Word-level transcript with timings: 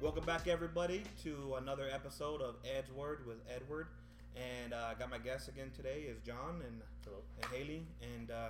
Welcome 0.00 0.24
back, 0.24 0.46
everybody, 0.46 1.02
to 1.24 1.54
another 1.58 1.88
episode 1.92 2.40
of 2.40 2.54
Ed's 2.64 2.90
Word 2.92 3.26
with 3.26 3.38
Edward. 3.52 3.88
And 4.36 4.72
uh, 4.72 4.90
I 4.90 4.98
got 4.98 5.10
my 5.10 5.18
guest 5.18 5.48
again 5.48 5.70
today 5.74 6.02
is 6.08 6.18
John 6.24 6.62
and, 6.64 6.80
Hello. 7.04 7.18
and 7.42 7.50
Haley. 7.52 7.82
And 8.14 8.30
uh, 8.30 8.48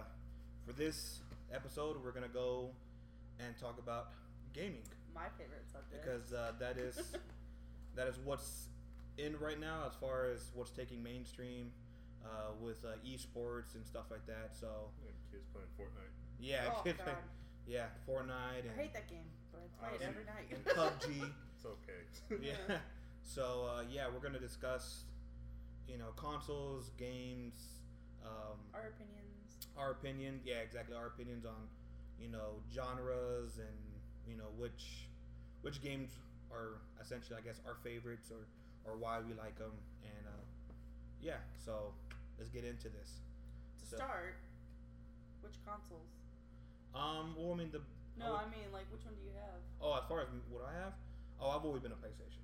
for 0.66 0.72
this 0.74 1.20
episode, 1.52 1.96
we're 2.04 2.12
gonna 2.12 2.28
go 2.28 2.70
and 3.40 3.56
talk 3.58 3.78
about 3.78 4.08
gaming 4.52 4.82
My 5.14 5.22
favorite 5.38 5.64
subject. 5.72 6.04
because 6.04 6.32
uh, 6.34 6.52
that 6.58 6.76
is 6.76 6.96
that 7.96 8.08
is 8.08 8.16
what's 8.24 8.66
in 9.16 9.38
right 9.40 9.58
now 9.58 9.84
as 9.88 9.94
far 9.94 10.26
as 10.26 10.50
what's 10.54 10.70
taking 10.70 11.02
mainstream 11.02 11.70
uh, 12.26 12.50
with 12.60 12.84
uh, 12.84 12.88
esports 13.08 13.74
and 13.74 13.86
stuff 13.86 14.04
like 14.10 14.26
that. 14.26 14.50
So 14.60 14.66
Yeah, 15.02 15.12
kids 15.32 15.46
playing 15.54 15.68
Fortnite. 15.78 16.12
yeah, 16.40 16.70
Oh, 16.76 16.82
kids 16.82 16.98
God. 16.98 17.06
like- 17.06 17.16
yeah, 17.66 17.86
Fortnite 18.08 18.64
I 18.74 18.80
hate 18.80 18.94
that 18.94 19.08
game, 19.10 19.28
but 19.52 19.60
I 19.82 19.88
play 19.88 20.06
it 20.06 20.08
Honestly. 20.08 20.08
every 20.08 20.24
night. 20.24 20.48
and 20.50 20.64
PUBG. 20.64 21.30
It's 21.58 21.66
okay. 21.66 22.38
yeah. 22.68 22.78
So 23.24 23.68
uh, 23.68 23.82
yeah, 23.90 24.06
we're 24.12 24.20
gonna 24.20 24.38
discuss, 24.38 25.02
you 25.88 25.98
know, 25.98 26.12
consoles, 26.16 26.90
games, 26.96 27.54
um, 28.24 28.58
Our 28.74 28.88
opinions. 28.94 29.66
our 29.76 29.90
opinion. 29.90 30.40
Yeah, 30.44 30.56
exactly. 30.64 30.94
Our 30.96 31.06
opinions 31.08 31.44
on, 31.44 31.66
you 32.20 32.28
know, 32.28 32.62
genres 32.72 33.58
and 33.58 33.76
you 34.30 34.36
know 34.36 34.48
which 34.56 35.08
which 35.62 35.82
games 35.82 36.10
are 36.52 36.78
essentially, 37.02 37.36
I 37.38 37.44
guess, 37.44 37.60
our 37.66 37.74
favorites 37.82 38.30
or 38.30 38.46
or 38.90 38.96
why 38.96 39.18
we 39.20 39.34
like 39.34 39.58
them. 39.58 39.72
And 40.04 40.26
uh, 40.26 40.72
yeah, 41.20 41.38
so 41.64 41.92
let's 42.38 42.50
get 42.50 42.64
into 42.64 42.88
this. 42.88 43.18
To 43.80 43.86
So- 43.90 43.96
start, 43.96 44.36
which 45.42 45.54
consoles? 45.66 46.06
Um. 46.94 47.34
Well, 47.36 47.52
I 47.52 47.56
mean 47.56 47.70
the. 47.72 47.80
No, 48.18 48.34
I 48.34 48.42
I 48.42 48.44
mean 48.46 48.70
like 48.72 48.86
which 48.90 49.04
one 49.04 49.14
do 49.14 49.22
you 49.26 49.34
have? 49.36 49.60
Oh, 49.82 49.94
as 49.98 50.04
far 50.08 50.22
as 50.22 50.28
what 50.50 50.62
I 50.64 50.72
have, 50.82 50.94
oh, 51.40 51.50
I've 51.50 51.64
always 51.64 51.82
been 51.82 51.92
a 51.92 51.96
PlayStation. 51.96 52.42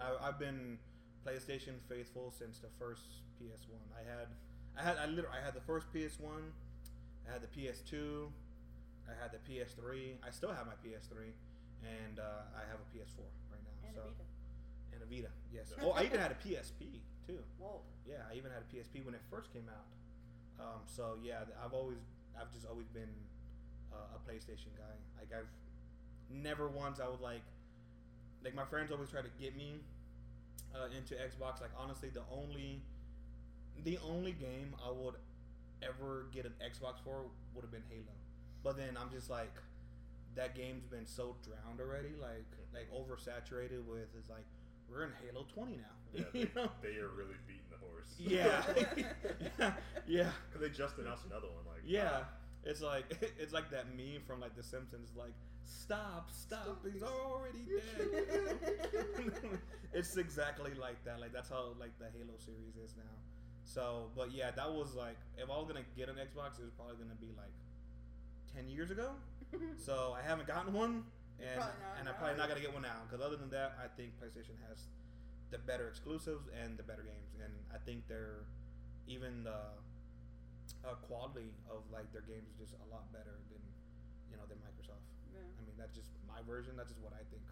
I, 0.00 0.28
I've 0.28 0.38
been 0.38 0.78
PlayStation 1.26 1.80
faithful 1.88 2.32
since 2.36 2.58
the 2.58 2.68
first 2.78 3.22
PS 3.38 3.66
One. 3.68 3.84
I 3.94 4.02
had, 4.04 4.28
I 4.78 4.82
had, 4.82 4.96
I 4.98 5.06
literally, 5.06 5.36
I 5.40 5.44
had 5.44 5.54
the 5.54 5.62
first 5.62 5.86
PS 5.92 6.18
One, 6.20 6.52
I 7.28 7.32
had 7.32 7.42
the 7.42 7.48
PS 7.48 7.80
Two, 7.80 8.28
I 9.08 9.12
had 9.20 9.32
the 9.32 9.40
PS 9.44 9.72
Three. 9.74 10.16
I 10.26 10.30
still 10.30 10.52
have 10.52 10.66
my 10.66 10.76
PS 10.82 11.06
Three, 11.06 11.32
and 11.82 12.18
uh, 12.18 12.56
I 12.56 12.64
have 12.68 12.80
a 12.80 12.88
PS 12.92 13.12
Four 13.16 13.28
right 13.52 13.62
now. 13.64 13.88
And 13.88 13.94
so 13.94 14.00
a 14.00 14.12
Vita. 14.12 14.24
and 14.92 15.00
a 15.02 15.06
Vita, 15.06 15.32
yes. 15.52 15.72
Yeah. 15.76 15.84
Oh, 15.84 15.92
I 15.92 16.04
even 16.04 16.20
had 16.20 16.32
a 16.32 16.38
PSP 16.40 17.00
too. 17.26 17.40
Whoa. 17.58 17.80
Yeah, 18.06 18.28
I 18.30 18.36
even 18.36 18.50
had 18.50 18.62
a 18.64 18.68
PSP 18.68 19.04
when 19.04 19.14
it 19.14 19.22
first 19.30 19.52
came 19.52 19.68
out. 19.68 19.88
Um, 20.60 20.80
so 20.86 21.16
yeah, 21.22 21.44
I've 21.64 21.72
always, 21.72 21.98
I've 22.38 22.52
just 22.52 22.66
always 22.66 22.88
been 22.88 23.10
uh, 23.92 24.16
a 24.16 24.20
PlayStation 24.30 24.72
guy. 24.76 24.94
Like 25.18 25.32
I've 25.32 25.50
never 26.30 26.68
once 26.68 27.00
I 27.00 27.08
would 27.08 27.20
like, 27.20 27.42
like 28.44 28.54
my 28.54 28.64
friends 28.64 28.92
always 28.92 29.10
try 29.10 29.22
to 29.22 29.28
get 29.40 29.56
me 29.56 29.80
uh, 30.74 30.86
into 30.96 31.14
Xbox. 31.14 31.60
Like 31.60 31.70
honestly, 31.78 32.10
the 32.10 32.22
only, 32.30 32.82
the 33.84 33.98
only 34.06 34.32
game 34.32 34.74
I 34.86 34.90
would 34.90 35.14
ever 35.82 36.26
get 36.32 36.44
an 36.46 36.52
Xbox 36.64 37.02
for 37.04 37.24
would 37.54 37.62
have 37.62 37.70
been 37.72 37.84
Halo. 37.88 38.12
But 38.62 38.76
then 38.76 38.96
I'm 39.00 39.10
just 39.10 39.28
like, 39.30 39.52
that 40.36 40.54
game's 40.54 40.84
been 40.86 41.06
so 41.06 41.36
drowned 41.42 41.80
already, 41.80 42.10
like 42.20 42.44
like 42.72 42.88
oversaturated 42.92 43.84
with. 43.86 44.08
It's 44.18 44.30
like 44.30 44.44
we're 44.90 45.04
in 45.04 45.10
Halo 45.24 45.46
20 45.54 45.76
now. 45.76 45.82
Yeah, 46.12 46.24
You 46.32 46.48
they, 46.54 46.60
know? 46.60 46.68
they 46.82 46.96
are 47.00 47.08
really 47.16 47.36
beating 47.46 47.64
the 47.70 47.78
horse. 47.78 48.14
Yeah. 48.18 48.62
yeah. 49.58 49.72
Yeah. 50.06 50.30
Because 50.48 50.60
they 50.60 50.68
just 50.76 50.98
announced 50.98 51.24
another 51.26 51.46
one. 51.46 51.64
Like, 51.66 51.82
Yeah. 51.86 52.24
It's 52.64 52.80
like 52.80 53.04
it's 53.38 53.52
like 53.52 53.70
that 53.70 53.96
meme 53.96 54.22
from 54.26 54.40
like 54.40 54.56
The 54.56 54.62
Simpsons, 54.62 55.10
like 55.16 55.34
stop, 55.64 56.30
stop, 56.30 56.84
he's 56.90 57.02
already 57.02 57.64
dead. 57.68 58.58
it's 59.92 60.16
exactly 60.16 60.72
like 60.80 61.02
that. 61.04 61.20
Like 61.20 61.32
that's 61.32 61.50
how 61.50 61.74
like 61.78 61.98
the 61.98 62.06
Halo 62.06 62.36
series 62.38 62.76
is 62.82 62.96
now. 62.96 63.02
So, 63.64 64.10
but 64.16 64.32
yeah, 64.32 64.50
that 64.50 64.70
was 64.70 64.94
like 64.94 65.16
if 65.36 65.50
I 65.50 65.56
was 65.56 65.66
gonna 65.66 65.84
get 65.96 66.08
an 66.08 66.16
Xbox, 66.16 66.58
it 66.58 66.64
was 66.64 66.72
probably 66.76 66.96
gonna 66.96 67.20
be 67.20 67.32
like 67.36 67.52
ten 68.54 68.68
years 68.68 68.90
ago. 68.90 69.10
so 69.76 70.14
I 70.16 70.26
haven't 70.26 70.46
gotten 70.46 70.72
one, 70.72 71.04
and 71.40 71.62
and 71.98 72.08
I'm 72.08 72.14
probably 72.16 72.38
not 72.38 72.48
gonna 72.48 72.60
get 72.60 72.72
one 72.72 72.82
now. 72.82 73.04
Because 73.08 73.24
other 73.24 73.36
than 73.36 73.50
that, 73.50 73.76
I 73.82 73.88
think 73.96 74.12
PlayStation 74.20 74.56
has 74.68 74.88
the 75.50 75.58
better 75.58 75.88
exclusives 75.88 76.48
and 76.62 76.76
the 76.78 76.82
better 76.82 77.02
games, 77.02 77.36
and 77.42 77.52
I 77.72 77.78
think 77.78 78.08
they're 78.08 78.44
even 79.06 79.44
the 79.44 79.60
uh, 80.84 80.96
quality 81.08 81.52
of 81.72 81.84
like 81.92 82.08
their 82.12 82.24
games 82.24 82.48
is 82.56 82.68
just 82.68 82.74
a 82.80 82.88
lot 82.92 83.08
better 83.12 83.36
than 83.52 83.62
you 84.30 84.36
know 84.36 84.44
than 84.48 84.58
Microsoft. 84.64 85.04
Yeah. 85.32 85.42
I 85.44 85.60
mean 85.66 85.76
that's 85.76 85.94
just 85.96 86.10
my 86.28 86.40
version. 86.48 86.74
That's 86.78 86.90
just 86.92 87.02
what 87.04 87.12
I 87.16 87.22
think. 87.32 87.44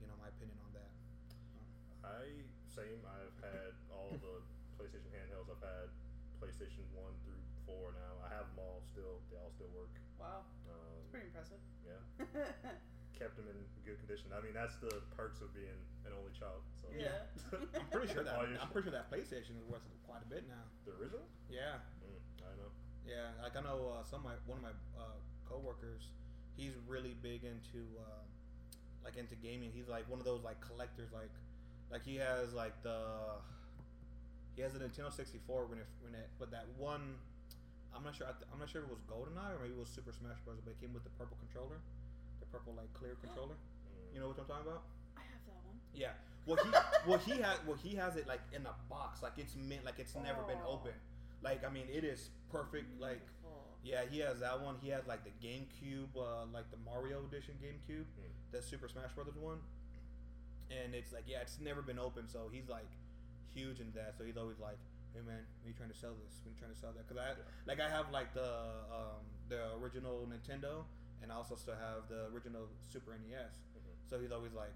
You 0.00 0.06
know 0.10 0.16
my 0.18 0.28
opinion 0.32 0.58
on 0.66 0.72
that. 0.74 0.90
I 2.02 2.42
same. 2.66 2.98
I've 3.06 3.36
had 3.44 3.72
all 3.92 4.10
the 4.18 4.42
PlayStation 4.80 5.12
handhelds. 5.14 5.48
I've 5.52 5.62
had 5.62 5.88
PlayStation 6.42 6.82
One 6.98 7.14
through 7.22 7.38
four 7.68 7.94
now. 7.94 8.18
I 8.26 8.28
have 8.34 8.50
them 8.52 8.58
all 8.66 8.82
still. 8.90 9.22
They 9.30 9.38
all 9.38 9.52
still 9.54 9.70
work. 9.70 9.92
Wow. 10.18 10.42
Um, 10.66 10.98
Pretty 11.14 11.28
impressive. 11.30 11.60
yeah, 11.86 12.00
kept 13.18 13.36
them 13.38 13.46
in 13.52 13.58
good 13.86 14.00
condition. 14.02 14.32
I 14.34 14.40
mean, 14.42 14.56
that's 14.56 14.74
the 14.82 14.90
perks 15.14 15.38
of 15.44 15.52
being 15.54 15.76
an 16.08 16.10
only 16.16 16.32
child. 16.34 16.64
So 16.82 16.90
Yeah. 16.90 17.22
I'm 17.78 17.86
pretty 17.94 18.10
sure 18.10 18.24
that 18.26 18.34
I'm 18.34 18.70
pretty 18.74 18.90
sure 18.90 18.96
that 18.98 19.06
PlayStation 19.12 19.54
is 19.60 19.66
worth 19.70 19.84
quite 20.08 20.24
a 20.26 20.30
bit 20.32 20.48
now. 20.50 20.66
the 20.88 20.96
original. 20.98 21.22
Yeah, 21.46 21.78
I 21.78 22.01
know. 22.01 22.01
Yeah. 23.12 23.42
Like 23.42 23.56
I 23.56 23.60
know 23.60 23.92
uh, 24.00 24.04
some 24.08 24.20
of 24.20 24.24
my 24.24 24.36
one 24.46 24.58
of 24.58 24.64
my 24.64 24.74
uh, 24.96 25.18
coworkers, 25.48 26.08
he's 26.56 26.72
really 26.88 27.14
big 27.22 27.44
into 27.44 27.84
uh, 28.00 28.24
like 29.04 29.16
into 29.16 29.34
gaming. 29.36 29.70
He's 29.74 29.88
like 29.88 30.08
one 30.08 30.18
of 30.18 30.24
those 30.24 30.42
like 30.42 30.60
collectors. 30.60 31.10
Like 31.12 31.30
like 31.90 32.04
he 32.04 32.16
has 32.16 32.52
like 32.54 32.72
the 32.82 32.96
he 34.56 34.62
has 34.62 34.74
a 34.74 34.78
Nintendo 34.78 35.12
64 35.12 35.66
when 35.66 35.78
it 35.78 35.86
when 36.00 36.14
it 36.14 36.28
but 36.38 36.50
that 36.50 36.66
one. 36.78 37.16
I'm 37.94 38.02
not 38.04 38.16
sure. 38.16 38.24
I 38.24 38.32
th- 38.32 38.48
I'm 38.48 38.56
not 38.58 38.70
sure 38.72 38.80
if 38.80 38.88
it 38.88 38.92
was 38.96 39.04
GoldenEye 39.04 39.52
or 39.52 39.60
maybe 39.60 39.76
it 39.76 39.78
was 39.78 39.92
Super 39.92 40.16
Smash 40.16 40.40
Bros. 40.48 40.56
But 40.64 40.72
it 40.72 40.80
came 40.80 40.96
with 40.96 41.04
the 41.04 41.12
purple 41.20 41.36
controller, 41.44 41.76
the 42.40 42.48
purple 42.48 42.72
like 42.72 42.88
clear 42.96 43.20
controller. 43.20 43.52
You 44.16 44.20
know 44.20 44.32
what 44.32 44.40
I'm 44.40 44.48
talking 44.48 44.64
about? 44.64 44.88
I 45.12 45.20
have 45.28 45.44
that 45.44 45.60
one. 45.68 45.76
Yeah. 45.92 46.16
Well, 46.48 46.56
he 46.56 46.70
well 47.04 47.20
he 47.20 47.36
has 47.44 47.60
well 47.68 47.76
he 47.76 47.92
has 48.00 48.16
it 48.16 48.24
like 48.26 48.40
in 48.56 48.64
a 48.64 48.72
box, 48.88 49.20
like 49.22 49.36
it's 49.36 49.52
mint, 49.60 49.84
like 49.84 50.00
it's 50.00 50.16
never 50.16 50.40
been 50.48 50.56
Oh. 50.64 50.80
Open. 51.42 51.50
Like 51.62 51.64
I 51.68 51.72
mean, 51.72 51.86
it 51.92 52.04
is 52.04 52.30
perfect. 52.50 53.00
Like 53.00 53.20
Beautiful. 53.20 53.76
yeah, 53.84 54.02
he 54.10 54.18
has 54.20 54.40
that 54.40 54.60
one. 54.60 54.76
He 54.82 54.88
has 54.90 55.06
like 55.06 55.20
the 55.24 55.34
GameCube, 55.46 56.14
uh, 56.16 56.46
like 56.52 56.70
the 56.70 56.78
Mario 56.84 57.24
Edition 57.26 57.54
GameCube, 57.62 58.04
Mm. 58.04 58.52
the 58.52 58.62
Super 58.62 58.88
Smash 58.88 59.12
Brothers 59.14 59.36
one. 59.36 59.58
And 60.70 60.94
it's 60.94 61.12
like 61.12 61.24
yeah, 61.26 61.40
it's 61.42 61.58
never 61.60 61.82
been 61.82 61.98
open, 61.98 62.28
so 62.28 62.48
he's 62.50 62.68
like 62.68 62.88
huge 63.54 63.80
in 63.80 63.92
that. 63.94 64.14
So 64.16 64.24
he's 64.24 64.36
always 64.38 64.58
like, 64.58 64.78
hey 65.12 65.20
man, 65.20 65.44
when 65.62 65.68
you 65.68 65.74
trying 65.76 65.90
to 65.92 65.96
sell 65.98 66.14
this? 66.24 66.40
When 66.44 66.54
you 66.54 66.58
trying 66.58 66.72
to 66.72 66.78
sell 66.78 66.92
that? 66.96 67.06
Because 67.06 67.20
I 67.20 67.28
Yeah. 67.36 67.44
like 67.66 67.80
I 67.80 67.88
have 67.90 68.10
like 68.10 68.32
the 68.32 68.48
um, 68.88 69.20
the 69.48 69.74
original 69.76 70.24
Nintendo, 70.30 70.84
and 71.22 71.30
I 71.30 71.34
also 71.36 71.54
still 71.56 71.76
have 71.76 72.08
the 72.08 72.32
original 72.32 72.68
Super 72.80 73.12
NES. 73.12 73.60
Mhm. 73.76 74.08
So 74.08 74.18
he's 74.20 74.32
always 74.32 74.52
like, 74.54 74.72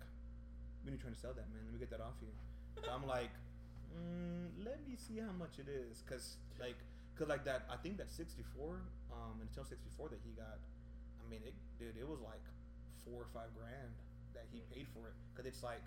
when 0.85 0.93
you 0.93 1.01
trying 1.01 1.15
to 1.15 1.21
sell 1.21 1.33
that, 1.33 1.49
man? 1.49 1.65
Let 1.65 1.73
me 1.73 1.79
get 1.81 1.91
that 1.91 2.01
off 2.03 2.15
you. 2.21 2.29
So 2.85 2.91
I'm 2.93 3.07
like, 3.07 3.31
mm, 3.97 4.47
let 4.65 4.85
me 4.87 4.95
see 4.97 5.19
how 5.19 5.33
much 5.33 5.59
it 5.59 5.69
is, 5.69 6.03
cause 6.09 6.37
like, 6.61 6.77
cause 7.19 7.29
like 7.29 7.45
that. 7.45 7.65
I 7.73 7.77
think 7.81 7.97
that 7.99 8.11
64, 8.13 8.45
um, 9.13 9.41
Nintendo 9.41 9.65
64 9.67 10.11
that 10.11 10.21
he 10.25 10.33
got. 10.37 10.61
I 11.21 11.25
mean, 11.31 11.41
it, 11.45 11.55
dude, 11.81 11.97
it 11.99 12.07
was 12.07 12.21
like 12.21 12.45
four 13.05 13.25
or 13.27 13.31
five 13.35 13.51
grand 13.57 13.91
that 14.37 14.47
he 14.53 14.63
paid 14.71 14.87
for 14.95 15.09
it, 15.11 15.17
cause 15.35 15.47
it's 15.49 15.63
like 15.65 15.83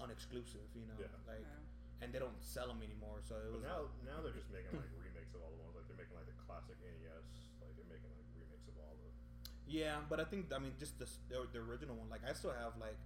unexclusive, 0.00 0.64
you 0.78 0.86
know, 0.86 0.94
Yeah. 1.00 1.10
like, 1.26 1.42
Yeah. 1.42 2.04
and 2.06 2.14
they 2.14 2.18
don't 2.22 2.38
sell 2.40 2.68
them 2.70 2.80
anymore. 2.82 3.18
So 3.26 3.34
it 3.36 3.50
But 3.50 3.60
was 3.60 3.66
now, 3.66 3.80
like, 3.90 4.06
now 4.06 4.18
they're 4.22 4.36
just 4.38 4.48
making 4.54 4.72
like 4.78 4.88
remakes 5.02 5.34
of 5.34 5.42
all 5.42 5.50
the 5.50 5.58
ones. 5.60 5.74
Like 5.74 5.86
they're 5.90 5.98
making 5.98 6.14
like 6.16 6.30
the 6.30 6.38
classic 6.46 6.78
NES. 6.78 7.26
Like 7.60 7.74
they're 7.74 7.90
making 7.90 8.08
like 8.14 8.28
remakes 8.38 8.66
of 8.70 8.78
all 8.78 8.94
the. 8.96 9.10
Yeah, 9.66 10.00
but 10.08 10.22
I 10.22 10.24
think 10.24 10.48
I 10.54 10.58
mean 10.62 10.72
just 10.78 10.96
the 11.02 11.10
the, 11.28 11.44
the 11.52 11.60
original 11.60 11.98
one. 11.98 12.08
Like 12.08 12.22
I 12.24 12.32
still 12.32 12.54
have 12.54 12.78
like 12.80 12.96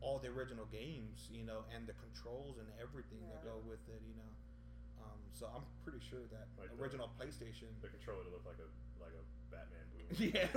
all 0.00 0.18
the 0.18 0.28
original 0.32 0.64
games, 0.72 1.28
you 1.28 1.44
know, 1.44 1.64
and 1.76 1.84
the 1.86 1.92
controls 2.00 2.56
and 2.58 2.66
everything 2.80 3.20
that 3.28 3.44
go 3.44 3.60
with 3.68 3.84
it, 3.88 4.00
you 4.08 4.16
know. 4.16 4.32
Um, 5.04 5.20
so 5.32 5.48
I'm 5.52 5.64
pretty 5.84 6.00
sure 6.04 6.24
that 6.32 6.48
Like 6.56 6.72
the- 6.72 6.80
original 6.80 7.08
PlayStation. 7.20 7.68
The 7.84 7.88
controller 7.92 8.24
to 8.24 8.30
look 8.32 8.44
like 8.48 8.60
a 8.60 8.68
like 9.00 9.12
a 9.16 9.24
Batman 9.52 9.86
boom. 9.92 10.08
yeah, 10.32 10.48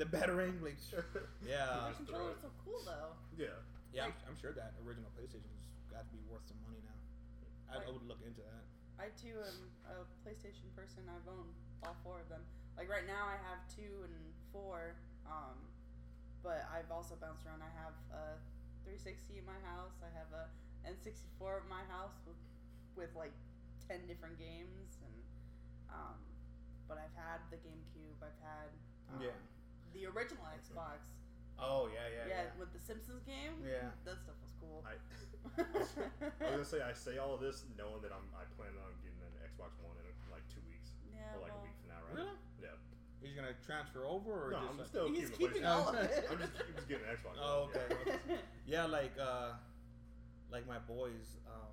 the 0.00 0.06
battering, 0.08 0.60
like 0.64 0.76
yeah, 1.44 1.92
The 1.92 2.04
Controller 2.04 2.32
is 2.36 2.40
so 2.44 2.52
cool 2.64 2.80
though. 2.84 3.12
Yeah. 3.36 3.52
yeah. 3.92 4.08
I'm, 4.08 4.14
I'm 4.28 4.36
sure 4.40 4.52
that 4.56 4.72
original 4.84 5.08
PlayStation's 5.16 5.60
got 5.92 6.04
to 6.08 6.12
be 6.12 6.20
worth 6.28 6.44
some 6.48 6.56
money 6.64 6.80
now. 6.84 6.96
I, 7.68 7.76
I 7.76 7.76
Like- 7.84 7.92
would 7.96 8.04
look 8.08 8.20
into 8.24 8.40
that. 8.44 8.64
I 8.96 9.12
too 9.12 9.36
am 9.44 9.68
a 9.92 10.08
PlayStation 10.24 10.72
person. 10.72 11.04
I've 11.04 11.28
owned 11.28 11.52
all 11.84 11.96
four 12.00 12.16
of 12.24 12.28
them. 12.32 12.40
Like 12.80 12.88
right 12.88 13.04
now, 13.04 13.28
I 13.28 13.36
have 13.44 13.60
two 13.68 14.04
and 14.08 14.16
four. 14.52 14.96
Um, 15.28 15.56
but 16.40 16.64
I've 16.72 16.88
also 16.88 17.12
bounced 17.20 17.44
around. 17.44 17.60
I 17.60 17.68
have 17.76 17.92
a 18.08 18.40
360 18.86 19.42
in 19.42 19.46
my 19.46 19.58
house. 19.66 19.98
I 19.98 20.10
have 20.14 20.30
a 20.30 20.46
N64 20.86 21.66
at 21.66 21.68
my 21.68 21.82
house 21.90 22.14
with 22.22 22.38
with 22.94 23.10
like 23.18 23.34
ten 23.82 24.06
different 24.06 24.38
games 24.38 25.02
and. 25.02 25.14
Um, 25.90 26.18
but 26.86 26.98
I've 27.02 27.14
had 27.18 27.42
the 27.50 27.58
GameCube. 27.58 28.18
I've 28.22 28.38
had 28.42 28.70
um, 29.10 29.22
Yeah. 29.22 29.34
the 29.94 30.06
original 30.06 30.46
Xbox 30.54 31.02
Oh 31.58 31.88
yeah, 31.88 32.04
yeah, 32.12 32.24
Yeah, 32.28 32.42
yeah. 32.52 32.60
with 32.60 32.70
the 32.76 32.78
Simpsons 32.78 33.24
game. 33.24 33.64
Yeah. 33.64 33.90
that 34.04 34.20
stuff 34.22 34.36
was 34.44 34.52
cool. 34.60 34.84
I, 34.84 34.94
I 35.56 36.52
was 36.52 36.62
gonna 36.62 36.64
say 36.68 36.80
I 36.84 36.92
say 36.92 37.16
all 37.18 37.32
of 37.34 37.40
this 37.40 37.64
knowing 37.80 38.04
that 38.04 38.12
I'm 38.12 38.28
I 38.36 38.44
plan 38.60 38.76
on 38.76 38.92
getting 39.00 39.18
an 39.24 39.34
Xbox 39.40 39.72
One 39.80 39.96
in 39.98 40.06
like 40.28 40.44
two 40.52 40.60
weeks 40.68 40.92
yeah, 41.08 41.32
or 41.34 41.42
like 41.42 41.54
well, 41.56 41.64
a 41.64 41.66
week 41.66 41.76
from 41.80 41.88
now, 41.96 42.00
right? 42.06 42.16
Really? 42.22 42.36
Yeah. 43.20 43.26
He's 43.28 43.36
gonna 43.36 43.54
transfer 43.64 44.04
over, 44.04 44.48
or 44.48 44.50
No, 44.52 44.58
just 44.58 44.70
I'm 44.70 44.78
like- 44.78 44.86
still 44.86 45.08
he's 45.08 45.30
keeping, 45.30 45.46
keeping 45.48 45.62
the 45.62 45.68
all 45.72 45.88
of 45.88 45.94
it. 45.96 46.26
I'm 46.30 46.38
just, 46.38 46.52
I'm 46.60 46.74
just 46.74 46.88
getting 46.88 47.04
an 47.04 47.16
Xbox. 47.16 47.34
Oh, 47.40 47.68
One, 47.68 47.70
okay. 47.76 48.18
Yeah. 48.28 48.36
yeah, 48.66 48.84
like 48.86 49.12
uh, 49.20 49.52
like 50.50 50.66
my 50.66 50.78
boys, 50.78 51.36
um, 51.46 51.72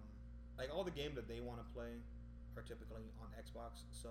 like 0.57 0.69
all 0.73 0.83
the 0.83 0.91
games 0.91 1.15
that 1.15 1.27
they 1.27 1.39
want 1.41 1.59
to 1.59 1.67
play 1.73 1.93
are 2.55 2.61
typically 2.63 3.03
on 3.21 3.27
Xbox, 3.37 3.83
so 3.91 4.09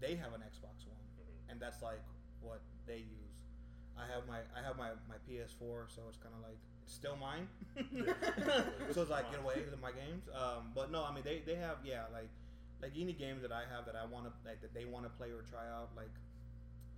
they 0.00 0.14
have 0.14 0.34
an 0.34 0.40
Xbox 0.42 0.86
One, 0.86 1.02
Mhm. 1.18 1.50
and 1.52 1.60
that's 1.60 1.82
like 1.82 2.02
what 2.40 2.60
they 2.86 2.98
use. 2.98 3.38
I 3.96 4.06
have 4.12 4.26
my 4.26 4.38
I 4.56 4.62
have 4.64 4.76
my, 4.78 4.90
my 5.08 5.16
PS4, 5.28 5.88
so 5.88 6.02
it's 6.08 6.16
kind 6.18 6.34
of 6.34 6.42
like 6.42 6.58
it's 6.84 6.94
still 6.94 7.16
mine. 7.16 7.46
so 8.92 9.02
it's 9.02 9.10
like 9.10 9.30
get 9.30 9.40
away 9.40 9.62
with 9.68 9.80
my 9.80 9.92
games. 9.92 10.28
Um, 10.34 10.72
but 10.74 10.90
no, 10.90 11.04
I 11.04 11.12
mean 11.14 11.22
they, 11.24 11.42
they 11.46 11.54
have 11.56 11.76
yeah 11.84 12.04
like 12.12 12.28
like 12.80 12.92
any 12.98 13.12
games 13.12 13.42
that 13.42 13.52
I 13.52 13.62
have 13.70 13.86
that 13.86 13.94
I 13.94 14.04
want 14.06 14.26
to 14.26 14.32
like 14.48 14.60
that 14.62 14.74
they 14.74 14.84
want 14.84 15.04
to 15.04 15.10
play 15.10 15.28
or 15.30 15.42
try 15.48 15.68
out 15.70 15.90
like 15.96 16.10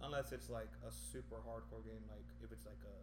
unless 0.05 0.33
it's 0.33 0.49
like 0.53 0.71
a 0.87 0.93
super 0.93 1.41
hardcore 1.43 1.83
game 1.85 2.05
like 2.12 2.25
if 2.45 2.53
it's 2.53 2.67
like 2.67 2.81
a, 2.85 2.97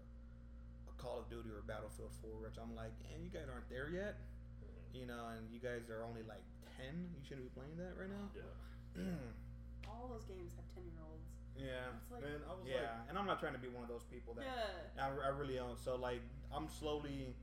a 0.90 0.94
Call 1.02 1.20
of 1.20 1.30
Duty 1.30 1.50
or 1.50 1.62
Battlefield 1.66 2.14
4 2.22 2.30
which 2.46 2.56
I'm 2.62 2.76
like 2.76 2.94
and 3.14 3.24
you 3.26 3.30
guys 3.34 3.50
aren't 3.52 3.68
there 3.70 3.90
yet 3.90 4.18
Mhm. 4.62 5.02
you 5.02 5.06
know 5.10 5.34
and 5.34 5.50
you 5.50 5.60
guys 5.60 5.90
are 5.90 6.04
only 6.06 6.22
like 6.30 6.44
10 6.78 6.86
you 7.18 7.22
shouldn't 7.26 7.50
be 7.50 7.54
playing 7.58 7.76
that 7.82 7.98
right 7.98 8.10
now 8.10 8.30
Yeah. 8.38 9.02
all 9.90 10.08
those 10.12 10.26
games 10.26 10.52
have 10.56 10.68
ten 10.76 10.84
year 10.86 11.02
olds. 11.04 11.28
yeah 11.58 11.92
It's 12.02 12.12
like 12.12 12.22
Man, 12.24 12.42
I 12.48 12.54
was 12.54 12.64
yeah 12.68 13.08
and 13.10 13.18
I'm 13.18 13.26
not 13.26 13.40
trying 13.40 13.54
to 13.58 13.64
be 13.64 13.68
one 13.70 13.84
of 13.84 13.90
those 13.90 14.06
people 14.08 14.34
that 14.36 14.46
yeah. 14.46 15.04
I, 15.04 15.10
I 15.28 15.30
really 15.34 15.56
don't. 15.56 15.80
So 15.80 15.96
like 15.96 16.22
I'm 16.54 16.68
slowly 16.70 17.34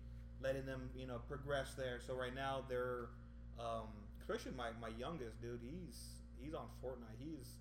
letting 0.40 0.66
them, 0.66 0.90
you 0.94 1.06
know, 1.06 1.18
progress 1.26 1.74
there. 1.74 1.98
So 1.98 2.14
right 2.14 2.34
now 2.34 2.62
they're, 2.68 3.10
um, 3.58 3.88
especially 4.20 4.52
my, 4.56 4.70
my 4.80 4.92
youngest 4.98 5.40
dude. 5.42 5.60
He's 5.64 5.98
he's 6.38 6.54
on 6.54 6.66
Fortnite. 6.84 7.18
He's 7.18 7.56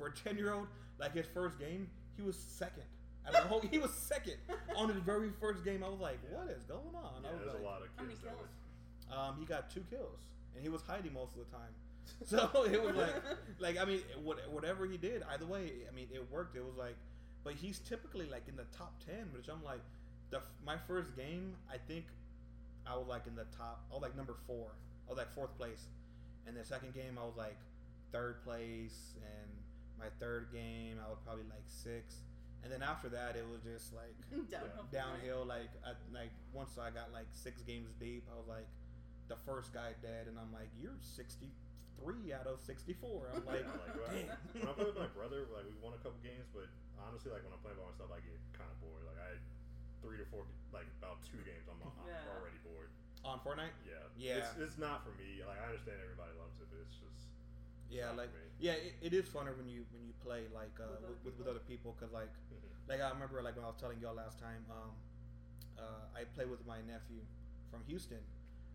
for 0.00 0.08
a 0.08 0.12
ten 0.12 0.36
year 0.36 0.52
old. 0.52 0.66
Like 0.98 1.14
his 1.14 1.26
first 1.32 1.58
game, 1.58 1.88
he 2.16 2.22
was 2.22 2.36
second. 2.36 2.84
Out 3.26 3.34
of 3.34 3.42
the 3.42 3.48
whole, 3.48 3.60
he 3.70 3.78
was 3.78 3.92
second 3.92 4.34
on 4.74 4.88
his 4.88 4.98
very 4.98 5.30
first 5.40 5.64
game. 5.64 5.84
I 5.84 5.88
was 5.88 6.00
like, 6.00 6.18
what 6.30 6.48
is 6.50 6.62
going 6.64 6.94
on? 6.94 7.22
like, 7.22 7.24
yeah, 7.24 7.28
I 7.28 7.32
was 7.32 7.40
there's 7.42 7.54
like, 7.54 7.62
a 7.62 7.64
lot 7.64 7.82
of 7.82 7.88
How 7.96 8.02
many 8.04 8.16
kills? 8.16 8.50
um, 9.12 9.36
he 9.38 9.44
got 9.44 9.70
two 9.70 9.84
kills, 9.90 10.20
and 10.54 10.62
he 10.62 10.68
was 10.68 10.82
hiding 10.82 11.12
most 11.12 11.32
of 11.36 11.44
the 11.44 11.56
time. 11.56 11.72
So 12.26 12.64
it 12.64 12.82
was 12.82 12.96
like, 12.96 13.14
like 13.60 13.78
I 13.78 13.84
mean, 13.84 14.00
what, 14.24 14.38
whatever 14.50 14.84
he 14.84 14.96
did, 14.96 15.22
either 15.30 15.46
way, 15.46 15.70
I 15.88 15.94
mean, 15.94 16.08
it 16.12 16.26
worked. 16.30 16.56
It 16.56 16.64
was 16.64 16.76
like, 16.76 16.96
but 17.44 17.54
he's 17.54 17.78
typically 17.78 18.26
like 18.26 18.48
in 18.48 18.56
the 18.56 18.64
top 18.76 18.94
ten, 19.06 19.28
which 19.32 19.48
I'm 19.48 19.62
like, 19.62 19.80
the 20.30 20.40
my 20.66 20.76
first 20.88 21.14
game, 21.16 21.54
I 21.72 21.76
think, 21.78 22.06
I 22.84 22.96
was 22.96 23.06
like 23.06 23.26
in 23.28 23.36
the 23.36 23.46
top. 23.56 23.84
I 23.90 23.94
was 23.94 24.02
like 24.02 24.16
number 24.16 24.34
four. 24.46 24.72
I 25.06 25.10
was 25.10 25.18
like 25.18 25.32
fourth 25.32 25.56
place, 25.56 25.86
and 26.46 26.56
the 26.56 26.64
second 26.64 26.94
game 26.94 27.16
I 27.16 27.24
was 27.24 27.36
like 27.36 27.56
third 28.12 28.42
place, 28.44 29.14
and 29.16 29.50
my 30.00 30.08
third 30.18 30.48
game 30.52 30.96
I 30.98 31.08
was 31.12 31.20
probably 31.22 31.44
like 31.52 31.64
six, 31.68 32.24
and 32.64 32.72
then 32.72 32.80
after 32.82 33.08
that 33.12 33.36
it 33.36 33.44
was 33.46 33.60
just 33.62 33.92
like 33.92 34.16
Downhill. 34.50 34.88
downhill. 34.90 35.42
Like 35.46 35.70
I, 35.84 35.92
like 36.10 36.32
once 36.56 36.74
I 36.80 36.88
got 36.90 37.12
like 37.12 37.28
six 37.36 37.60
games 37.62 37.92
deep, 38.00 38.24
I 38.32 38.34
was 38.40 38.48
like 38.48 38.66
the 39.28 39.36
first 39.46 39.70
guy 39.76 39.92
dead, 40.02 40.26
and 40.26 40.34
I'm 40.40 40.50
like, 40.50 40.72
you're 40.80 40.98
63 40.98 42.32
out 42.34 42.48
of 42.50 42.58
64. 42.64 43.30
I'm 43.30 43.44
like, 43.46 43.62
Yeah, 43.68 43.76
like, 43.78 43.94
when 43.94 44.10
damn. 44.26 44.60
when 44.64 44.68
I 44.68 44.74
play 44.74 44.88
with 44.90 44.98
my 44.98 45.10
brother, 45.14 45.46
like 45.54 45.68
we 45.68 45.76
won 45.78 45.94
a 45.94 46.00
couple 46.02 46.18
games, 46.24 46.48
but 46.50 46.66
honestly, 46.98 47.30
like 47.30 47.44
when 47.46 47.54
I'm 47.54 47.62
playing 47.62 47.78
by 47.78 47.86
myself, 47.92 48.10
I 48.10 48.20
get 48.24 48.36
kind 48.56 48.66
of 48.72 48.76
bored. 48.82 49.04
Like 49.06 49.20
I 49.22 49.36
had 49.38 49.42
three 50.02 50.18
to 50.18 50.26
four, 50.32 50.48
like 50.74 50.88
about 50.98 51.20
two 51.28 51.38
games, 51.46 51.68
I'm, 51.70 51.78
I'm 51.84 51.92
Yeah. 52.08 52.34
already 52.34 52.58
bored. 52.66 52.90
on 53.22 53.36
Fortnite. 53.44 53.76
Yeah, 53.86 54.00
Yeah. 54.16 54.40
It's, 54.42 54.56
it's 54.58 54.78
not 54.80 55.04
for 55.06 55.12
me. 55.20 55.44
Like 55.46 55.60
I 55.62 55.70
understand 55.70 56.00
everybody 56.02 56.32
loves 56.40 56.56
it, 56.58 56.66
but 56.72 56.80
it's 56.82 56.96
just 56.98 57.29
Yeah, 57.90 58.06
not 58.14 58.16
like 58.16 58.30
for 58.32 58.38
yeah, 58.60 58.72
it, 58.78 58.94
it 59.02 59.12
is 59.14 59.26
funner 59.26 59.56
when 59.56 59.68
you 59.68 59.84
when 59.92 60.04
you 60.06 60.12
play 60.22 60.46
like 60.54 60.72
uh, 60.78 60.86
With 60.86 61.00
with, 61.00 61.04
other 61.04 61.08
with, 61.10 61.24
with 61.24 61.36
people. 61.38 61.50
other 61.50 61.64
people 61.66 61.90
because 61.98 62.12
like 62.12 62.30
Mhm. 62.50 62.88
like 62.88 63.00
I 63.00 63.10
remember 63.10 63.42
like 63.42 63.56
when 63.56 63.64
I 63.64 63.68
was 63.68 63.76
telling 63.80 63.98
y'all 64.00 64.14
last 64.14 64.38
time, 64.38 64.64
um, 64.70 64.90
uh, 65.78 66.06
I 66.18 66.24
play 66.36 66.44
with 66.46 66.64
my 66.66 66.78
nephew 66.86 67.22
from 67.70 67.82
Houston, 67.86 68.22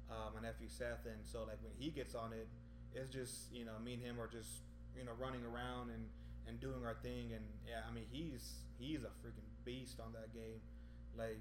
uh, 0.09 0.31
my 0.35 0.41
nephew 0.41 0.67
Seth, 0.67 1.06
and 1.06 1.19
so 1.23 1.44
like 1.47 1.59
when 1.63 1.73
he 1.77 1.89
gets 1.91 2.15
on 2.15 2.33
it, 2.33 2.47
it's 2.94 3.09
just 3.09 3.51
you 3.53 3.63
know 3.65 3.77
me 3.83 3.94
and 3.94 4.03
him 4.03 4.19
are 4.19 4.27
just 4.27 4.63
you 4.97 5.03
know 5.06 5.13
running 5.19 5.44
around 5.45 5.91
and 5.91 6.09
and 6.47 6.59
doing 6.59 6.83
our 6.85 6.95
thing, 7.01 7.31
and 7.33 7.45
yeah, 7.67 7.81
I 7.88 7.94
mean 7.94 8.06
he's 8.12 8.65
he's 8.77 9.03
a 9.03 9.12
freaking 9.23 9.47
beast 9.63 10.00
on 10.00 10.12
that 10.13 10.33
game, 10.33 10.59
like 11.17 11.39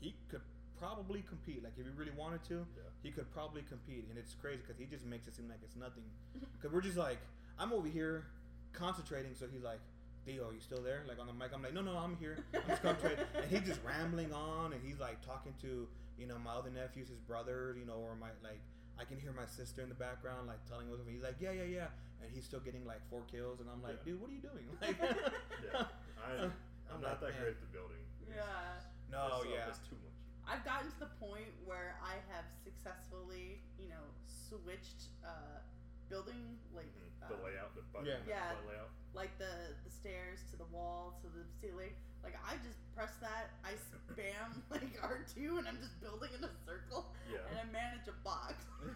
he 0.00 0.14
could 0.28 0.42
probably 0.84 1.22
compete 1.28 1.62
like 1.64 1.72
if 1.78 1.84
he 1.86 1.92
really 1.96 2.12
wanted 2.16 2.42
to 2.44 2.54
Yeah. 2.76 2.82
he 3.02 3.10
could 3.10 3.28
probably 3.32 3.62
compete 3.62 4.04
and 4.10 4.18
it's 4.18 4.34
crazy 4.34 4.60
because 4.60 4.78
he 4.78 4.84
just 4.84 5.04
makes 5.06 5.26
it 5.26 5.34
seem 5.34 5.48
like 5.48 5.60
it's 5.64 5.76
nothing 5.76 6.04
because 6.54 6.72
we're 6.72 6.82
just 6.84 6.98
like 6.98 7.18
i'm 7.58 7.72
over 7.72 7.88
here 7.88 8.26
concentrating 8.72 9.34
so 9.34 9.46
he's 9.52 9.62
like 9.64 9.80
Theo, 10.24 10.48
you 10.56 10.60
still 10.64 10.80
there? 10.80 11.04
Like 11.06 11.20
on 11.20 11.26
the 11.28 11.36
mic, 11.36 11.52
I'm 11.52 11.60
like, 11.60 11.74
no, 11.76 11.82
no, 11.84 12.00
I'm 12.00 12.16
here. 12.16 12.40
I'm 12.56 12.64
just 12.66 12.80
concentrating. 12.80 13.26
and 13.36 13.44
he's 13.44 13.60
just 13.68 13.84
rambling 13.84 14.32
on, 14.32 14.72
and 14.72 14.80
he's 14.80 14.96
like 14.96 15.20
talking 15.20 15.52
to, 15.60 15.84
you 16.16 16.24
know, 16.24 16.40
my 16.40 16.56
other 16.56 16.72
nephews, 16.72 17.12
his 17.12 17.20
brother, 17.28 17.76
you 17.76 17.84
know, 17.84 18.00
or 18.00 18.16
my 18.16 18.32
like, 18.40 18.56
I 18.96 19.04
can 19.04 19.20
hear 19.20 19.36
my 19.36 19.44
sister 19.44 19.84
in 19.84 19.92
the 19.92 20.00
background, 20.00 20.48
like 20.48 20.64
telling 20.64 20.88
us. 20.88 20.96
He's 21.04 21.20
like, 21.20 21.36
yeah, 21.44 21.52
yeah, 21.52 21.68
yeah, 21.68 21.92
and 22.24 22.32
he's 22.32 22.48
still 22.48 22.64
getting 22.64 22.88
like 22.88 23.04
four 23.12 23.20
kills, 23.28 23.60
and 23.60 23.68
I'm 23.68 23.84
like, 23.84 24.00
Yeah. 24.00 24.16
dude, 24.16 24.20
what 24.24 24.32
are 24.32 24.32
you 24.32 24.40
doing? 24.40 24.64
Like, 24.80 24.96
Yeah, 24.96 25.92
I, 26.16 26.48
I'm 26.48 26.52
I'm 26.88 27.00
not 27.04 27.20
like, 27.20 27.20
that 27.20 27.32
man. 27.36 27.40
great 27.44 27.56
at 27.56 27.60
the 27.60 27.68
building. 27.68 28.00
Yeah. 28.24 28.80
No, 29.12 29.28
it's, 29.28 29.44
uh, 29.44 29.52
yeah. 29.52 29.68
it's 29.68 29.84
too 29.84 30.00
much. 30.00 30.03
I've 30.46 30.64
gotten 30.64 30.90
to 30.92 30.98
the 31.00 31.12
point 31.20 31.48
where 31.64 31.96
I 32.04 32.20
have 32.32 32.44
successfully, 32.62 33.60
you 33.80 33.88
know, 33.88 34.04
switched 34.26 35.08
uh, 35.24 35.60
building 36.08 36.58
like 36.74 36.86
Mhm. 36.92 37.24
uh, 37.24 37.28
the 37.28 37.36
layout, 37.42 37.74
the 37.74 37.82
button, 37.92 38.06
Yeah. 38.06 38.20
Yeah. 38.28 38.52
button 38.54 38.68
layout. 38.68 38.90
like 39.14 39.38
the 39.38 39.74
the 39.84 39.90
stairs 39.90 40.42
to 40.50 40.56
the 40.56 40.66
wall 40.66 41.18
to 41.22 41.28
the 41.30 41.44
ceiling. 41.60 41.94
Like 42.22 42.36
I 42.44 42.56
just 42.66 42.78
press 42.94 43.14
that, 43.20 43.50
I 43.64 43.72
spam 43.74 44.60
like 44.70 44.98
R 45.02 45.24
two, 45.34 45.58
and 45.58 45.68
I'm 45.68 45.78
just 45.80 46.00
building 46.00 46.30
in 46.36 46.42
a 46.44 46.52
circle, 46.66 47.14
Yeah. 47.30 47.46
and 47.48 47.58
I 47.58 47.64
manage 47.72 48.08
a 48.08 48.12
box. 48.24 48.54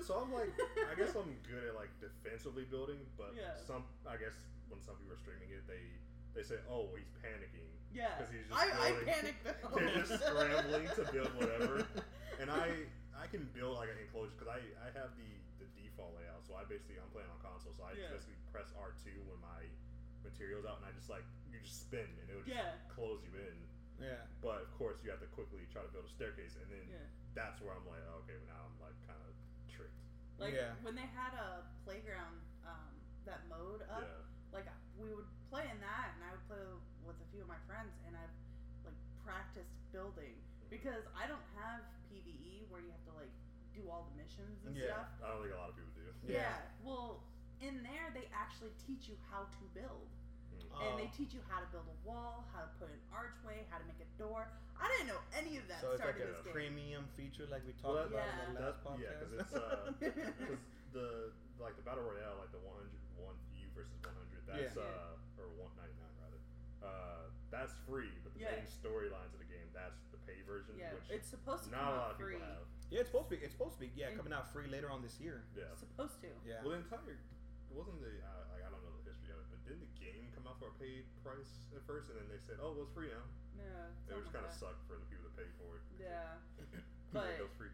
So 0.06 0.16
I'm 0.16 0.32
like, 0.32 0.48
I 0.90 0.94
guess 0.94 1.14
I'm 1.14 1.36
good 1.44 1.64
at 1.64 1.74
like 1.74 1.90
defensively 2.00 2.64
building, 2.64 3.04
but 3.18 3.34
Yeah. 3.34 3.52
some, 3.66 3.84
I 4.08 4.16
guess 4.16 4.32
when 4.70 4.80
some 4.80 4.96
people 4.96 5.12
are 5.12 5.18
streaming 5.18 5.50
it, 5.50 5.66
they 5.66 5.82
they 6.32 6.42
say, 6.42 6.56
oh, 6.70 6.88
he's 6.96 7.10
panicking 7.20 7.68
yeah, 7.94 8.18
'Cause 8.18 8.30
he's 8.30 8.46
just 8.46 8.54
I, 8.54 8.64
I 8.70 8.88
building- 8.92 9.06
panic 9.08 9.36
build. 9.44 9.74
They're 9.76 9.94
just 10.04 10.14
scrambling 10.24 10.86
to 10.94 11.02
build 11.12 11.32
whatever. 11.38 11.86
and 12.40 12.48
I 12.50 12.86
I 13.16 13.26
can 13.28 13.44
build 13.52 13.76
like 13.76 13.90
an 13.92 13.98
enclosure 14.00 14.32
because 14.38 14.48
I 14.50 14.60
I 14.80 14.88
have 14.96 15.12
the 15.18 15.30
the 15.60 15.66
default 15.76 16.14
layout. 16.16 16.42
So 16.46 16.54
I 16.56 16.64
basically 16.64 16.96
I'm 17.02 17.10
playing 17.12 17.28
on 17.30 17.38
console, 17.42 17.74
so 17.76 17.82
I 17.84 17.92
Yeah. 17.98 18.14
basically 18.14 18.38
press 18.54 18.70
R 18.78 18.94
two 19.02 19.16
when 19.28 19.38
my 19.42 19.66
materials 20.24 20.64
out, 20.68 20.80
and 20.80 20.86
I 20.88 20.92
just 20.96 21.08
like 21.10 21.24
you 21.50 21.58
just 21.60 21.84
spin, 21.88 22.06
and 22.20 22.26
it'll 22.30 22.44
just 22.46 22.54
Yeah. 22.56 22.76
close 22.92 23.20
you 23.26 23.32
in. 23.40 23.56
yeah, 24.00 24.24
But 24.40 24.64
of 24.64 24.72
course, 24.80 24.96
you 25.04 25.10
have 25.12 25.20
to 25.20 25.28
quickly 25.36 25.60
try 25.68 25.84
to 25.84 25.88
build 25.92 26.08
a 26.08 26.08
staircase, 26.08 26.56
and 26.56 26.64
then 26.72 26.88
Yeah. 26.88 27.04
that's 27.36 27.60
where 27.60 27.76
I'm 27.76 27.84
like, 27.84 28.00
oh, 28.08 28.24
okay, 28.24 28.40
now 28.48 28.64
I'm 28.64 28.72
like 28.80 28.96
kind 29.04 29.20
of 29.28 29.32
tricked. 29.68 29.92
Like 30.40 30.54
Yeah. 30.56 30.72
when 30.80 30.94
they 30.96 31.04
had 31.04 31.36
a 31.36 31.68
playground, 31.84 32.40
um, 32.64 32.96
that 33.28 33.44
mode 33.52 33.82
up, 33.92 34.00
yeah. 34.08 34.56
like 34.56 34.64
we 34.96 35.12
would 35.12 35.28
play 35.52 35.68
in 35.68 35.76
that, 35.84 36.16
and 36.16 36.24
I 36.24 36.32
would 36.32 36.46
play 36.48 36.64
with 37.04 37.20
a 37.20 37.28
few 37.28 37.42
of 37.44 37.48
my 37.60 37.74
friends, 37.74 37.92
and 38.08 38.16
I've 38.16 38.32
like 38.88 38.96
practiced 39.24 39.76
building 39.92 40.32
because 40.72 41.04
I 41.12 41.28
don't 41.28 41.44
have 41.60 41.84
PVE 42.08 42.64
where 42.72 42.80
you 42.80 42.88
have 42.88 43.04
to 43.12 43.14
like 43.20 43.32
do 43.76 43.84
all 43.92 44.08
the 44.08 44.16
missions 44.16 44.64
and 44.64 44.72
Yeah. 44.76 45.04
stuff. 45.04 45.08
I 45.20 45.28
don't 45.34 45.42
think 45.44 45.52
a 45.54 45.60
lot 45.60 45.68
of 45.70 45.76
people 45.76 45.92
do. 45.94 46.08
Yeah. 46.32 46.56
Well, 46.84 47.20
in 47.60 47.82
there 47.84 48.08
they 48.16 48.28
actually 48.32 48.72
teach 48.88 49.08
you 49.12 49.16
how 49.28 49.44
to 49.44 49.62
build, 49.76 50.08
Mm. 50.56 50.64
and 50.80 50.92
they 50.98 51.08
Oh. 51.12 51.16
teach 51.16 51.34
you 51.36 51.42
how 51.48 51.60
to 51.60 51.66
build 51.68 51.84
a 51.86 51.98
wall, 52.08 52.44
how 52.54 52.62
to 52.64 52.70
put 52.80 52.88
an 52.88 53.00
archway, 53.12 53.66
how 53.70 53.78
to 53.78 53.84
make 53.84 54.00
a 54.00 54.08
door. 54.18 54.48
I 54.80 54.88
didn't 54.96 55.08
know 55.12 55.20
any 55.36 55.58
of 55.60 55.68
that 55.68 55.80
so 55.84 55.92
it's 55.92 56.00
like 56.00 56.16
starting 56.16 56.22
a 56.24 56.32
this 56.32 56.40
game. 56.44 56.52
premium 56.56 57.04
feature, 57.16 57.44
like 57.52 57.60
we 57.68 57.72
talked 57.76 57.84
Well, 57.84 58.08
about 58.08 58.24
that- 58.24 58.48
in 58.48 58.54
the 58.54 58.60
last 58.64 58.80
that- 58.84 58.98
Yeah, 58.98 59.12
because 59.20 59.32
it's, 59.36 59.52
uh, 59.52 59.92
Because 60.00 60.58
the 60.96 61.32
like 61.60 61.76
the 61.76 61.82
battle 61.84 62.02
royale, 62.04 62.36
like 62.40 62.50
the 62.52 62.58
100 62.64 62.88
one 63.20 63.36
you 63.54 63.68
versus 63.76 63.92
100, 64.00 64.40
that's 64.48 64.74
Yeah. 64.76 64.82
uh 64.82 65.16
or 65.36 65.46
199 65.60 66.16
rather. 66.24 66.40
Uh, 66.80 67.19
that's 67.50 67.74
free, 67.86 68.10
but 68.22 68.32
the 68.34 68.40
Yeah. 68.46 68.56
main 68.62 68.66
storylines 68.70 69.34
of 69.34 69.38
the 69.42 69.50
game, 69.50 69.68
that's 69.74 70.00
the 70.14 70.18
pay 70.26 70.40
version, 70.46 70.74
yeah, 70.78 70.94
which 70.94 71.10
it's 71.10 71.28
supposed 71.28 71.64
to 71.66 71.70
not 71.70 71.78
come 71.82 71.88
a 71.88 71.96
lot 71.96 72.04
out 72.06 72.10
of 72.12 72.16
free. 72.18 72.34
people 72.38 72.46
have. 72.48 72.66
yeah, 72.90 73.00
it's 73.02 73.10
supposed 73.10 73.28
to 73.30 73.36
be. 73.36 73.42
It's 73.44 73.54
supposed 73.54 73.74
to 73.74 73.80
be. 73.80 73.90
Yeah, 73.94 74.08
And- 74.08 74.16
coming 74.16 74.32
out 74.32 74.46
free 74.52 74.66
later 74.68 74.90
on 74.90 75.02
this 75.02 75.18
year. 75.20 75.42
Yeah. 75.54 75.70
It's 75.74 75.80
supposed 75.82 76.20
to. 76.22 76.30
Yeah. 76.46 76.62
Well, 76.62 76.72
the 76.78 76.82
entire 76.86 77.18
it 77.18 77.74
wasn't 77.76 78.00
the 78.02 78.10
uh, 78.22 78.50
like 78.54 78.62
I 78.66 78.70
don't 78.70 78.82
know 78.82 78.94
the 79.02 79.10
history 79.10 79.30
of 79.34 79.38
it, 79.40 79.46
but 79.50 79.62
didn't 79.66 79.82
the 79.86 79.92
game 80.02 80.30
come 80.34 80.46
out 80.46 80.58
for 80.58 80.68
a 80.70 80.76
paid 80.82 81.06
price 81.22 81.66
at 81.74 81.82
first, 81.86 82.10
and 82.10 82.18
then 82.18 82.26
they 82.30 82.38
said, 82.42 82.58
oh, 82.62 82.72
well, 82.74 82.82
it's 82.82 82.90
free 82.94 83.08
now. 83.14 83.22
Yeah. 83.58 84.10
It 84.10 84.16
was 84.18 84.26
kind 84.34 84.42
of 84.46 84.50
sucked 84.54 84.82
for 84.90 84.98
the 84.98 85.06
people 85.06 85.26
that 85.30 85.36
paid 85.38 85.52
for 85.58 85.78
it. 85.78 85.82
that. 85.98 86.02
Yeah. 86.02 86.34
But 87.12 87.26
But- 87.26 87.34
it 87.38 87.42
was 87.42 87.54
free. 87.58 87.70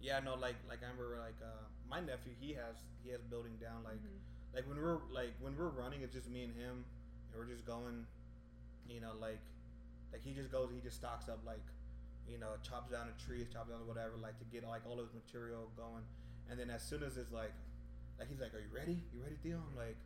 Yeah, 0.00 0.20
no, 0.20 0.34
like 0.36 0.56
like 0.68 0.82
I 0.84 0.92
remember 0.92 1.18
like 1.18 1.40
uh, 1.42 1.64
my 1.88 2.00
nephew 2.00 2.32
he 2.38 2.52
has 2.54 2.76
he 3.02 3.10
has 3.10 3.22
building 3.32 3.56
down 3.56 3.82
like 3.82 3.96
Mhm. 3.98 4.20
like 4.54 4.66
when 4.68 4.76
we're 4.76 5.00
like 5.10 5.32
when 5.40 5.56
we're 5.56 5.72
running 5.72 6.02
it's 6.02 6.12
just 6.12 6.28
me 6.28 6.44
and 6.44 6.54
him 6.54 6.84
and 6.84 7.34
we're 7.34 7.46
just 7.48 7.64
going, 7.64 8.06
you 8.90 9.00
know 9.00 9.12
like 9.20 9.40
Like 10.12 10.22
he 10.22 10.32
just 10.32 10.50
goes, 10.52 10.70
he 10.74 10.80
just 10.80 10.96
stocks 10.96 11.28
up 11.28 11.40
like, 11.46 11.64
you 12.28 12.38
know, 12.38 12.56
chops 12.62 12.90
down 12.92 13.06
the 13.08 13.16
trees, 13.24 13.46
chops 13.52 13.70
down 13.70 13.86
whatever, 13.86 14.14
like 14.20 14.38
to 14.38 14.46
get 14.46 14.64
like 14.64 14.82
all 14.86 14.98
of 15.00 15.06
his 15.06 15.14
material 15.14 15.70
going. 15.76 16.04
And 16.50 16.58
then 16.58 16.70
as 16.70 16.82
soon 16.82 17.02
as 17.02 17.16
it's 17.16 17.32
like, 17.32 17.52
like 18.18 18.28
he's 18.28 18.40
like, 18.40 18.54
"Are 18.54 18.60
you 18.62 18.72
ready? 18.74 19.02
You 19.12 19.22
ready, 19.22 19.36
Theo?" 19.42 19.58
I'm 19.60 19.76
like, 19.76 19.98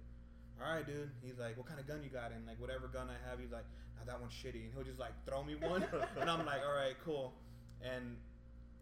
"All 0.60 0.72
right, 0.72 0.86
dude." 0.86 1.10
He's 1.22 1.38
like, 1.38 1.56
"What 1.56 1.66
kind 1.66 1.80
of 1.80 1.86
gun 1.86 2.02
you 2.02 2.10
got?" 2.10 2.32
And 2.32 2.46
like 2.46 2.60
whatever 2.60 2.88
gun 2.88 3.08
I 3.08 3.18
have, 3.28 3.38
he's 3.38 3.52
like, 3.52 3.66
"Now 3.98 4.04
that 4.06 4.20
one's 4.20 4.32
shitty," 4.32 4.64
and 4.66 4.72
he'll 4.74 4.84
just 4.84 4.98
like 4.98 5.14
throw 5.26 5.42
me 5.44 5.54
one, 5.56 5.84
and 6.20 6.28
I'm 6.30 6.44
like, 6.46 6.62
"All 6.66 6.74
right, 6.74 6.96
cool." 7.04 7.34
And 7.82 8.16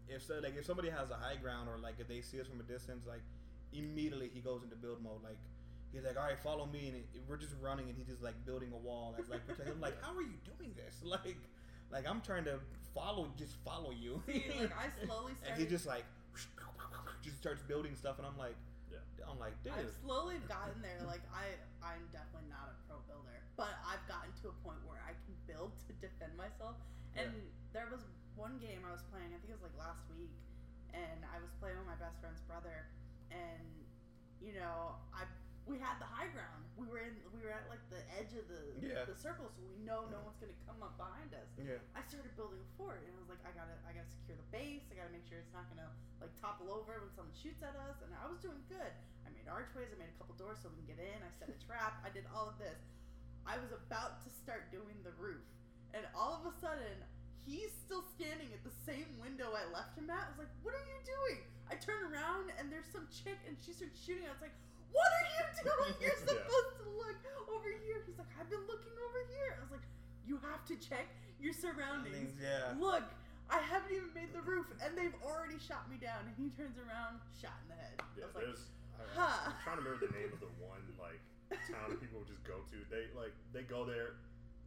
if 0.09 0.23
so, 0.25 0.41
like 0.43 0.57
if 0.57 0.65
somebody 0.65 0.91
has 0.91 1.11
a 1.11 1.17
high 1.17 1.37
ground 1.37 1.69
or 1.69 1.79
like 1.79 1.97
if 1.99 2.09
they 2.09 2.21
see 2.21 2.41
us 2.41 2.47
from 2.47 2.61
a 2.61 2.65
distance, 2.65 3.07
like 3.07 3.23
immediately 3.73 4.31
he 4.33 4.41
goes 4.41 4.63
into 4.63 4.77
build 4.77 5.03
mode. 5.03 5.23
Like 5.23 5.39
he's 5.93 6.05
like, 6.05 6.17
"All 6.17 6.25
right, 6.25 6.39
follow 6.39 6.67
me," 6.67 6.89
and 6.89 6.97
it, 6.97 7.07
we're 7.29 7.37
just 7.37 7.55
running, 7.61 7.89
and 7.89 7.97
he's 7.97 8.07
just 8.07 8.23
like 8.23 8.35
building 8.45 8.71
a 8.73 8.77
wall 8.77 9.15
that's 9.17 9.31
like 9.31 9.47
protecting. 9.47 9.75
I'm 9.75 9.81
like, 9.81 10.01
"How 10.05 10.15
are 10.17 10.23
you 10.23 10.39
doing 10.45 10.75
this?" 10.77 11.01
Like, 11.05 11.39
like 11.91 12.09
I'm 12.09 12.21
trying 12.21 12.45
to 12.45 12.61
follow, 12.95 13.29
just 13.37 13.57
follow 13.65 13.91
you. 13.91 14.23
See, 14.27 14.45
like 14.61 14.73
I 14.77 14.93
slowly 15.07 15.33
and 15.47 15.59
he 15.59 15.67
just 15.67 15.87
like 15.87 16.05
just 17.23 17.39
starts 17.39 17.63
building 17.63 17.95
stuff, 17.97 18.19
and 18.19 18.27
I'm 18.27 18.37
like, 18.39 18.57
Yeah. 18.93 18.99
I'm 19.29 19.39
like, 19.39 19.57
dude. 19.65 19.73
I've 19.73 19.93
slowly 20.05 20.37
gotten 20.49 20.81
there. 20.83 21.01
Like 21.07 21.25
I, 21.33 21.57
I'm 21.85 22.05
definitely 22.13 22.49
not 22.49 22.73
a 22.73 22.77
pro 22.89 23.01
builder, 23.09 23.41
but 23.57 23.73
I've 23.85 24.05
gotten 24.09 24.33
to 24.45 24.53
a 24.53 24.57
point 24.65 24.81
where 24.87 25.01
I 25.05 25.17
can 25.27 25.35
build 25.49 25.73
to 25.89 25.93
defend 26.01 26.37
myself. 26.37 26.77
And 27.17 27.33
there 27.75 27.89
was 27.91 28.05
one 28.39 28.61
game 28.63 28.87
I 28.87 28.93
was 28.95 29.03
playing. 29.11 29.35
I 29.35 29.39
think 29.43 29.51
it 29.51 29.59
was 29.59 29.67
like 29.67 29.79
last 29.81 30.07
week, 30.15 30.31
and 30.95 31.27
I 31.27 31.43
was 31.43 31.51
playing 31.59 31.75
with 31.81 31.89
my 31.89 31.99
best 31.99 32.21
friend's 32.23 32.41
brother, 32.47 32.87
and 33.33 33.67
you 34.39 34.55
know, 34.55 34.95
I 35.11 35.27
we 35.69 35.77
had 35.77 36.01
the 36.01 36.09
high 36.09 36.33
ground. 36.33 36.65
We 36.81 36.89
were 36.89 37.05
in, 37.05 37.13
we 37.37 37.45
were 37.45 37.53
at 37.53 37.69
like 37.69 37.85
the 37.93 38.01
edge 38.17 38.33
of 38.35 38.49
the 38.49 38.61
Yeah. 38.81 39.05
the 39.05 39.13
circle, 39.15 39.53
so 39.53 39.61
we 39.69 39.77
know 39.85 40.09
no 40.09 40.19
one's 40.25 40.41
gonna 40.41 40.57
come 40.65 40.81
up 40.81 40.97
behind 40.97 41.31
us. 41.37 41.47
yeah. 41.61 41.77
I 41.93 42.01
started 42.09 42.33
building 42.41 42.59
a 42.65 42.69
fort, 42.81 43.05
and 43.05 43.13
I 43.13 43.19
was 43.21 43.29
like, 43.29 43.43
I 43.45 43.53
gotta, 43.53 43.77
I 43.85 43.93
gotta 43.93 44.09
secure 44.09 44.35
the 44.41 44.49
base. 44.49 44.89
I 44.89 44.97
gotta 44.97 45.13
make 45.13 45.29
sure 45.29 45.37
it's 45.39 45.53
not 45.53 45.69
gonna 45.69 45.91
like 46.25 46.33
topple 46.41 46.73
over 46.73 47.05
when 47.05 47.13
someone 47.13 47.37
shoots 47.37 47.61
at 47.61 47.77
us. 47.77 48.01
And 48.01 48.11
I 48.17 48.25
was 48.27 48.41
doing 48.41 48.59
good. 48.73 48.93
I 49.23 49.31
made 49.37 49.47
archways. 49.51 49.93
I 49.93 49.97
made 50.01 50.09
a 50.11 50.17
couple 50.17 50.35
doors 50.41 50.59
so 50.65 50.73
we 50.73 50.81
can 50.83 50.97
get 50.97 51.01
in. 51.05 51.19
I 51.21 51.31
set 51.37 51.53
a 51.53 51.59
trap. 51.69 52.01
I 52.01 52.09
did 52.09 52.25
all 52.33 52.49
of 52.49 52.57
this. 52.57 52.81
I 53.45 53.61
was 53.61 53.71
about 53.77 54.25
to 54.25 54.31
start 54.33 54.73
doing 54.73 54.97
the 55.05 55.13
roof, 55.21 55.45
and 55.93 56.05
all 56.17 56.37
of 56.41 56.45
a 56.49 56.55
sudden, 56.61 56.97
he's 57.49 57.73
still 57.73 58.05
standing 58.17 58.53
at 58.53 58.61
the 58.65 58.75
same 58.85 59.09
window 59.21 59.51
I 59.57 59.65
left 59.73 59.97
him 59.97 60.09
at. 60.13 60.25
I 60.25 60.31
was 60.33 60.41
like, 60.47 60.55
What 60.63 60.73
are 60.79 60.87
you 60.87 61.01
doing? 61.05 61.43
I 61.69 61.77
turn 61.77 62.01
around, 62.09 62.53
and 62.57 62.71
there's 62.73 62.89
some 62.89 63.09
chick, 63.13 63.37
and 63.49 63.57
she 63.61 63.75
starts 63.75 63.99
shooting. 64.01 64.25
I 64.25 64.33
was 64.33 64.41
like. 64.47 64.55
What 64.99 65.11
are 65.15 65.27
you 65.31 65.45
doing? 65.63 65.95
You're 66.03 66.19
Yeah. 66.19 66.43
supposed 66.43 66.75
to 66.83 66.87
look 66.99 67.19
over 67.47 67.71
here. 67.87 68.03
He's 68.03 68.19
like, 68.19 68.31
I've 68.35 68.51
been 68.51 68.67
looking 68.67 68.95
over 68.99 69.21
here. 69.31 69.55
I 69.59 69.63
was 69.63 69.71
like, 69.73 69.87
you 70.27 70.43
have 70.43 70.67
to 70.67 70.75
check 70.83 71.07
your 71.39 71.55
surroundings. 71.55 72.35
Yeah. 72.37 72.75
Look, 72.77 73.07
I 73.49 73.63
haven't 73.65 73.95
even 73.95 74.11
made 74.13 74.35
the 74.35 74.43
roof, 74.45 74.67
and 74.83 74.93
they've 74.99 75.15
already 75.25 75.57
shot 75.63 75.87
me 75.89 75.97
down. 75.97 76.27
And 76.27 76.35
he 76.37 76.51
turns 76.59 76.77
around, 76.77 77.23
shot 77.39 77.57
in 77.65 77.73
the 77.73 77.79
head. 77.79 77.95
I 78.03 78.05
Yeah, 78.19 78.29
like, 78.35 78.45
there's. 78.45 78.67
I, 78.99 79.07
huh. 79.15 79.55
I'm 79.55 79.59
trying 79.63 79.79
to 79.79 79.85
remember 79.87 80.03
the 80.11 80.13
name 80.19 80.35
of 80.35 80.43
the 80.43 80.51
one 80.67 80.83
like 80.99 81.23
town 81.71 81.95
that 81.95 82.03
people 82.03 82.19
would 82.21 82.29
just 82.29 82.43
go 82.45 82.61
to. 82.67 82.77
They 82.91 83.07
like 83.15 83.33
they 83.55 83.63
go 83.63 83.87
there 83.87 84.19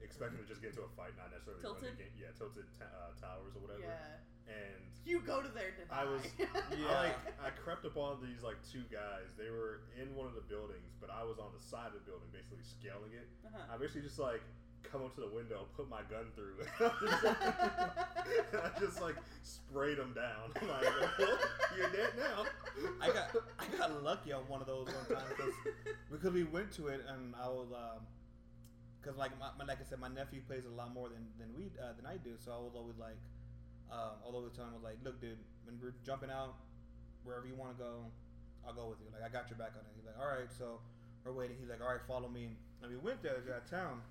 expecting 0.01 0.39
to 0.41 0.47
just 0.49 0.63
get 0.63 0.71
into 0.73 0.81
a 0.87 0.91
fight, 0.97 1.13
not 1.19 1.29
necessarily 1.35 1.61
win 1.61 1.77
Tilted? 1.77 1.93
the 1.99 2.01
game. 2.07 2.15
Yeah, 2.17 2.31
tilted 2.33 2.65
ta- 2.79 2.89
uh, 2.89 3.11
towers 3.21 3.53
or 3.53 3.61
whatever. 3.61 3.85
yeah. 3.85 4.17
And 4.51 4.83
You 5.05 5.19
go 5.21 5.41
to 5.41 5.47
there 5.49 5.71
to 5.79 5.83
die. 5.87 6.01
I 6.01 6.05
was 6.05 6.21
Yeah. 6.37 6.91
I 6.91 6.93
like 7.07 7.17
I 7.47 7.49
crept 7.63 7.85
upon 7.85 8.19
these 8.21 8.43
like 8.43 8.57
two 8.67 8.83
guys. 8.91 9.31
They 9.37 9.49
were 9.49 9.81
in 9.95 10.13
one 10.15 10.27
of 10.27 10.35
the 10.35 10.43
buildings, 10.45 10.91
but 10.99 11.09
I 11.09 11.23
was 11.23 11.39
on 11.39 11.51
the 11.55 11.63
side 11.63 11.87
of 11.87 11.93
the 11.93 12.05
building, 12.05 12.27
basically 12.31 12.63
scaling 12.63 13.13
it. 13.15 13.27
Uh-huh. 13.47 13.73
I 13.73 13.77
basically 13.77 14.03
just 14.03 14.19
like 14.19 14.41
come 14.83 15.03
up 15.03 15.13
to 15.15 15.21
the 15.21 15.29
window, 15.29 15.67
put 15.77 15.87
my 15.89 16.01
gun 16.09 16.25
through, 16.35 16.57
and 16.59 16.91
I 18.65 18.79
just 18.79 19.01
like 19.01 19.15
sprayed 19.43 19.97
them 19.97 20.13
down. 20.13 20.51
I'm 20.59 20.67
like, 20.67 20.83
well, 21.19 21.37
you're 21.77 21.89
dead 21.91 22.11
now. 22.17 22.45
I 22.99 23.07
got 23.07 23.29
I 23.59 23.65
got 23.77 24.03
lucky 24.03 24.33
on 24.33 24.41
one 24.47 24.61
of 24.61 24.67
those 24.67 24.87
one 24.87 25.17
time 25.17 25.27
because 25.29 25.53
because 26.11 26.33
we 26.33 26.43
went 26.43 26.71
to 26.73 26.87
it 26.87 27.01
and 27.07 27.35
I 27.41 27.47
was 27.47 27.67
um 27.71 28.05
because 29.01 29.17
like 29.17 29.37
my, 29.39 29.47
my 29.57 29.65
like 29.65 29.79
I 29.79 29.83
said 29.83 29.99
my 29.99 30.09
nephew 30.09 30.41
plays 30.47 30.65
a 30.65 30.69
lot 30.69 30.93
more 30.93 31.09
than 31.09 31.27
than 31.39 31.53
we 31.55 31.71
uh, 31.81 31.93
than 31.95 32.05
I 32.05 32.17
do 32.17 32.31
so 32.37 32.51
I 32.51 32.57
was 32.57 32.73
always 32.75 32.97
like 32.97 33.17
um 33.91 34.15
although 34.25 34.41
the 34.41 34.55
time 34.55 34.73
was 34.73 34.83
like 34.83 34.97
look 35.03 35.19
dude 35.21 35.37
when 35.65 35.77
we're 35.81 35.93
jumping 36.05 36.29
out 36.31 36.55
wherever 37.23 37.45
you 37.45 37.55
want 37.55 37.75
to 37.75 37.83
go 37.83 38.05
I'll 38.65 38.73
go 38.73 38.85
with 38.89 38.99
you. 39.01 39.07
Like 39.09 39.25
I 39.25 39.29
got 39.33 39.49
your 39.49 39.57
back 39.57 39.73
on 39.73 39.81
it. 39.81 39.91
He's 39.97 40.05
like 40.05 40.17
all 40.21 40.29
right. 40.29 40.45
So 40.53 40.77
we're 41.25 41.33
waiting. 41.33 41.57
He's 41.59 41.69
like 41.69 41.81
all 41.81 41.89
right 41.89 42.03
follow 42.07 42.29
me. 42.29 42.53
And 42.81 42.91
we 42.91 42.97
went 42.97 43.21
there 43.23 43.41
to 43.41 43.47
that 43.49 43.65
town. 43.69 44.01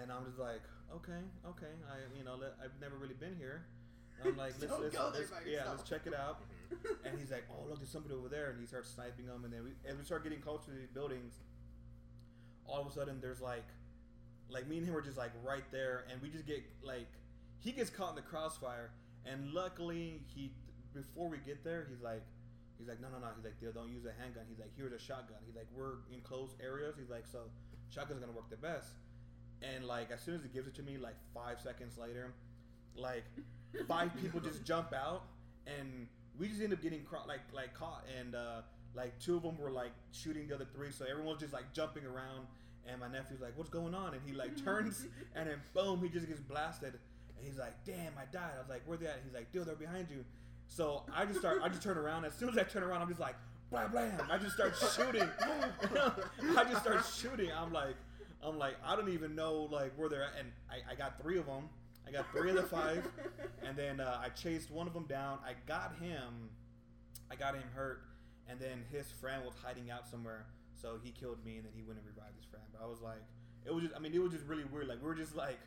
And 0.00 0.12
I'm 0.12 0.24
just 0.24 0.38
like 0.38 0.62
okay 0.94 1.22
okay. 1.46 1.74
I 1.90 1.98
you 2.16 2.24
know 2.24 2.36
let, 2.38 2.54
I've 2.62 2.78
never 2.80 2.96
really 2.96 3.18
been 3.18 3.34
here. 3.36 3.66
I'm 4.24 4.36
like 4.36 4.54
let's, 4.60 4.72
let's, 4.78 4.94
go 4.94 5.10
let's- 5.14 5.30
by 5.30 5.42
yeah 5.46 5.66
yourself. 5.66 5.78
let's 5.78 5.88
check 5.90 6.06
it 6.06 6.14
out. 6.14 6.42
And 7.04 7.18
he's 7.18 7.30
like, 7.30 7.44
"Oh, 7.50 7.64
look, 7.66 7.78
there's 7.78 7.88
somebody 7.88 8.14
over 8.14 8.28
there," 8.28 8.50
and 8.50 8.60
he 8.60 8.66
starts 8.66 8.90
sniping 8.90 9.24
them. 9.26 9.42
And 9.44 9.52
then 9.52 9.64
we, 9.64 9.70
as 9.88 9.96
we 9.96 10.04
start 10.04 10.22
getting 10.22 10.40
closer 10.40 10.70
to 10.70 10.76
these 10.76 10.90
buildings, 10.92 11.32
all 12.66 12.80
of 12.82 12.86
a 12.86 12.92
sudden 12.92 13.20
there's 13.22 13.40
like, 13.40 13.64
like 14.50 14.68
me 14.68 14.76
and 14.76 14.86
him 14.86 14.94
are 14.94 15.00
just 15.00 15.16
like 15.16 15.32
right 15.42 15.64
there, 15.72 16.04
and 16.12 16.20
we 16.20 16.28
just 16.28 16.46
get 16.46 16.62
like, 16.82 17.08
he 17.58 17.72
gets 17.72 17.88
caught 17.88 18.10
in 18.10 18.16
the 18.16 18.22
crossfire, 18.22 18.90
and 19.26 19.52
luckily 19.52 20.22
he, 20.34 20.52
before 20.94 21.28
we 21.28 21.38
get 21.38 21.64
there, 21.64 21.86
he's 21.88 22.02
like, 22.02 22.22
he's 22.78 22.88
like, 22.88 23.00
no, 23.00 23.08
no, 23.08 23.18
no, 23.18 23.28
he's 23.36 23.44
like, 23.44 23.58
"Dude, 23.60 23.74
don't 23.74 23.92
use 23.92 24.04
a 24.04 24.12
handgun. 24.20 24.44
He's 24.48 24.58
like, 24.58 24.70
here's 24.76 24.92
a 24.92 24.98
shotgun. 24.98 25.38
He's 25.46 25.56
like, 25.56 25.66
we're 25.74 26.04
in 26.12 26.20
closed 26.22 26.54
areas. 26.62 26.94
He's 26.98 27.10
like, 27.10 27.26
so 27.26 27.40
shotgun's 27.90 28.20
gonna 28.20 28.32
work 28.32 28.50
the 28.50 28.56
best. 28.56 28.90
And 29.62 29.84
like 29.84 30.10
as 30.10 30.20
soon 30.20 30.34
as 30.36 30.42
he 30.42 30.48
gives 30.48 30.68
it 30.68 30.74
to 30.76 30.82
me, 30.82 30.98
like 30.98 31.16
five 31.34 31.60
seconds 31.60 31.98
later, 31.98 32.32
like 32.96 33.24
five 33.86 34.10
people 34.20 34.40
just 34.40 34.64
jump 34.72 34.92
out 34.92 35.24
and 35.66 36.06
we 36.38 36.48
just 36.48 36.60
end 36.62 36.72
up 36.72 36.82
getting 36.82 37.02
cro- 37.02 37.26
like 37.26 37.40
like 37.52 37.74
caught 37.74 38.04
and 38.18 38.34
uh, 38.34 38.62
like 38.94 39.18
two 39.18 39.36
of 39.36 39.42
them 39.42 39.58
were 39.58 39.70
like 39.70 39.92
shooting 40.12 40.48
the 40.48 40.54
other 40.54 40.66
three 40.74 40.90
so 40.90 41.04
everyone's 41.10 41.40
just 41.40 41.52
like 41.52 41.72
jumping 41.72 42.04
around 42.04 42.46
and 42.88 43.00
my 43.00 43.08
nephew's 43.08 43.40
like 43.40 43.52
what's 43.56 43.70
going 43.70 43.94
on 43.94 44.14
and 44.14 44.22
he 44.24 44.32
like 44.32 44.62
turns 44.64 45.06
and 45.34 45.48
then 45.48 45.60
boom 45.74 46.00
he 46.02 46.08
just 46.08 46.26
gets 46.26 46.40
blasted 46.40 46.94
and 47.38 47.46
he's 47.46 47.58
like 47.58 47.74
damn 47.84 48.12
I 48.18 48.24
died. 48.32 48.52
I 48.56 48.60
was 48.60 48.68
like 48.68 48.82
where 48.86 48.96
they 48.98 49.06
at? 49.06 49.20
He's 49.24 49.34
like 49.34 49.50
dude 49.52 49.66
they're 49.66 49.74
behind 49.74 50.08
you. 50.10 50.24
So 50.66 51.04
I 51.14 51.24
just 51.24 51.40
start 51.40 51.60
I 51.62 51.68
just 51.68 51.82
turn 51.82 51.98
around. 51.98 52.24
As 52.24 52.34
soon 52.34 52.48
as 52.48 52.58
I 52.58 52.62
turn 52.64 52.82
around 52.82 53.02
I'm 53.02 53.08
just 53.08 53.20
like 53.20 53.36
blam 53.70 53.90
blam. 53.90 54.12
I 54.30 54.38
just 54.38 54.54
start 54.54 54.74
shooting. 54.94 55.28
I 56.56 56.64
just 56.64 56.82
start 56.82 57.04
shooting. 57.04 57.50
I'm 57.56 57.72
like 57.72 57.96
I'm 58.42 58.58
like 58.58 58.76
I 58.84 58.96
don't 58.96 59.08
even 59.10 59.34
know 59.34 59.68
like 59.70 59.92
where 59.96 60.08
they're 60.08 60.24
at. 60.24 60.32
And 60.38 60.50
I, 60.70 60.92
I 60.92 60.94
got 60.94 61.20
three 61.20 61.38
of 61.38 61.46
them. 61.46 61.68
I 62.08 62.10
got 62.10 62.30
three 62.32 62.50
of 62.50 62.56
the 62.56 62.62
five. 62.62 63.06
And 63.64 63.76
then 63.76 64.00
uh, 64.00 64.18
I 64.22 64.30
chased 64.30 64.70
one 64.70 64.86
of 64.86 64.94
them 64.94 65.04
down. 65.04 65.38
I 65.44 65.52
got 65.66 65.96
him, 66.00 66.48
I 67.30 67.36
got 67.36 67.54
him 67.54 67.64
hurt, 67.74 68.00
and 68.48 68.58
then 68.58 68.84
his 68.90 69.10
friend 69.20 69.44
was 69.44 69.52
hiding 69.62 69.90
out 69.90 70.08
somewhere, 70.08 70.46
so 70.80 70.96
he 71.02 71.10
killed 71.10 71.44
me, 71.44 71.56
and 71.56 71.64
then 71.66 71.72
he 71.76 71.82
went 71.82 71.98
and 71.98 72.06
revived 72.06 72.36
his 72.36 72.46
friend. 72.46 72.64
But 72.72 72.82
I 72.82 72.88
was 72.88 73.00
like, 73.02 73.20
it 73.66 73.74
was 73.74 73.84
just, 73.84 73.94
I 73.94 73.98
mean, 73.98 74.14
it 74.14 74.22
was 74.22 74.32
just 74.32 74.46
really 74.46 74.64
weird. 74.64 74.88
Like 74.88 75.02
we 75.02 75.08
were 75.08 75.14
just 75.14 75.36
like, 75.36 75.58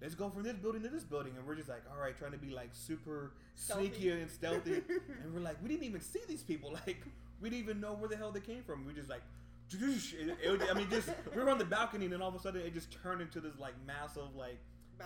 let's 0.00 0.14
go 0.14 0.28
from 0.30 0.42
this 0.42 0.54
building 0.56 0.82
to 0.82 0.88
this 0.88 1.04
building, 1.04 1.34
and 1.36 1.46
we're 1.46 1.54
just 1.54 1.68
like, 1.68 1.82
all 1.90 2.00
right, 2.00 2.16
trying 2.16 2.32
to 2.32 2.38
be 2.38 2.50
like 2.50 2.70
super 2.72 3.32
Stealthy. 3.54 3.88
sneaky 3.88 4.10
and 4.10 4.30
stealthy, 4.30 4.74
and 5.22 5.32
we're 5.34 5.40
like, 5.40 5.56
we 5.62 5.68
didn't 5.68 5.84
even 5.84 6.00
see 6.00 6.20
these 6.28 6.42
people. 6.42 6.76
Like 6.86 7.02
we 7.40 7.50
didn't 7.50 7.64
even 7.64 7.80
know 7.80 7.92
where 7.92 8.08
the 8.08 8.16
hell 8.16 8.30
they 8.32 8.40
came 8.40 8.62
from. 8.62 8.86
We 8.86 8.92
just 8.92 9.08
like. 9.10 9.22
It, 9.72 10.36
it, 10.42 10.62
I 10.70 10.74
mean, 10.74 10.88
just 10.88 11.08
we 11.34 11.42
were 11.42 11.50
on 11.50 11.58
the 11.58 11.64
balcony, 11.64 12.04
and 12.06 12.12
then 12.14 12.22
all 12.22 12.28
of 12.28 12.34
a 12.36 12.38
sudden, 12.40 12.62
it 12.62 12.72
just 12.72 12.90
turned 13.02 13.20
into 13.20 13.40
this 13.40 13.58
like 13.58 13.74
massive, 13.86 14.34
like 14.36 14.58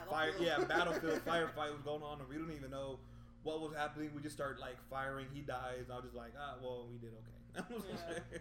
fire 0.09 0.31
yeah 0.41 0.59
battlefield 0.69 1.21
firefight 1.27 1.73
was 1.73 1.83
going 1.85 2.01
on 2.01 2.21
and 2.21 2.29
we 2.29 2.37
don't 2.37 2.53
even 2.57 2.71
know 2.71 3.01
what 3.43 3.61
was 3.61 3.73
happening 3.77 4.09
we 4.15 4.23
just 4.23 4.37
start 4.37 4.61
like 4.61 4.77
firing 4.89 5.27
he 5.35 5.41
dies 5.41 5.91
i 5.91 5.97
was 5.97 6.05
just 6.05 6.15
like 6.15 6.31
ah 6.39 6.55
well 6.63 6.87
we 6.93 6.97
did 6.99 7.11
okay 7.59 7.83
Yeah. 7.91 8.39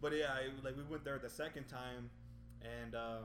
but 0.00 0.12
yeah 0.14 0.36
it, 0.38 0.64
like 0.64 0.74
we 0.74 0.82
went 0.84 1.04
there 1.04 1.18
the 1.18 1.28
second 1.28 1.64
time 1.68 2.08
and 2.62 2.94
um 2.94 3.24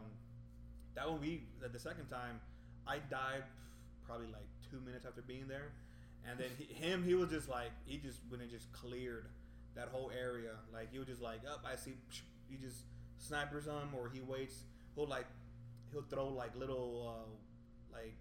that 0.95 1.09
one 1.09 1.21
we 1.21 1.43
the 1.61 1.79
second 1.79 2.07
time 2.09 2.41
i 2.87 2.97
died 3.09 3.43
probably 4.05 4.27
like 4.27 4.47
two 4.69 4.79
minutes 4.85 5.05
after 5.05 5.21
being 5.21 5.47
there. 5.47 5.71
And 6.29 6.37
then 6.39 6.49
he, 6.57 6.65
him 6.73 7.03
he 7.03 7.15
was 7.15 7.29
just 7.29 7.49
like 7.49 7.71
he 7.85 7.97
just 7.97 8.19
when 8.29 8.41
it 8.41 8.51
just 8.51 8.71
cleared 8.71 9.27
that 9.75 9.89
whole 9.89 10.11
area. 10.17 10.51
Like 10.73 10.91
he 10.91 10.99
was 10.99 11.07
just 11.07 11.21
like 11.21 11.41
up 11.49 11.63
i 11.65 11.75
see 11.75 11.93
he 12.49 12.57
just 12.57 12.83
snipers 13.17 13.65
him 13.65 13.95
or 13.97 14.09
he 14.13 14.21
waits. 14.21 14.63
He'll 14.95 15.07
like 15.07 15.27
he'll 15.91 16.03
throw 16.03 16.27
like 16.27 16.55
little 16.55 17.15
uh, 17.15 17.95
like 17.97 18.13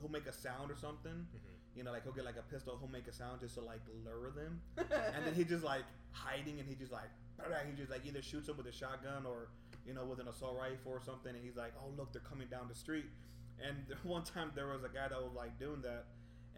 he'll 0.00 0.10
make 0.10 0.26
a 0.26 0.32
sound 0.32 0.70
or 0.70 0.76
something. 0.76 1.26
You 1.74 1.84
know 1.84 1.92
like 1.92 2.02
he'll 2.02 2.12
get 2.12 2.26
like 2.26 2.36
a 2.36 2.52
pistol 2.52 2.76
he'll 2.78 2.90
make 2.90 3.08
a 3.08 3.12
sound 3.12 3.40
just 3.40 3.54
to 3.54 3.60
like 3.62 3.80
lure 4.04 4.30
them. 4.30 4.60
And 5.14 5.24
then 5.24 5.34
he 5.34 5.44
just 5.44 5.64
like 5.64 5.84
hiding 6.10 6.58
and 6.58 6.68
he 6.68 6.74
just 6.74 6.92
like 6.92 7.08
he 7.66 7.76
just 7.76 7.90
like 7.90 8.04
either 8.06 8.20
shoots 8.22 8.46
them 8.48 8.56
with 8.58 8.66
a 8.66 8.72
shotgun 8.72 9.24
or 9.24 9.48
you 9.86 9.94
know 9.94 10.04
with 10.04 10.20
an 10.20 10.28
assault 10.28 10.58
rifle 10.58 10.92
or 10.92 11.00
something. 11.00 11.34
And 11.34 11.42
he's 11.42 11.56
like 11.56 11.72
oh 11.80 11.90
look 11.96 12.12
they're 12.12 12.20
coming 12.28 12.48
down 12.48 12.68
the 12.68 12.74
street 12.74 13.06
and 13.60 13.76
one 14.02 14.22
time 14.22 14.50
there 14.54 14.68
was 14.68 14.84
a 14.84 14.88
guy 14.88 15.08
that 15.08 15.20
was 15.22 15.32
like 15.34 15.58
doing 15.58 15.80
that 15.82 16.04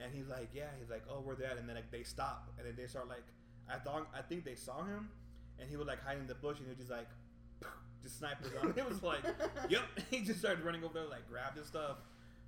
and 0.02 0.12
he's 0.12 0.28
like 0.28 0.48
yeah 0.54 0.70
he's 0.78 0.90
like 0.90 1.02
oh 1.10 1.20
we're 1.20 1.34
at 1.44 1.58
and 1.58 1.68
then 1.68 1.76
like 1.76 1.90
they 1.90 2.02
stop 2.02 2.50
and 2.58 2.66
then 2.66 2.74
they 2.76 2.86
start 2.86 3.08
like 3.08 3.24
i 3.70 3.76
thought 3.78 4.08
i 4.16 4.20
think 4.22 4.44
they 4.44 4.54
saw 4.54 4.84
him 4.84 5.08
and 5.58 5.68
he 5.70 5.76
was 5.76 5.86
like 5.86 6.02
hiding 6.04 6.22
in 6.22 6.26
the 6.26 6.34
bush 6.34 6.58
and 6.58 6.66
he 6.66 6.70
was 6.70 6.78
just 6.78 6.90
like 6.90 7.08
just 8.02 8.18
snipers 8.18 8.50
on 8.60 8.68
him. 8.70 8.74
it 8.76 8.88
was 8.88 9.02
like 9.02 9.22
yep 9.68 9.82
he 10.10 10.20
just 10.20 10.40
started 10.40 10.64
running 10.64 10.82
over 10.84 10.94
there 10.94 11.08
like 11.08 11.28
grabbed 11.28 11.56
his 11.56 11.66
stuff 11.66 11.98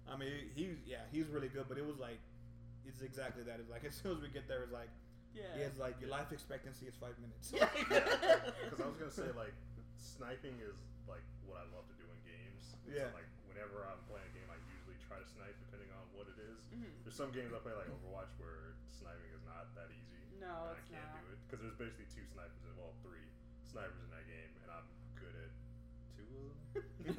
I 0.07 0.17
mean, 0.17 0.55
he's 0.55 0.79
yeah, 0.87 1.03
he's 1.11 1.27
really 1.27 1.49
good, 1.49 1.67
but 1.69 1.79
it 1.79 1.87
was 1.87 1.99
like, 1.99 2.23
it's 2.87 3.03
exactly 3.03 3.43
that. 3.43 3.59
It's 3.59 3.71
like 3.71 3.83
as 3.83 3.95
soon 3.95 4.15
as 4.15 4.23
we 4.23 4.29
get 4.31 4.47
there, 4.47 4.63
it's 4.63 4.71
like, 4.71 4.87
Yeah. 5.35 5.51
yeah, 5.59 5.67
it's 5.67 5.79
like 5.83 5.99
your 6.01 6.11
life 6.11 6.31
expectancy 6.31 6.87
is 6.87 6.95
five 6.95 7.19
minutes. 7.19 7.51
Because 7.51 8.79
I 8.79 8.87
was 8.87 8.95
gonna 8.95 9.11
say 9.11 9.27
like 9.35 9.55
sniping 9.99 10.63
is 10.63 10.79
like 11.09 11.27
what 11.43 11.59
I 11.59 11.67
love 11.75 11.91
to 11.91 11.97
do 11.99 12.07
in 12.07 12.19
games. 12.23 12.63
Yeah. 12.87 13.11
So, 13.11 13.19
like 13.19 13.27
whenever 13.51 13.83
I'm 13.83 13.99
playing 14.07 14.31
a 14.31 14.35
game, 14.36 14.36
I 14.36 14.36
usually 14.36 14.36
try 15.07 15.19
to 15.23 15.29
snipe 15.31 15.55
depending 15.67 15.91
on 15.95 16.05
what 16.13 16.27
it 16.29 16.39
is. 16.39 16.59
Mhm. 16.75 16.91
There's 17.07 17.15
some 17.17 17.31
games 17.33 17.55
I 17.55 17.59
play 17.63 17.73
like 17.75 17.89
Overwatch 17.89 18.31
where 18.43 18.75
sniping 18.91 19.31
is 19.33 19.43
not 19.47 19.71
that 19.79 19.89
easy. 19.95 20.23
No, 20.43 20.69
and 20.71 20.77
it's 20.79 20.91
I 20.91 20.95
can't 21.01 21.09
not. 21.15 21.23
do 21.25 21.33
it 21.33 21.39
because 21.47 21.61
there's 21.65 21.79
basically 21.81 22.09
two 22.13 22.27
snipers, 22.29 22.61
in, 22.67 22.75
well, 22.77 22.93
three 23.01 23.25
snipers 23.65 24.03
in 24.05 24.11
that 24.13 24.27
game, 24.29 24.53
and 24.63 24.69
I'm 24.71 24.87
good 25.17 25.35
at 25.39 25.51
two 26.19 26.29
of 26.37 26.53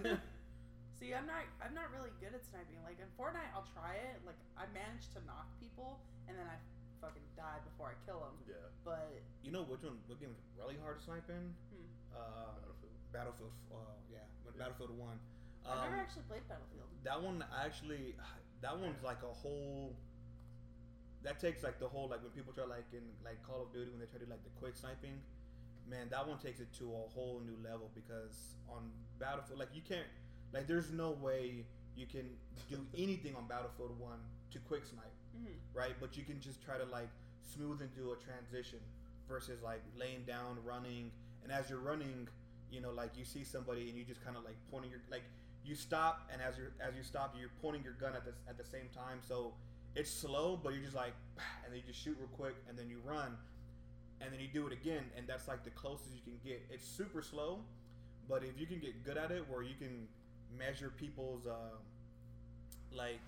them. 0.04 0.22
See, 1.00 1.14
I'm 1.14 1.26
not. 1.30 1.46
I'm 1.62 1.74
not 1.78 1.90
really 1.94 2.10
good 2.20 2.34
at 2.34 2.42
sniping. 2.46 2.78
Like 2.84 2.98
in 3.00 3.10
Fortnite, 3.18 3.54
I'll 3.54 3.70
try 3.74 3.96
it. 4.02 4.18
Like 4.26 4.38
I 4.58 4.66
manage 4.74 5.10
to 5.14 5.22
knock 5.30 5.46
people, 5.62 6.02
and 6.28 6.34
then 6.38 6.46
I 6.50 6.58
fucking 7.02 7.22
die 7.38 7.62
before 7.70 7.94
I 7.94 7.96
kill 8.06 8.20
them. 8.26 8.34
yeah. 8.50 8.58
But 8.82 9.22
you 9.46 9.54
know 9.54 9.62
which 9.70 9.82
one? 9.86 10.02
What 10.10 10.18
game 10.20 10.34
is 10.34 10.42
really 10.58 10.78
hard 10.82 10.98
to 10.98 11.04
snipe 11.06 11.30
in? 11.30 11.54
hmm, 11.70 11.86
Uh, 12.18 12.58
Battlefield. 12.58 12.98
Battlefield. 13.14 13.54
Uh, 13.70 13.78
yeah, 14.10 14.26
Yeah. 14.46 14.58
Battlefield 14.58 14.98
One. 14.98 15.20
I've 15.68 15.78
Um, 15.78 15.84
never 15.92 16.02
actually 16.02 16.24
played 16.24 16.48
Battlefield. 16.48 16.88
That 17.04 17.22
one 17.22 17.44
actually, 17.64 18.16
that 18.62 18.78
one's 18.80 19.04
like 19.04 19.22
a 19.24 19.34
whole. 19.34 19.96
That 21.24 21.40
takes 21.40 21.64
like 21.64 21.80
the 21.80 21.88
whole 21.88 22.08
like 22.08 22.22
when 22.24 22.32
people 22.32 22.54
try 22.54 22.64
like 22.66 22.86
in 22.94 23.04
like 23.26 23.42
Call 23.44 23.62
of 23.64 23.74
Duty 23.74 23.92
when 23.92 24.00
they 24.00 24.06
try 24.06 24.20
to 24.20 24.26
do 24.26 24.32
like 24.32 24.44
the 24.44 24.54
quick 24.60 24.76
sniping, 24.76 25.20
man, 25.90 26.08
that 26.10 26.26
one 26.28 26.38
takes 26.38 26.60
it 26.60 26.72
to 26.80 26.86
a 26.94 27.10
whole 27.14 27.42
new 27.46 27.58
level 27.64 27.90
because 27.96 28.56
on 28.70 28.92
Battlefield 29.20 29.60
like 29.60 29.74
you 29.74 29.82
can't 29.82 30.08
like 30.54 30.68
there's 30.68 30.92
no 30.92 31.12
way 31.12 31.66
you 31.96 32.06
can 32.06 32.30
do 32.70 32.86
anything 32.98 33.36
on 33.36 33.48
Battlefield 33.48 34.00
One 34.00 34.20
to 34.52 34.60
quick 34.60 34.86
snipe, 34.86 35.12
hmm 35.36 35.52
right? 35.74 35.96
But 36.00 36.16
you 36.16 36.24
can 36.24 36.40
just 36.40 36.64
try 36.64 36.78
to 36.78 36.86
like 36.86 37.10
smooth 37.44 37.82
and 37.82 37.94
do 37.96 38.14
a 38.14 38.16
transition 38.24 38.80
versus 39.28 39.62
like 39.64 39.82
laying 40.00 40.24
down, 40.24 40.58
running, 40.64 41.12
and 41.44 41.52
as 41.52 41.70
you're 41.70 41.80
running, 41.80 42.28
you 42.72 42.80
know, 42.80 42.92
like 42.92 43.18
you 43.18 43.26
see 43.26 43.44
somebody 43.44 43.90
and 43.90 43.98
you 43.98 44.06
just 44.06 44.24
kind 44.24 44.38
of 44.38 44.46
like 44.46 44.56
pointing 44.72 44.92
your 44.92 45.02
like 45.12 45.24
you 45.68 45.76
stop 45.76 46.30
and 46.32 46.42
as 46.42 46.58
you 46.58 46.66
as 46.80 46.96
you 46.96 47.04
stop, 47.04 47.36
you're 47.40 47.52
pointing 47.62 47.84
your 47.84 47.94
gun 47.94 48.16
at 48.16 48.26
the 48.26 48.34
at 48.50 48.58
the 48.58 48.64
same 48.64 48.88
time. 48.96 49.20
So 49.28 49.54
it's 49.96 50.10
slow, 50.10 50.60
but 50.62 50.74
you're 50.74 50.84
just 50.84 50.96
like, 50.96 51.14
and 51.64 51.74
then 51.74 51.78
you 51.78 51.84
just 51.88 52.04
shoot 52.04 52.16
real 52.20 52.30
quick, 52.38 52.56
and 52.70 52.78
then 52.78 52.90
you 52.90 53.00
run, 53.04 53.36
and 54.22 54.32
then 54.32 54.40
you 54.40 54.48
do 54.48 54.68
it 54.68 54.74
again, 54.74 55.04
and 55.18 55.28
that's 55.28 55.48
like 55.48 55.64
the 55.64 55.72
closest 55.72 56.10
you 56.14 56.22
can 56.24 56.40
get. 56.46 56.66
It's 56.72 56.86
super 56.88 57.22
slow, 57.22 57.60
but 58.30 58.44
if 58.44 58.60
you 58.60 58.66
can 58.66 58.80
get 58.80 59.04
good 59.04 59.18
at 59.18 59.32
it, 59.32 59.44
where 59.50 59.64
you 59.64 59.76
can 59.78 60.08
measure 60.58 60.92
people's 60.98 61.46
uh, 61.46 61.76
like 62.92 63.22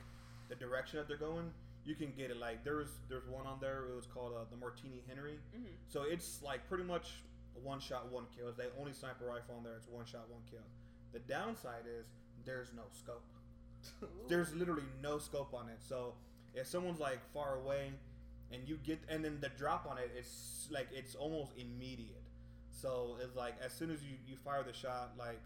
the 0.50 0.56
direction 0.56 0.98
that 0.98 1.08
they're 1.08 1.18
going, 1.18 1.52
you 1.86 1.96
can 1.96 2.14
get 2.18 2.32
it. 2.32 2.38
Like 2.38 2.64
there's 2.64 2.90
there's 3.10 3.28
one 3.28 3.46
on 3.48 3.60
there. 3.62 3.84
It 3.92 3.96
was 3.96 4.06
called 4.06 4.34
uh, 4.36 4.46
the 4.50 4.58
Martini 4.58 5.04
Henry. 5.08 5.40
hmm 5.54 5.66
So 5.88 6.04
it's 6.04 6.42
like 6.44 6.68
pretty 6.70 6.84
much 6.84 7.24
one 7.64 7.80
shot, 7.80 8.12
one 8.12 8.26
kill. 8.36 8.48
It's 8.48 8.58
the 8.58 8.68
only 8.80 8.94
sniper 8.94 9.26
rifle 9.26 9.56
on 9.58 9.64
there. 9.64 9.76
It's 9.76 9.88
one 9.88 10.06
shot, 10.06 10.30
one 10.30 10.42
kill. 10.50 10.64
The 11.12 11.20
downside 11.20 11.86
is 11.90 12.08
there's 12.46 12.72
no 12.76 12.84
scope. 12.92 13.24
There's 14.28 14.54
literally 14.54 14.84
no 15.02 15.20
scope 15.20 15.54
on 15.54 15.70
it. 15.70 15.78
So 15.80 16.14
if 16.54 16.68
someone's 16.68 17.00
like 17.00 17.20
far 17.34 17.56
away 17.56 17.92
and 18.52 18.68
you 18.68 18.78
get 18.84 19.00
and 19.10 19.24
then 19.24 19.38
the 19.40 19.50
drop 19.50 19.88
on 19.90 19.98
it 19.98 20.12
it's 20.18 20.68
like 20.70 20.88
it's 20.94 21.16
almost 21.16 21.54
immediate. 21.58 22.22
So 22.72 23.18
it's 23.24 23.36
like 23.36 23.56
as 23.64 23.72
soon 23.74 23.90
as 23.92 24.00
you, 24.04 24.16
you 24.28 24.36
fire 24.36 24.64
the 24.64 24.74
shot, 24.74 25.12
like 25.18 25.40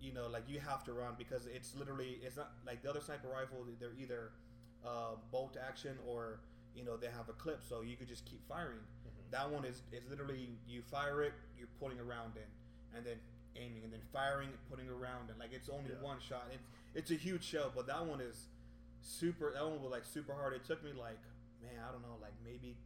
you 0.00 0.12
know, 0.12 0.28
like 0.28 0.44
you 0.48 0.60
have 0.60 0.84
to 0.84 0.92
run 0.92 1.14
because 1.18 1.46
it's 1.46 1.74
literally 1.74 2.18
it's 2.22 2.36
not 2.36 2.52
like 2.66 2.82
the 2.82 2.90
other 2.90 3.00
sniper 3.00 3.28
rifle. 3.28 3.64
They're 3.80 3.90
either 4.00 4.30
uh, 4.86 5.16
bolt 5.32 5.56
action 5.60 5.96
or 6.06 6.40
you 6.76 6.84
know 6.84 6.96
they 6.96 7.08
have 7.08 7.28
a 7.28 7.32
clip, 7.32 7.60
so 7.68 7.82
you 7.82 7.96
could 7.96 8.08
just 8.08 8.24
keep 8.24 8.46
firing. 8.48 8.78
Mhm. 9.06 9.30
That 9.32 9.50
one 9.50 9.64
is 9.64 9.82
is 9.92 10.02
literally 10.08 10.50
you 10.68 10.82
fire 10.82 11.22
it, 11.22 11.32
you're 11.58 11.68
pulling 11.80 11.98
a 11.98 12.04
round 12.04 12.34
in, 12.36 12.96
and 12.96 13.04
then 13.04 13.16
aiming, 13.56 13.84
and 13.84 13.92
then 13.92 14.02
firing, 14.12 14.48
and 14.50 14.58
putting 14.68 14.88
around 14.88 15.30
and. 15.30 15.38
Like 15.38 15.52
it's 15.52 15.68
only 15.68 15.90
Yeah. 15.90 16.02
one 16.04 16.18
shot. 16.20 16.48
It's 16.52 16.66
it's 16.94 17.10
a 17.10 17.18
huge 17.18 17.44
shell, 17.44 17.72
but 17.74 17.86
that 17.86 18.04
one 18.04 18.20
is 18.20 18.48
super. 19.00 19.52
That 19.54 19.64
one 19.64 19.80
was 19.82 19.90
like 19.92 20.04
super 20.04 20.34
hard. 20.34 20.52
It 20.54 20.64
took 20.64 20.82
me 20.84 20.92
like 20.92 21.18
man, 21.62 21.78
I 21.82 21.90
don't 21.92 22.02
know, 22.02 22.16
like 22.22 22.34
maybe 22.44 22.76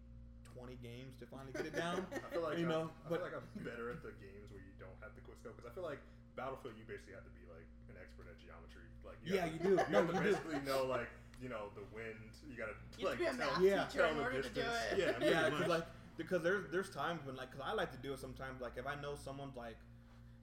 twenty 0.57 0.77
games 0.83 1.17
to 1.21 1.27
finally 1.27 1.53
get 1.53 1.67
it 1.67 1.77
down. 1.77 2.07
I 2.15 2.29
feel 2.33 2.43
like 2.43 2.59
You 2.59 2.65
I'm, 2.67 2.73
know, 2.73 2.85
I 3.05 3.09
but- 3.09 3.21
feel 3.21 3.27
like 3.33 3.37
I'm 3.37 3.49
better 3.65 3.91
at 3.91 4.03
the 4.03 4.13
games 4.21 4.49
where 4.53 4.61
you 4.65 4.73
don't 4.81 4.97
have 5.05 5.13
the 5.17 5.23
quick 5.25 5.39
scope 5.41 5.57
because 5.57 5.69
I 5.71 5.75
feel 5.75 5.85
like 5.85 6.01
Battlefield 6.37 6.75
you 6.81 6.85
basically 6.89 7.13
have 7.13 7.25
to 7.29 7.35
be 7.37 7.45
like 7.53 7.69
an 7.93 7.97
expert 8.01 8.25
at 8.33 8.37
geometry. 8.41 8.89
Like 9.05 9.21
you 9.25 9.37
yeah, 9.37 9.45
have 9.49 9.53
you 9.53 9.59
to, 9.61 9.65
do. 9.65 9.71
you 9.77 9.93
No, 9.93 9.99
have 10.01 10.09
to 10.09 10.15
you 10.17 10.23
do. 10.25 10.29
basically 10.33 10.61
know 10.65 10.81
like 10.89 11.11
you 11.41 11.49
know 11.53 11.69
the 11.77 11.85
wind. 11.93 12.17
You 12.49 12.57
gotta 12.57 12.77
You 12.97 13.05
like 13.09 13.21
to 13.21 13.25
be 13.25 13.29
a 13.29 13.35
tell, 13.37 13.53
math 13.53 13.61
Yeah. 13.61 13.85
tell 13.93 14.11
in 14.13 14.17
the 14.17 14.23
order 14.25 14.41
to 14.43 14.49
do 14.49 14.61
distance. 14.65 14.93
it. 14.93 14.97
Yeah, 14.99 15.13
yeah, 15.29 15.51
because 15.53 15.69
like 15.69 15.87
because 16.17 16.41
there's 16.43 16.65
there's 16.73 16.89
times 16.91 17.21
when 17.29 17.37
like 17.37 17.51
because 17.53 17.65
I 17.65 17.73
like 17.77 17.93
to 17.93 18.01
do 18.01 18.13
it 18.13 18.21
sometimes 18.21 18.61
like 18.65 18.77
if 18.81 18.87
I 18.87 18.97
know 19.01 19.15
someone's 19.17 19.57
like 19.57 19.77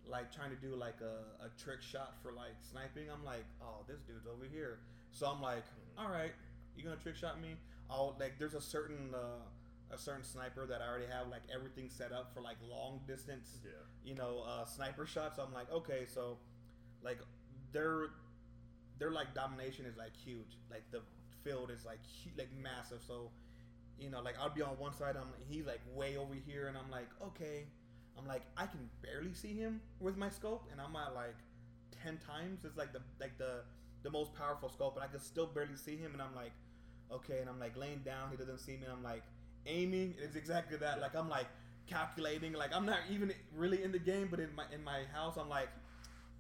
like 0.09 0.33
trying 0.33 0.49
to 0.49 0.55
do 0.55 0.75
like 0.75 0.99
a, 1.01 1.45
a 1.45 1.49
trick 1.61 1.81
shot 1.81 2.15
for 2.21 2.31
like 2.31 2.55
sniping, 2.71 3.09
I'm 3.11 3.23
like, 3.23 3.45
oh, 3.61 3.83
this 3.87 3.99
dude's 4.01 4.25
over 4.27 4.45
here. 4.51 4.79
So 5.11 5.27
I'm 5.27 5.41
like, 5.41 5.63
Mhm. 5.65 6.03
all 6.03 6.09
right, 6.09 6.31
you 6.75 6.83
gonna 6.83 6.95
trick 6.97 7.15
shot 7.15 7.39
me? 7.41 7.57
I'll 7.89 8.15
like 8.19 8.37
there's 8.39 8.53
a 8.55 8.61
certain 8.61 9.13
uh, 9.13 9.43
a 9.93 9.97
certain 9.97 10.23
sniper 10.23 10.65
that 10.67 10.81
I 10.81 10.87
already 10.87 11.07
have 11.11 11.27
like 11.29 11.41
everything 11.53 11.89
set 11.89 12.11
up 12.11 12.33
for 12.33 12.41
like 12.41 12.57
long 12.69 13.01
distance 13.07 13.59
yeah. 13.63 13.71
you 14.03 14.15
know, 14.15 14.43
uh, 14.47 14.65
sniper 14.65 15.05
shots. 15.07 15.39
I'm 15.39 15.53
like, 15.53 15.71
okay, 15.71 16.05
so 16.07 16.37
like 17.03 17.19
their 17.71 18.09
their 18.99 19.11
like 19.11 19.33
domination 19.33 19.85
is 19.85 19.97
like 19.97 20.15
huge. 20.15 20.57
Like 20.69 20.83
the 20.91 21.01
field 21.43 21.71
is 21.71 21.85
like 21.85 21.99
hu- 22.23 22.37
like 22.37 22.49
massive. 22.61 23.01
So 23.05 23.31
you 23.99 24.09
know, 24.09 24.21
like 24.21 24.35
I'll 24.39 24.49
be 24.53 24.61
on 24.61 24.77
one 24.77 24.93
side. 24.93 25.15
I'm 25.17 25.27
he's 25.49 25.65
like 25.65 25.81
way 25.95 26.17
over 26.17 26.33
here, 26.33 26.67
and 26.67 26.77
I'm 26.77 26.89
like, 26.91 27.09
okay. 27.27 27.65
I'm 28.19 28.27
like, 28.27 28.43
I 28.57 28.65
can 28.65 28.89
barely 29.01 29.33
see 29.33 29.53
him 29.53 29.81
with 29.99 30.17
my 30.17 30.29
scope, 30.29 30.67
and 30.71 30.81
I'm 30.81 30.95
at 30.95 31.15
like 31.15 31.35
ten 32.03 32.17
times. 32.17 32.65
It's 32.65 32.77
like 32.77 32.93
the 32.93 33.01
like 33.19 33.37
the 33.37 33.61
the 34.03 34.11
most 34.11 34.33
powerful 34.33 34.69
scope, 34.69 34.95
and 34.95 35.03
I 35.03 35.07
can 35.07 35.19
still 35.19 35.47
barely 35.47 35.75
see 35.75 35.95
him. 35.95 36.11
And 36.13 36.21
I'm 36.21 36.35
like, 36.35 36.51
okay. 37.11 37.39
And 37.39 37.49
I'm 37.49 37.59
like 37.59 37.77
laying 37.77 37.99
down. 37.99 38.31
He 38.31 38.37
doesn't 38.37 38.59
see 38.59 38.73
me. 38.73 38.83
And 38.83 38.93
I'm 38.93 39.03
like 39.03 39.23
aiming. 39.65 40.15
It's 40.21 40.35
exactly 40.35 40.77
that. 40.77 41.01
Like 41.01 41.15
I'm 41.15 41.29
like 41.29 41.47
calculating. 41.87 42.53
Like 42.53 42.75
I'm 42.75 42.85
not 42.85 42.99
even 43.09 43.33
really 43.55 43.83
in 43.83 43.91
the 43.91 43.99
game, 43.99 44.27
but 44.29 44.39
in 44.39 44.53
my 44.55 44.65
in 44.73 44.83
my 44.83 45.01
house, 45.13 45.37
I'm 45.37 45.49
like 45.49 45.69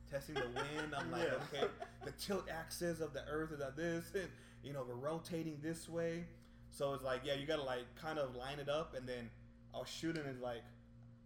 testing 0.09 0.35
the 0.35 0.41
wind. 0.41 0.93
I'm 0.97 1.11
like, 1.11 1.23
Yeah. 1.53 1.59
okay, 1.63 1.67
the 2.05 2.11
tilt 2.11 2.45
axis 2.49 2.99
of 2.99 3.13
the 3.13 3.23
Earth 3.29 3.51
is 3.51 3.61
at 3.61 3.75
this, 3.75 4.11
and 4.15 4.27
you 4.63 4.73
know 4.73 4.83
we're 4.87 4.95
rotating 4.95 5.59
this 5.61 5.87
way. 5.89 6.25
So 6.71 6.93
it's 6.93 7.03
like, 7.03 7.21
yeah, 7.23 7.33
you 7.33 7.45
gotta 7.47 7.63
like 7.63 7.83
kind 8.01 8.19
of 8.19 8.35
line 8.35 8.59
it 8.59 8.69
up, 8.69 8.95
and 8.95 9.07
then 9.07 9.29
I'll 9.73 9.85
shoot 9.85 10.17
and 10.17 10.27
it's 10.27 10.41
like 10.41 10.63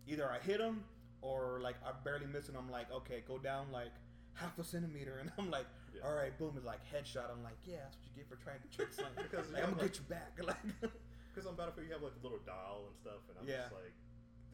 either 0.08 0.30
I 0.30 0.40
hit 0.40 0.60
him 0.60 0.84
or 1.22 1.60
like 1.62 1.76
I 1.86 1.92
barely 2.04 2.26
miss 2.28 2.50
it. 2.50 2.56
I'm 2.58 2.70
like, 2.70 2.92
okay, 2.92 3.24
go 3.28 3.38
down 3.38 3.72
like 3.72 3.92
half 4.34 4.58
a 4.60 4.64
centimeter, 4.64 5.18
and 5.22 5.32
I'm 5.38 5.50
like, 5.52 5.66
Yeah. 5.96 6.06
all 6.08 6.16
right, 6.16 6.36
boom, 6.38 6.54
it's 6.58 6.66
like 6.66 6.82
headshot. 6.90 7.30
I'm 7.32 7.44
like, 7.44 7.58
yeah, 7.66 7.86
that's 7.86 7.96
what 7.98 8.06
you 8.10 8.14
get 8.18 8.28
for 8.30 8.38
trying 8.44 8.60
to 8.62 8.70
trick 8.76 8.92
something. 8.98 9.24
Because 9.30 9.52
like, 9.52 9.64
I'm 9.64 9.72
gonna 9.78 9.82
like- 9.84 9.94
get 9.94 10.02
you 10.02 10.08
back. 10.10 10.32
Like, 10.44 10.92
Because 11.34 11.50
on 11.50 11.56
Battlefield 11.58 11.88
you 11.90 11.94
have 11.98 12.06
like 12.06 12.14
a 12.14 12.24
little 12.24 12.42
dial 12.46 12.86
and 12.92 12.96
stuff, 12.98 13.26
and 13.32 13.36
I'm 13.42 13.48
Yeah. 13.50 13.66
just 13.66 13.74
like, 13.74 13.96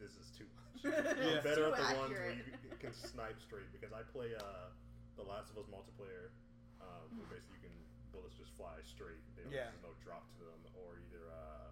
this 0.00 0.16
is 0.16 0.32
too 0.32 0.48
much. 0.56 0.80
Yeah. 0.80 1.36
I'm 1.36 1.44
better 1.44 1.68
Too 1.68 1.76
at 1.76 1.92
the 1.92 1.96
ones 2.00 2.12
where 2.16 2.32
you 2.32 2.72
can 2.80 2.96
snipe 2.96 3.36
straight 3.44 3.68
because 3.68 3.92
I 3.92 4.00
play 4.16 4.32
uh, 4.32 4.72
the 5.20 5.24
Last 5.28 5.52
of 5.52 5.60
Us 5.60 5.68
multiplayer, 5.68 6.32
um, 6.80 7.04
where 7.20 7.28
basically 7.28 7.60
you 7.60 7.68
can 7.68 7.76
bullets 8.16 8.32
just 8.40 8.56
fly 8.56 8.80
straight. 8.88 9.20
They 9.36 9.44
don't, 9.44 9.52
Yeah. 9.52 9.68
There's 9.76 9.84
no 9.84 9.92
drop 10.00 10.24
to 10.40 10.44
them, 10.48 10.60
or 10.72 10.96
either 11.04 11.28
uh, 11.28 11.68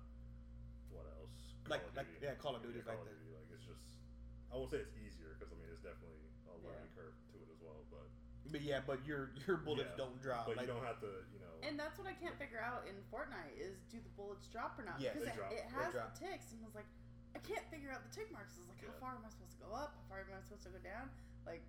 what 0.93 1.09
else? 1.17 1.33
Like- 1.73 1.81
Call 1.89 1.89
of 1.89 1.97
like- 1.97 2.21
yeah, 2.21 2.37
Call 2.37 2.53
of 2.57 2.61
Duty 2.61 2.81
is 2.81 2.85
Call 2.85 3.01
like 3.01 3.09
of 3.09 3.09
that. 3.09 3.17
Duty, 3.17 3.33
like 3.33 3.38
it's 3.38 3.38
just. 3.38 3.38
I 4.49 4.57
won't 4.57 4.71
say 4.73 4.81
it's 4.81 4.97
easier 4.97 5.37
because 5.37 5.53
I 5.53 5.57
mean 5.61 5.69
it's 5.73 5.85
definitely 5.85 6.19
a 6.49 6.57
Yeah. 6.57 6.65
learning 6.73 6.91
curve 6.97 7.15
to 7.33 7.37
it 7.45 7.49
as 7.53 7.61
well, 7.61 7.85
but 7.93 8.09
but 8.49 8.63
yeah, 8.65 8.81
but 8.85 9.05
your 9.05 9.31
your 9.45 9.61
bullets 9.61 9.93
Yeah, 9.93 10.01
don't 10.01 10.17
drop. 10.25 10.49
but 10.49 10.57
like, 10.57 10.65
you 10.67 10.73
don't 10.73 10.85
have 10.85 11.01
to, 11.05 11.25
you 11.33 11.41
know. 11.41 11.53
And 11.67 11.77
that's 11.77 11.99
what 12.01 12.09
I 12.09 12.17
can't 12.17 12.37
figure 12.41 12.63
out 12.63 12.89
in 12.89 12.97
Fortnite 13.13 13.59
is 13.61 13.77
do 13.93 14.01
the 14.01 14.13
bullets 14.17 14.49
drop 14.49 14.79
or 14.81 14.85
not? 14.89 14.97
Yes, 15.03 15.13
because 15.19 15.29
they 15.29 15.35
it, 15.35 15.41
drop. 15.41 15.51
it 15.53 15.65
They 15.69 15.75
has 15.77 15.91
drop. 15.93 16.15
the 16.17 16.25
ticks, 16.25 16.49
and 16.57 16.63
I 16.63 16.67
was 16.71 16.79
like, 16.79 16.89
I 17.37 17.41
can't 17.45 17.67
figure 17.69 17.93
out 17.93 18.01
the 18.09 18.13
tick 18.15 18.33
marks. 18.33 18.57
I 18.57 18.65
was 18.65 18.71
like, 18.73 18.81
how 18.89 18.95
far 19.03 19.13
am 19.19 19.27
I 19.27 19.31
supposed 19.35 19.53
to 19.59 19.61
go 19.61 19.71
up? 19.77 19.93
How 20.01 20.05
far 20.09 20.19
am 20.25 20.33
I 20.33 20.41
supposed 20.41 20.65
to 20.65 20.73
go 20.73 20.81
down? 20.81 21.13
Like, 21.45 21.61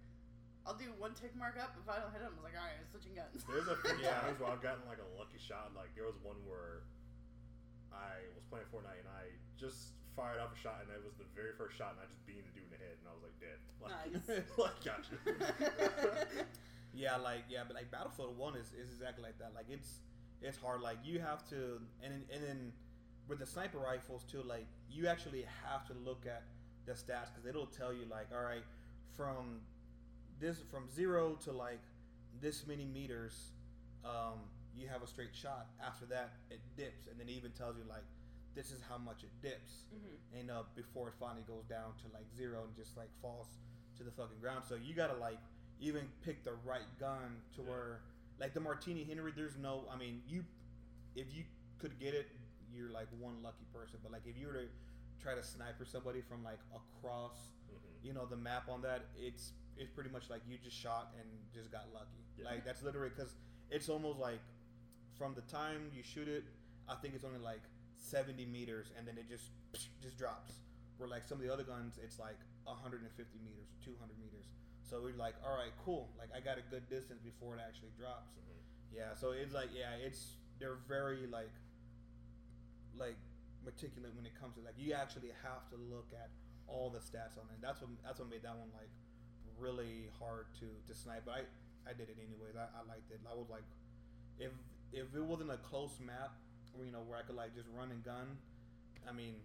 I'll 0.64 0.78
do 0.80 0.88
one 0.96 1.18
tick 1.20 1.36
mark 1.36 1.60
up. 1.60 1.76
If 1.76 1.90
I 1.92 2.00
don't 2.00 2.14
hit 2.16 2.24
him, 2.24 2.32
I 2.32 2.38
was 2.40 2.48
like, 2.48 2.56
all 2.56 2.64
right, 2.64 2.78
I 2.78 2.84
was 2.86 2.92
switching 2.96 3.12
guns. 3.18 3.44
There's 3.44 3.68
a 3.68 3.76
few 3.84 3.98
Yeah. 4.06 4.24
times 4.24 4.40
where 4.40 4.48
I've 4.54 4.64
gotten 4.64 4.86
like 4.88 5.04
a 5.04 5.10
lucky 5.20 5.42
shot. 5.42 5.76
Like 5.76 5.92
there 6.00 6.08
was 6.08 6.16
one 6.24 6.40
where 6.48 6.88
I 7.92 8.24
was 8.40 8.46
playing 8.48 8.70
Fortnite 8.72 9.04
and 9.04 9.10
I 9.12 9.36
just 9.60 9.99
fired 10.16 10.40
off 10.40 10.52
a 10.56 10.60
shot 10.60 10.82
and 10.84 10.90
it 10.94 11.02
was 11.04 11.16
the 11.18 11.28
very 11.36 11.54
first 11.58 11.78
shot 11.78 11.96
and 11.98 12.02
I 12.04 12.08
just 12.08 12.22
beamed 12.26 12.46
the 12.48 12.54
dude 12.54 12.68
in 12.68 12.74
the 12.74 12.82
head 12.82 12.96
and 13.00 13.06
I 13.10 13.14
was 13.16 13.24
like 13.24 13.38
dead. 13.40 13.60
Like, 13.80 13.96
Nice. 14.12 14.44
like 14.60 14.80
gotcha. 14.84 15.16
Yeah, 16.94 17.18
like 17.18 17.44
yeah, 17.50 17.62
but 17.68 17.76
like 17.76 17.92
Battlefield 17.92 18.38
One 18.38 18.56
is, 18.56 18.68
is 18.74 18.92
exactly 18.92 19.24
like 19.24 19.38
that. 19.40 19.52
Like 19.56 19.66
it's 19.70 20.00
it's 20.42 20.58
hard. 20.58 20.82
Like 20.82 20.98
you 21.04 21.20
have 21.20 21.48
to, 21.50 21.80
and 22.04 22.12
then, 22.14 22.24
and 22.34 22.44
then 22.44 22.72
with 23.28 23.40
the 23.40 23.46
sniper 23.46 23.78
rifles 23.78 24.24
too. 24.30 24.42
Like 24.42 24.66
you 24.90 25.08
actually 25.08 25.46
have 25.64 25.86
to 25.88 25.94
look 25.94 26.26
at 26.26 26.44
the 26.86 26.94
stats 26.94 27.30
because 27.34 27.46
it'll 27.48 27.68
tell 27.68 27.94
you 27.94 28.06
like, 28.10 28.28
all 28.34 28.44
right, 28.44 28.64
from 29.16 29.62
this 30.40 30.58
from 30.72 30.90
zero 30.90 31.38
to 31.44 31.52
like 31.52 31.82
this 32.42 32.66
many 32.66 32.86
meters, 32.86 33.52
um, 34.04 34.40
you 34.76 34.88
have 34.88 35.04
a 35.04 35.08
straight 35.08 35.36
shot. 35.36 35.68
After 35.86 36.06
that, 36.08 36.34
it 36.50 36.60
dips, 36.76 37.08
and 37.10 37.20
then 37.20 37.30
it 37.30 37.34
even 37.34 37.52
tells 37.52 37.78
you 37.78 37.84
like, 37.88 38.04
this 38.56 38.72
is 38.72 38.82
how 38.90 38.98
much 38.98 39.24
it 39.24 39.32
dips, 39.42 39.86
Mm-hmm. 39.94 40.40
and 40.40 40.52
uh, 40.52 40.64
before 40.76 41.08
it 41.10 41.14
finally 41.20 41.44
goes 41.48 41.66
down 41.70 41.94
to 42.04 42.14
like 42.14 42.26
zero 42.36 42.64
and 42.64 42.76
just 42.76 42.98
like 42.98 43.10
falls 43.22 43.48
to 43.98 44.04
the 44.04 44.12
fucking 44.12 44.40
ground. 44.42 44.64
So 44.68 44.76
you 44.76 44.94
gotta 44.94 45.16
like 45.16 45.40
even 45.80 46.08
pick 46.26 46.44
the 46.44 46.54
right 46.66 46.88
gun 47.00 47.42
to 47.56 47.62
Yeah. 47.62 47.70
where 47.70 48.00
like 48.40 48.54
the 48.54 48.60
Martini 48.60 49.04
Henry. 49.04 49.32
There's 49.36 49.58
no, 49.58 49.84
I 49.92 49.98
mean, 49.98 50.22
you 50.28 50.44
if 51.16 51.28
you 51.36 51.44
could 51.80 52.00
get 52.00 52.14
it, 52.14 52.28
you're 52.74 52.90
like 52.90 53.08
one 53.20 53.42
lucky 53.44 53.66
person. 53.74 54.00
But 54.04 54.12
like 54.12 54.24
if 54.26 54.38
you 54.38 54.48
were 54.48 54.54
to 54.54 54.68
try 55.22 55.36
to 55.36 55.44
sniper 55.44 55.86
somebody 55.86 56.22
from 56.22 56.44
like 56.44 56.60
across 56.74 57.36
hmm 57.70 57.76
you 58.02 58.14
know 58.14 58.26
the 58.26 58.38
map 58.38 58.70
on 58.70 58.82
that 58.82 59.02
it's 59.18 59.52
it's 59.78 59.90
pretty 59.92 60.10
much 60.10 60.30
like 60.30 60.40
you 60.48 60.58
just 60.64 60.78
shot 60.78 61.12
and 61.20 61.28
just 61.54 61.70
got 61.70 61.84
lucky 61.94 62.24
Yeah. 62.38 62.46
like 62.46 62.64
that's 62.64 62.82
literally 62.82 63.10
because 63.14 63.34
it's 63.70 63.90
almost 63.90 64.20
like 64.20 64.40
from 65.18 65.34
the 65.36 65.42
time 65.52 65.92
you 65.94 66.02
shoot 66.02 66.30
it 66.30 66.46
i 66.88 66.96
think 66.96 67.14
it's 67.14 67.26
only 67.26 67.40
like 67.40 67.60
70 68.00 68.46
meters 68.48 68.92
and 68.98 69.08
then 69.08 69.18
it 69.18 69.30
just 69.30 69.52
just 70.04 70.18
drops 70.18 70.64
where 70.98 71.08
like 71.08 71.24
some 71.24 71.38
of 71.38 71.44
the 71.44 71.52
other 71.52 71.64
guns 71.64 72.00
it's 72.02 72.20
like 72.20 72.40
150 72.66 73.06
meters 73.44 73.70
200 73.86 73.96
meters 74.20 74.48
so 74.82 75.00
we're 75.04 75.16
like 75.16 75.36
all 75.46 75.56
right 75.56 75.72
cool 75.86 76.10
like 76.18 76.30
i 76.36 76.40
got 76.40 76.58
a 76.58 76.66
good 76.72 76.88
distance 76.90 77.20
before 77.22 77.56
it 77.56 77.62
actually 77.64 77.92
drops 77.98 78.36
hmm 78.36 78.50
yeah, 78.94 79.14
so 79.14 79.32
it's 79.32 79.54
like 79.54 79.70
yeah, 79.74 79.94
it's 80.02 80.36
they're 80.60 80.82
very 80.88 81.28
like 81.30 81.54
like 82.98 83.18
meticulous 83.64 84.12
when 84.16 84.26
it 84.26 84.34
comes 84.40 84.56
to 84.56 84.62
like 84.62 84.76
you 84.78 84.94
actually 84.94 85.30
have 85.46 85.70
to 85.70 85.78
look 85.78 86.10
at 86.14 86.30
all 86.68 86.90
the 86.90 87.00
stats 87.00 87.38
on 87.38 87.46
it. 87.54 87.62
That's 87.62 87.82
what 87.82 87.90
that's 88.04 88.20
what 88.20 88.30
made 88.30 88.44
that 88.44 88.58
one 88.58 88.74
like 88.74 88.90
really 89.58 90.10
hard 90.18 90.50
to 90.60 90.68
to 90.68 90.94
snipe. 90.98 91.26
But 91.26 91.46
I 91.46 91.90
I 91.90 91.94
did 91.94 92.10
it 92.10 92.18
anyways. 92.18 92.58
I, 92.58 92.66
I 92.74 92.82
liked 92.90 93.12
it. 93.12 93.22
I 93.30 93.36
was 93.38 93.50
like 93.50 93.66
if 94.40 94.52
if 94.92 95.14
it 95.14 95.24
wasn't 95.24 95.52
a 95.52 95.62
close 95.62 96.00
map 96.02 96.34
where 96.74 96.86
you 96.86 96.92
know 96.92 97.04
where 97.08 97.18
I 97.18 97.24
could 97.24 97.36
like 97.36 97.56
just 97.56 97.68
run 97.76 97.92
and 97.92 98.04
gun, 98.04 98.38
I 99.08 99.12
mean 99.12 99.36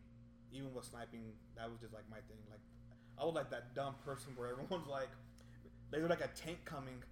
even 0.55 0.73
with 0.73 0.85
sniping 0.85 1.33
that 1.57 1.69
was 1.69 1.81
just 1.81 1.93
like 1.93 2.05
my 2.11 2.23
thing. 2.31 2.39
Like 2.51 2.61
I 3.19 3.25
was 3.25 3.35
like 3.35 3.51
that 3.51 3.75
dumb 3.75 3.95
person 4.05 4.33
where 4.37 4.49
everyone's 4.49 4.87
like 4.87 5.11
they 5.91 6.01
were 6.01 6.09
like 6.09 6.21
a 6.21 6.31
tank 6.35 6.59
coming. 6.65 7.03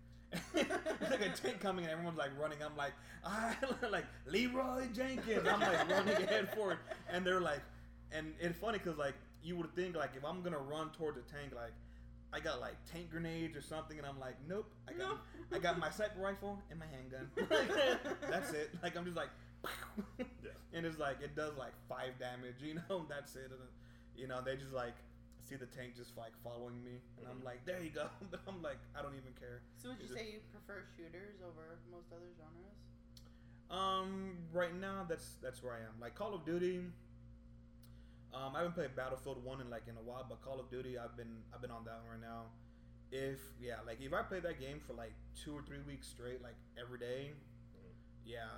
it's 0.54 0.54
like 1.10 1.20
a 1.20 1.28
tank 1.30 1.60
coming 1.60 1.84
and 1.84 1.92
everyone's 1.92 2.18
like 2.18 2.30
running. 2.40 2.58
I'm 2.64 2.76
like, 2.76 2.92
I 3.24 3.54
like 3.90 4.06
Leroy 4.26 4.86
Jenkins. 4.92 5.46
I'm 5.46 5.60
like 5.60 5.88
running 5.90 6.16
ahead 6.22 6.48
for 6.54 6.72
it, 6.72 6.78
and 7.10 7.26
they're 7.26 7.40
like, 7.40 7.60
and 8.12 8.32
it's 8.40 8.58
funny 8.58 8.78
because 8.78 8.98
like 8.98 9.14
you 9.42 9.56
would 9.56 9.74
think 9.74 9.96
like 9.96 10.10
if 10.16 10.24
I'm 10.24 10.42
gonna 10.42 10.58
run 10.58 10.90
towards 10.90 11.18
a 11.18 11.22
tank, 11.22 11.52
like 11.54 11.72
I 12.32 12.40
got 12.40 12.60
like 12.60 12.76
tank 12.90 13.10
grenades 13.10 13.56
or 13.56 13.62
something, 13.62 13.98
and 13.98 14.06
I'm 14.06 14.18
like, 14.18 14.36
nope, 14.48 14.70
I 14.88 14.92
got. 14.92 15.18
I 15.54 15.58
got 15.58 15.78
my 15.78 15.90
sniper 15.90 16.18
rifle 16.20 16.58
and 16.70 16.78
my 16.80 16.86
handgun. 16.86 17.28
that's 18.30 18.52
it. 18.52 18.70
Like 18.82 18.96
I'm 18.96 19.04
just 19.04 19.16
like, 19.16 19.28
Yeah. 20.18 20.24
and 20.72 20.84
it's 20.86 20.98
like 20.98 21.20
it 21.22 21.34
does 21.36 21.56
like 21.56 21.72
five 21.88 22.18
damage. 22.18 22.56
You 22.62 22.74
know, 22.88 23.06
that's 23.08 23.36
it. 23.36 23.50
And 23.50 23.60
you 24.16 24.26
know, 24.26 24.40
they 24.44 24.56
just 24.56 24.72
like 24.72 24.94
see 25.40 25.56
the 25.56 25.66
tank 25.66 25.96
just 25.96 26.16
like 26.16 26.32
following 26.42 26.82
me, 26.84 27.00
and 27.18 27.26
I'm 27.28 27.40
Mhm. 27.40 27.44
like, 27.44 27.64
there 27.66 27.82
you 27.82 27.90
go. 27.90 28.06
But 28.30 28.40
I'm 28.48 28.62
like, 28.62 28.78
I 28.96 29.02
don't 29.02 29.14
even 29.14 29.32
care. 29.38 29.62
So 29.76 29.88
would 29.90 29.98
you 29.98 30.04
Is 30.06 30.10
it- 30.12 30.14
say 30.16 30.26
you 30.32 30.40
prefer 30.50 30.84
shooters 30.96 31.42
over 31.46 31.78
most 31.90 32.12
other 32.12 32.30
genres? 32.38 32.78
Um, 33.70 34.36
right 34.52 34.74
now 34.74 35.06
that's 35.08 35.36
that's 35.42 35.62
where 35.62 35.74
I 35.74 35.78
am. 35.80 35.98
Like 36.00 36.14
Call 36.14 36.34
of 36.34 36.44
Duty. 36.44 36.84
Um, 38.34 38.54
I 38.56 38.58
haven't 38.58 38.72
played 38.74 38.96
Battlefield 38.96 39.44
One 39.44 39.60
in 39.60 39.68
like 39.70 39.84
in 39.88 39.96
a 39.96 40.00
while, 40.02 40.24
but 40.28 40.40
Call 40.42 40.58
of 40.60 40.70
Duty 40.70 40.98
I've 40.98 41.16
been 41.16 41.42
I've 41.54 41.60
been 41.60 41.70
on 41.70 41.84
that 41.84 42.00
one 42.04 42.20
right 42.20 42.28
now. 42.28 42.44
If 43.10 43.40
yeah, 43.60 43.76
like 43.86 44.00
if 44.00 44.12
I 44.12 44.22
play 44.22 44.40
that 44.40 44.58
game 44.60 44.80
for 44.86 44.94
like 44.94 45.12
two 45.36 45.54
or 45.56 45.62
three 45.62 45.80
weeks 45.86 46.06
straight, 46.08 46.42
like 46.42 46.56
every 46.80 46.98
day, 46.98 47.32
Mhm. 47.76 47.92
yeah, 48.24 48.48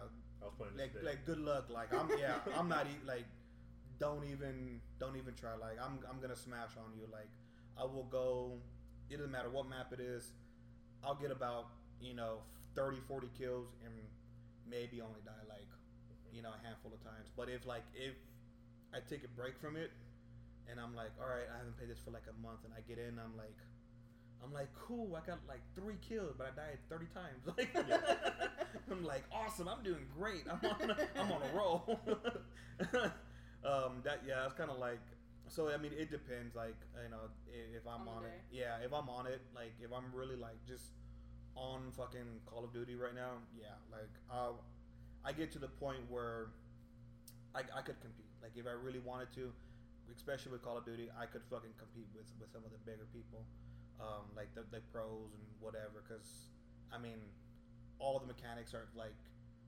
I 0.44 0.52
was 0.52 0.54
playing 0.60 0.76
this 0.76 0.92
like 0.92 1.04
like 1.04 1.24
good 1.24 1.40
luck. 1.40 1.72
Like 1.72 1.88
I'm 1.94 2.08
yeah, 2.20 2.36
I'm 2.52 2.68
not 2.68 2.84
e- 2.86 3.00
like 3.08 3.24
don't 3.98 4.24
even 4.28 4.80
don't 5.00 5.16
even 5.16 5.32
try. 5.34 5.56
Like 5.56 5.80
I'm 5.80 5.98
I'm 6.04 6.20
gonna 6.20 6.36
smash 6.36 6.76
on 6.76 6.92
you. 6.92 7.08
Like 7.10 7.32
I 7.80 7.84
will 7.84 8.04
go. 8.12 8.60
It 9.08 9.16
doesn't 9.16 9.32
matter 9.32 9.48
what 9.48 9.68
map 9.68 9.92
it 9.92 10.00
is. 10.00 10.32
I'll 11.02 11.14
get 11.16 11.30
about 11.30 11.68
you 12.00 12.12
know 12.12 12.44
30, 12.76 12.98
40 13.08 13.28
kills 13.38 13.68
and 13.84 13.94
maybe 14.68 15.00
only 15.00 15.20
die 15.24 15.44
like 15.48 15.68
you 16.32 16.42
know 16.42 16.50
a 16.52 16.60
handful 16.66 16.92
of 16.92 17.00
times. 17.00 17.32
But 17.36 17.48
if 17.48 17.66
like 17.66 17.84
if 17.94 18.14
I 18.92 19.00
take 19.08 19.24
a 19.24 19.32
break 19.32 19.56
from 19.58 19.76
it 19.76 19.90
and 20.70 20.78
I'm 20.80 20.94
like, 20.94 21.12
all 21.20 21.28
right, 21.28 21.48
I 21.48 21.56
haven't 21.56 21.76
played 21.76 21.88
this 21.88 22.00
for 22.04 22.10
like 22.10 22.28
a 22.28 22.36
month, 22.44 22.64
and 22.64 22.72
I 22.76 22.80
get 22.86 22.98
in, 22.98 23.16
I'm 23.18 23.36
like. 23.36 23.56
I'm 24.44 24.52
like, 24.52 24.68
cool. 24.74 25.16
I 25.16 25.26
got 25.26 25.38
like 25.48 25.60
three 25.74 25.96
kills, 26.06 26.34
but 26.36 26.52
I 26.52 26.56
died 26.56 26.78
thirty 26.88 27.06
times. 27.14 27.42
Like, 27.56 28.90
I'm 28.90 29.04
like, 29.04 29.24
awesome. 29.32 29.68
I'm 29.68 29.82
doing 29.82 30.06
great. 30.18 30.44
I'm 30.50 30.60
on, 30.68 30.90
a, 30.90 30.96
I'm 31.18 31.32
on 31.32 31.40
a 31.40 31.56
roll. 31.56 32.00
um, 33.64 34.02
that 34.04 34.20
yeah, 34.26 34.44
it's 34.44 34.54
kind 34.54 34.70
of 34.70 34.78
like. 34.78 35.00
So 35.48 35.70
I 35.72 35.78
mean, 35.78 35.92
it 35.96 36.10
depends. 36.10 36.54
Like 36.54 36.76
you 37.02 37.10
know, 37.10 37.30
if, 37.48 37.82
if 37.82 37.86
I'm 37.88 38.08
On 38.08 38.18
on, 38.18 38.24
it, 38.24 38.40
yeah. 38.52 38.76
If 38.84 38.92
I'm 38.92 39.08
on 39.08 39.26
it, 39.26 39.40
like 39.54 39.72
if 39.80 39.90
I'm 39.92 40.12
really 40.12 40.36
like 40.36 40.58
just 40.66 40.92
on 41.56 41.92
fucking 41.96 42.44
Call 42.46 42.64
of 42.64 42.72
Duty 42.72 42.94
right 42.94 43.14
now, 43.14 43.40
yeah. 43.56 43.78
Like 43.90 44.12
I, 44.30 44.50
I 45.28 45.32
get 45.32 45.52
to 45.52 45.58
the 45.58 45.68
point 45.68 46.00
where 46.10 46.48
I, 47.54 47.60
I 47.60 47.80
could 47.82 48.00
compete. 48.00 48.28
Like 48.42 48.52
if 48.56 48.66
I 48.66 48.74
really 48.76 49.00
wanted 49.00 49.32
to, 49.36 49.52
especially 50.14 50.52
with 50.52 50.62
Call 50.62 50.76
of 50.76 50.84
Duty, 50.84 51.08
I 51.16 51.26
could 51.26 51.42
fucking 51.48 51.72
compete 51.78 52.08
with 52.14 52.26
with 52.40 52.50
some 52.52 52.64
of 52.64 52.72
the 52.72 52.82
bigger 52.84 53.06
people, 53.14 53.46
um, 54.04 54.28
like 54.36 54.52
the 54.54 54.62
the 54.70 54.80
pros 54.92 55.32
and 55.32 55.44
whatever. 55.60 56.04
Because 56.04 56.52
I 56.92 56.98
mean, 57.00 57.18
all 57.98 58.18
the 58.20 58.26
mechanics 58.28 58.74
are 58.74 58.86
like 58.94 59.16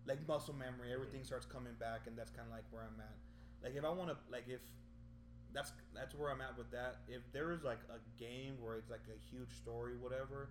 like 0.07 0.21
muscle 0.29 0.55
memory. 0.55 0.93
Everything 0.93 1.25
starts 1.25 1.47
coming 1.47 1.75
back, 1.81 2.05
and 2.07 2.17
that's 2.17 2.31
kind 2.31 2.45
of 2.47 2.53
like 2.53 2.69
where 2.71 2.83
I'm 2.85 3.01
at. 3.01 3.17
Like 3.65 3.75
if 3.75 3.85
I 3.85 3.91
want 3.91 4.11
to, 4.13 4.17
like 4.31 4.45
if 4.47 4.61
that's 5.57 5.73
that's 5.95 6.15
where 6.15 6.31
I'm 6.31 6.41
at 6.45 6.57
with 6.59 6.71
that. 6.71 7.01
If 7.09 7.23
there 7.33 7.53
is 7.53 7.65
like 7.65 7.81
a 7.89 7.99
game 8.21 8.61
where 8.61 8.77
it's 8.77 8.91
like 8.91 9.09
a 9.09 9.19
huge 9.33 9.51
story, 9.57 9.97
whatever, 9.97 10.51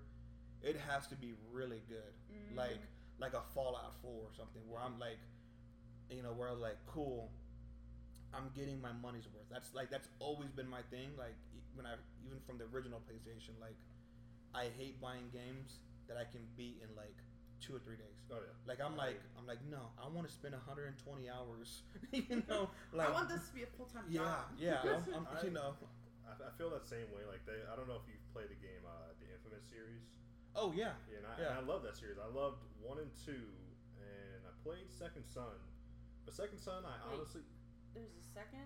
it 0.64 0.76
has 0.90 1.06
to 1.08 1.16
be 1.16 1.34
really 1.54 1.82
good. 1.88 2.14
Mhm. 2.34 2.58
Like 2.58 2.82
like 3.20 3.34
a 3.34 3.44
Fallout 3.54 3.94
Four 4.02 4.26
or 4.28 4.34
something 4.36 4.62
where 4.68 4.82
I'm 4.82 5.00
like, 5.00 5.20
you 6.10 6.24
know, 6.24 6.34
where 6.34 6.50
I'm 6.50 6.60
like, 6.60 6.78
cool. 6.88 7.32
I'm 8.34 8.50
getting 8.54 8.82
my 8.82 8.92
money's 8.92 9.28
worth. 9.32 9.48
That's 9.50 9.74
like 9.74 9.90
that's 9.90 10.10
always 10.20 10.50
been 10.52 10.68
my 10.68 10.82
thing. 10.92 11.12
Like 11.18 11.36
when 11.76 11.86
I 11.86 11.96
even 12.26 12.40
from 12.48 12.58
the 12.58 12.66
original 12.74 13.00
PlayStation, 13.04 13.56
like 13.62 13.78
I 14.56 14.72
hate 14.78 15.00
buying 15.02 15.30
games 15.32 15.80
that 16.08 16.18
I 16.18 16.26
can 16.26 16.42
beat 16.56 16.80
in 16.84 16.90
like 16.96 17.16
two 17.62 17.76
or 17.76 17.80
three 17.80 17.96
days. 18.00 18.20
Oh 18.32 18.40
yeah. 18.42 18.56
Like 18.68 18.80
I'm 18.84 18.96
like 18.98 19.20
I'm 19.38 19.46
like 19.48 19.60
no, 19.70 19.92
I 20.00 20.08
want 20.10 20.28
to 20.28 20.34
spend 20.34 20.54
120 20.56 20.96
hours. 21.30 21.84
you 22.12 22.44
know, 22.50 22.70
like 22.94 23.10
I 23.10 23.12
want 23.12 23.30
this 23.30 23.48
to 23.50 23.54
be 23.54 23.64
a 23.64 23.72
full 23.78 23.88
time 23.88 24.06
yeah, 24.10 24.20
job. 24.20 24.46
yeah. 24.58 24.80
I'm, 25.14 25.24
I'm, 25.24 25.26
I- 25.36 25.44
you 25.46 25.52
know, 25.52 25.76
I, 26.26 26.34
I 26.48 26.52
feel 26.58 26.70
that 26.72 26.88
same 26.88 27.08
way. 27.14 27.24
Like 27.28 27.44
they, 27.46 27.60
I 27.68 27.76
don't 27.76 27.88
know 27.88 28.00
if 28.00 28.08
you've 28.10 28.24
played 28.34 28.50
the 28.50 28.60
game, 28.60 28.82
uh, 28.86 29.14
the 29.22 29.28
Infamous 29.32 29.64
series. 29.70 30.18
oh 30.56 30.74
yeah, 30.76 30.96
Yeah, 31.12 31.22
and 31.22 31.26
I, 31.28 31.34
Yeah. 31.38 31.50
and 31.54 31.56
I 31.62 31.64
love 31.68 31.84
that 31.84 31.96
series. 32.00 32.18
I 32.18 32.28
loved 32.32 32.64
one 32.82 32.98
and 33.00 33.12
two, 33.24 33.46
and 34.02 34.40
I 34.46 34.52
played 34.66 34.90
Second 34.90 35.26
Son. 35.30 35.58
But 36.26 36.34
Second 36.34 36.58
Son, 36.58 36.82
I 36.86 36.98
Wait. 37.06 37.18
honestly 37.22 37.42
There's 37.94 38.10
a 38.18 38.26
second 38.34 38.66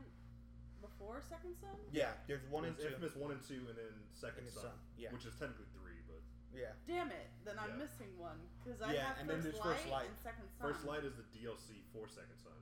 before 0.81 1.21
Second 1.21 1.55
Son. 1.59 1.75
yeah. 1.91 2.15
There's 2.27 2.43
one 2.49 2.65
and 2.65 2.75
there's 2.75 2.87
two. 2.89 2.95
Infamous 2.95 3.15
one 3.15 3.31
and 3.35 3.41
two, 3.43 3.61
and 3.69 3.75
then 3.77 3.93
Second 4.15 4.47
And 4.47 4.53
Son, 4.53 4.63
Son, 4.73 4.77
yeah. 4.97 5.11
which 5.13 5.25
is 5.25 5.35
technically 5.37 5.67
three, 5.75 5.99
but 6.07 6.19
Yeah, 6.55 6.73
Damn 6.89 7.13
it! 7.13 7.29
Then 7.45 7.59
I'm 7.61 7.77
Yeah. 7.77 7.85
missing 7.85 8.11
one 8.17 8.41
because 8.63 8.81
I 8.81 8.93
Yeah, 8.97 9.13
have 9.13 9.17
and 9.21 9.29
then 9.29 9.37
First, 9.41 9.53
there's 9.53 9.61
First 9.61 9.85
Light, 9.85 9.91
Light. 9.93 10.09
and 10.09 10.17
Second 10.19 10.47
Son. 10.49 10.61
First 10.65 10.81
Light 10.89 11.03
is 11.05 11.13
the 11.15 11.27
DLC 11.37 11.85
for 11.93 12.07
Second 12.09 12.37
Son. 12.41 12.57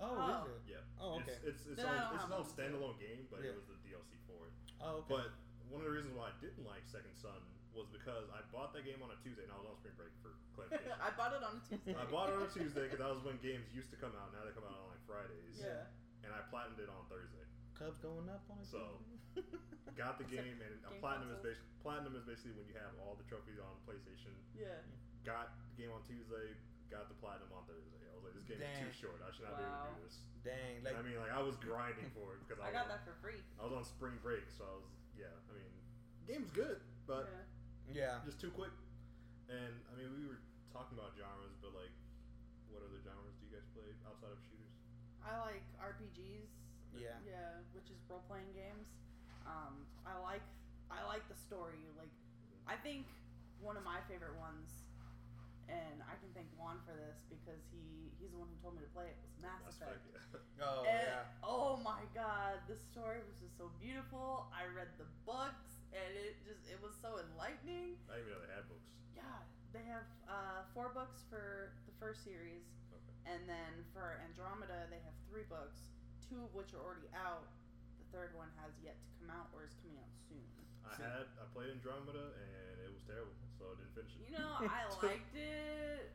Oh, 0.00 0.12
Oh. 0.16 0.44
is 0.48 0.56
it? 0.68 0.72
Yeah. 0.76 1.00
Oh, 1.00 1.20
okay. 1.20 1.32
It's 1.44 1.44
it's, 1.44 1.66
it's, 1.72 1.76
Then 1.76 1.86
I 1.88 2.00
don't 2.08 2.14
it's 2.16 2.24
its 2.24 2.32
own 2.32 2.40
one. 2.40 2.52
standalone 2.56 2.96
game, 3.00 3.28
but 3.30 3.40
Yeah. 3.44 3.50
it 3.52 3.56
was 3.56 3.66
the 3.68 3.76
DLC 3.84 4.16
for 4.26 4.46
it. 4.48 4.52
Oh, 4.80 5.04
okay. 5.04 5.08
But 5.08 5.28
one 5.68 5.80
of 5.80 5.86
the 5.88 5.92
reasons 5.92 6.14
why 6.16 6.28
I 6.32 6.34
didn't 6.40 6.64
like 6.64 6.84
Second 6.88 7.12
Son 7.16 7.40
was 7.76 7.88
because 7.92 8.24
I 8.32 8.40
bought 8.52 8.72
that 8.72 8.84
game 8.88 9.02
on 9.04 9.10
a 9.12 9.16
Tuesday, 9.20 9.44
and 9.44 9.52
I 9.52 9.56
was 9.60 9.68
on 9.68 9.76
spring 9.76 9.92
break 10.00 10.12
for 10.24 10.32
clarification. 10.56 10.96
I 11.00 11.10
bought 11.12 11.32
it 11.36 11.44
on 11.44 11.60
a 11.60 11.62
Tuesday. 11.68 11.92
I 11.94 12.04
bought 12.08 12.28
it 12.32 12.36
on 12.40 12.42
a 12.42 12.48
Tuesday 12.48 12.84
because 12.88 13.00
that 13.04 13.12
was 13.12 13.20
when 13.24 13.36
games 13.44 13.68
used 13.72 13.90
to 13.92 13.96
come 14.00 14.16
out. 14.16 14.32
Now 14.32 14.44
they 14.48 14.52
come 14.56 14.64
out 14.64 14.80
on 14.80 14.88
like 14.96 15.04
Fridays. 15.04 15.60
Yeah. 15.60 15.84
And 16.24 16.32
I 16.32 16.40
platinumed 16.48 16.80
it 16.80 16.88
on 16.88 17.04
Thursday. 17.12 17.44
Cubs 17.76 18.00
going 18.00 18.28
up 18.32 18.44
on 18.48 18.58
it. 18.60 18.68
So- 18.68 19.00
Got 19.96 20.20
the 20.20 20.28
game, 20.28 20.60
and 20.60 20.76
a 20.84 20.92
game 20.92 21.00
platinum 21.00 21.32
is 21.32 21.40
basically 21.40 21.72
platinum 21.80 22.12
is 22.18 22.24
basically 22.28 22.52
when 22.58 22.68
you 22.68 22.76
have 22.76 22.92
all 23.00 23.16
the 23.16 23.24
trophies 23.30 23.56
on 23.56 23.72
PlayStation. 23.88 24.34
Yeah. 24.52 24.76
Got 25.24 25.56
the 25.72 25.76
game 25.80 25.88
on 25.94 26.04
Tuesday, 26.04 26.52
got 26.92 27.08
the 27.08 27.16
platinum 27.16 27.48
on 27.56 27.64
Thursday. 27.64 28.04
I 28.10 28.14
was 28.18 28.26
like, 28.28 28.36
this 28.36 28.44
game 28.44 28.60
is 28.60 28.76
too 28.76 28.92
short. 28.92 29.22
I 29.24 29.32
should 29.32 29.48
not 29.48 29.56
be 29.56 29.64
able 29.64 29.72
to 29.72 29.96
do 29.96 30.04
this. 30.04 30.16
Dang, 30.44 30.82
And 30.82 30.84
like 30.84 30.98
I 30.98 31.02
mean, 31.06 31.16
like 31.16 31.30
I 31.30 31.40
was 31.40 31.54
grinding 31.56 32.10
for 32.12 32.34
it 32.36 32.42
because 32.44 32.58
I, 32.64 32.68
I 32.68 32.76
got 32.76 32.90
was, 32.90 32.98
that 32.98 33.08
for 33.08 33.14
free. 33.22 33.38
I 33.56 33.62
was 33.64 33.72
on 33.72 33.86
spring 33.86 34.18
break, 34.20 34.50
so 34.50 34.66
I 34.66 34.74
was 34.82 34.90
yeah. 35.14 35.32
I 35.32 35.52
mean, 35.56 35.72
game's 36.26 36.50
good, 36.52 36.82
but 37.06 37.30
yeah. 37.94 38.18
yeah. 38.18 38.26
just 38.26 38.42
too 38.42 38.50
quick. 38.52 38.74
And 39.46 39.72
I 39.88 39.92
mean, 39.94 40.10
we 40.12 40.26
were 40.26 40.42
talking 40.74 40.98
about 40.98 41.14
genres, 41.14 41.54
but 41.62 41.72
like, 41.72 41.94
what 42.68 42.82
other 42.82 42.98
genres 43.00 43.38
do 43.38 43.46
you 43.46 43.52
guys 43.54 43.66
play 43.72 43.86
outside 44.04 44.34
of 44.34 44.40
shooters? 44.42 44.74
I 45.22 45.38
like 45.42 45.64
RPGs. 45.78 46.55
Yeah. 46.98 47.16
Yeah, 47.24 47.60
which 47.76 47.88
is 47.92 47.98
role 48.08 48.24
playing 48.28 48.50
games. 48.56 48.88
Um, 49.46 49.86
I 50.04 50.18
like 50.20 50.44
I 50.90 51.02
like 51.06 51.22
the 51.30 51.38
story. 51.38 51.78
Like, 51.98 52.10
I 52.66 52.74
think 52.80 53.06
one 53.62 53.76
of 53.78 53.82
my 53.86 53.98
favorite 54.10 54.34
ones, 54.38 54.70
and 55.66 55.98
I 56.06 56.14
can 56.22 56.30
thank 56.34 56.46
Juan 56.58 56.78
for 56.86 56.94
this 56.94 57.22
because 57.30 57.62
he 57.74 58.10
he's 58.18 58.30
the 58.34 58.38
one 58.40 58.48
who 58.50 58.58
told 58.62 58.74
me 58.78 58.82
to 58.86 58.92
play 58.94 59.10
it. 59.10 59.16
Was 59.22 59.34
Mass, 59.42 59.60
Mass 59.66 59.76
Effect. 59.78 60.02
Effect. 60.14 60.14
Yeah. 60.14 60.34
Oh 60.66 60.88
And- 60.88 61.04
yeah. 61.04 61.44
Oh 61.44 61.76
my 61.84 62.00
god, 62.16 62.64
the 62.64 62.74
story 62.90 63.20
was 63.28 63.36
just 63.44 63.54
so 63.60 63.68
beautiful. 63.76 64.48
I 64.56 64.64
read 64.72 64.88
the 64.96 65.04
books 65.28 65.76
and 65.92 66.10
it 66.16 66.40
just 66.48 66.64
it 66.70 66.80
was 66.80 66.96
so 66.96 67.20
enlightening. 67.20 68.00
I 68.08 68.16
didn't 68.18 68.32
even 68.32 68.32
know 68.32 68.40
they 68.40 68.56
had 68.56 68.64
books. 68.72 68.88
Yeah, 69.12 69.36
they 69.76 69.84
have 69.84 70.06
uh, 70.24 70.64
four 70.72 70.90
books 70.96 71.24
for 71.28 71.76
the 71.84 71.94
first 72.00 72.24
series, 72.24 72.64
Okay. 72.88 73.36
and 73.36 73.44
then 73.44 73.84
for 73.92 74.16
Andromeda 74.24 74.88
they 74.88 75.00
have 75.04 75.12
three 75.28 75.44
books, 75.48 75.92
two 76.28 76.42
of 76.42 76.50
which 76.54 76.74
are 76.74 76.82
already 76.82 77.08
out. 77.14 77.46
The 78.02 78.06
third 78.14 78.34
one 78.38 78.48
has 78.62 78.72
yet 78.82 78.96
to 79.02 79.08
come 79.20 79.30
out 79.34 79.50
or 79.54 79.64
is 79.66 79.74
coming 79.82 79.98
out 80.02 80.10
soon. 80.26 80.42
I 80.86 80.94
See- 80.96 81.02
had 81.06 81.26
I 81.38 81.44
played 81.54 81.70
Andromeda 81.74 82.34
and 82.38 82.74
it 82.84 82.90
was 82.92 83.02
terrible, 83.06 83.34
so 83.58 83.70
I 83.70 83.74
didn't 83.80 83.94
finish 83.94 84.14
it. 84.18 84.30
You 84.30 84.38
know, 84.38 84.52
I 84.62 84.86
liked 85.02 85.34
it, 85.34 86.10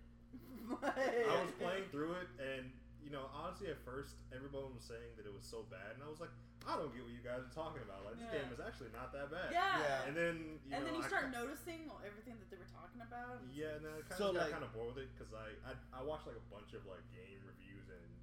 but 0.68 0.96
I 1.32 1.38
was 1.44 1.54
playing 1.64 1.88
through 1.92 2.16
it, 2.24 2.30
and 2.40 2.72
you 3.04 3.10
know, 3.10 3.28
honestly, 3.34 3.68
at 3.68 3.82
first, 3.84 4.22
everyone 4.32 4.72
was 4.78 4.86
saying 4.86 5.18
that 5.20 5.26
it 5.28 5.34
was 5.34 5.44
so 5.44 5.66
bad, 5.74 5.98
and 5.98 6.06
I 6.06 6.08
was 6.08 6.22
like, 6.22 6.32
I 6.70 6.78
don't 6.78 6.94
get 6.94 7.02
what 7.02 7.10
you 7.10 7.26
guys 7.26 7.42
are 7.42 7.50
talking 7.50 7.82
about. 7.82 8.06
Like, 8.06 8.22
this 8.22 8.30
game 8.30 8.46
is 8.54 8.62
actually 8.62 8.94
not 8.94 9.10
that 9.18 9.34
bad. 9.34 9.50
Yeah. 9.50 9.82
Yeah. 9.82 10.06
And 10.06 10.14
then, 10.14 10.62
you 10.62 10.70
and 10.70 10.86
know, 10.86 10.94
then 10.94 10.94
you 10.94 11.02
I 11.02 11.10
start 11.10 11.34
ki- 11.34 11.38
noticing 11.42 11.90
everything 12.06 12.38
that 12.38 12.54
they 12.54 12.62
were 12.62 12.70
talking 12.70 13.02
about. 13.02 13.42
Yeah, 13.50 13.82
and 13.82 13.82
then 13.82 13.94
I 13.98 14.06
kind 14.06 14.14
So, 14.22 14.30
of 14.30 14.38
got 14.38 14.54
kind 14.54 14.62
of 14.62 14.70
bored 14.70 14.94
with 14.94 15.02
it 15.02 15.10
because 15.18 15.34
I, 15.34 15.50
I 15.66 15.74
I 15.90 16.02
watched 16.06 16.30
like 16.30 16.38
a 16.38 16.46
bunch 16.54 16.78
of 16.78 16.86
like 16.86 17.02
game 17.10 17.42
reviews 17.42 17.71
and 17.71 17.71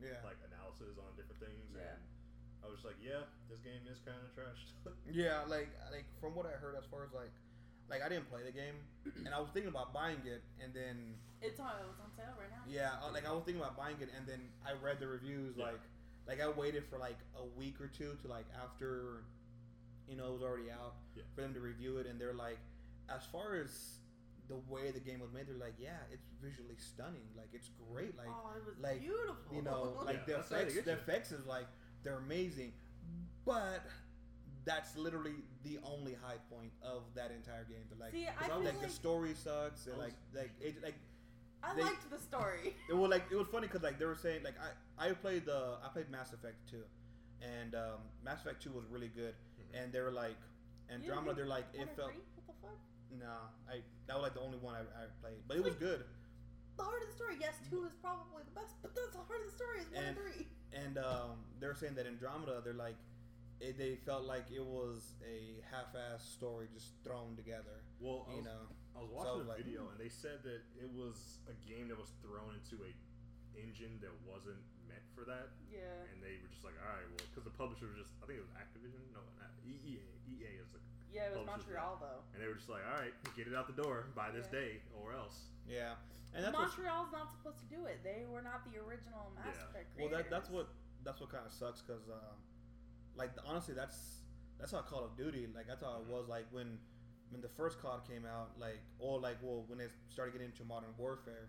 Yeah. 0.03 0.19
like 0.25 0.39
analysis 0.47 0.95
on 0.99 1.11
different 1.19 1.41
things, 1.43 1.67
Yeah. 1.75 1.95
and 1.95 2.01
I 2.63 2.67
was 2.71 2.79
just 2.83 2.87
like, 2.87 2.99
yeah, 3.03 3.27
this 3.51 3.59
game 3.67 3.83
is 3.91 3.99
kind 4.07 4.19
of 4.23 4.31
trash. 4.35 4.63
Yeah, 5.11 5.43
like 5.49 5.71
like 5.91 6.07
from 6.21 6.35
what 6.35 6.47
I 6.47 6.55
heard 6.59 6.75
as 6.79 6.85
far 6.91 7.05
as 7.05 7.13
like 7.13 7.33
like 7.89 8.03
I 8.05 8.09
didn't 8.09 8.29
play 8.29 8.45
the 8.45 8.53
game 8.53 8.77
and 9.25 9.33
I 9.33 9.41
was 9.41 9.49
thinking 9.55 9.71
about 9.73 9.95
buying 9.97 10.21
it 10.29 10.43
and 10.63 10.75
then 10.75 11.17
It's 11.41 11.59
on 11.59 11.73
it's 11.89 11.97
on 12.01 12.11
sale 12.17 12.37
right 12.37 12.51
now. 12.53 12.61
yeah, 12.69 13.01
like 13.13 13.25
I 13.27 13.33
was 13.33 13.45
thinking 13.45 13.63
about 13.63 13.77
buying 13.81 13.97
it 14.01 14.11
and 14.17 14.27
then 14.29 14.41
I 14.67 14.73
read 14.85 15.01
the 15.01 15.07
reviews 15.09 15.57
Yeah. 15.57 15.73
like 15.73 15.81
like 16.29 16.41
I 16.43 16.49
waited 16.51 16.85
for 16.85 16.99
like 16.99 17.17
a 17.41 17.45
week 17.59 17.81
or 17.81 17.87
two 17.89 18.13
to 18.23 18.29
like 18.29 18.45
after 18.63 19.25
you 20.07 20.17
know 20.17 20.29
it 20.29 20.33
was 20.35 20.43
already 20.43 20.71
out 20.71 20.97
Yeah. 21.17 21.23
for 21.35 21.41
them 21.41 21.55
to 21.55 21.61
review 21.61 21.97
it 21.97 22.07
and 22.07 22.21
they're 22.21 22.35
like 22.37 22.59
as 23.09 23.25
far 23.33 23.57
as 23.57 23.71
the 24.49 24.57
way 24.69 24.91
the 24.91 25.01
game 25.01 25.21
was 25.21 25.31
made 25.33 25.47
they're 25.47 25.57
like 25.57 25.75
yeah 25.79 25.99
it's 26.13 26.27
visually 26.43 26.77
stunning 26.79 27.27
like 27.37 27.49
it's 27.53 27.71
great 27.93 28.17
like 28.17 28.29
oh, 28.29 28.51
it 28.57 28.65
was 28.67 28.77
like, 28.81 29.01
beautiful. 29.01 29.37
you 29.55 29.63
know 29.63 29.95
like 30.05 30.17
Yeah, 30.17 30.23
the 30.27 30.33
that's 30.33 30.49
how 30.51 30.57
they 30.57 30.63
effects 30.65 30.85
the 30.87 30.93
effects 30.93 31.33
is 31.33 31.47
like 31.47 31.67
they're 32.03 32.19
amazing 32.19 32.73
but 33.45 33.85
that's 34.65 34.97
literally 34.97 35.35
the 35.65 35.79
only 35.85 36.15
high 36.23 36.37
point 36.51 36.73
of 36.83 37.03
that 37.15 37.31
entire 37.31 37.65
game 37.65 37.85
They're 37.89 37.99
like 37.99 38.13
See, 38.13 38.27
I 38.29 38.33
'cause 38.33 38.47
feel 38.49 38.57
like, 38.65 38.75
like, 38.75 38.83
the 38.83 38.89
story 38.89 39.35
sucks 39.35 39.87
and 39.87 39.97
was- 39.97 40.07
like 40.07 40.15
like 40.35 40.51
it 40.61 40.83
like 40.83 40.95
I 41.63 41.75
they- 41.75 41.83
liked 41.83 42.09
the 42.09 42.19
story. 42.19 42.75
it 42.89 42.95
was 42.97 43.11
like 43.11 43.25
it 43.33 43.37
was 43.37 43.49
funny 43.49 43.67
because 43.67 43.83
like 43.83 43.99
they 43.99 44.05
were 44.05 44.15
saying 44.17 44.43
like 44.45 44.55
I 44.99 45.09
I 45.09 45.13
played 45.13 45.45
the 45.47 45.77
I 45.85 45.89
played 45.89 46.09
Mass 46.09 46.33
Effect 46.33 46.55
two, 46.71 46.85
and 47.43 47.75
um, 47.75 47.99
Mass 48.25 48.43
Effect 48.43 48.63
two 48.63 48.71
was 48.73 48.85
really 48.89 49.09
good, 49.09 49.35
Mhm. 49.61 49.83
and 49.83 49.93
they 49.93 50.01
were 50.01 50.13
like 50.13 50.37
Andromeda 50.89 51.35
they're 51.35 51.47
like 51.47 51.67
it 51.75 51.89
felt 51.97 52.13
three? 52.13 52.23
What 53.11 53.21
the 53.21 53.25
fuck? 53.25 53.33
nah 53.33 53.73
I 53.73 53.81
that 54.07 54.15
was 54.17 54.23
like 54.29 54.35
the 54.35 54.41
only 54.45 54.59
one 54.59 54.75
I, 54.75 54.83
I 54.95 55.05
played 55.21 55.41
but 55.49 55.57
it 55.57 55.65
was 55.65 55.75
good 55.77 56.05
The 56.79 56.85
heart 56.85 57.03
of 57.03 57.09
the 57.11 57.15
story, 57.19 57.35
yes, 57.41 57.59
two 57.71 57.83
is 57.85 57.95
probably 58.01 58.45
the 58.47 58.55
best, 58.55 58.77
but 58.83 58.95
that's 58.95 59.11
the 59.17 59.25
heart 59.27 59.43
of 59.43 59.51
the 59.51 59.57
story 59.59 59.79
is 59.83 59.89
one 59.91 59.99
and, 60.05 60.07
And- 60.13 60.17
three. 60.17 60.47
and 60.73 60.95
um, 60.99 61.43
they're 61.61 61.75
saying 61.75 61.95
that 61.97 62.07
Andromeda 62.07 62.61
they're 62.63 62.77
like 62.79 62.97
it, 63.59 63.75
they 63.75 63.99
felt 64.07 64.23
like 64.23 64.47
it 64.55 64.63
was 64.63 65.19
a 65.27 65.59
half-ass 65.75 66.23
story 66.23 66.71
just 66.71 66.95
thrown 67.03 67.35
together 67.35 67.83
well, 67.99 68.31
I 68.31 68.39
you 68.39 68.43
was, 68.43 68.47
know 68.47 68.63
I 68.95 68.99
was 69.03 69.11
so 69.11 69.17
watching 69.19 69.47
a 69.47 69.51
like- 69.51 69.63
video, 69.67 69.81
and 69.91 69.99
they 69.99 70.11
said 70.11 70.43
that 70.47 70.63
it 70.79 70.87
was 70.95 71.43
a 71.51 71.55
game 71.67 71.91
that 71.91 71.99
was 71.99 72.15
thrown 72.23 72.55
into 72.55 72.79
a 72.87 72.91
engine 73.59 73.99
that 73.99 74.15
wasn't 74.23 74.63
meant 74.87 75.03
for 75.19 75.27
that, 75.27 75.51
Yeah. 75.67 75.83
and 76.15 76.23
they 76.23 76.39
were 76.39 76.47
just 76.51 76.63
like, 76.63 76.79
all 76.79 76.87
right, 76.95 77.07
well, 77.11 77.27
because 77.27 77.43
the 77.43 77.55
publisher 77.59 77.91
was 77.91 77.99
just, 78.07 78.15
I 78.23 78.31
think 78.31 78.39
it 78.39 78.47
was 78.47 78.55
Activision, 78.55 79.03
no, 79.11 79.19
not 79.43 79.51
E 79.67 79.75
EA, 79.83 80.07
EA 80.31 80.63
is 80.63 80.71
the 80.71 80.79
Yeah, 81.13 81.27
it 81.27 81.33
was 81.37 81.47
Publishers, 81.47 81.67
Montreal 81.73 81.99
though. 82.01 82.21
And 82.35 82.43
they 82.43 82.47
were 82.49 82.55
just 82.55 82.69
like, 82.69 82.83
all 82.87 83.01
right, 83.01 83.13
get 83.37 83.47
it 83.47 83.55
out 83.55 83.67
the 83.67 83.81
door 83.81 84.07
by 84.15 84.31
this 84.31 84.47
Yeah. 84.53 84.61
day 84.61 84.71
or 84.95 85.13
else. 85.13 85.49
yeah 85.69 85.95
and 86.35 86.45
that's 86.45 86.57
Montreal's 86.57 87.11
not 87.11 87.31
supposed 87.33 87.59
to 87.61 87.65
do 87.75 87.87
it. 87.87 88.05
They 88.05 88.27
were 88.29 88.43
not 88.43 88.61
the 88.65 88.79
original 88.79 89.33
Mass 89.35 89.57
Yeah. 89.57 89.65
Effect 89.71 89.87
Well, 89.99 90.09
that 90.11 90.29
that's 90.31 90.51
what 90.51 90.69
that's 91.05 91.21
what 91.21 91.31
kind 91.33 91.47
of 91.47 91.53
sucks 91.53 91.81
because, 91.81 92.09
um, 92.11 92.37
like, 93.17 93.31
honestly, 93.47 93.73
that's 93.75 94.21
that's 94.59 94.73
how 94.73 94.83
Call 94.83 95.05
of 95.05 95.17
Duty. 95.17 95.49
Like, 95.55 95.67
that's 95.67 95.83
how 95.83 96.01
it 96.03 96.07
was. 96.07 96.29
Like 96.29 96.45
when 96.53 96.79
when 97.31 97.41
the 97.41 97.49
first 97.49 97.81
COD 97.81 98.05
came 98.07 98.25
out, 98.27 98.59
like, 98.59 98.79
or 98.99 99.19
like, 99.19 99.37
well, 99.43 99.65
when 99.69 99.79
they 99.79 99.87
started 100.11 100.33
getting 100.33 100.49
into 100.49 100.65
Modern 100.65 100.91
Warfare, 100.99 101.49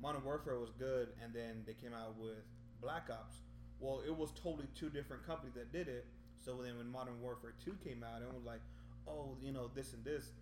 Modern 0.00 0.24
Warfare 0.24 0.58
was 0.58 0.70
good, 0.78 1.10
and 1.22 1.32
then 1.32 1.62
they 1.66 1.74
came 1.74 1.92
out 1.94 2.16
with 2.18 2.42
Black 2.80 3.08
Ops. 3.10 3.42
Well, 3.78 4.02
it 4.06 4.14
was 4.14 4.32
totally 4.32 4.66
two 4.74 4.90
different 4.90 5.24
companies 5.26 5.54
that 5.54 5.72
did 5.72 5.86
it. 5.88 6.06
So 6.44 6.56
then 6.62 6.76
when 6.78 6.90
Modern 6.90 7.20
Warfare 7.20 7.54
Two 7.64 7.76
came 7.84 8.02
out, 8.02 8.22
it 8.22 8.32
was 8.34 8.44
like, 8.44 8.60
oh, 9.08 9.36
you 9.40 9.52
know, 9.52 9.70
this 9.74 9.92
and 9.94 10.04
this. 10.04 10.32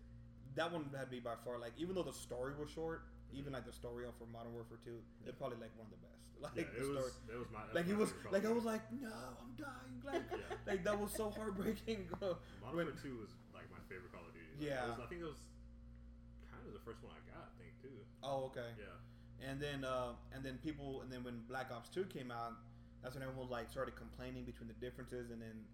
That 0.56 0.72
one 0.72 0.86
had 0.96 1.04
to 1.06 1.10
be 1.10 1.20
by 1.20 1.34
far 1.44 1.58
like, 1.58 1.72
even 1.78 1.94
though 1.94 2.02
the 2.02 2.12
story 2.12 2.52
was 2.58 2.70
short, 2.70 3.02
even 3.32 3.52
like 3.52 3.66
the 3.66 3.72
story 3.72 4.04
of 4.06 4.14
for 4.18 4.26
Modern 4.32 4.54
Warfare 4.54 4.78
Two, 4.84 4.98
it's 5.26 5.36
probably 5.36 5.58
like 5.60 5.70
one 5.76 5.86
of 5.86 5.92
the 5.92 6.02
best. 6.02 6.14
Like 6.38 6.54
Yeah, 6.54 6.70
the 6.70 6.78
it 6.78 6.84
story 6.86 7.02
was, 7.02 7.14
it 7.34 7.38
was 7.38 7.48
my, 7.50 7.62
like 7.74 7.86
my 7.90 7.94
was 7.98 8.10
like 8.30 8.46
I 8.46 8.52
was 8.54 8.62
like 8.64 8.84
no 8.94 9.10
I'm 9.10 9.58
dying 9.58 9.98
like 10.06 10.22
Yeah. 10.30 10.54
like 10.70 10.84
that 10.86 10.94
was 10.94 11.10
so 11.10 11.30
heartbreaking 11.36 12.06
Modern 12.62 12.78
Warfare 12.78 12.94
2 12.94 13.18
was 13.18 13.34
like 13.50 13.66
my 13.74 13.82
favorite 13.90 14.14
Call 14.14 14.22
of 14.22 14.30
Duty. 14.30 14.46
Like, 14.54 14.70
Yeah. 14.70 14.86
it 14.86 14.94
was- 14.94 15.02
I 15.02 15.06
think 15.10 15.20
it 15.22 15.26
was 15.26 15.42
kind 16.46 16.62
of 16.62 16.72
the 16.78 16.84
first 16.86 17.02
one 17.02 17.10
I 17.10 17.18
got, 17.26 17.50
I 17.50 17.54
think, 17.58 17.74
too. 17.82 17.90
oh 18.22 18.54
okay 18.54 18.70
Yeah. 18.78 19.50
and 19.50 19.58
then 19.58 19.82
uh, 19.82 20.14
and 20.30 20.46
then 20.46 20.58
people 20.62 21.02
and 21.02 21.10
then 21.10 21.22
when 21.26 21.42
Black 21.50 21.70
Ops 21.74 21.90
Two 21.90 22.04
came 22.06 22.30
out 22.30 22.54
that's 23.02 23.14
when 23.18 23.22
everyone 23.26 23.50
like 23.50 23.66
started 23.70 23.94
complaining 23.98 24.42
between 24.46 24.66
the 24.70 24.78
differences 24.78 25.30
and 25.30 25.42
then. 25.42 25.66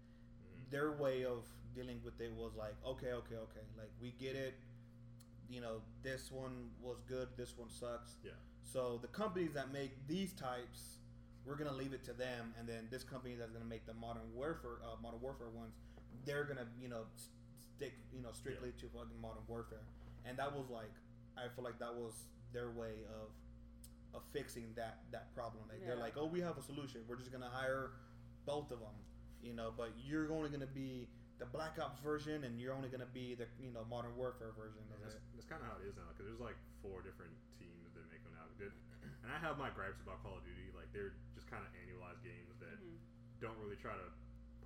Their 0.71 0.91
way 0.93 1.23
of 1.23 1.45
dealing 1.73 1.99
with 2.03 2.19
it 2.21 2.31
was 2.33 2.53
like 2.57 2.75
okay 2.85 3.11
okay 3.11 3.35
okay 3.35 3.65
like 3.77 3.89
we 4.01 4.13
get 4.19 4.35
it 4.35 4.55
you 5.49 5.61
know 5.61 5.81
this 6.03 6.31
one 6.31 6.69
was 6.81 6.97
good 7.07 7.27
this 7.37 7.53
one 7.57 7.69
sucks. 7.69 8.15
Yeah. 8.23 8.31
so 8.63 8.99
the 9.01 9.07
companies 9.07 9.53
that 9.53 9.71
make 9.71 9.91
these 10.07 10.33
types 10.33 10.99
we're 11.45 11.55
gonna 11.55 11.73
leave 11.73 11.93
it 11.93 12.03
to 12.05 12.13
them 12.13 12.53
and 12.57 12.67
then 12.67 12.87
this 12.89 13.03
company 13.03 13.35
that's 13.35 13.51
gonna 13.51 13.65
make 13.65 13.85
the 13.85 13.93
modern 13.93 14.23
warfare 14.33 14.79
uh, 14.83 14.95
modern 15.01 15.21
warfare 15.21 15.49
ones 15.49 15.75
they're 16.25 16.45
gonna 16.45 16.65
you 16.81 16.87
know 16.87 17.03
stick 17.75 17.93
you 18.13 18.21
know 18.21 18.31
strictly 18.31 18.71
to 18.79 18.87
fucking 18.87 19.19
modern 19.21 19.43
warfare. 19.47 19.83
And 20.25 20.37
that 20.39 20.51
was 20.55 20.69
like 20.69 20.91
i 21.37 21.43
feel 21.53 21.63
like 21.63 21.77
that 21.79 21.93
was 21.93 22.13
their 22.53 22.71
way 22.71 23.03
of 23.11 23.29
of 24.15 24.23
fixing 24.31 24.71
that 24.75 24.99
that 25.11 25.35
problem. 25.35 25.63
Like 25.69 25.85
they're 25.85 25.97
like 25.97 26.13
oh 26.17 26.25
we 26.25 26.39
have 26.39 26.57
a 26.57 26.63
solution. 26.63 27.01
We're 27.07 27.17
just 27.17 27.31
gonna 27.31 27.51
hire 27.51 27.91
both 28.45 28.71
of 28.71 28.79
them 28.79 28.95
you 29.45 29.53
know 29.53 29.69
but 29.77 29.93
you're 30.01 30.33
only 30.33 30.49
gonna 30.49 30.65
be 30.73 31.05
the 31.37 31.45
black 31.45 31.77
ops 31.77 32.01
version 32.01 32.43
and 32.43 32.57
you're 32.59 32.73
only 32.73 32.89
gonna 32.89 33.07
be 33.13 33.35
the 33.37 33.45
you 33.61 33.69
know 33.69 33.85
modern 33.85 34.11
warfare 34.17 34.51
version 34.57 34.81
And 34.89 34.97
of 34.97 35.05
that's, 35.05 35.21
that's 35.37 35.45
kind 35.47 35.61
of 35.61 35.69
how 35.69 35.77
it 35.77 35.85
is 35.85 35.93
now 35.95 36.09
because 36.11 36.25
there's 36.25 36.41
like 36.41 36.57
four 36.81 37.05
different 37.05 37.35
teams 37.61 37.93
that 37.93 38.03
make 38.09 38.23
them 38.25 38.33
now. 38.33 38.47
Good. 38.57 38.73
And 39.21 39.29
I 39.29 39.37
have 39.41 39.57
my 39.61 39.69
gripes 39.73 39.99
about 40.01 40.23
Call 40.25 40.37
of 40.39 40.43
Duty. 40.47 40.71
Like 40.73 40.89
they're 40.95 41.13
just 41.37 41.45
kind 41.51 41.61
of 41.61 41.69
annualized 41.75 42.23
games 42.25 42.55
that 42.63 42.77
Mhm. 42.81 42.97
don't 43.43 43.57
really 43.61 43.75
try 43.77 43.93
to 43.93 44.07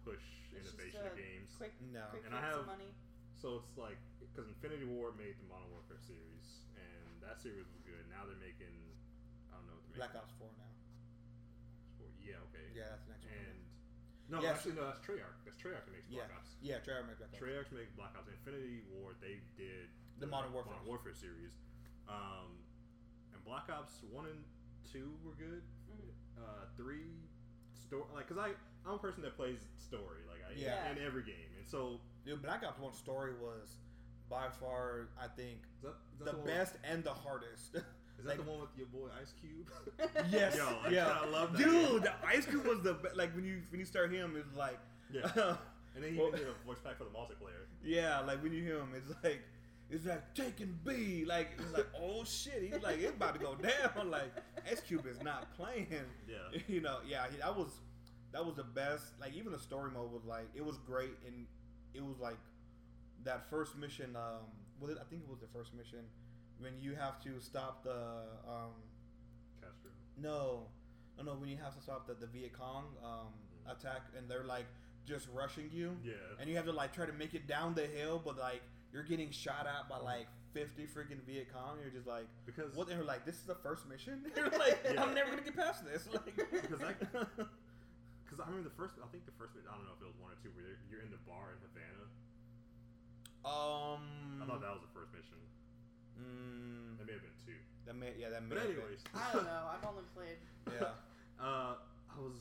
push 0.05 0.21
It's 0.53 0.69
just 0.69 0.77
innovation 0.79 1.03
a 1.03 1.11
of 1.11 1.17
games. 1.17 1.49
quick, 1.57 1.73
no 1.91 2.05
quick 2.13 2.23
And 2.29 2.35
I 2.37 2.41
have- 2.41 2.65
money. 2.69 2.93
So 3.35 3.55
it's 3.63 3.75
like 3.79 3.97
because 4.19 4.47
Infinity 4.51 4.85
Ward 4.85 5.15
made 5.17 5.39
the 5.39 5.47
Modern 5.47 5.71
Warfare 5.71 5.97
series, 6.03 6.67
and 6.75 7.17
that 7.23 7.39
series 7.41 7.65
was 7.71 7.81
good. 7.87 8.03
Now 8.13 8.25
they're 8.29 8.35
making 8.39 8.75
I 9.49 9.55
don't 9.57 9.65
know 9.67 9.75
what 9.79 9.87
they're 9.89 9.95
black 10.05 10.13
ops 10.15 10.31
4 10.37 10.51
now 10.59 10.69
Four. 11.97 12.07
Yeah, 12.21 12.37
okay. 12.51 12.67
yeah 12.75 12.89
that's 12.93 13.03
the 13.07 13.11
next 13.15 13.25
one 13.25 13.33
And 13.35 13.58
no, 14.29 14.41
Yes. 14.41 14.57
actually 14.57 14.73
no, 14.73 14.85
that's 14.85 14.99
Treyarch. 14.99 15.37
That's 15.45 15.57
Treyarch 15.57 15.85
that 15.85 15.91
makes 15.93 16.07
Yeah. 16.09 16.25
Black 16.27 16.37
Ops. 16.37 16.55
Yeah, 16.61 16.79
Treyarch 16.79 17.07
makes 17.07 17.17
Black 17.19 17.29
Ops. 17.33 17.39
Treyarch 17.41 17.71
make 17.71 17.95
Black 17.95 18.13
Ops. 18.17 18.27
Infinity 18.29 18.83
Ward, 18.89 19.15
they 19.21 19.41
did 19.57 19.89
The 20.19 20.27
Modern 20.27 20.53
Warfare. 20.53 20.73
Modern 20.73 20.87
Warfare 20.87 21.13
series. 21.15 21.51
Um, 22.07 22.57
and 23.33 23.43
Black 23.43 23.69
Ops 23.69 24.01
one 24.11 24.25
and 24.27 24.43
two 24.91 25.17
were 25.23 25.33
good. 25.33 25.63
Mhm. 25.91 26.13
Uh, 26.37 26.65
three, 26.77 27.19
story 27.73 28.03
like 28.13 28.27
because 28.27 28.37
I 28.41 28.53
I'm 28.87 28.95
a 28.95 28.99
person 28.99 29.21
that 29.23 29.35
plays 29.35 29.67
story 29.77 30.23
like 30.27 30.43
I 30.47 30.51
Yeah. 30.53 30.89
in 30.91 30.97
every 30.99 31.23
game, 31.23 31.51
and 31.57 31.67
so 31.67 31.99
Dude, 32.25 32.41
Black 32.41 32.63
Ops 32.63 32.79
One 32.79 32.93
story 32.93 33.33
was 33.35 33.77
by 34.29 34.49
far, 34.49 35.09
I 35.19 35.27
think, 35.27 35.63
is 35.77 35.81
that, 35.81 35.95
is 36.13 36.19
that 36.19 36.25
the 36.31 36.37
one 36.37 36.45
best 36.47 36.75
and 36.83 37.03
the 37.03 37.13
hardest. 37.13 37.75
Is 38.19 38.25
that 38.25 38.37
like- 38.37 38.45
the 38.45 38.51
one 38.51 38.59
with 38.61 38.69
your 38.77 38.87
boy 38.87 39.07
Ice 39.21 39.33
Cube? 39.39 39.69
yes, 40.31 40.55
Yo, 40.57 40.65
I 40.85 40.89
yeah, 40.89 41.13
kinda 41.21 41.31
love 41.37 41.53
that 41.53 41.63
dude. 41.63 42.03
The 42.03 42.13
Ice 42.25 42.45
Cube 42.45 42.65
was 42.65 42.81
the 42.81 42.93
be- 42.95 43.09
like 43.15 43.33
when 43.35 43.45
you 43.45 43.61
when 43.71 43.79
you 43.79 43.85
start 43.85 44.11
him, 44.11 44.35
it's 44.37 44.55
like 44.57 44.79
Yeah. 45.11 45.31
And 45.95 46.03
then 46.03 46.13
he 46.13 46.19
Well- 46.19 46.31
did 46.31 46.41
a 46.47 46.53
voice 46.65 46.77
pack 46.83 46.97
for 46.97 47.05
the 47.05 47.09
multiplayer. 47.09 47.65
yeah, 47.83 48.19
like 48.21 48.41
when 48.43 48.53
you 48.53 48.63
hear 48.63 48.77
him, 48.79 48.89
it's 48.95 49.11
like 49.23 49.41
it's 49.89 50.05
like 50.05 50.35
taking 50.35 50.77
B, 50.85 51.25
like 51.25 51.49
it's 51.57 51.73
like 51.73 51.87
oh 51.99 52.23
shit, 52.23 52.61
he's 52.61 52.81
like 52.83 52.99
it's 52.99 53.15
about 53.15 53.33
to 53.33 53.39
go 53.39 53.55
down. 53.55 54.09
Like 54.11 54.31
Ice 54.69 54.81
Cube 54.81 55.05
is 55.07 55.21
not 55.23 55.51
playing. 55.55 55.87
Yeah. 56.27 56.59
you 56.67 56.81
know, 56.81 56.97
yeah, 57.07 57.25
he, 57.31 57.37
that 57.37 57.55
was 57.57 57.71
that 58.31 58.45
was 58.45 58.55
the 58.55 58.63
best. 58.63 59.05
Like 59.19 59.33
even 59.35 59.51
the 59.51 59.57
story 59.59 59.89
mode 59.91 60.11
was 60.11 60.23
like 60.25 60.47
it 60.53 60.63
was 60.63 60.77
great, 60.85 61.17
and 61.25 61.47
it 61.95 62.03
was 62.05 62.19
like 62.19 62.37
that 63.23 63.49
first 63.49 63.75
mission. 63.77 64.15
Um, 64.15 64.45
was 64.79 64.91
it? 64.91 64.97
I 65.01 65.05
think 65.09 65.23
it 65.23 65.29
was 65.29 65.39
the 65.39 65.47
first 65.51 65.73
mission 65.73 65.99
when 66.59 66.73
you 66.79 66.95
have 66.95 67.21
to 67.23 67.39
stop 67.39 67.83
the 67.83 67.95
um 68.47 68.71
Castro. 69.61 69.91
no 70.17 70.65
no 71.17 71.23
no 71.23 71.33
when 71.35 71.49
you 71.49 71.57
have 71.57 71.75
to 71.75 71.81
stop 71.81 72.07
the 72.07 72.13
the 72.13 72.27
Viet 72.27 72.53
Cong 72.53 72.85
um 73.03 73.27
Mhm. 73.67 73.71
attack 73.71 74.01
and 74.17 74.29
they're 74.29 74.43
like 74.43 74.65
just 75.05 75.27
rushing 75.33 75.69
you 75.71 75.97
Yeah. 76.03 76.13
and 76.39 76.49
you 76.49 76.55
have 76.55 76.65
to 76.65 76.71
like 76.73 76.93
try 76.93 77.05
to 77.05 77.13
make 77.13 77.33
it 77.33 77.47
down 77.47 77.73
the 77.73 77.85
hill 77.87 78.21
but 78.23 78.37
like 78.37 78.61
you're 78.93 79.03
getting 79.03 79.31
shot 79.31 79.65
at 79.67 79.87
by 79.89 79.97
like 79.97 80.27
50 80.53 80.85
freaking 80.87 81.21
Viet 81.25 81.51
Cong 81.53 81.77
you're 81.81 81.91
just 81.91 82.07
like 82.07 82.25
because 82.45 82.75
what 82.75 82.87
they're 82.87 83.03
like 83.03 83.25
this 83.25 83.35
is 83.35 83.43
the 83.43 83.55
first 83.55 83.87
mission 83.87 84.21
you're 84.35 84.49
like 84.57 84.79
Yeah. 84.91 85.03
I'm 85.03 85.13
never 85.13 85.29
gonna 85.31 85.43
get 85.43 85.55
past 85.55 85.85
this 85.85 86.07
like 86.13 86.35
Because 86.51 86.81
I- 86.83 86.93
Because 88.29 88.45
I 88.45 88.49
remember 88.53 88.69
the 88.69 88.75
first. 88.77 88.93
I 89.01 89.07
think 89.09 89.25
the 89.25 89.33
first. 89.41 89.57
I 89.57 89.73
don't 89.73 89.89
know 89.89 89.97
if 89.97 90.05
it 90.05 90.05
was 90.05 90.13
one 90.21 90.29
or 90.29 90.37
two. 90.45 90.53
Where 90.53 90.77
you're 90.85 91.01
in 91.01 91.09
the 91.09 91.17
bar 91.25 91.57
in 91.57 91.59
Havana. 91.65 92.05
um 93.41 94.05
I 94.37 94.45
thought 94.45 94.61
that 94.61 94.69
was 94.69 94.85
the 94.85 94.93
first 94.93 95.09
mission. 95.17 95.41
Mm, 96.19 96.97
That 96.99 97.05
may 97.07 97.13
have 97.15 97.23
been 97.23 97.39
two. 97.45 97.57
that 97.87 97.95
may 97.95 98.11
yeah 98.19 98.29
that 98.29 98.43
may 98.43 98.49
But 98.55 98.57
have 98.59 98.67
been. 98.75 98.77
anyways. 98.83 99.01
I 99.15 99.25
don't 99.33 99.45
know. 99.47 99.63
I've 99.71 99.85
only 99.87 100.03
played. 100.15 100.39
yeah 100.67 100.93
Uh, 101.39 101.79
I 102.11 102.19
was 102.19 102.35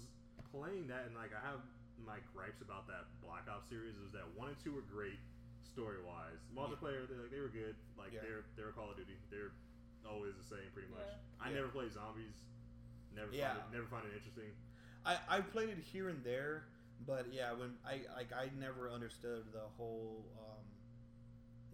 playing 0.50 0.90
that, 0.90 1.06
and 1.06 1.14
like 1.14 1.30
I 1.30 1.38
have 1.46 1.62
my 2.02 2.18
gripes 2.34 2.58
about 2.66 2.90
that 2.90 3.06
Black 3.22 3.46
Ops 3.46 3.70
series 3.70 3.94
is 4.02 4.10
that 4.10 4.26
one 4.34 4.50
and 4.50 4.58
two 4.58 4.74
were 4.74 4.82
great 4.90 5.22
story 5.62 6.02
wise. 6.02 6.42
Multiplayer, 6.50 7.06
they, 7.06 7.14
like, 7.14 7.30
they 7.30 7.38
were 7.38 7.46
good. 7.54 7.78
Like 7.94 8.10
Yeah. 8.10 8.26
they're 8.26 8.42
they're 8.58 8.74
Call 8.74 8.90
of 8.90 8.98
Duty. 8.98 9.14
They're 9.30 9.54
always 10.02 10.34
the 10.34 10.42
same, 10.50 10.66
pretty 10.74 10.90
much. 10.90 11.06
Yeah. 11.06 11.14
I 11.38 11.50
Yeah. 11.54 11.62
never 11.62 11.68
played 11.70 11.94
zombies. 11.94 12.34
Never 13.14 13.30
Yeah. 13.30 13.54
find 13.54 13.70
it, 13.70 13.76
never 13.78 13.86
find 13.86 14.02
it 14.10 14.14
interesting. 14.18 14.50
I, 15.06 15.14
I 15.30 15.40
played 15.46 15.70
it 15.70 15.78
here 15.78 16.08
and 16.10 16.18
there, 16.26 16.66
but 17.06 17.30
yeah, 17.30 17.54
when 17.54 17.78
I 17.86 18.02
like 18.18 18.34
I 18.34 18.50
never 18.58 18.90
understood 18.90 19.46
the 19.54 19.62
whole 19.78 20.26
um, 20.42 20.66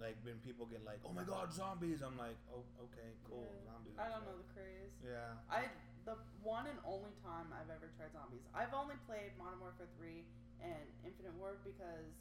like 0.02 0.18
when 0.26 0.38
people 0.42 0.66
get 0.66 0.82
like, 0.84 1.00
oh 1.06 1.12
my 1.14 1.22
god, 1.24 1.52
zombies. 1.54 2.02
I'm 2.02 2.18
like, 2.18 2.36
oh 2.50 2.64
okay, 2.90 3.14
cool, 3.26 3.46
Yeah. 3.46 3.70
zombies. 3.70 3.96
I 3.98 4.06
don't 4.10 4.24
know 4.26 4.36
the 4.38 4.48
craze. 4.54 4.94
Yeah. 5.02 5.38
I 5.50 5.70
the 6.04 6.16
one 6.44 6.68
and 6.68 6.76
only 6.84 7.14
time 7.24 7.48
I've 7.54 7.70
ever 7.72 7.88
tried 7.96 8.12
zombies. 8.12 8.44
I've 8.52 8.74
only 8.76 8.98
played 9.08 9.32
Modern 9.40 9.56
Warfare 9.64 9.88
3 9.96 10.20
and 10.60 10.84
Infinite 11.00 11.32
War 11.40 11.56
because 11.64 12.12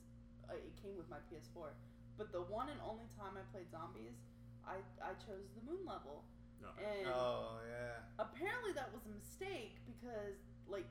uh, 0.47 0.55
it 0.55 0.71
came 0.79 0.95
with 0.95 1.11
my 1.11 1.19
PS4. 1.27 1.75
But 2.15 2.31
the 2.31 2.47
one 2.47 2.71
and 2.71 2.79
only 2.79 3.09
time 3.19 3.35
I 3.35 3.43
played 3.51 3.67
zombies, 3.73 4.15
I 4.63 4.79
I 5.03 5.17
chose 5.19 5.49
the 5.57 5.63
moon 5.67 5.83
level. 5.83 6.23
No. 6.63 6.71
And 6.79 7.09
Oh 7.11 7.59
yeah. 7.67 8.07
apparently 8.21 8.71
that 8.79 8.87
was 8.95 9.03
a 9.03 9.11
mistake 9.11 9.75
because 9.83 10.39
like 10.71 10.87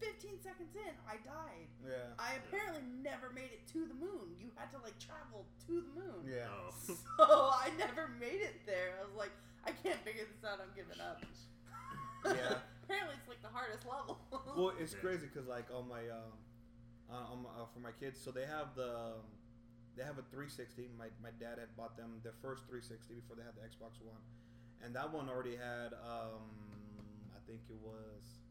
15 0.00 0.40
seconds 0.42 0.74
in, 0.76 0.92
I 1.08 1.16
died. 1.24 1.68
Yeah. 1.84 2.12
I 2.18 2.36
apparently 2.44 2.82
never 3.02 3.30
made 3.32 3.50
it 3.52 3.64
to 3.72 3.86
the 3.88 3.94
moon. 3.96 4.36
You 4.38 4.50
had 4.56 4.70
to 4.72 4.78
like 4.84 4.98
travel 4.98 5.46
to 5.66 5.72
the 5.80 5.92
moon. 5.96 6.22
Yeah. 6.26 6.48
Oh. 6.52 6.72
So 7.16 7.50
I 7.50 7.70
never 7.78 8.08
made 8.20 8.40
it 8.44 8.60
there. 8.66 9.00
I 9.00 9.04
was 9.08 9.16
like, 9.16 9.32
I 9.64 9.72
can't 9.72 9.98
figure 10.04 10.24
this 10.28 10.44
out. 10.44 10.60
I'm 10.60 10.72
giving 10.76 11.00
up. 11.00 11.20
Yeah. 12.26 12.58
Apparently, 12.82 13.14
it's 13.18 13.28
like 13.28 13.42
the 13.42 13.52
hardest 13.54 13.86
level. 13.86 14.18
Well, 14.56 14.72
it's 14.80 14.92
Yeah. 14.94 14.98
crazy 14.98 15.26
because 15.30 15.46
like 15.46 15.66
on 15.70 15.86
my 15.88 16.02
um, 16.10 16.34
uh, 17.06 17.30
on 17.32 17.42
my, 17.46 17.50
uh, 17.54 17.66
for 17.72 17.78
my 17.78 17.92
kids, 17.94 18.18
so 18.18 18.32
they 18.34 18.46
have 18.46 18.74
the 18.74 18.90
um, 19.14 19.22
they 19.94 20.02
have 20.02 20.18
a 20.18 20.26
360. 20.34 20.90
My 20.98 21.06
my 21.22 21.30
dad 21.38 21.58
had 21.62 21.70
bought 21.78 21.96
them 21.96 22.18
their 22.26 22.34
first 22.42 22.66
360 22.66 23.14
before 23.14 23.36
they 23.38 23.46
had 23.46 23.54
the 23.54 23.62
Xbox 23.62 24.02
One, 24.02 24.18
and 24.82 24.90
that 24.98 25.12
one 25.12 25.28
already 25.30 25.54
had 25.54 25.94
um, 26.02 26.50
I 27.30 27.38
think 27.46 27.62
it 27.70 27.78
was 27.78 28.42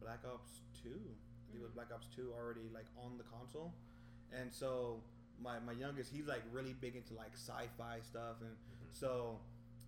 Black 0.00 0.20
Ops 0.24 0.60
2. 0.82 0.88
I 0.90 1.52
think 1.52 1.60
it 1.60 1.62
was 1.62 1.70
Mhm. 1.72 1.74
Black 1.74 1.92
Ops 1.92 2.06
2 2.14 2.32
already 2.32 2.68
like 2.72 2.86
on 2.96 3.16
the 3.18 3.24
console, 3.24 3.72
and 4.32 4.52
so 4.52 5.02
my 5.40 5.58
my 5.60 5.72
youngest 5.72 6.10
he's 6.12 6.26
like 6.26 6.42
really 6.52 6.74
big 6.74 6.96
into 6.96 7.14
like 7.14 7.32
sci-fi 7.34 8.00
stuff 8.00 8.40
and 8.40 8.50
Mhm. 8.56 8.92
so 8.92 9.40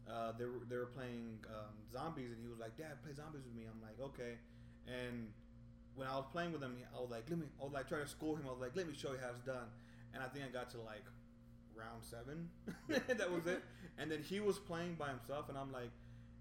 uh, 0.09 0.33
they 0.33 0.45
were 0.45 0.61
they 0.69 0.77
were 0.77 0.87
playing 0.87 1.39
um, 1.49 1.75
zombies, 1.93 2.31
and 2.33 2.41
he 2.41 2.49
was 2.49 2.59
like, 2.59 2.77
"Dad, 2.77 3.01
play 3.03 3.13
zombies 3.13 3.45
with 3.45 3.55
me." 3.55 3.67
I'm 3.67 3.81
like, 3.81 4.01
"Okay." 4.01 4.39
And 4.89 5.33
when 5.95 6.09
I 6.09 6.17
was 6.17 6.27
playing 6.33 6.51
with 6.53 6.63
him, 6.63 6.75
I 6.97 7.01
was 7.01 7.11
like, 7.11 7.29
"Let 7.31 7.39
me." 7.39 7.47
I 7.61 7.65
was 7.65 7.73
like 7.73 7.87
trying 7.87 8.03
to 8.03 8.09
school 8.09 8.35
him. 8.35 8.47
I 8.49 8.51
was 8.51 8.61
like, 8.61 8.75
"Let 8.75 8.89
me 8.89 8.95
show 8.95 9.13
you 9.13 9.19
how 9.19 9.29
it's 9.31 9.43
done." 9.45 9.69
And 10.13 10.23
I 10.23 10.27
think 10.27 10.45
I 10.45 10.49
got 10.49 10.69
to 10.71 10.81
like 10.81 11.05
round 11.77 12.03
seven. 12.03 12.51
that 12.89 13.31
was 13.31 13.47
it. 13.47 13.63
And 13.99 14.11
then 14.11 14.23
he 14.23 14.41
was 14.41 14.59
playing 14.59 14.95
by 14.97 15.09
himself, 15.11 15.49
and 15.49 15.57
I'm 15.57 15.71
like, 15.71 15.91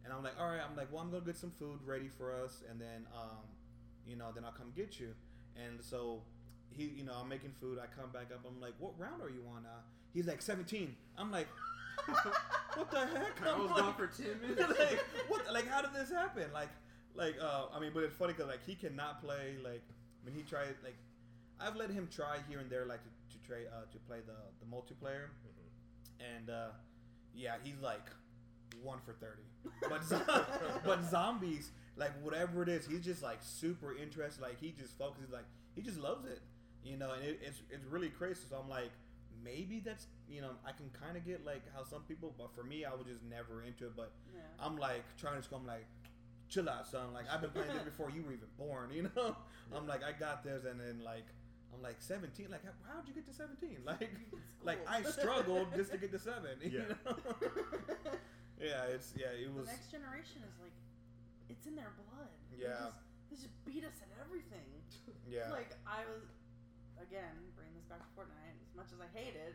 and 0.03 0.11
I'm 0.13 0.23
like, 0.23 0.39
"All 0.39 0.49
right." 0.49 0.61
I'm 0.67 0.75
like, 0.75 0.91
"Well, 0.91 1.01
I'm 1.03 1.11
gonna 1.11 1.25
get 1.25 1.37
some 1.37 1.51
food 1.51 1.79
ready 1.85 2.07
for 2.07 2.33
us, 2.33 2.63
and 2.69 2.81
then, 2.81 3.05
um, 3.13 3.45
you 4.09 4.15
know, 4.17 4.31
then 4.33 4.43
I'll 4.45 4.51
come 4.51 4.71
get 4.75 4.99
you." 4.99 5.13
And 5.55 5.81
so 5.83 6.21
he, 6.69 6.85
you 6.85 7.03
know, 7.03 7.13
I'm 7.21 7.29
making 7.29 7.51
food. 7.59 7.79
I 7.79 7.87
come 7.99 8.11
back 8.11 8.31
up. 8.33 8.41
I'm 8.47 8.59
like, 8.61 8.73
"What 8.79 8.97
round 8.99 9.21
are 9.21 9.29
you 9.29 9.43
on?" 9.55 9.65
Uh, 9.65 9.81
he's 10.13 10.27
like, 10.27 10.41
"17." 10.41 10.95
I'm 11.17 11.31
like. 11.31 11.47
what 12.75 12.89
the 12.91 12.99
heck? 12.99 13.45
I 13.45 13.57
was 13.59 13.69
like- 13.71 13.79
gone 13.79 13.93
for 13.95 14.07
ten 14.07 14.39
minutes. 14.41 14.79
like, 14.79 15.03
what? 15.27 15.51
Like, 15.51 15.67
how 15.67 15.81
did 15.81 15.93
this 15.93 16.09
happen? 16.09 16.45
Like, 16.53 16.69
like, 17.13 17.35
uh, 17.41 17.65
I 17.75 17.79
mean, 17.79 17.91
but 17.93 18.03
it's 18.03 18.15
funny 18.15 18.33
because 18.33 18.47
like 18.49 18.65
he 18.65 18.75
cannot 18.75 19.21
play. 19.21 19.55
Like, 19.63 19.83
when 20.23 20.33
he 20.33 20.41
tried, 20.43 20.75
like, 20.83 20.95
I've 21.59 21.75
let 21.75 21.89
him 21.91 22.07
try 22.09 22.37
here 22.47 22.59
and 22.59 22.69
there, 22.69 22.85
like 22.85 23.01
to 23.03 23.09
to 23.37 23.45
try 23.45 23.57
uh, 23.67 23.83
to 23.91 23.97
play 24.07 24.19
the 24.25 24.37
the 24.61 24.65
multiplayer, 24.75 25.27
Mhm. 25.45 26.35
and 26.37 26.49
uh, 26.49 26.67
yeah, 27.35 27.55
he's 27.63 27.79
like 27.81 28.07
one 28.81 28.99
for 29.05 29.13
thirty. 29.13 29.43
But 29.89 30.01
but 30.85 31.03
zombies, 31.03 31.71
like 31.99 32.11
whatever 32.23 32.63
it 32.63 32.69
is, 32.69 32.87
he's 32.87 33.03
just 33.03 33.21
like 33.21 33.39
super 33.41 33.95
interested. 33.95 34.41
Like 34.41 34.59
he 34.59 34.71
just 34.71 34.97
focuses, 34.97 35.31
like 35.31 35.45
he 35.75 35.81
just 35.81 35.99
loves 35.99 36.25
it, 36.25 36.39
you 36.83 36.97
know. 36.97 37.11
And 37.13 37.23
it, 37.23 37.39
it's 37.45 37.61
it's 37.69 37.85
really 37.85 38.09
crazy. 38.09 38.39
So 38.49 38.55
I'm 38.63 38.69
like, 38.69 38.91
maybe 39.43 39.81
that's 39.85 40.07
you 40.29 40.41
know 40.41 40.51
I 40.65 40.71
can 40.71 40.89
kind 40.99 41.17
of 41.17 41.25
get 41.25 41.45
like 41.45 41.61
how 41.75 41.83
some 41.83 42.01
people, 42.03 42.33
but 42.37 42.55
for 42.55 42.63
me, 42.63 42.85
I 42.85 42.91
was 42.93 43.05
just 43.05 43.21
never 43.29 43.63
into 43.63 43.85
it. 43.85 43.95
But 43.95 44.11
yeah. 44.33 44.41
I'm 44.59 44.77
like 44.77 45.03
trying 45.17 45.35
to 45.37 45.43
school. 45.43 45.59
I'm 45.59 45.67
like, 45.67 45.85
chill 46.47 46.69
out, 46.69 46.87
son. 46.87 47.13
Like 47.13 47.25
I've 47.31 47.41
been 47.41 47.51
playing 47.51 47.73
this 47.73 47.83
before 47.91 48.09
you 48.09 48.23
were 48.23 48.31
even 48.33 48.47
born. 48.57 48.89
You 48.93 49.03
know. 49.15 49.35
I'm 49.75 49.85
like, 49.85 50.03
I 50.03 50.13
got 50.17 50.43
this, 50.43 50.63
and 50.65 50.79
then 50.79 51.01
like, 51.03 51.25
I'm 51.75 51.81
like 51.83 51.97
17. 51.99 52.47
Like, 52.49 52.63
how, 52.65 52.71
how'd 52.91 53.07
you 53.07 53.13
get 53.13 53.27
to 53.27 53.33
17? 53.33 53.77
Like, 53.85 54.01
It's 54.01 54.65
like. 54.65 54.79
I 54.89 55.03
struggled 55.03 55.67
just 55.75 55.91
to 55.91 55.97
get 55.99 56.11
to 56.13 56.19
seven. 56.19 56.57
You 56.63 56.71
Yeah. 56.71 56.95
know? 57.05 57.15
yeah, 58.59 58.83
it's 58.93 59.13
yeah, 59.15 59.27
it 59.31 59.53
was. 59.53 59.65
the 59.67 59.71
next 59.73 59.91
generation 59.91 60.41
is 60.43 60.57
like, 60.59 60.73
it's 61.49 61.65
in 61.67 61.75
their 61.75 61.91
blood. 61.97 62.31
They 62.53 62.63
Yeah. 62.65 62.89
just, 62.89 62.97
they 63.29 63.35
just 63.37 63.57
beat 63.65 63.83
us 63.83 63.97
at 64.01 64.09
everything. 64.21 64.69
Yeah. 65.29 65.53
Like 65.53 65.77
I 65.85 66.01
was, 66.09 66.25
again, 66.97 67.53
bringing 67.53 67.77
this 67.77 67.85
back 67.85 68.01
to 68.01 68.09
Fortnite. 68.17 68.57
As 68.65 68.73
much 68.73 68.89
as 68.89 68.97
I 68.97 69.05
hate 69.13 69.37
it, 69.37 69.53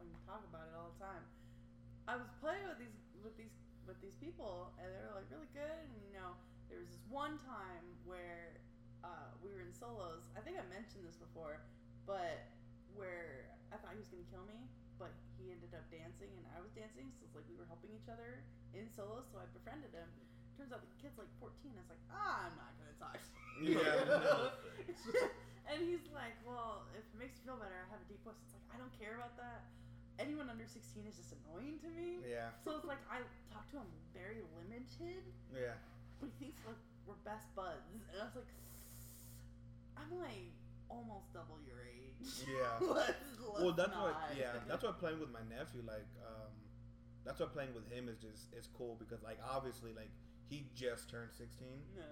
can 0.00 0.08
talk 0.24 0.40
about 0.48 0.64
it 0.64 0.72
all 0.72 0.96
the 0.96 1.00
time. 1.04 1.20
I 2.08 2.16
was 2.16 2.24
playing 2.40 2.64
with 2.64 2.80
these 2.80 2.96
with 3.20 3.36
these 3.36 3.52
with 3.84 4.00
these 4.00 4.16
people, 4.16 4.72
and 4.80 4.88
they 4.88 5.00
were 5.04 5.12
like 5.20 5.28
really 5.28 5.52
good. 5.52 5.68
And 5.92 6.00
you 6.08 6.16
know, 6.16 6.32
there 6.72 6.80
was 6.80 6.88
this 6.88 7.04
one 7.12 7.36
time 7.44 7.84
where 8.08 8.64
uh, 9.04 9.28
we 9.44 9.52
were 9.52 9.60
in 9.60 9.76
solos. 9.76 10.24
I 10.32 10.40
think 10.40 10.56
I 10.56 10.64
mentioned 10.72 11.04
this 11.04 11.20
before, 11.20 11.60
but 12.08 12.48
where 12.96 13.52
I 13.68 13.76
thought 13.76 13.92
he 13.92 14.00
was 14.00 14.08
gonna 14.08 14.24
kill 14.32 14.48
me, 14.48 14.64
but 14.96 15.12
he 15.36 15.52
ended 15.52 15.76
up 15.76 15.84
dancing, 15.92 16.32
and 16.32 16.44
I 16.56 16.64
was 16.64 16.72
dancing. 16.72 17.12
So 17.20 17.28
it's 17.28 17.36
like 17.36 17.44
we 17.44 17.60
were 17.60 17.68
helping 17.68 17.92
each 17.92 18.08
other 18.08 18.40
in 18.72 18.88
solos. 18.88 19.28
So 19.28 19.36
I 19.36 19.44
befriended 19.52 19.92
him. 19.92 20.08
Turns 20.60 20.76
out 20.76 20.84
the 20.84 20.92
kid's 21.00 21.16
like 21.16 21.32
14. 21.40 21.72
I 21.72 21.80
was 21.80 21.88
like, 21.88 22.04
ah, 22.12 22.44
I'm 22.44 22.54
not 22.60 22.76
gonna 22.76 22.96
talk. 23.00 23.16
to 23.16 23.24
you." 23.64 23.80
Yeah, 23.80 24.52
and 25.72 25.80
he's 25.84 26.04
like, 26.12 26.36
well, 26.44 26.84
if 26.96 27.04
it 27.04 27.16
makes 27.16 27.40
you 27.40 27.48
feel 27.48 27.56
better, 27.60 27.76
I 27.76 27.88
have 27.92 28.00
a 28.00 28.08
deep 28.08 28.20
voice. 28.24 28.36
It's 28.44 28.52
like 28.56 28.68
I 28.72 28.76
don't 28.76 28.92
care 28.96 29.16
about 29.16 29.36
that. 29.40 29.64
Anyone 30.20 30.52
under 30.52 30.68
16 30.68 30.80
is 31.08 31.16
just 31.16 31.32
annoying 31.32 31.80
to 31.80 31.88
me. 31.96 32.20
Yeah. 32.24 32.52
So 32.64 32.76
it's 32.76 32.84
like 32.84 33.00
I 33.08 33.24
talk 33.52 33.68
to 33.72 33.80
him 33.80 33.88
very 34.12 34.44
limited, 34.56 35.24
Yeah. 35.52 35.80
but 36.20 36.28
he 36.28 36.52
thinks 36.52 36.60
like 36.68 36.80
we're 37.08 37.20
best 37.24 37.48
buds, 37.56 37.88
and 38.12 38.20
I 38.20 38.28
was 38.28 38.36
like, 38.36 38.52
I'm 39.96 40.12
like 40.20 40.52
almost 40.92 41.32
double 41.32 41.56
your 41.64 41.84
age. 41.84 42.44
Yeah. 42.44 42.80
let's, 42.84 43.16
let's 43.40 43.60
well, 43.60 43.72
that's 43.72 43.96
not. 43.96 44.12
what. 44.12 44.36
Yeah, 44.36 44.60
that's 44.68 44.84
what 44.84 45.00
playing 45.00 45.20
with 45.20 45.32
my 45.32 45.44
nephew. 45.48 45.84
Like, 45.84 46.08
um, 46.24 46.52
that's 47.24 47.40
what 47.40 47.52
playing 47.52 47.76
with 47.76 47.88
him 47.92 48.08
is 48.08 48.16
just 48.20 48.52
is 48.56 48.68
cool 48.76 48.96
because 48.96 49.20
like 49.20 49.36
obviously 49.44 49.92
like 49.92 50.08
he 50.50 50.66
just 50.74 51.08
turned 51.08 51.30
16. 51.32 51.66
No. 51.96 52.02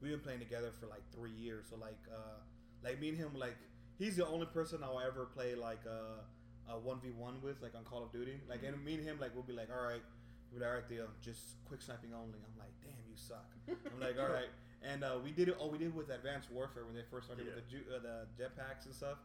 we've 0.00 0.12
been 0.12 0.20
playing 0.20 0.38
together 0.40 0.70
for 0.80 0.86
like 0.86 1.02
three 1.14 1.32
years. 1.32 1.66
So 1.70 1.76
like, 1.76 1.98
uh, 2.10 2.38
like 2.84 3.00
me 3.00 3.08
and 3.10 3.18
him, 3.18 3.30
like 3.36 3.56
he's 3.98 4.16
the 4.16 4.26
only 4.26 4.46
person 4.46 4.78
I'll 4.82 5.00
ever 5.00 5.26
play 5.26 5.54
like 5.54 5.80
uh, 5.86 6.72
a 6.72 6.78
one 6.78 7.00
v 7.00 7.10
one 7.10 7.42
with, 7.42 7.60
like 7.62 7.74
on 7.74 7.84
Call 7.84 8.02
of 8.04 8.12
Duty. 8.12 8.40
Like, 8.48 8.62
and 8.64 8.82
me 8.84 8.94
and 8.94 9.04
him, 9.04 9.18
like 9.20 9.34
we'll 9.34 9.44
be 9.44 9.52
like, 9.52 9.68
all 9.70 9.82
right, 9.84 10.02
we'll 10.50 10.60
be 10.60 10.64
like, 10.64 10.68
all 10.70 10.74
right, 10.80 10.88
Theo, 10.88 11.06
just 11.20 11.62
quick 11.68 11.82
sniping 11.82 12.14
only. 12.14 12.38
I'm 12.38 12.58
like, 12.58 12.72
damn, 12.82 12.94
you 13.10 13.16
suck. 13.16 13.46
I'm 13.68 14.00
like, 14.00 14.18
all 14.18 14.32
right. 14.40 14.50
And 14.82 15.04
uh, 15.04 15.18
we 15.22 15.30
did 15.30 15.48
it. 15.48 15.56
Oh, 15.60 15.68
we 15.68 15.78
did 15.78 15.88
it 15.88 15.94
with 15.94 16.10
Advanced 16.10 16.50
Warfare 16.50 16.84
when 16.86 16.94
they 16.94 17.04
first 17.10 17.26
started 17.26 17.46
with 17.46 17.54
the 17.54 17.62
ju- 17.70 17.86
uh, 17.94 17.98
the 18.02 18.26
jetpacks 18.42 18.86
and 18.86 18.94
stuff. 18.94 19.18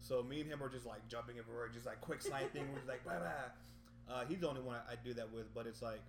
So 0.00 0.22
me 0.22 0.40
and 0.40 0.50
him 0.50 0.60
are 0.62 0.68
just 0.68 0.86
like 0.86 1.06
jumping 1.08 1.38
everywhere, 1.38 1.68
just 1.72 1.86
like 1.86 2.00
quick 2.00 2.20
sniping. 2.20 2.66
We're 2.70 2.78
just 2.82 2.88
like 2.88 3.04
blah 3.04 3.18
blah. 3.18 4.14
Uh, 4.16 4.24
he's 4.28 4.40
the 4.40 4.48
only 4.48 4.60
one 4.60 4.76
I, 4.88 4.92
I 4.92 4.96
do 5.02 5.14
that 5.14 5.32
with, 5.32 5.54
but 5.54 5.66
it's 5.66 5.80
like, 5.80 6.00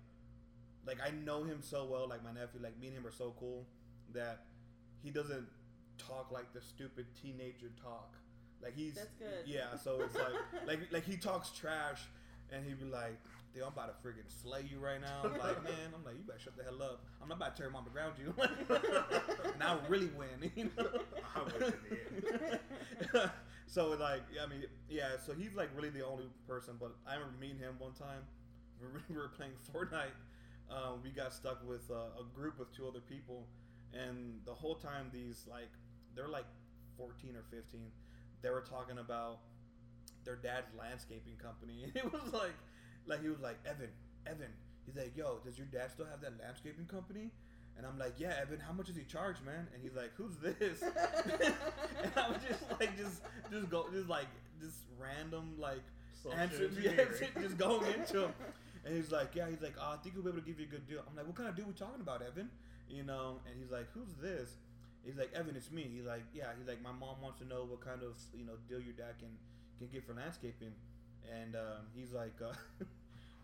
like 0.86 0.98
I 1.04 1.10
know 1.10 1.44
him 1.44 1.58
so 1.60 1.84
well. 1.84 2.08
Like 2.08 2.22
my 2.22 2.32
nephew, 2.32 2.60
like 2.62 2.78
me 2.80 2.88
and 2.88 2.96
him 2.96 3.06
are 3.06 3.12
so 3.12 3.34
cool 3.38 3.66
that 4.14 4.44
he 5.02 5.10
doesn't 5.10 5.46
talk 5.98 6.30
like 6.32 6.52
the 6.52 6.60
stupid 6.60 7.06
teenager 7.20 7.70
talk. 7.82 8.14
Like 8.62 8.74
he's 8.74 8.94
That's 8.94 9.14
good. 9.18 9.46
Yeah, 9.46 9.76
so 9.82 10.00
it's 10.02 10.14
like 10.14 10.34
like 10.66 10.78
like 10.92 11.04
he 11.04 11.16
talks 11.16 11.50
trash, 11.50 12.02
and 12.52 12.64
he'd 12.64 12.78
be 12.78 12.86
like, 12.86 13.18
"Dude, 13.52 13.62
I'm 13.62 13.72
about 13.72 14.00
to 14.00 14.06
freaking 14.06 14.30
slay 14.42 14.64
you 14.70 14.78
right 14.78 15.00
now." 15.00 15.22
I'm 15.24 15.32
like, 15.32 15.62
man, 15.62 15.92
I'm 15.94 16.04
like, 16.04 16.14
you 16.16 16.24
better 16.26 16.38
shut 16.38 16.56
the 16.56 16.64
hell 16.64 16.82
up. 16.82 17.04
I'm 17.20 17.28
not 17.28 17.36
about 17.36 17.56
to 17.56 17.62
tear 17.62 17.68
him 17.68 17.76
on 17.76 17.84
the 17.84 17.90
ground 17.90 18.14
you. 18.18 18.34
now 19.58 19.78
really 19.88 20.10
win, 20.16 20.50
you 20.54 20.70
know. 20.76 20.88
I 21.34 21.42
win 21.42 21.62
in 21.62 21.74
the 22.30 23.20
end. 23.20 23.30
so 23.66 23.88
like, 23.90 24.22
yeah, 24.34 24.44
I 24.44 24.46
mean, 24.46 24.64
yeah. 24.88 25.16
So 25.24 25.32
he's 25.34 25.54
like 25.54 25.68
really 25.76 25.90
the 25.90 26.04
only 26.06 26.26
person. 26.48 26.74
But 26.80 26.92
I 27.06 27.14
remember 27.14 27.36
meeting 27.40 27.58
him 27.58 27.74
one 27.78 27.92
time. 27.92 28.22
We 28.80 29.16
were 29.16 29.28
playing 29.36 29.52
Fortnite. 29.72 30.14
Uh, 30.70 30.92
we 31.02 31.10
got 31.10 31.32
stuck 31.32 31.66
with 31.66 31.90
uh, 31.90 32.20
a 32.20 32.24
group 32.34 32.58
with 32.58 32.74
two 32.74 32.86
other 32.86 33.00
people, 33.00 33.46
and 33.92 34.40
the 34.44 34.54
whole 34.54 34.74
time 34.74 35.10
these 35.12 35.46
like 35.48 35.70
they're 36.14 36.28
like 36.28 36.46
14 36.96 37.36
or 37.36 37.44
15. 37.50 37.80
They 38.42 38.50
were 38.50 38.62
talking 38.62 38.98
about 38.98 39.38
their 40.24 40.36
dad's 40.36 40.68
landscaping 40.78 41.36
company, 41.36 41.84
and 41.84 41.96
it 42.04 42.12
was 42.12 42.32
like, 42.32 42.54
like 43.06 43.22
he 43.22 43.28
was 43.28 43.40
like 43.40 43.58
Evan, 43.64 43.90
Evan. 44.26 44.52
He's 44.84 44.96
like, 44.96 45.16
yo, 45.16 45.38
does 45.44 45.58
your 45.58 45.66
dad 45.66 45.90
still 45.90 46.06
have 46.06 46.20
that 46.20 46.34
landscaping 46.40 46.86
company? 46.86 47.30
And 47.76 47.84
I'm 47.84 47.98
like, 47.98 48.14
yeah, 48.18 48.34
Evan, 48.40 48.58
how 48.60 48.72
much 48.72 48.86
does 48.86 48.96
he 48.96 49.02
charge, 49.02 49.36
man? 49.44 49.66
And 49.74 49.82
he's 49.82 49.94
like, 49.94 50.10
who's 50.16 50.36
this? 50.36 50.82
and 52.02 52.12
I 52.16 52.28
was 52.28 52.38
just 52.48 52.62
like, 52.80 52.96
just, 52.96 53.20
just 53.50 53.68
go, 53.68 53.86
just 53.92 54.08
like, 54.08 54.28
just 54.62 54.78
random 54.98 55.54
like 55.58 55.82
Social 56.22 56.38
answers, 56.38 56.76
engineering. 56.76 57.08
just 57.40 57.58
going 57.58 57.92
into 57.92 58.22
him. 58.24 58.32
And 58.86 58.94
he's 58.94 59.10
like, 59.10 59.34
yeah, 59.34 59.50
he's 59.50 59.60
like, 59.60 59.74
oh, 59.82 59.94
I 59.94 59.96
think 59.98 60.14
we'll 60.14 60.22
be 60.22 60.30
able 60.30 60.40
to 60.40 60.46
give 60.46 60.60
you 60.60 60.66
a 60.66 60.70
good 60.70 60.86
deal. 60.86 61.02
I'm 61.02 61.16
like, 61.16 61.26
what 61.26 61.34
kind 61.34 61.48
of 61.48 61.56
deal 61.56 61.66
we 61.66 61.74
talking 61.74 62.00
about, 62.00 62.22
Evan? 62.22 62.48
You 62.88 63.02
know? 63.02 63.42
And 63.50 63.58
he's 63.58 63.72
like, 63.72 63.90
who's 63.90 64.14
this? 64.22 64.62
He's 65.02 65.18
like, 65.18 65.34
Evan, 65.34 65.56
it's 65.56 65.72
me. 65.74 65.90
He's 65.90 66.06
like, 66.06 66.22
yeah. 66.32 66.54
He's 66.56 66.70
like, 66.70 66.78
my 66.82 66.94
mom 66.94 67.18
wants 67.18 67.42
to 67.42 67.46
know 67.46 67.66
what 67.66 67.82
kind 67.82 68.02
of 68.06 68.14
you 68.30 68.46
know 68.46 68.54
deal 68.70 68.78
your 68.78 68.94
dad 68.94 69.18
can 69.18 69.34
can 69.78 69.90
get 69.90 70.06
for 70.06 70.14
landscaping. 70.14 70.70
And 71.26 71.58
um, 71.58 71.90
he's 71.94 72.14
like, 72.14 72.38
uh, 72.38 72.54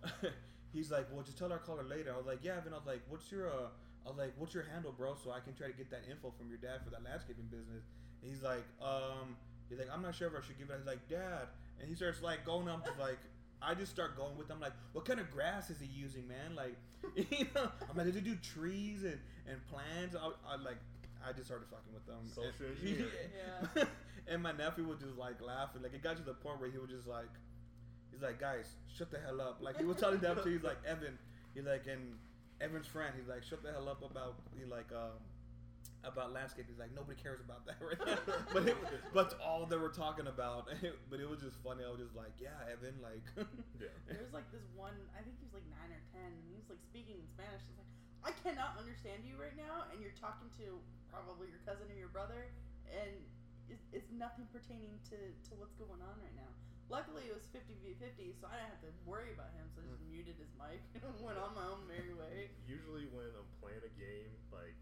he's 0.72 0.90
like, 0.90 1.07
well, 1.11 1.22
just 1.26 1.38
tell 1.38 1.51
her 1.51 1.59
I'll 1.59 1.66
call 1.66 1.76
her 1.76 1.86
later. 1.86 2.14
I 2.14 2.16
was 2.16 2.26
like, 2.26 2.43
yeah, 2.43 2.62
Evan. 2.62 2.72
I 2.72 2.78
was 2.78 2.86
like, 2.86 3.03
what's 3.11 3.30
your 3.30 3.51
uh, 3.51 3.70
I 4.07 4.11
was 4.11 4.18
like, 4.18 4.34
what's 4.38 4.55
your 4.55 4.66
handle, 4.70 4.95
bro? 4.95 5.14
So 5.18 5.30
I 5.30 5.38
can 5.38 5.55
try 5.55 5.66
to 5.66 5.74
get 5.74 5.90
that 5.90 6.03
info 6.11 6.34
from 6.38 6.51
your 6.51 6.59
dad 6.59 6.82
for 6.82 6.90
that 6.90 7.03
landscaping 7.03 7.47
business. 7.51 7.86
And 8.22 8.30
he's 8.30 8.43
like, 8.43 8.66
um, 8.82 9.34
he's 9.70 9.78
like, 9.78 9.90
I'm 9.90 10.03
not 10.03 10.14
sure 10.14 10.26
if 10.26 10.34
I 10.34 10.43
should 10.47 10.59
give 10.59 10.70
it. 10.70 10.78
He's 10.78 10.86
like, 10.86 11.07
Dad, 11.11 11.51
and 11.78 11.88
he 11.88 11.95
starts 11.95 12.22
like 12.22 12.47
going 12.47 12.70
up 12.70 12.86
to 12.86 12.95
like. 13.03 13.18
I 13.65 13.75
just 13.75 13.93
start 13.93 14.17
going 14.17 14.37
with 14.37 14.49
them 14.49 14.61
like, 14.61 14.73
what 14.93 15.05
kind 15.05 15.21
of 15.21 15.31
grass 15.31 15.71
is 15.71 15.79
he 15.81 15.87
using, 15.87 16.27
man? 16.29 16.55
Like, 16.57 16.77
you 17.31 17.47
know, 17.55 17.71
I'm 17.91 17.97
like, 17.97 18.07
does 18.07 18.15
he 18.15 18.21
do 18.21 18.37
trees 18.37 19.03
and, 19.05 19.19
and 19.49 19.59
plants? 19.67 20.17
I, 20.17 20.27
I 20.53 20.57
like, 20.57 20.79
I 21.27 21.33
just 21.33 21.47
started 21.47 21.67
fucking 21.71 21.93
with 21.95 22.07
them. 22.07 22.19
Social 22.29 22.67
And- 22.67 22.79
engineering. 22.83 23.31
Yeah. 23.77 23.85
and 24.29 24.43
my 24.43 24.53
nephew 24.53 24.85
would 24.85 25.01
just 25.01 25.17
like 25.17 25.41
laughing. 25.41 25.83
Like 25.83 25.95
it 25.95 26.03
got 26.03 26.17
to 26.17 26.23
the 26.23 26.35
point 26.35 26.61
where 26.61 26.71
he 26.71 26.79
was 26.79 26.91
just 26.91 27.07
like, 27.07 27.31
he's 28.13 28.23
like, 28.23 28.41
guys, 28.41 28.67
shut 28.97 29.11
the 29.11 29.19
hell 29.19 29.41
up. 29.41 29.59
Like 29.61 29.79
he 29.79 29.85
was 29.85 29.97
telling 29.97 30.19
them 30.19 30.37
to, 30.43 30.49
he's 30.49 30.63
like, 30.63 30.79
Evan, 30.87 31.19
he's 31.55 31.65
like, 31.65 31.87
and 31.87 32.15
Evan's 32.61 32.87
friend, 32.87 33.13
he's 33.19 33.29
like, 33.29 33.43
shut 33.43 33.63
the 33.63 33.71
hell 33.73 33.89
up 33.89 34.03
about, 34.09 34.35
he 34.59 34.65
like, 34.65 34.91
um, 34.93 35.19
about 36.03 36.34
landscape. 36.34 36.66
He's 36.66 36.78
like, 36.78 36.90
nobody 36.94 37.14
cares 37.18 37.38
about 37.38 37.62
that 37.66 37.78
right 37.78 37.98
now. 38.07 38.18
but 38.53 38.66
it, 38.66 38.76
but 39.14 39.38
all 39.38 39.64
they 39.66 39.78
were 39.78 39.92
talking 39.92 40.26
about. 40.26 40.68
but 41.11 41.18
it 41.22 41.28
was 41.28 41.40
just 41.40 41.59
funny. 41.62 41.86
I 41.86 41.90
was 41.90 42.03
just 42.03 42.18
like, 42.18 42.34
yeah, 42.42 42.59
Evan, 42.70 42.98
like, 42.98 43.22
Yeah. 43.78 43.94
There 44.11 44.22
was 44.22 44.34
like 44.34 44.46
this 44.50 44.66
one, 44.74 44.94
I 45.14 45.22
think 45.22 45.38
he 45.38 45.46
was 45.46 45.55
like 45.55 45.66
nine 45.70 45.90
or 45.94 46.03
ten, 46.11 46.26
and 46.26 46.44
he 46.50 46.55
was 46.59 46.66
like 46.66 46.82
speaking 46.82 47.18
in 47.18 47.26
Spanish. 47.30 47.62
He's 47.66 47.78
like, 47.78 47.92
I 48.22 48.32
cannot 48.42 48.78
understand 48.78 49.26
you 49.26 49.34
right 49.34 49.55
now, 49.59 49.90
and 49.90 49.98
you're 49.98 50.14
talking 50.14 50.46
to 50.62 50.78
probably 51.11 51.50
your 51.50 51.62
cousin 51.66 51.90
or 51.90 51.98
your 51.98 52.12
brother, 52.14 52.55
and 52.86 53.11
it's, 53.66 53.82
it's 53.90 54.11
nothing 54.14 54.46
pertaining 54.55 54.94
to, 55.11 55.18
to 55.18 55.50
what's 55.59 55.74
going 55.74 55.98
on 55.98 56.14
right 56.22 56.34
now. 56.38 56.50
Luckily, 56.86 57.24
it 57.26 57.34
was 57.34 57.48
50 57.50 57.72
v 57.82 57.96
50, 57.98 58.36
so 58.36 58.46
I 58.46 58.61
didn't 58.61 58.78
have 58.78 58.84
to 58.84 58.92
worry 59.09 59.32
about 59.32 59.50
him, 59.57 59.64
so 59.72 59.80
I 59.80 59.88
just 59.90 60.05
mm. 60.07 60.12
muted 60.12 60.36
his 60.36 60.53
mic 60.61 60.84
and 61.00 61.09
went 61.24 61.40
on 61.40 61.57
my 61.57 61.64
own 61.66 61.82
merry 61.88 62.12
way. 62.12 62.53
Usually 62.68 63.09
when 63.11 63.32
I'm 63.32 63.48
playing 63.64 63.80
a 63.82 63.92
game 63.96 64.30
like 64.53 64.76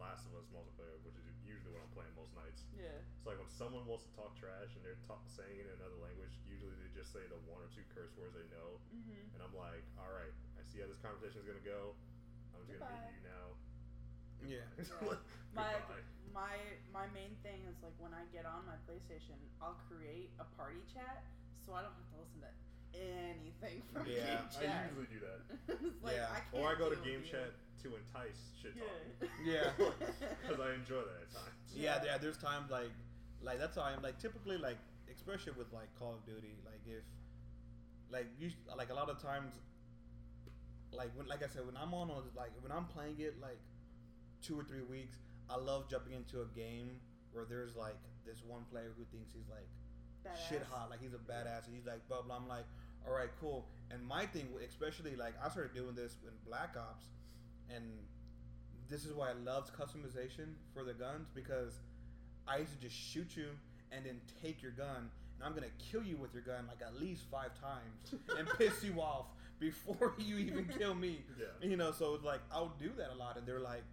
Last 0.00 0.26
of 0.28 0.34
Us 0.38 0.46
multiplayer, 0.52 0.96
which 1.06 1.16
is 1.18 1.26
usually 1.46 1.70
what 1.74 1.82
I'm 1.84 1.92
playing 1.94 2.12
most 2.18 2.32
nights. 2.36 2.62
Yeah. 2.76 2.90
It's 3.18 3.26
like 3.26 3.38
when 3.40 3.48
someone 3.50 3.84
wants 3.88 4.04
to 4.08 4.12
talk 4.14 4.34
trash 4.38 4.72
and 4.76 4.82
they're 4.84 4.98
talk, 5.08 5.22
saying 5.30 5.54
it 5.58 5.66
in 5.70 5.74
another 5.80 5.96
language, 6.02 6.32
usually 6.48 6.74
they 6.82 6.90
just 6.94 7.10
say 7.14 7.22
the 7.30 7.38
one 7.48 7.60
or 7.62 7.70
two 7.72 7.84
curse 7.94 8.12
words 8.18 8.34
they 8.36 8.46
know, 8.52 8.78
Mm-hmm. 8.94 9.34
and 9.34 9.38
I'm 9.42 9.54
like, 9.58 9.82
all 9.98 10.10
right, 10.12 10.32
I 10.56 10.62
see 10.66 10.78
how 10.82 10.86
this 10.90 11.00
conversation 11.02 11.42
is 11.42 11.46
gonna 11.48 11.62
go. 11.66 11.94
I'm 12.54 12.62
just 12.70 12.82
gonna 12.82 12.94
Goodbye. 12.94 13.16
you 13.18 13.22
now. 13.26 13.46
yeah. 14.46 14.66
My 15.54 15.70
my 16.34 16.58
my 16.90 17.06
main 17.14 17.30
thing 17.46 17.62
is 17.70 17.78
like 17.78 17.94
when 18.02 18.10
I 18.10 18.26
get 18.34 18.42
on 18.42 18.66
my 18.66 18.74
PlayStation, 18.90 19.38
I'll 19.62 19.78
create 19.86 20.34
a 20.42 20.46
party 20.58 20.82
chat 20.90 21.22
so 21.62 21.72
I 21.78 21.86
don't 21.86 21.94
have 21.94 22.10
to 22.10 22.18
listen 22.18 22.42
to 22.42 22.50
anything 22.98 23.82
from 23.92 24.06
Yeah, 24.06 24.42
game 24.60 24.70
I 24.70 24.86
usually 24.88 25.06
do 25.10 25.20
that. 25.20 25.40
it's 25.84 26.02
like, 26.02 26.16
Yeah. 26.16 26.28
I 26.32 26.40
can't 26.40 26.62
Or 26.64 26.68
I 26.70 26.74
go 26.78 26.90
to 26.90 26.96
game 26.96 27.22
chat 27.24 27.50
you. 27.82 27.90
to 27.90 27.96
entice 27.96 28.40
shit 28.60 28.74
Yeah. 29.44 29.70
talk. 29.76 29.94
Yeah. 30.08 30.26
Because 30.42 30.60
I 30.60 30.74
enjoy 30.74 31.02
that 31.02 31.22
at 31.26 31.30
times. 31.32 31.58
Yeah, 31.74 32.00
yeah. 32.04 32.18
There's 32.18 32.38
times 32.38 32.70
like, 32.70 32.90
like 33.42 33.58
that's 33.58 33.76
how 33.76 33.82
I'm 33.82 34.02
like 34.02 34.18
typically 34.18 34.56
like, 34.58 34.78
especially 35.12 35.52
with 35.58 35.72
like 35.72 35.88
Call 35.98 36.14
of 36.14 36.24
Duty, 36.26 36.54
like 36.64 36.80
if, 36.86 37.02
like 38.10 38.26
you 38.38 38.50
like 38.76 38.90
a 38.90 38.94
lot 38.94 39.10
of 39.10 39.20
times, 39.20 39.54
like 40.92 41.10
when 41.16 41.26
like 41.26 41.42
I 41.42 41.48
said 41.48 41.66
when 41.66 41.76
I'm 41.76 41.92
on 41.94 42.10
a, 42.10 42.20
like 42.38 42.52
when 42.62 42.70
I'm 42.72 42.84
playing 42.86 43.16
it 43.18 43.40
like, 43.40 43.58
two 44.42 44.58
or 44.58 44.62
three 44.64 44.82
weeks, 44.82 45.16
I 45.50 45.56
love 45.56 45.88
jumping 45.90 46.12
into 46.12 46.42
a 46.42 46.46
game 46.56 47.00
where 47.32 47.44
there's 47.44 47.74
like 47.76 47.96
this 48.26 48.42
one 48.46 48.62
player 48.70 48.92
who 48.96 49.04
thinks 49.10 49.32
he's 49.34 49.48
like 49.50 49.66
shit 50.48 50.62
hot, 50.70 50.88
like 50.90 51.00
he's 51.02 51.12
a 51.12 51.18
badass, 51.20 51.66
and 51.66 51.74
he's 51.74 51.86
like 51.86 52.06
blah 52.08 52.22
blah. 52.22 52.36
I'm 52.36 52.48
like, 52.48 52.64
all 53.06 53.14
right, 53.14 53.28
cool. 53.40 53.66
And 53.90 54.04
my 54.04 54.26
thing, 54.26 54.48
especially 54.68 55.16
like 55.16 55.34
I 55.44 55.48
started 55.48 55.74
doing 55.74 55.94
this 55.94 56.16
in 56.24 56.32
Black 56.46 56.74
Ops, 56.76 57.06
and 57.74 57.84
this 58.88 59.04
is 59.04 59.12
why 59.12 59.30
I 59.30 59.32
loved 59.32 59.72
customization 59.74 60.54
for 60.72 60.84
the 60.84 60.94
guns 60.94 61.28
because 61.34 61.74
I 62.46 62.58
used 62.58 62.72
to 62.72 62.78
just 62.78 62.96
shoot 62.96 63.36
you 63.36 63.46
and 63.92 64.04
then 64.04 64.20
take 64.42 64.62
your 64.62 64.72
gun, 64.72 65.10
and 65.36 65.44
I'm 65.44 65.54
gonna 65.54 65.72
kill 65.90 66.02
you 66.02 66.16
with 66.16 66.32
your 66.32 66.42
gun 66.42 66.66
like 66.66 66.80
at 66.86 67.00
least 67.00 67.24
five 67.30 67.50
times 67.60 68.22
and 68.38 68.48
piss 68.58 68.82
you 68.82 69.00
off 69.00 69.26
before 69.60 70.14
you 70.18 70.38
even 70.38 70.68
kill 70.78 70.94
me. 70.94 71.20
Yeah. 71.38 71.68
You 71.68 71.76
know, 71.76 71.92
so 71.92 72.14
it's 72.14 72.24
like 72.24 72.40
I'll 72.50 72.74
do 72.78 72.90
that 72.96 73.10
a 73.14 73.16
lot, 73.16 73.36
and 73.36 73.46
they're 73.46 73.60
like, 73.60 73.84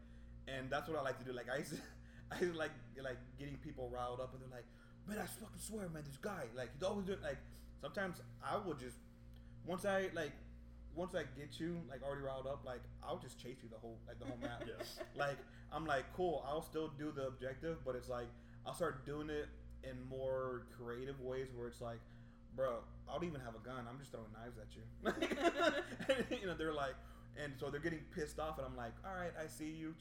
and 0.47 0.69
that's 0.69 0.89
what 0.89 0.97
I 0.97 1.01
like 1.01 1.19
to 1.19 1.25
do. 1.25 1.33
Like 1.33 1.49
I 1.53 1.57
used 1.57 1.71
to, 1.71 1.77
I 2.31 2.39
used 2.39 2.53
to 2.53 2.59
like 2.59 2.71
like 3.01 3.17
getting 3.37 3.57
people 3.57 3.89
riled 3.93 4.19
up, 4.21 4.33
and 4.33 4.41
they're 4.41 4.57
like, 4.57 4.65
man, 5.07 5.17
I 5.19 5.27
fucking 5.27 5.59
swear, 5.59 5.89
man, 5.89 6.03
this 6.05 6.17
guy, 6.17 6.45
like 6.55 6.69
he's 6.73 6.83
always 6.83 7.05
doing 7.05 7.21
like. 7.21 7.37
Sometimes 7.81 8.21
I 8.43 8.57
will 8.57 8.75
just 8.75 8.97
once 9.65 9.85
I 9.85 10.09
like 10.13 10.31
once 10.95 11.15
I 11.15 11.23
get 11.39 11.59
you 11.59 11.81
like 11.89 12.03
already 12.03 12.21
riled 12.21 12.47
up, 12.47 12.63
like 12.65 12.81
I'll 13.03 13.17
just 13.17 13.39
chase 13.39 13.57
you 13.63 13.69
the 13.69 13.77
whole 13.77 13.97
like 14.07 14.19
the 14.19 14.25
whole 14.25 14.37
map. 14.41 14.63
Yeah. 14.67 15.03
Like 15.15 15.37
I'm 15.71 15.85
like 15.85 16.05
cool. 16.15 16.45
I'll 16.47 16.61
still 16.61 16.91
do 16.97 17.11
the 17.11 17.27
objective, 17.27 17.77
but 17.85 17.95
it's 17.95 18.09
like 18.09 18.27
I'll 18.65 18.73
start 18.75 19.05
doing 19.05 19.29
it 19.29 19.47
in 19.83 19.97
more 20.07 20.67
creative 20.77 21.19
ways 21.21 21.47
where 21.55 21.67
it's 21.67 21.81
like, 21.81 21.99
bro, 22.55 22.79
I 23.09 23.13
don't 23.13 23.23
even 23.23 23.41
have 23.41 23.55
a 23.55 23.65
gun. 23.65 23.87
I'm 23.89 23.97
just 23.99 24.11
throwing 24.11 24.29
knives 24.33 24.57
at 24.61 24.69
you. 24.75 24.85
And, 26.11 26.25
you 26.41 26.47
know, 26.47 26.53
they're 26.53 26.73
like, 26.73 26.95
and 27.41 27.53
so 27.57 27.69
they're 27.71 27.81
getting 27.81 28.05
pissed 28.13 28.39
off, 28.39 28.57
and 28.57 28.67
I'm 28.67 28.77
like, 28.77 28.93
all 29.05 29.15
right, 29.15 29.33
I 29.41 29.47
see 29.47 29.71
you. 29.71 29.95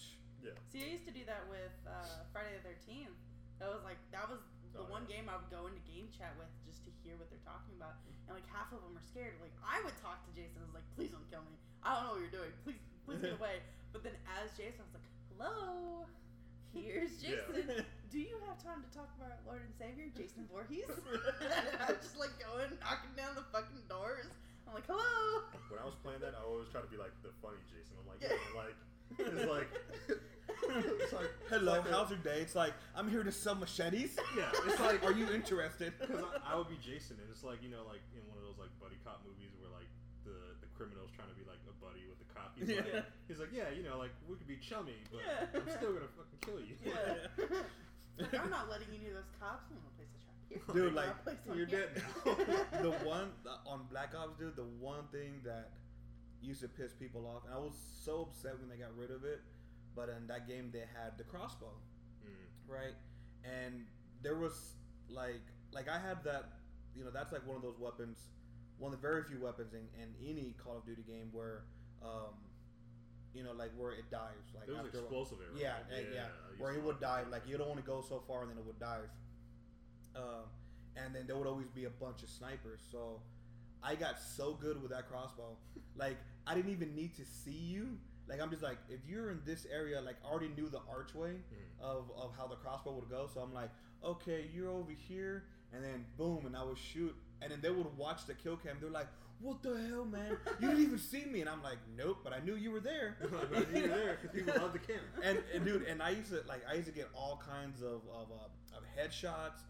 Yeah. 0.45 0.51
See, 0.72 0.85
I 0.85 0.93
used 0.93 1.07
to 1.07 1.12
do 1.12 1.24
that 1.26 1.45
with 1.49 1.72
uh, 1.87 2.24
Friday 2.33 2.61
the 2.61 2.68
Thirteenth. 2.68 3.16
That 3.59 3.68
was 3.68 3.85
like 3.85 3.99
that 4.12 4.28
was 4.28 4.41
the 4.75 4.87
one 4.87 5.05
game 5.11 5.27
I 5.27 5.37
would 5.39 5.51
go 5.51 5.66
into 5.66 5.83
game 5.87 6.09
chat 6.14 6.35
with 6.39 6.51
just 6.66 6.87
to 6.87 6.91
hear 7.03 7.18
what 7.18 7.29
they're 7.33 7.43
talking 7.47 7.75
about, 7.79 7.99
mm. 8.07 8.14
and 8.31 8.39
like 8.39 8.47
half 8.51 8.71
of 8.71 8.81
them 8.85 8.95
are 8.95 9.07
scared. 9.07 9.37
Like 9.43 9.55
I 9.64 9.83
would 9.83 9.97
talk 9.99 10.23
to 10.27 10.31
Jason, 10.35 10.62
I 10.62 10.66
was 10.71 10.77
like, 10.79 10.89
"Please 10.95 11.11
don't 11.11 11.27
kill 11.31 11.43
me. 11.47 11.55
I 11.83 11.99
don't 11.99 12.03
know 12.07 12.12
what 12.18 12.23
you're 12.23 12.37
doing. 12.45 12.53
Please, 12.62 12.81
please 13.07 13.21
get 13.23 13.35
away." 13.41 13.62
But 13.91 14.07
then 14.07 14.14
as 14.39 14.55
Jason, 14.55 14.83
I 14.83 14.87
was 14.87 14.95
like, 14.97 15.09
"Hello, 15.35 16.07
here's 16.71 17.18
Yeah. 17.23 17.43
Jason. 17.51 17.83
Do 18.11 18.18
you 18.18 18.43
have 18.51 18.59
time 18.59 18.83
to 18.83 18.91
talk 18.91 19.07
about 19.14 19.31
our 19.31 19.43
Lord 19.47 19.62
and 19.62 19.71
Savior, 19.79 20.11
Jason 20.14 20.43
Voorhees?" 20.51 20.87
and 20.91 21.79
I 21.79 21.95
was 21.95 22.03
just 22.03 22.18
like 22.18 22.35
going 22.43 22.71
knocking 22.83 23.14
down 23.18 23.35
the 23.39 23.47
fucking 23.55 23.87
doors. 23.91 24.27
I'm 24.66 24.75
like, 24.75 24.87
"Hello." 24.87 25.47
When 25.71 25.79
I 25.79 25.87
was 25.87 25.99
playing 26.03 26.23
that, 26.23 26.35
I 26.39 26.43
always 26.47 26.71
try 26.71 26.83
to 26.83 26.91
be 26.91 26.99
like 26.99 27.14
the 27.27 27.31
funny 27.43 27.59
Jason. 27.71 27.95
I'm 27.99 28.07
like, 28.07 28.23
Yeah. 28.23 28.35
yeah, 28.35 28.59
like 28.59 28.79
it's 29.18 29.47
like 29.51 29.71
it's 30.77 31.12
like 31.12 31.31
Hello, 31.49 31.75
it's 31.75 31.85
like 31.85 31.91
a- 31.91 31.97
how's 31.97 32.11
your 32.11 32.18
day? 32.21 32.41
It's 32.41 32.55
like 32.55 32.75
I'm 32.95 33.09
here 33.11 33.23
to 33.23 33.33
sell 33.33 33.55
machetes. 33.55 34.16
Yeah, 34.37 34.51
it's 34.66 34.81
like 34.81 35.03
are 35.05 35.12
you 35.12 35.29
interested? 35.33 35.93
Because 36.01 36.23
I, 36.45 36.55
I 36.55 36.57
would 36.57 36.68
be 36.68 36.79
Jason, 36.83 37.16
and 37.21 37.29
it's 37.31 37.43
like 37.45 37.62
you 37.62 37.68
know, 37.71 37.83
like 37.89 38.01
in 38.14 38.23
one 38.29 38.39
of 38.39 38.45
those 38.45 38.59
like 38.59 38.71
buddy 38.81 38.97
cop 39.05 39.23
movies 39.27 39.51
where 39.59 39.71
like 39.73 39.89
the 40.25 40.37
the 40.62 40.68
criminal's 40.79 41.11
trying 41.16 41.29
to 41.29 41.39
be 41.39 41.45
like 41.49 41.61
a 41.68 41.75
buddy 41.83 42.07
with 42.09 42.18
the 42.23 42.29
cop. 42.33 42.55
He's 42.59 42.68
Yeah. 42.71 42.83
like, 43.03 43.05
he's 43.29 43.41
like, 43.41 43.53
yeah, 43.53 43.68
you 43.75 43.83
know, 43.83 43.99
like 43.99 44.12
we 44.29 44.37
could 44.37 44.49
be 44.49 44.57
chummy, 44.62 44.97
but 45.11 45.21
Yeah. 45.25 45.51
I'm 45.61 45.68
still 45.71 45.93
gonna 45.97 46.12
fucking 46.14 46.41
kill 46.45 46.61
you. 46.62 46.77
Yeah. 46.85 47.27
Like, 48.18 48.37
I'm 48.37 48.51
not 48.51 48.68
letting 48.68 48.89
any 48.95 49.09
of 49.09 49.14
those 49.16 49.33
cops. 49.41 49.64
I'm 49.73 49.81
gonna 49.81 49.97
place 49.97 50.12
a 50.12 50.21
trap 50.21 50.37
here. 50.51 50.61
dude 50.77 50.89
I'm 50.93 50.95
like 50.97 51.25
place 51.25 51.41
you're 51.57 51.66
here. 51.66 51.89
dead 51.89 52.83
the 52.85 52.91
one 53.07 53.33
on 53.66 53.87
black 53.91 54.12
ops 54.18 54.37
dude 54.39 54.57
the 54.57 54.68
one 54.79 55.05
thing 55.12 55.41
that 55.45 55.71
used 56.43 56.61
to 56.61 56.68
piss 56.68 56.93
people 56.93 57.27
off 57.27 57.45
and 57.45 57.53
i 57.55 57.59
was 57.59 57.73
so 58.05 58.23
upset 58.29 58.59
when 58.59 58.68
they 58.68 58.77
got 58.77 58.89
rid 58.97 59.11
of 59.11 59.25
it 59.25 59.41
but 59.97 60.09
in 60.09 60.26
that 60.26 60.47
game 60.49 60.70
they 60.72 60.80
had 60.95 61.16
the 61.18 61.24
crossbow 61.24 61.72
Mm. 62.22 62.72
right 62.74 62.95
and 63.45 63.86
there 64.22 64.36
was 64.36 64.74
like 65.09 65.41
like 65.72 65.88
i 65.88 65.99
had 65.99 66.22
that 66.24 66.45
you 66.95 67.03
know 67.03 67.11
that's 67.11 67.32
like 67.32 67.47
one 67.47 67.57
of 67.57 67.62
those 67.62 67.78
weapons 67.78 68.18
one 68.78 68.93
of 68.93 69.01
the 69.01 69.07
very 69.09 69.22
few 69.24 69.38
weapons 69.41 69.72
in, 69.74 69.84
in 70.03 70.09
any 70.26 70.55
Call 70.64 70.78
of 70.78 70.86
Duty 70.86 71.03
game 71.07 71.28
where, 71.32 71.64
um, 72.03 72.32
you 73.34 73.45
know, 73.45 73.53
like 73.53 73.70
where 73.76 73.93
it 73.93 74.11
dives. 74.11 74.55
Like 74.55 74.68
It 74.68 74.70
was 74.72 74.86
after, 74.86 75.01
explosive 75.01 75.36
yeah, 75.55 75.72
right? 75.72 75.82
yeah, 75.91 75.97
yeah, 76.14 76.20
I 76.22 76.49
used 76.49 76.61
where 76.62 76.72
it 76.72 76.82
would 76.82 76.99
dive. 76.99 77.28
Like 77.28 77.43
you 77.47 77.59
don't 77.59 77.68
want 77.68 77.78
to 77.78 77.84
go 77.86 78.01
so 78.01 78.22
far 78.26 78.41
and 78.41 78.51
then 78.51 78.57
it 78.57 78.64
would 78.64 78.80
dive. 78.80 79.11
Um, 80.16 80.49
and 80.97 81.14
then 81.14 81.26
there 81.26 81.36
would 81.36 81.47
always 81.47 81.68
be 81.68 81.84
a 81.84 81.91
bunch 81.91 82.22
of 82.22 82.30
snipers. 82.30 82.80
So 82.91 83.20
I 83.82 83.97
got 83.97 84.18
so 84.18 84.55
good 84.55 84.80
with 84.80 84.91
that 84.93 85.09
crossbow. 85.11 85.57
Like 85.97 86.16
I 86.47 86.55
didn't 86.55 86.70
even 86.72 86.95
need 86.95 87.14
to 87.16 87.24
see 87.26 87.51
you. 87.51 87.99
Like 88.31 88.41
I'm 88.41 88.51
just 88.51 88.62
like 88.62 88.78
if 88.89 89.01
you're 89.09 89.31
in 89.31 89.41
this 89.45 89.66
area, 89.72 90.01
like 90.01 90.16
I 90.24 90.31
already 90.31 90.49
knew 90.57 90.68
the 90.68 90.81
archway 90.91 91.33
Mhm. 91.33 91.81
of, 91.83 92.11
of 92.16 92.33
how 92.39 92.47
the 92.47 92.57
crossbow 92.57 92.93
would 92.93 93.11
go. 93.11 93.28
So 93.35 93.41
I'm 93.41 93.53
like, 93.53 93.70
okay, 94.05 94.49
you're 94.55 94.70
over 94.70 94.93
here, 94.93 95.45
and 95.74 95.83
then 95.85 96.05
boom, 96.16 96.47
and 96.47 96.57
I 96.57 96.62
would 96.64 96.78
shoot, 96.78 97.14
and 97.43 97.51
then 97.53 97.61
they 97.61 97.70
would 97.70 97.97
watch 97.99 98.26
the 98.26 98.35
kill 98.35 98.57
cam. 98.57 98.76
They're 98.81 98.89
like, 98.91 99.09
what 99.41 99.62
the 99.62 99.74
hell, 99.89 100.05
man? 100.05 100.37
You 100.61 100.68
didn't 100.68 100.83
even 100.85 100.99
see 100.99 101.24
me, 101.24 101.41
and 101.41 101.49
I'm 101.51 101.62
like, 101.62 101.78
nope, 101.97 102.18
but 102.22 102.33
I 102.35 102.41
knew 102.41 102.55
you 102.57 102.70
were 102.70 102.81
there. 102.81 103.16
But 103.51 103.74
you 103.74 103.83
were 103.83 103.89
there 103.89 104.18
because 104.20 104.39
people 104.39 104.55
love 104.62 104.72
the 104.74 104.78
camera. 104.78 105.03
and, 105.24 105.39
and 105.55 105.64
dude, 105.64 105.83
and 105.85 106.01
I 106.03 106.11
used 106.11 106.31
to 106.31 106.43
like 106.47 106.62
I 106.70 106.74
used 106.74 106.87
to 106.89 106.95
get 106.95 107.09
all 107.14 107.43
kinds 107.45 107.81
of 107.83 108.03
of, 108.20 108.28
uh, 108.31 108.76
of 108.78 108.83
headshots 108.97 109.61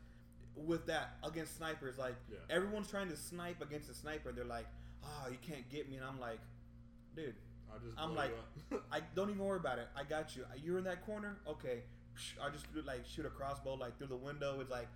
with 0.56 0.86
that 0.86 1.16
against 1.24 1.56
snipers. 1.56 1.96
Like 1.98 2.16
Yeah. 2.30 2.38
everyone's 2.50 2.88
trying 2.90 3.08
to 3.08 3.16
snipe 3.16 3.62
against 3.62 3.88
a 3.88 3.94
sniper. 3.94 4.32
They're 4.32 4.44
like, 4.44 4.66
oh, 5.04 5.28
you 5.30 5.38
can't 5.40 5.66
get 5.70 5.88
me, 5.88 5.96
and 5.96 6.04
I'm 6.04 6.18
like, 6.20 6.40
dude, 7.16 7.34
I'll 7.72 7.78
just 7.80 7.98
I'm 7.98 8.14
like. 8.14 8.32
I 8.92 9.00
don't 9.14 9.30
even 9.30 9.44
worry 9.44 9.58
about 9.58 9.78
it. 9.78 9.88
I 9.96 10.04
got 10.04 10.36
you. 10.36 10.44
You're 10.62 10.78
in 10.78 10.84
that 10.84 11.04
corner. 11.04 11.38
Okay, 11.48 11.80
I 12.42 12.50
just 12.50 12.66
like 12.86 13.04
shoot 13.06 13.26
a 13.26 13.30
crossbow 13.30 13.74
like 13.74 13.98
through 13.98 14.08
the 14.08 14.16
window. 14.16 14.58
It's 14.60 14.70
like 14.70 14.88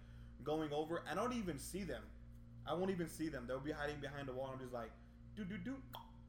going 0.43 0.73
over. 0.73 1.03
I 1.11 1.15
don't 1.15 1.33
even 1.35 1.59
see 1.59 1.83
them. 1.85 2.03
I 2.67 2.75
won't 2.75 2.91
even 2.91 3.09
see 3.09 3.29
them. 3.29 3.45
They'll 3.47 3.61
be 3.61 3.73
hiding 3.73 4.01
behind 4.01 4.29
the 4.29 4.33
wall. 4.33 4.51
I'm 4.53 4.59
just 4.61 4.73
like, 4.73 4.91
do 5.37 5.45
do 5.45 5.57
do, 5.59 5.77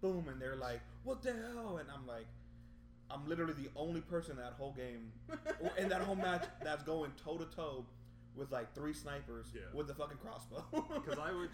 boom, 0.02 0.28
and 0.30 0.42
they're 0.42 0.56
like, 0.56 0.82
what 1.04 1.22
the 1.22 1.32
hell? 1.34 1.78
And 1.78 1.88
I'm 1.94 2.06
like, 2.08 2.26
I'm 3.10 3.28
literally 3.28 3.54
the 3.54 3.70
only 3.76 4.02
person 4.02 4.36
that 4.38 4.54
whole 4.58 4.74
game 4.74 5.12
in 5.78 5.90
that 5.90 6.02
whole 6.02 6.16
match 6.16 6.44
that's 6.64 6.84
going 6.84 7.12
toe 7.24 7.38
to 7.38 7.46
toe 7.56 7.86
with 8.36 8.52
like 8.52 8.74
three 8.76 8.94
snipers 8.94 9.48
Yeah. 9.54 9.62
with 9.74 9.88
the 9.88 9.94
fucking 9.94 10.18
crossbow. 10.18 10.64
Because 11.06 11.20
I 11.20 11.32
would, 11.32 11.50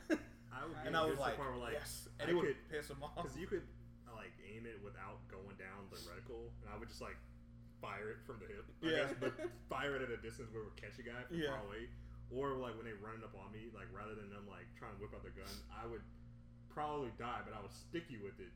I 0.54 0.66
would, 0.66 0.78
and 0.86 0.96
I 0.98 1.06
was 1.06 1.20
like, 1.20 1.38
like, 1.60 1.74
yes, 1.74 2.08
and 2.20 2.30
I 2.30 2.32
it 2.32 2.36
would 2.36 2.56
piss 2.72 2.88
them 2.88 2.98
off. 3.04 3.16
because 3.18 3.38
you 3.38 3.48
could 3.48 3.62
aim 4.52 4.68
it 4.68 4.78
without 4.84 5.24
going 5.32 5.56
down 5.56 5.88
the 5.90 5.98
reticle, 6.04 6.52
and 6.62 6.68
I 6.68 6.76
would 6.78 6.88
just 6.92 7.00
like 7.02 7.16
fire 7.80 8.12
it 8.14 8.20
from 8.28 8.38
the 8.44 8.48
hip. 8.52 8.68
I 8.68 8.86
Yeah. 8.86 8.98
guess, 9.08 9.16
but 9.20 9.34
fire 9.74 9.96
it 9.96 10.04
at 10.04 10.12
a 10.12 10.20
distance 10.22 10.52
where 10.52 10.62
it 10.62 10.68
would 10.70 10.78
catch 10.80 11.00
a 11.00 11.06
guy 11.08 11.24
from 11.26 11.40
Yeah. 11.40 11.56
far 11.56 11.64
away, 11.66 11.88
or 12.30 12.54
like 12.60 12.76
when 12.76 12.86
they 12.86 12.94
running 13.00 13.24
up 13.24 13.34
on 13.40 13.50
me, 13.56 13.72
like 13.74 13.88
rather 13.96 14.14
than 14.14 14.30
them 14.30 14.46
like 14.52 14.68
trying 14.78 14.94
to 14.94 15.00
whip 15.02 15.16
out 15.16 15.24
their 15.24 15.34
gun, 15.34 15.50
I 15.72 15.88
would 15.88 16.04
probably 16.70 17.12
die, 17.18 17.42
but 17.44 17.56
I 17.56 17.60
would 17.62 17.74
stick 17.74 18.08
you 18.12 18.20
with 18.24 18.38
it, 18.40 18.52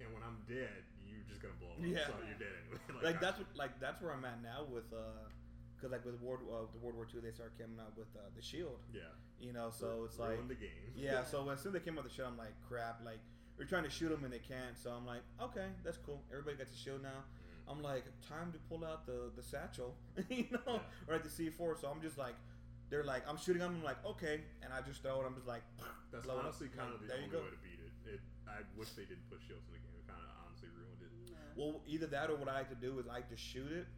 and 0.00 0.08
when 0.14 0.22
I'm 0.22 0.40
dead, 0.48 0.82
you're 1.06 1.22
just 1.28 1.42
gonna 1.42 1.54
blow 1.60 1.76
up. 1.76 1.82
Yeah. 1.84 2.06
so 2.08 2.14
you're 2.24 2.38
dead 2.40 2.54
anyway. 2.64 2.80
like 3.04 3.18
I- 3.18 3.20
that's 3.20 3.38
what, 3.38 3.48
like 3.54 3.74
that's 3.78 4.00
where 4.00 4.12
I'm 4.14 4.24
at 4.24 4.42
now 4.42 4.64
with 4.66 4.88
uh, 4.92 5.28
cause 5.80 5.90
like 5.92 6.04
with 6.08 6.16
World 6.24 6.40
uh, 6.48 6.64
the 6.72 6.80
World 6.80 6.96
War 6.96 7.06
II 7.06 7.20
they 7.20 7.30
started 7.34 7.58
coming 7.60 7.78
out 7.78 7.92
with 7.96 8.08
uh, 8.16 8.30
the 8.34 8.40
Shield, 8.42 8.80
yeah. 8.94 9.12
you 9.38 9.52
know, 9.52 9.68
so 9.70 10.02
it's 10.08 10.18
like 10.18 10.40
the 10.48 10.56
game. 10.56 10.96
yeah. 10.96 11.22
So 11.30 11.44
as 11.50 11.60
soon 11.60 11.76
as 11.76 11.80
they 11.80 11.84
came 11.84 11.98
out 11.98 12.04
with 12.04 12.12
the 12.12 12.16
Shield, 12.16 12.32
I'm 12.32 12.38
like 12.40 12.56
crap. 12.66 13.04
Like 13.04 13.20
we're 13.58 13.64
trying 13.66 13.84
to 13.84 13.90
shoot 13.90 14.08
them 14.10 14.24
and 14.24 14.32
they 14.32 14.38
can't, 14.40 14.76
so 14.82 14.90
I'm 14.90 15.06
like 15.06 15.22
okay, 15.40 15.66
that's 15.84 15.98
cool. 15.98 16.22
Everybody 16.30 16.56
got 16.56 16.68
to 16.70 16.76
shield 16.76 17.02
now. 17.02 17.08
Mhm. 17.24 17.72
I'm 17.72 17.82
like 17.82 18.04
time 18.28 18.52
to 18.52 18.58
pull 18.68 18.84
out 18.84 19.06
the 19.06 19.30
the 19.36 19.42
satchel, 19.42 19.94
you 20.28 20.46
know, 20.52 20.80
or 21.08 21.14
at 21.14 21.22
the 21.22 21.30
C4. 21.30 21.80
So 21.80 21.88
I'm 21.88 22.00
just 22.02 22.18
like. 22.18 22.34
They're 22.90 23.04
like, 23.08 23.24
I'm 23.26 23.38
shooting 23.38 23.60
them. 23.64 23.76
I'm 23.80 23.82
like, 23.82 24.04
okay, 24.04 24.42
and 24.60 24.68
I 24.70 24.82
just 24.84 25.00
throw 25.00 25.16
it. 25.22 25.24
I'm 25.24 25.32
just 25.34 25.48
like, 25.48 25.62
That's 26.12 26.26
blow 26.28 26.34
it 26.36 26.40
up. 26.40 26.44
honestly 26.52 26.68
kind 26.68 26.92
Like, 26.92 27.00
of 27.00 27.08
the 27.08 27.14
only 27.16 27.28
go. 27.32 27.38
way 27.40 27.48
to 27.48 27.56
beat 27.64 27.80
it. 27.80 27.88
It. 28.04 28.20
I 28.46 28.60
wish 28.76 28.90
they 28.92 29.08
didn't 29.08 29.24
put 29.32 29.40
shields 29.40 29.64
in 29.64 29.72
the 29.72 29.80
game. 29.80 29.96
It 29.96 30.04
kind 30.04 30.20
of 30.20 30.28
honestly 30.44 30.68
ruined 30.76 31.00
it. 31.00 31.08
Yeah. 31.32 31.40
Well, 31.56 31.80
either 31.88 32.04
that 32.12 32.28
or 32.28 32.36
what 32.36 32.52
I 32.52 32.60
like 32.60 32.68
to 32.68 32.76
do 32.76 32.98
is 33.00 33.08
I 33.08 33.14
like 33.24 33.30
to 33.32 33.36
shoot 33.40 33.72
it, 33.72 33.88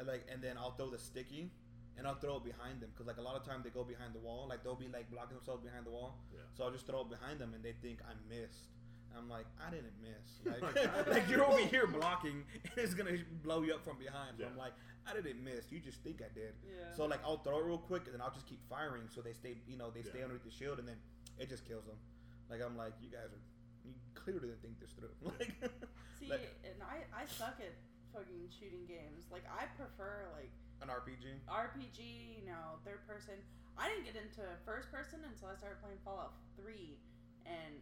and 0.00 0.08
like, 0.08 0.24
and 0.32 0.40
then 0.40 0.56
I'll 0.56 0.72
throw 0.72 0.88
the 0.88 0.96
sticky, 0.96 1.52
and 2.00 2.08
I'll 2.08 2.16
throw 2.16 2.40
it 2.40 2.44
behind 2.48 2.80
them 2.80 2.88
because 2.96 3.04
like 3.04 3.20
a 3.20 3.26
lot 3.28 3.36
of 3.36 3.44
times 3.44 3.60
they 3.68 3.68
go 3.76 3.84
behind 3.84 4.16
the 4.16 4.24
wall, 4.24 4.48
like 4.48 4.64
they'll 4.64 4.72
be 4.74 4.88
like 4.88 5.12
blocking 5.12 5.36
themselves 5.36 5.60
behind 5.60 5.84
the 5.84 5.92
wall. 5.92 6.16
Yeah. 6.32 6.40
So 6.56 6.64
I'll 6.64 6.72
just 6.72 6.86
throw 6.88 7.04
it 7.04 7.10
behind 7.12 7.44
them, 7.44 7.52
and 7.52 7.60
they 7.60 7.76
think 7.84 8.00
I 8.08 8.16
missed. 8.24 8.72
And 9.10 9.18
I'm 9.18 9.28
like, 9.28 9.46
I 9.58 9.70
didn't 9.70 9.94
miss. 10.00 10.38
Like, 10.46 10.62
Like, 10.62 10.76
I 10.88 10.96
like 10.96 11.26
didn't 11.26 11.28
you're 11.30 11.44
over 11.44 11.58
here 11.58 11.86
blocking, 11.86 12.44
and 12.64 12.72
it's 12.76 12.94
gonna 12.94 13.18
blow 13.42 13.62
you 13.62 13.74
up 13.74 13.84
from 13.84 13.98
behind. 13.98 14.38
So 14.38 14.46
I'm 14.46 14.56
like, 14.56 14.72
I 15.06 15.12
didn't 15.14 15.42
miss. 15.44 15.70
You 15.70 15.80
just 15.80 15.98
think 16.02 16.22
I 16.22 16.30
did. 16.32 16.54
Yeah. 16.64 16.94
So 16.96 17.04
like 17.06 17.20
I'll 17.24 17.38
throw 17.42 17.58
it 17.58 17.64
real 17.66 17.78
quick, 17.78 18.04
and 18.06 18.14
then 18.14 18.20
I'll 18.22 18.32
just 18.32 18.46
keep 18.46 18.60
firing, 18.70 19.04
so 19.12 19.20
they 19.20 19.32
stay, 19.34 19.56
you 19.68 19.76
know, 19.76 19.90
they 19.90 20.02
stay 20.02 20.18
Yeah. 20.22 20.30
underneath 20.30 20.44
the 20.46 20.50
shield, 20.54 20.78
and 20.78 20.86
then 20.88 20.96
it 21.38 21.48
just 21.48 21.66
kills 21.68 21.84
them. 21.84 21.96
Like 22.48 22.60
I'm 22.64 22.76
like, 22.76 22.94
you 23.02 23.10
guys 23.10 23.28
are, 23.34 23.42
you 23.84 23.92
clearly 24.14 24.48
didn't 24.48 24.62
think 24.62 24.80
this 24.80 24.92
through. 24.96 25.12
Like, 25.38 25.52
See, 26.18 26.28
like 26.28 26.52
and 26.64 26.76
I, 26.84 27.04
I 27.16 27.24
suck 27.26 27.56
at 27.64 27.72
fucking 28.12 28.48
shooting 28.52 28.84
games. 28.88 29.24
Like 29.32 29.44
I 29.48 29.64
prefer 29.76 30.28
like 30.36 30.52
an 30.84 30.88
RPG. 30.88 31.44
RPG, 31.48 32.00
you 32.40 32.44
know, 32.48 32.80
third 32.84 33.04
person. 33.08 33.34
I 33.76 33.88
didn't 33.88 34.04
get 34.04 34.16
into 34.20 34.44
first 34.68 34.92
person 34.92 35.20
until 35.24 35.48
I 35.48 35.56
started 35.56 35.80
playing 35.80 35.96
Fallout 36.04 36.36
Three, 36.60 37.00
and 37.48 37.80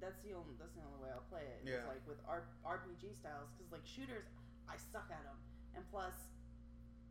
that's 0.00 0.20
the 0.24 0.32
only 0.36 0.54
that's 0.60 0.74
the 0.76 0.84
only 0.84 1.00
way 1.02 1.10
I'll 1.12 1.26
play 1.32 1.44
it. 1.46 1.64
it. 1.64 1.68
is, 1.68 1.80
Yeah. 1.80 1.88
like 1.88 2.04
with 2.08 2.20
R- 2.28 2.46
RPG 2.66 3.16
styles, 3.16 3.48
because 3.56 3.72
like 3.72 3.84
shooters, 3.86 4.28
I 4.68 4.76
suck 4.76 5.08
at 5.08 5.22
them, 5.24 5.38
and 5.74 5.82
plus, 5.90 6.14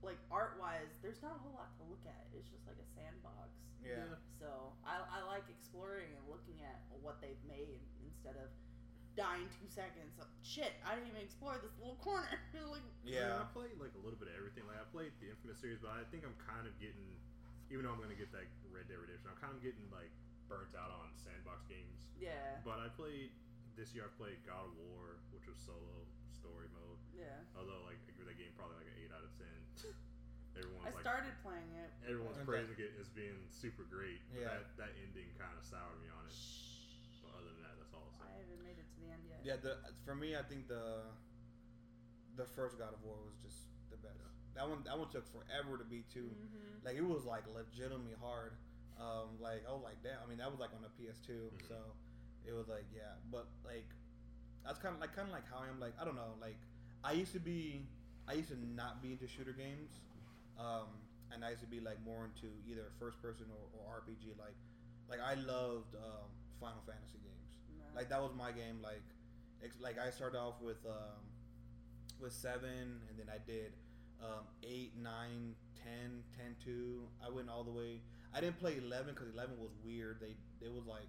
like 0.06 0.20
art 0.30 0.58
wise, 0.62 0.92
there's 1.02 1.22
not 1.26 1.36
a 1.38 1.42
whole 1.42 1.56
lot 1.58 1.74
to 1.82 1.84
look 1.90 2.04
at. 2.06 2.30
It's 2.38 2.50
just 2.50 2.66
like 2.70 2.78
a 2.78 2.88
sandbox. 2.94 3.54
Yeah. 3.86 4.18
So 4.42 4.74
I, 4.82 4.98
I 5.14 5.22
like 5.30 5.46
exploring 5.46 6.10
and 6.18 6.26
looking 6.26 6.58
at 6.66 6.82
what 7.06 7.22
they've 7.22 7.42
made 7.46 7.78
instead 8.02 8.34
of 8.42 8.50
dying 9.14 9.46
two 9.62 9.70
seconds. 9.70 10.18
Shit, 10.42 10.74
I 10.82 10.98
didn't 10.98 11.14
even 11.14 11.22
explore 11.22 11.62
this 11.62 11.74
little 11.78 11.98
corner. 12.02 12.34
like, 12.74 12.82
I, 12.82 13.06
mean, 13.06 13.14
Yeah. 13.14 13.46
I 13.46 13.46
played 13.54 13.78
like 13.78 13.94
a 13.94 14.02
little 14.02 14.18
bit 14.18 14.34
of 14.34 14.36
everything. 14.42 14.66
Like 14.66 14.82
I 14.82 14.86
played 14.90 15.14
the 15.22 15.30
Infamous 15.30 15.62
series, 15.62 15.78
but 15.86 15.94
I 15.94 16.02
think 16.10 16.26
I'm 16.26 16.34
kind 16.50 16.66
of 16.66 16.74
getting, 16.82 17.06
even 17.70 17.86
though 17.86 17.94
I'm 17.94 18.02
gonna 18.02 18.18
get 18.18 18.34
that 18.34 18.50
Red 18.74 18.90
Dead 18.90 18.98
Redemption, 18.98 19.30
I'm 19.30 19.38
kind 19.38 19.54
of 19.54 19.62
getting 19.62 19.86
like 19.94 20.10
burnt 20.48 20.74
out 20.78 20.92
on 20.94 21.12
sandbox 21.18 21.66
games. 21.70 22.12
yeah, 22.20 22.62
But 22.64 22.80
I 22.80 22.88
played 22.94 23.32
this 23.76 23.92
year. 23.94 24.08
I 24.08 24.12
played 24.16 24.40
God 24.46 24.70
of 24.72 24.74
War, 24.78 25.20
which 25.36 25.46
was 25.50 25.58
solo 25.60 26.06
story 26.32 26.70
mode. 26.74 27.00
yeah. 27.16 27.42
Although 27.58 27.82
like 27.90 27.98
I 28.08 28.12
give 28.14 28.28
that 28.30 28.38
game 28.38 28.54
probably 28.56 28.78
like 28.86 28.90
an 28.92 28.98
eight 29.02 29.12
out 29.12 29.24
of 29.26 29.32
ten. 29.40 29.60
Everyone's 30.56 30.88
I 30.88 30.96
like 30.96 31.04
started 31.04 31.36
playing 31.44 31.68
it. 31.76 31.92
everyone's 32.08 32.40
Okay. 32.40 32.48
praising 32.64 32.80
it 32.80 32.96
as 32.96 33.12
being 33.12 33.36
super 33.52 33.84
great. 33.84 34.24
But 34.32 34.40
Yeah. 34.40 34.56
that 34.56 34.66
that 34.80 34.92
ending 35.04 35.28
kind 35.36 35.52
of 35.58 35.64
soured 35.68 36.00
me 36.00 36.08
on 36.08 36.24
it. 36.30 36.38
But 37.26 37.36
other 37.36 37.52
than 37.52 37.64
that, 37.68 37.76
that's 37.82 37.92
all 37.92 38.08
I'll 38.22 38.24
I 38.32 38.40
haven't 38.40 38.64
made 38.64 38.80
it 38.80 38.88
to 38.88 38.96
the 39.04 39.10
end 39.12 39.24
yet. 39.28 39.42
Yeah, 39.44 39.58
the 39.60 39.76
for 40.08 40.16
me, 40.16 40.38
I 40.40 40.44
think 40.48 40.70
the 40.72 41.04
the 42.40 42.46
first 42.56 42.80
God 42.80 42.94
of 42.96 43.04
War 43.04 43.20
was 43.28 43.36
just 43.44 43.68
the 43.92 43.98
best. 44.00 44.16
That 44.56 44.68
one, 44.70 44.84
that 44.88 44.96
one 44.96 45.12
took 45.12 45.28
forever 45.28 45.76
to 45.78 45.84
beat 45.84 46.08
too. 46.08 46.32
Mm-hmm. 46.32 46.88
Like 46.88 46.96
it 46.96 47.04
was 47.04 47.26
like 47.28 47.44
legitimately 47.52 48.16
hard. 48.24 48.56
Um, 49.00 49.36
like 49.42 49.64
I 49.68 49.72
was 49.74 49.84
like, 49.84 50.02
that. 50.04 50.22
I 50.24 50.30
mean, 50.30 50.38
that 50.40 50.50
was 50.50 50.60
like 50.60 50.72
on 50.74 50.82
the 50.82 50.92
PS2, 50.96 51.30
Mhm. 51.52 51.68
so 51.68 51.76
it 52.48 52.54
was 52.54 52.68
like, 52.68 52.86
yeah. 52.96 53.16
But 53.32 53.48
like, 53.66 53.88
that's 54.64 54.80
kind 54.80 54.96
of 54.96 55.02
like 55.02 55.16
kind 55.16 55.28
of 55.28 55.34
like 55.34 55.48
how 55.50 55.60
I 55.64 55.68
am. 55.70 55.80
Like 55.80 55.94
I 56.00 56.06
don't 56.06 56.16
know. 56.16 56.36
Like 56.40 56.58
I 57.04 57.12
used 57.14 57.34
to 57.34 57.40
be, 57.40 57.86
I 58.28 58.34
used 58.34 58.50
to 58.50 58.58
not 58.74 59.02
be 59.02 59.12
into 59.12 59.28
shooter 59.28 59.52
games, 59.54 59.92
um, 60.58 60.88
and 61.32 61.44
I 61.44 61.50
used 61.52 61.62
to 61.62 61.68
be 61.68 61.80
like 61.80 62.00
more 62.06 62.26
into 62.26 62.48
either 62.70 62.88
first 63.00 63.22
person 63.22 63.46
or, 63.52 63.64
or 63.76 64.02
RPG. 64.02 64.38
Like, 64.40 64.56
like 65.10 65.20
I 65.20 65.36
loved 65.36 65.94
um, 65.96 66.30
Final 66.60 66.82
Fantasy 66.88 67.20
games. 67.20 67.46
Like 67.96 68.10
that 68.10 68.22
was 68.22 68.32
my 68.36 68.52
game. 68.52 68.80
Like, 68.82 69.04
ex- 69.64 69.80
like 69.82 70.00
I 70.00 70.10
started 70.10 70.38
off 70.40 70.62
with 70.62 70.80
um, 70.88 71.20
with 72.22 72.32
seven, 72.34 73.02
and 73.10 73.20
then 73.20 73.28
I 73.30 73.38
did 73.46 73.74
um, 74.24 74.48
eight, 74.64 74.94
nine, 74.98 75.54
10, 75.84 76.24
10, 76.38 76.56
2. 76.64 77.02
I 77.26 77.30
went 77.30 77.50
all 77.50 77.64
the 77.64 77.72
way. 77.72 78.00
I 78.36 78.42
didn't 78.42 78.60
play 78.60 78.78
eleven 78.78 79.14
because 79.16 79.32
eleven 79.34 79.56
was 79.60 79.72
weird. 79.86 80.20
They 80.20 80.36
it 80.66 80.72
was 80.74 80.86
like 80.86 81.08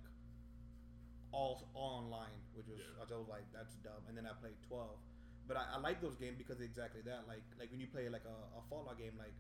all 1.32 1.62
all 1.74 2.04
online, 2.06 2.38
which 2.54 2.66
was 2.68 2.78
Yeah. 2.80 3.02
I 3.02 3.18
was 3.18 3.28
like 3.28 3.44
that's 3.52 3.74
dumb. 3.82 4.02
And 4.08 4.16
then 4.16 4.26
I 4.26 4.32
played 4.40 4.56
twelve. 4.68 4.96
But 5.48 5.56
I, 5.56 5.64
I 5.74 5.78
like 5.78 6.00
those 6.00 6.16
games 6.16 6.36
because 6.38 6.60
exactly 6.60 7.02
that. 7.02 7.24
Like 7.28 7.42
like 7.58 7.70
when 7.70 7.80
you 7.80 7.86
play 7.86 8.08
like 8.08 8.24
a, 8.26 8.58
a 8.58 8.62
Fallout 8.70 8.98
game, 8.98 9.12
like 9.18 9.34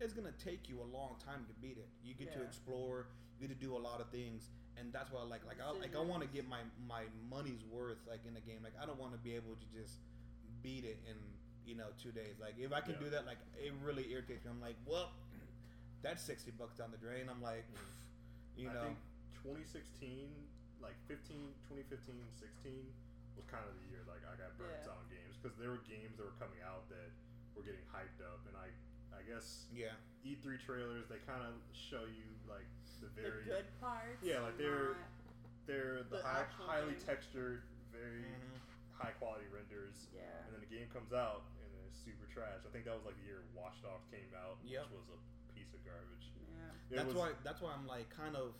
it's 0.00 0.12
gonna 0.12 0.32
take 0.42 0.68
you 0.68 0.80
a 0.80 0.88
long 0.96 1.16
time 1.24 1.44
to 1.48 1.54
beat 1.60 1.78
it. 1.78 1.88
You 2.04 2.14
get 2.14 2.32
to 2.32 2.42
explore. 2.42 3.06
You 3.40 3.48
get 3.48 3.58
to 3.58 3.60
do 3.66 3.76
a 3.76 3.80
lot 3.80 4.00
of 4.00 4.08
things, 4.10 4.50
and 4.78 4.92
that's 4.92 5.10
why 5.10 5.20
I 5.20 5.24
like 5.24 5.44
like 5.46 5.58
I 5.60 5.72
like 5.78 5.96
I 5.96 6.00
want 6.00 6.22
to 6.22 6.28
get 6.28 6.48
my 6.48 6.60
my 6.86 7.02
money's 7.30 7.64
worth 7.70 7.98
like 8.08 8.20
in 8.26 8.34
the 8.34 8.40
game. 8.44 8.60
Like 8.62 8.74
I 8.80 8.86
don't 8.86 9.00
want 9.00 9.12
to 9.12 9.18
be 9.18 9.34
able 9.34 9.56
to 9.56 9.66
just 9.72 9.98
beat 10.62 10.84
it 10.84 11.00
in 11.08 11.16
you 11.66 11.74
know 11.76 11.90
two 12.00 12.12
days. 12.12 12.36
Like 12.40 12.54
if 12.58 12.72
I 12.72 12.80
can 12.80 12.94
Yeah. 13.00 13.08
do 13.08 13.10
that, 13.10 13.26
like 13.26 13.38
it 13.58 13.72
really 13.82 14.10
irritates 14.12 14.44
me. 14.44 14.50
I'm 14.52 14.60
like, 14.60 14.76
well, 14.86 15.10
that's 16.02 16.22
sixty 16.22 16.50
bucks 16.50 16.76
down 16.78 16.90
the 16.90 16.98
drain. 16.98 17.30
I'm 17.30 17.40
like, 17.42 17.64
you 18.56 18.68
I 18.68 18.74
know, 18.74 18.84
think 18.92 18.98
2016, 19.42 20.28
like 20.82 20.94
15, 21.06 21.54
2015, 21.70 22.14
16 22.38 22.74
was 23.38 23.46
kind 23.48 23.64
of 23.64 23.72
the 23.80 23.86
year 23.90 24.02
like 24.10 24.20
I 24.28 24.34
got 24.36 24.52
burnt 24.60 24.76
Yeah. 24.84 24.92
on 24.92 25.02
games 25.08 25.34
because 25.40 25.56
there 25.56 25.70
were 25.72 25.82
games 25.88 26.18
that 26.20 26.26
were 26.28 26.36
coming 26.42 26.60
out 26.66 26.86
that 26.92 27.10
were 27.56 27.62
getting 27.64 27.84
hyped 27.90 28.20
up, 28.22 28.42
and 28.50 28.54
I, 28.58 28.68
I 29.14 29.22
guess 29.24 29.66
yeah, 29.72 29.94
E3 30.26 30.58
trailers 30.60 31.06
they 31.08 31.22
kind 31.24 31.42
of 31.46 31.56
show 31.72 32.04
you 32.06 32.26
like 32.50 32.66
the 33.00 33.08
the 33.08 33.22
very 33.22 33.42
good 33.46 33.66
parts. 33.82 34.22
Yeah, 34.22 34.40
like 34.46 34.58
they're- 34.58 34.94
they 35.66 35.74
they're 35.74 36.02
the, 36.10 36.18
The 36.18 36.22
high, 36.26 36.46
highly 36.58 36.98
game. 36.98 37.06
textured, 37.06 37.62
very 37.94 38.26
Mhm. 38.26 38.58
high 38.98 39.14
quality 39.22 39.46
renders, 39.46 40.10
Yeah. 40.10 40.26
and 40.46 40.54
then 40.54 40.60
the 40.60 40.66
game 40.66 40.90
comes 40.90 41.12
out 41.14 41.46
and 41.62 41.70
it's 41.86 41.98
super 42.02 42.26
trash. 42.34 42.66
I 42.66 42.70
think 42.74 42.84
that 42.86 42.94
was 42.98 43.04
like 43.06 43.14
the 43.22 43.26
year 43.30 43.42
Watch 43.54 43.78
Dogs 43.82 44.02
came 44.10 44.26
out, 44.34 44.58
Yep. 44.66 44.90
which 44.90 45.06
was 45.06 45.08
a 45.14 45.18
piece 45.82 45.90
garbage. 45.90 46.26
Yeah. 46.46 46.94
It 46.94 46.96
That's 46.96 47.08
was, 47.08 47.16
why. 47.16 47.28
That's 47.44 47.60
why 47.60 47.70
I'm 47.74 47.86
like 47.86 48.08
kind 48.14 48.36
of 48.36 48.54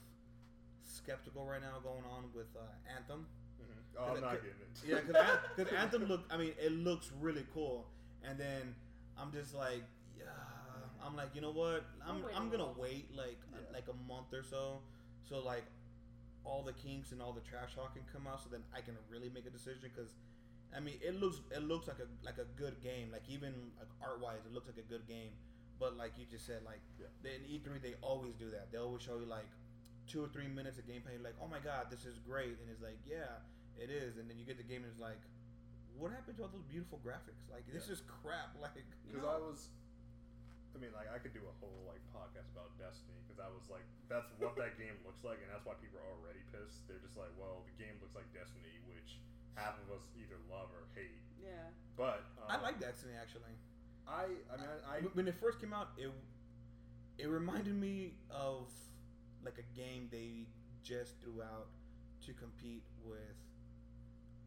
skeptical 0.82 1.46
right 1.46 1.60
now 1.60 1.78
going 1.82 2.04
on 2.10 2.24
with 2.34 2.48
uh, 2.56 2.66
Anthem. 2.96 3.26
Mhm. 3.60 3.98
Oh, 3.98 4.14
I'm 4.14 4.20
not 4.20 4.30
cause- 4.30 4.40
getting 4.42 4.60
it. 4.60 4.72
Yeah, 4.86 5.00
because 5.06 5.38
because 5.56 5.72
Anthem 5.74 6.04
look. 6.06 6.22
I 6.30 6.36
mean, 6.36 6.52
it 6.60 6.72
looks 6.72 7.10
really 7.20 7.46
cool, 7.54 7.86
and 8.24 8.38
then 8.38 8.74
I'm 9.18 9.32
just 9.32 9.54
like, 9.54 9.82
yeah, 10.18 10.24
I'm 11.04 11.16
like, 11.16 11.34
you 11.34 11.40
know 11.40 11.52
what? 11.52 11.84
I'm 12.06 12.16
I'll 12.16 12.22
wait 12.22 12.36
I'm 12.36 12.50
gonna 12.50 12.72
wait 12.76 13.14
like 13.16 13.38
Yeah. 13.52 13.70
a, 13.70 13.72
like 13.72 13.86
a 13.88 13.96
month 14.08 14.32
or 14.32 14.42
so, 14.42 14.80
so 15.28 15.38
like 15.40 15.64
all 16.44 16.62
the 16.64 16.72
kinks 16.72 17.12
and 17.12 17.22
all 17.22 17.32
the 17.32 17.40
trash 17.42 17.74
talk 17.74 17.94
can 17.94 18.02
come 18.12 18.26
out, 18.26 18.42
so 18.42 18.48
then 18.50 18.62
I 18.74 18.80
can 18.80 18.96
really 19.10 19.30
make 19.30 19.46
a 19.46 19.50
decision. 19.50 19.90
Because 19.94 20.10
I 20.74 20.80
mean, 20.80 20.98
it 21.02 21.20
looks 21.20 21.40
it 21.54 21.62
looks 21.62 21.86
like 21.86 21.98
a 22.00 22.08
like 22.24 22.38
a 22.38 22.46
good 22.58 22.80
game. 22.82 23.10
Like 23.12 23.22
even 23.28 23.52
like 23.78 23.88
art 24.02 24.20
wise, 24.20 24.40
it 24.46 24.52
looks 24.52 24.66
like 24.66 24.78
a 24.78 24.88
good 24.88 25.06
game. 25.06 25.30
But 25.82 25.98
like 25.98 26.14
you 26.14 26.30
just 26.30 26.46
said, 26.46 26.62
like 26.62 26.78
Yeah. 27.02 27.10
in 27.34 27.42
E3 27.50 27.82
they 27.82 27.98
always 28.06 28.38
do 28.38 28.54
that. 28.54 28.70
They 28.70 28.78
always 28.78 29.02
show 29.02 29.18
you 29.18 29.26
like 29.26 29.50
two 30.06 30.22
or 30.22 30.30
three 30.30 30.46
minutes 30.46 30.78
of 30.78 30.86
gameplay. 30.86 31.18
You're 31.18 31.26
like, 31.26 31.34
oh 31.42 31.50
my 31.50 31.58
god, 31.58 31.90
this 31.90 32.06
is 32.06 32.22
great, 32.22 32.54
and 32.62 32.70
it's 32.70 32.78
like, 32.82 33.02
yeah, 33.02 33.42
it 33.74 33.90
is. 33.90 34.14
And 34.14 34.30
then 34.30 34.38
you 34.38 34.46
get 34.46 34.62
the 34.62 34.66
game 34.66 34.86
and 34.86 34.90
it's 34.94 35.02
like, 35.02 35.18
what 35.98 36.14
happened 36.14 36.38
to 36.38 36.46
all 36.46 36.54
those 36.54 36.62
beautiful 36.70 37.02
graphics? 37.02 37.42
Like 37.50 37.66
this 37.66 37.90
Yeah. 37.90 37.98
is 37.98 38.00
crap. 38.06 38.54
Like 38.62 38.86
Because 39.10 39.26
I 39.26 39.38
was, 39.42 39.74
I 40.70 40.78
mean, 40.78 40.94
like 40.94 41.10
I 41.10 41.18
could 41.18 41.34
do 41.34 41.42
a 41.50 41.54
whole 41.58 41.82
like 41.90 42.00
podcast 42.14 42.46
about 42.54 42.70
Destiny 42.78 43.18
because 43.26 43.42
I 43.42 43.50
was 43.50 43.66
like, 43.66 43.82
that's 44.06 44.30
what 44.38 44.54
that 44.62 44.78
game 44.78 44.94
looks 45.02 45.26
like, 45.26 45.42
and 45.42 45.50
that's 45.50 45.66
why 45.66 45.74
people 45.82 45.98
are 45.98 46.10
already 46.14 46.46
pissed. 46.54 46.86
They're 46.86 47.02
just 47.02 47.18
like, 47.18 47.34
well, 47.34 47.66
the 47.66 47.74
game 47.74 47.98
looks 47.98 48.14
like 48.14 48.30
Destiny, 48.30 48.78
which 48.86 49.18
half 49.58 49.82
of 49.82 49.90
us 49.98 50.06
either 50.14 50.38
love 50.46 50.70
or 50.70 50.86
hate. 50.94 51.26
Yeah. 51.42 51.74
But 51.98 52.22
um, 52.38 52.54
I 52.54 52.62
like 52.62 52.78
Destiny 52.78 53.18
actually. 53.18 53.58
I, 54.06 54.24
I 54.52 54.56
mean, 54.56 54.66
I, 54.88 54.96
I 54.96 55.00
When- 55.00 55.28
it 55.28 55.34
first 55.40 55.60
came 55.60 55.72
out, 55.72 55.90
it 55.96 56.10
it 57.18 57.26
reminded 57.28 57.74
me 57.74 58.14
of 58.30 58.70
like 59.44 59.58
a 59.58 59.76
game 59.76 60.08
they 60.10 60.46
just 60.82 61.20
threw 61.20 61.42
out 61.42 61.68
to 62.26 62.32
compete 62.32 62.84
with 63.04 63.36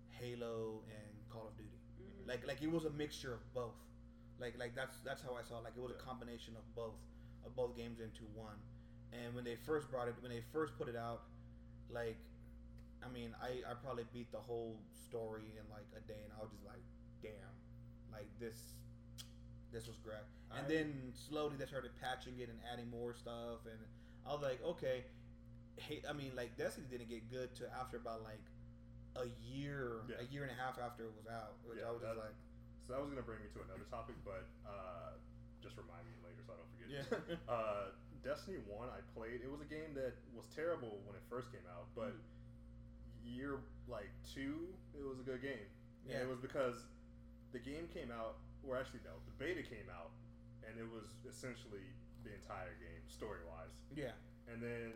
Halo 0.09 0.83
and 0.89 1.29
Call 1.29 1.47
of 1.47 1.57
Duty. 1.57 1.79
Mhm. 2.01 2.27
Like 2.27 2.45
like 2.47 2.61
it 2.61 2.71
was 2.71 2.85
a 2.85 2.89
mixture 2.89 3.33
of 3.33 3.41
both. 3.53 3.75
Like 4.39 4.57
like 4.57 4.75
that's 4.75 4.99
that's 5.01 5.21
how 5.21 5.35
I 5.35 5.43
saw 5.43 5.59
it. 5.59 5.63
Like 5.63 5.77
it 5.77 5.81
was 5.81 5.91
a 5.91 5.95
combination 5.95 6.55
of 6.55 6.63
both 6.75 6.95
of 7.45 7.55
both 7.55 7.75
games 7.75 7.99
into 7.99 8.23
one. 8.33 8.57
And 9.13 9.33
when 9.35 9.43
they 9.43 9.55
first 9.55 9.89
brought 9.89 10.07
it, 10.07 10.15
when 10.21 10.31
they 10.31 10.41
first 10.51 10.77
put 10.77 10.87
it 10.89 10.95
out, 10.95 11.23
like 11.89 12.17
I 13.03 13.09
mean, 13.09 13.35
I 13.41 13.61
I 13.69 13.73
probably 13.75 14.05
beat 14.13 14.31
the 14.31 14.39
whole 14.39 14.81
story 14.91 15.53
in 15.59 15.69
like 15.69 15.87
a 15.95 16.01
day, 16.07 16.21
and 16.23 16.33
I 16.37 16.41
was 16.41 16.51
just 16.51 16.65
like, 16.65 16.83
damn, 17.21 17.53
like 18.11 18.27
this 18.39 18.59
this 19.75 19.87
was 19.91 19.99
great. 19.99 20.23
And 20.55 20.63
then 20.71 21.11
slowly 21.11 21.59
they 21.59 21.67
started 21.67 21.91
patching 21.99 22.39
it 22.39 22.47
and 22.47 22.55
adding 22.71 22.87
more 22.89 23.11
stuff, 23.13 23.67
and 23.67 23.75
I 24.23 24.31
was 24.31 24.39
like, 24.41 24.63
okay. 24.63 25.03
Hey, 25.75 25.99
I 26.07 26.15
mean, 26.15 26.31
like 26.39 26.55
Destiny 26.55 26.87
didn't 26.87 27.11
get 27.11 27.27
good 27.27 27.51
to 27.59 27.67
after 27.75 27.99
about 27.99 28.23
like 28.23 28.39
a 29.19 29.27
year, 29.43 30.07
Yeah. 30.07 30.23
a 30.23 30.27
year 30.31 30.47
and 30.47 30.51
a 30.51 30.55
half 30.55 30.79
after 30.79 31.03
it 31.03 31.11
was 31.19 31.27
out, 31.27 31.59
which 31.67 31.83
Yeah, 31.83 31.87
I 31.87 31.91
was 31.91 31.99
just 31.99 32.15
like, 32.15 32.31
so 32.87 32.95
that 32.95 33.03
was 33.03 33.11
gonna 33.11 33.27
bring 33.27 33.43
me 33.43 33.51
to 33.51 33.59
another 33.67 33.83
topic, 33.91 34.15
but 34.23 34.47
uh, 34.63 35.19
just 35.59 35.75
remind 35.75 36.07
me 36.07 36.15
later 36.23 36.39
so 36.47 36.55
I 36.55 36.63
don't 36.63 36.71
forget. 36.71 36.87
Yeah. 36.95 37.35
uh, 37.51 37.91
Destiny 38.23 38.63
One, 38.71 38.87
I 38.87 39.03
played. 39.11 39.43
It 39.43 39.51
was 39.51 39.59
a 39.59 39.67
game 39.67 39.91
that 39.99 40.15
was 40.31 40.47
terrible 40.55 41.03
when 41.03 41.19
it 41.19 41.23
first 41.27 41.51
came 41.51 41.67
out, 41.67 41.91
but 41.91 42.15
Mm. 42.15 42.23
year 43.35 43.59
like 43.91 44.07
two, 44.23 44.71
it 44.95 45.03
was 45.03 45.19
a 45.19 45.25
good 45.27 45.41
game. 45.43 45.67
And 46.07 46.21
it 46.23 46.29
was 46.29 46.39
because 46.39 46.87
the 47.51 47.59
game 47.59 47.89
came 47.91 48.11
out, 48.15 48.37
or 48.67 48.75
actually 48.77 49.01
no, 49.05 49.13
the 49.29 49.35
beta 49.37 49.61
came 49.63 49.87
out, 49.93 50.11
and 50.65 50.73
it 50.81 50.87
was 50.89 51.13
essentially 51.29 51.85
the 52.25 52.33
entire 52.33 52.73
game 52.81 53.05
story 53.07 53.45
wise. 53.45 53.73
yeah, 53.93 54.17
And 54.49 54.57
then 54.61 54.91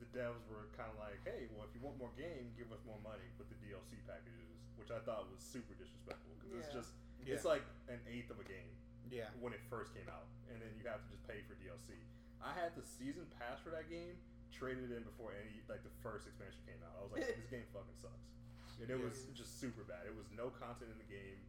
the 0.00 0.08
devs 0.12 0.44
were 0.48 0.68
kind 0.76 0.88
of 0.92 0.96
like, 1.00 1.20
"Hey, 1.24 1.48
well, 1.52 1.64
if 1.68 1.72
you 1.76 1.80
want 1.84 1.96
more 2.00 2.12
game, 2.16 2.52
give 2.56 2.68
us 2.72 2.80
more 2.84 3.00
money 3.04 3.24
with 3.40 3.48
the 3.52 3.56
DLC 3.64 4.00
packages," 4.08 4.60
which 4.76 4.88
I 4.92 5.00
thought 5.04 5.28
was 5.32 5.40
super 5.40 5.72
disrespectful 5.76 6.32
because 6.40 6.52
it's 6.64 6.72
just 6.72 6.92
yeah, 7.24 7.36
it's 7.36 7.44
like 7.48 7.64
an 7.92 8.00
eighth 8.08 8.32
of 8.32 8.40
a 8.40 8.46
game 8.48 8.72
yeah, 9.12 9.28
when 9.40 9.52
it 9.52 9.60
first 9.68 9.92
came 9.96 10.08
out, 10.08 10.28
and 10.52 10.56
then 10.60 10.72
you 10.80 10.84
have 10.88 11.00
to 11.04 11.08
just 11.12 11.24
pay 11.28 11.40
for 11.48 11.56
DLC. 11.60 11.96
I 12.40 12.52
had 12.56 12.72
the 12.76 12.84
season 12.84 13.28
pass 13.36 13.60
for 13.60 13.68
that 13.76 13.88
game, 13.92 14.16
traded 14.52 14.88
in 14.92 15.04
before 15.04 15.36
any 15.36 15.60
like 15.68 15.84
the 15.84 15.92
first 16.00 16.24
expansion 16.28 16.60
came 16.64 16.80
out. 16.80 16.96
I 16.96 17.00
was 17.04 17.12
like, 17.12 17.28
this 17.36 17.48
game 17.52 17.68
fucking 17.72 17.96
sucks, 18.00 18.28
and 18.80 18.88
it 18.88 18.96
was 19.00 19.28
Yes. 19.28 19.36
just 19.44 19.60
super 19.60 19.84
bad. 19.84 20.08
It 20.08 20.16
was 20.16 20.28
no 20.32 20.48
content 20.56 20.88
in 20.92 21.00
the 21.00 21.08
game. 21.12 21.40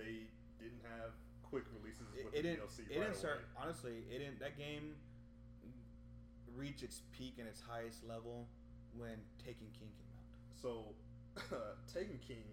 They 0.00 0.24
didn't 0.56 0.80
have 0.96 1.12
quick 1.44 1.64
releases 1.76 2.08
it, 2.16 2.24
with 2.24 2.32
it 2.32 2.40
the 2.40 2.56
didn't. 2.56 2.64
DLC 2.64 2.78
It 2.88 2.96
right 2.96 3.12
didn't 3.12 3.20
start. 3.20 3.44
away. 3.44 3.60
Honestly, 3.60 3.96
it 4.08 4.18
didn't. 4.24 4.40
That 4.40 4.56
game 4.56 4.96
reached 6.56 6.82
its 6.82 7.02
peak 7.12 7.36
and 7.38 7.46
its 7.46 7.60
highest 7.60 8.02
level 8.08 8.48
when 8.96 9.16
Taken 9.38 9.68
King 9.76 9.92
came 9.94 10.12
out. 10.18 10.28
So, 10.58 10.92
Taken 11.94 12.18
King, 12.26 12.44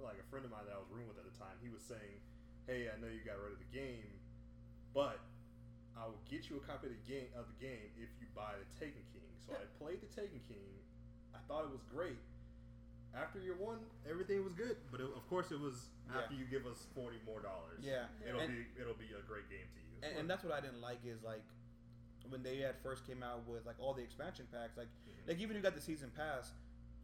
like 0.00 0.16
a 0.18 0.26
friend 0.30 0.44
of 0.46 0.50
mine 0.50 0.64
that 0.66 0.74
I 0.74 0.80
was 0.80 0.88
rooming 0.90 1.08
with 1.10 1.18
at 1.20 1.26
the 1.28 1.36
time, 1.36 1.58
he 1.62 1.68
was 1.68 1.82
saying, 1.84 2.18
"Hey, 2.66 2.88
I 2.88 2.96
know 2.98 3.10
you 3.10 3.20
got 3.26 3.36
rid 3.38 3.52
of 3.52 3.60
the 3.60 3.70
game, 3.74 4.08
but 4.94 5.18
I 5.98 6.06
will 6.06 6.22
get 6.30 6.48
you 6.48 6.56
a 6.56 6.64
copy 6.64 6.86
of 6.88 6.94
the 6.94 7.04
game 7.06 7.28
of 7.36 7.46
the 7.50 7.58
game 7.58 7.90
if 7.98 8.08
you 8.22 8.26
buy 8.34 8.54
the 8.58 8.66
Taken 8.78 9.02
King." 9.12 9.28
So 9.44 9.54
I 9.54 9.66
played 9.82 10.00
the 10.02 10.10
Taken 10.10 10.40
King. 10.48 10.72
I 11.34 11.38
thought 11.46 11.64
it 11.68 11.72
was 11.74 11.84
great. 11.90 12.18
After 13.14 13.40
year 13.40 13.56
one, 13.56 13.78
everything 14.08 14.44
was 14.44 14.52
good, 14.54 14.76
but 14.92 15.00
it, 15.00 15.06
of 15.06 15.26
course, 15.28 15.50
it 15.50 15.58
was 15.60 15.88
Yeah. 16.10 16.20
after 16.20 16.34
you 16.34 16.44
give 16.44 16.66
us 16.66 16.86
forty 16.94 17.18
more 17.26 17.40
dollars. 17.40 17.80
Yeah, 17.82 18.06
it'll 18.26 18.40
and, 18.40 18.52
be 18.52 18.80
it'll 18.80 18.94
be 18.94 19.10
a 19.12 19.22
great 19.26 19.48
game 19.50 19.66
to 19.74 19.80
you. 19.80 19.96
and, 20.02 20.18
and 20.20 20.30
that's 20.30 20.44
what 20.44 20.52
I 20.52 20.60
didn't 20.60 20.80
like 20.80 21.04
is 21.04 21.22
like 21.22 21.42
when 22.28 22.42
they 22.42 22.58
had 22.58 22.76
first 22.82 23.06
came 23.06 23.22
out 23.22 23.46
with 23.48 23.64
like 23.66 23.76
all 23.80 23.94
the 23.94 24.02
expansion 24.02 24.46
packs. 24.52 24.76
Like 24.76 24.88
Mhm. 25.08 25.28
like 25.28 25.38
even 25.40 25.56
if 25.56 25.60
you 25.60 25.62
got 25.62 25.74
the 25.74 25.80
season 25.80 26.10
pass, 26.14 26.52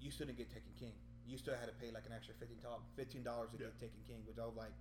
you 0.00 0.10
still 0.10 0.26
didn't 0.26 0.38
get 0.38 0.50
Taken 0.50 0.72
King. 0.78 0.94
You 1.26 1.38
still 1.38 1.56
had 1.56 1.68
to 1.68 1.74
pay 1.80 1.90
like 1.90 2.04
an 2.06 2.12
extra 2.12 2.34
fifteen 2.34 3.22
dollars 3.22 3.50
to 3.50 3.56
Yeah. 3.58 3.66
get 3.68 3.78
Taken 3.80 4.02
King, 4.06 4.24
which 4.26 4.38
I 4.38 4.44
was 4.46 4.56
like, 4.56 4.72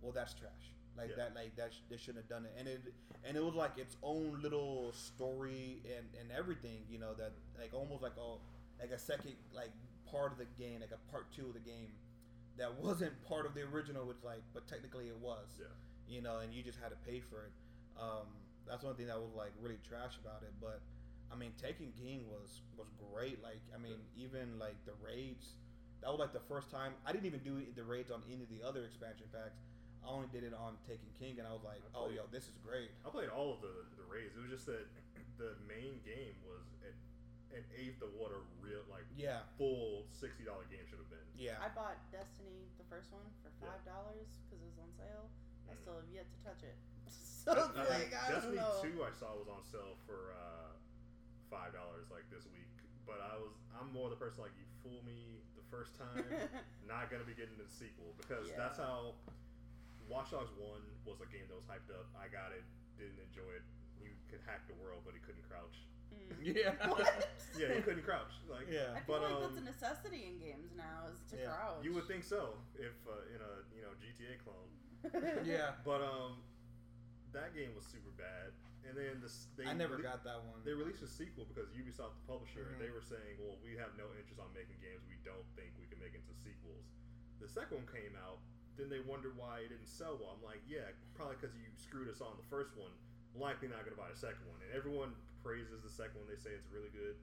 well, 0.00 0.12
that's 0.12 0.32
trash. 0.34 0.72
Like 0.96 1.10
Yeah. 1.10 1.16
that, 1.16 1.34
like 1.34 1.54
that, 1.56 1.74
sh- 1.74 1.82
they 1.90 1.98
shouldn't 1.98 2.24
have 2.24 2.28
done 2.28 2.46
it. 2.46 2.54
And 2.56 2.66
it, 2.66 2.80
and 3.24 3.36
it 3.36 3.44
was 3.44 3.54
like 3.54 3.76
its 3.76 3.96
own 4.02 4.40
little 4.40 4.92
story 4.92 5.82
and 5.84 6.08
and 6.18 6.32
everything. 6.32 6.86
You 6.88 6.98
know 6.98 7.12
that 7.14 7.32
like 7.58 7.74
almost 7.74 8.02
like 8.02 8.16
a 8.16 8.38
like 8.80 8.90
a 8.90 8.98
second 8.98 9.36
like 9.52 9.70
part 10.10 10.32
of 10.32 10.38
the 10.38 10.48
game, 10.58 10.80
like 10.80 10.92
a 10.92 11.10
part 11.10 11.30
two 11.32 11.46
of 11.46 11.54
the 11.54 11.64
game 11.64 11.92
that 12.58 12.72
wasn't 12.80 13.12
part 13.28 13.46
of 13.46 13.54
the 13.54 13.62
original. 13.62 14.06
Which 14.06 14.22
like, 14.24 14.42
but 14.54 14.66
technically 14.66 15.08
it 15.08 15.18
was. 15.20 15.46
Yeah. 15.58 15.66
You 16.08 16.22
know, 16.22 16.38
and 16.38 16.54
you 16.54 16.62
just 16.62 16.78
had 16.78 16.90
to 16.90 17.00
pay 17.02 17.20
for 17.20 17.50
it. 17.50 17.52
Um, 17.98 18.30
that's 18.68 18.84
one 18.84 18.94
thing 18.94 19.06
that 19.06 19.18
was 19.18 19.34
like 19.34 19.50
really 19.60 19.78
trash 19.86 20.18
about 20.22 20.42
it. 20.42 20.54
But 20.60 20.80
I 21.32 21.36
mean, 21.36 21.52
Taken 21.60 21.92
King 21.98 22.26
was 22.30 22.62
was 22.78 22.88
great. 22.98 23.42
Like 23.42 23.62
I 23.74 23.78
mean, 23.78 23.98
even 24.16 24.58
like 24.58 24.76
the 24.86 24.94
raids. 25.02 25.58
That 26.04 26.12
was 26.12 26.20
like 26.20 26.32
the 26.36 26.44
first 26.46 26.70
time 26.70 26.92
I 27.02 27.10
didn't 27.10 27.26
even 27.26 27.40
do 27.40 27.58
the 27.74 27.82
raids 27.82 28.12
on 28.12 28.22
any 28.30 28.44
of 28.44 28.50
the 28.52 28.62
other 28.62 28.84
expansion 28.84 29.26
packs. 29.32 29.58
I 30.04 30.12
only 30.12 30.30
did 30.30 30.46
it 30.46 30.54
on 30.54 30.78
Taken 30.86 31.10
King, 31.18 31.42
and 31.42 31.48
I 31.48 31.50
was 31.50 31.66
like, 31.66 31.82
I 31.90 31.98
"Oh, 31.98 32.06
yo, 32.06 32.30
this 32.30 32.46
is 32.46 32.54
great." 32.62 32.94
I 33.02 33.10
played 33.10 33.26
all 33.32 33.50
of 33.50 33.58
the 33.58 33.74
the 33.98 34.06
raids. 34.06 34.38
It 34.38 34.42
was 34.46 34.54
just 34.54 34.66
that 34.70 34.86
the 35.40 35.58
main 35.66 35.98
game 36.06 36.38
was 36.46 36.62
an, 36.86 36.94
an 37.54 37.64
eighth 37.76 38.02
of 38.02 38.10
what 38.18 38.32
a 38.34 38.40
real 38.62 38.82
like 38.90 39.06
Yeah, 39.14 39.46
full 39.58 40.06
sixty 40.10 40.42
dollar 40.44 40.66
game 40.70 40.82
should 40.90 40.98
have 40.98 41.10
been. 41.10 41.26
yeah, 41.38 41.58
I 41.62 41.68
bought 41.72 41.96
Destiny, 42.10 42.66
the 42.78 42.86
first 42.90 43.12
one, 43.14 43.24
for 43.42 43.50
five 43.62 43.80
dollars 43.86 44.26
because 44.46 44.60
it 44.62 44.68
was 44.68 44.78
on 44.82 44.90
sale. 44.96 45.26
I 45.70 45.74
Mm. 45.74 45.80
still 45.82 45.96
have 45.98 46.10
yet 46.10 46.26
to 46.30 46.38
touch 46.46 46.62
it. 46.62 46.76
so 47.10 47.50
I- 47.54 47.66
it's 47.70 47.78
I 47.78 47.84
like 47.86 48.10
I 48.14 48.22
don't 48.30 48.34
Destiny 48.54 48.56
know. 48.62 48.78
Two 48.82 48.96
I 49.06 49.12
saw 49.14 49.34
was 49.38 49.48
on 49.50 49.62
sale 49.66 49.94
for 50.06 50.34
uh, 50.34 50.74
five 51.50 51.72
dollars 51.74 52.10
like 52.10 52.26
this 52.30 52.46
week. 52.50 52.70
But 53.06 53.22
I 53.22 53.38
was 53.38 53.54
I'm 53.78 53.92
more 53.94 54.10
the 54.10 54.18
person 54.18 54.42
like 54.42 54.54
you 54.58 54.66
fool 54.82 54.98
me 55.06 55.38
the 55.54 55.62
first 55.70 55.94
time, 55.98 56.26
not 56.90 57.10
gonna 57.10 57.26
be 57.26 57.34
getting 57.38 57.56
the 57.58 57.68
sequel 57.70 58.14
because 58.18 58.50
Yeah. 58.50 58.58
that's 58.58 58.78
how 58.78 59.14
Watch 60.10 60.30
Dogs 60.30 60.50
One 60.58 60.82
was 61.06 61.18
a 61.22 61.28
game 61.30 61.46
that 61.50 61.54
was 61.58 61.66
hyped 61.66 61.90
up. 61.94 62.06
I 62.18 62.26
got 62.30 62.50
it, 62.54 62.62
didn't 62.98 63.18
enjoy 63.22 63.46
it. 63.58 63.62
He 63.98 64.10
could 64.30 64.42
hack 64.46 64.66
the 64.70 64.74
world, 64.78 65.02
but 65.06 65.14
he 65.14 65.20
couldn't 65.22 65.42
crouch. 65.50 65.82
Mm. 66.34 66.56
yeah, 66.56 66.88
What? 66.88 67.06
Yeah, 67.56 67.72
he 67.72 67.80
couldn't 67.80 68.04
crouch. 68.04 68.36
Like 68.52 68.68
yeah. 68.68 68.92
I 68.92 69.00
feel 69.00 69.16
But, 69.16 69.24
like 69.24 69.40
that's 69.40 69.56
a 69.56 69.64
um, 69.64 69.70
necessity 69.72 70.28
in 70.28 70.36
games 70.36 70.76
now 70.76 71.08
is 71.08 71.16
to 71.32 71.40
Yeah. 71.40 71.56
crouch. 71.56 71.80
you 71.80 71.96
would 71.96 72.04
think 72.04 72.20
so 72.24 72.52
if 72.76 72.92
uh, 73.08 73.32
in 73.32 73.40
a 73.40 73.52
you 73.72 73.80
know 73.80 73.92
GTA 73.96 74.36
clone. 74.44 74.68
yeah. 75.48 75.80
But 75.80 76.04
um, 76.04 76.44
that 77.32 77.56
game 77.56 77.72
was 77.72 77.88
super 77.88 78.12
bad. 78.20 78.52
And 78.86 78.94
then 78.94 79.18
this, 79.18 79.50
they 79.58 79.66
I 79.66 79.74
never 79.74 79.98
rele- 79.98 80.06
got 80.06 80.22
that 80.28 80.44
one. 80.46 80.62
They 80.62 80.70
released 80.76 81.02
a 81.02 81.10
sequel 81.10 81.42
because 81.50 81.72
Ubisoft, 81.74 82.14
the 82.22 82.26
publisher, 82.30 82.70
Mhm. 82.70 82.78
they 82.78 82.92
were 82.94 83.02
saying, 83.02 83.40
"Well, 83.42 83.58
we 83.64 83.74
have 83.80 83.90
no 83.98 84.06
interest 84.14 84.38
on 84.38 84.46
making 84.54 84.78
games 84.78 85.02
we 85.10 85.18
don't 85.26 85.42
think 85.58 85.74
we 85.80 85.88
can 85.90 85.98
make 85.98 86.14
into 86.14 86.30
sequels." 86.38 86.86
The 87.42 87.48
second 87.50 87.82
one 87.82 87.88
came 87.90 88.14
out. 88.20 88.38
Then 88.78 88.86
they 88.92 89.00
wondered 89.02 89.34
why 89.34 89.64
it 89.66 89.72
didn't 89.74 89.88
sell 89.88 90.20
well. 90.20 90.36
I'm 90.38 90.44
like, 90.44 90.60
yeah, 90.68 90.92
probably 91.16 91.40
because 91.40 91.56
you 91.56 91.64
screwed 91.80 92.06
us 92.12 92.20
on 92.20 92.36
the 92.36 92.44
first 92.52 92.76
one. 92.76 92.92
Likely 93.34 93.66
not 93.72 93.82
going 93.88 93.96
to 93.96 94.00
buy 94.00 94.12
the 94.12 94.20
second 94.20 94.44
one. 94.46 94.60
And 94.62 94.70
everyone 94.76 95.16
praises 95.46 95.78
the 95.86 95.94
second 95.94 96.18
one. 96.18 96.26
They 96.26 96.34
say 96.34 96.50
it's 96.58 96.66
really 96.74 96.90
good. 96.90 97.14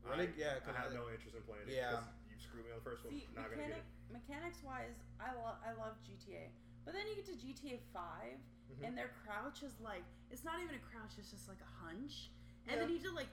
Really? 0.00 0.32
I, 0.32 0.40
Yeah, 0.40 0.56
I 0.56 0.64
'cause 0.64 0.72
have 0.76 0.92
I- 0.92 0.96
no 0.96 1.12
interest 1.12 1.36
in 1.36 1.44
playing 1.44 1.68
it. 1.68 1.76
Yeah. 1.76 2.00
'cause 2.00 2.08
You 2.32 2.38
screwed 2.40 2.64
me 2.64 2.72
on 2.72 2.78
the 2.80 2.84
first 2.88 3.04
one. 3.04 3.12
See, 3.12 3.28
Not 3.36 3.50
gonna 3.52 3.68
get 3.68 3.78
it. 3.80 3.84
mechanics 4.12 4.62
wise, 4.62 4.96
I 5.20 5.32
love 5.36 5.56
I 5.64 5.72
love 5.72 6.00
GTA, 6.04 6.52
but 6.84 6.92
then 6.94 7.06
you 7.08 7.14
get 7.16 7.26
to 7.26 7.36
GTA 7.36 7.78
5 7.92 8.38
Mhm. 8.72 8.84
and 8.84 8.92
their 8.96 9.08
crouch 9.24 9.62
is 9.62 9.78
like 9.80 10.04
it's 10.30 10.44
not 10.44 10.60
even 10.60 10.74
a 10.74 10.78
crouch; 10.80 11.16
it's 11.18 11.30
just 11.30 11.48
like 11.48 11.60
a 11.60 11.72
hunch, 11.84 12.30
and 12.66 12.80
then 12.80 12.88
you 12.88 12.96
have 12.98 13.04
to 13.08 13.12
like 13.12 13.28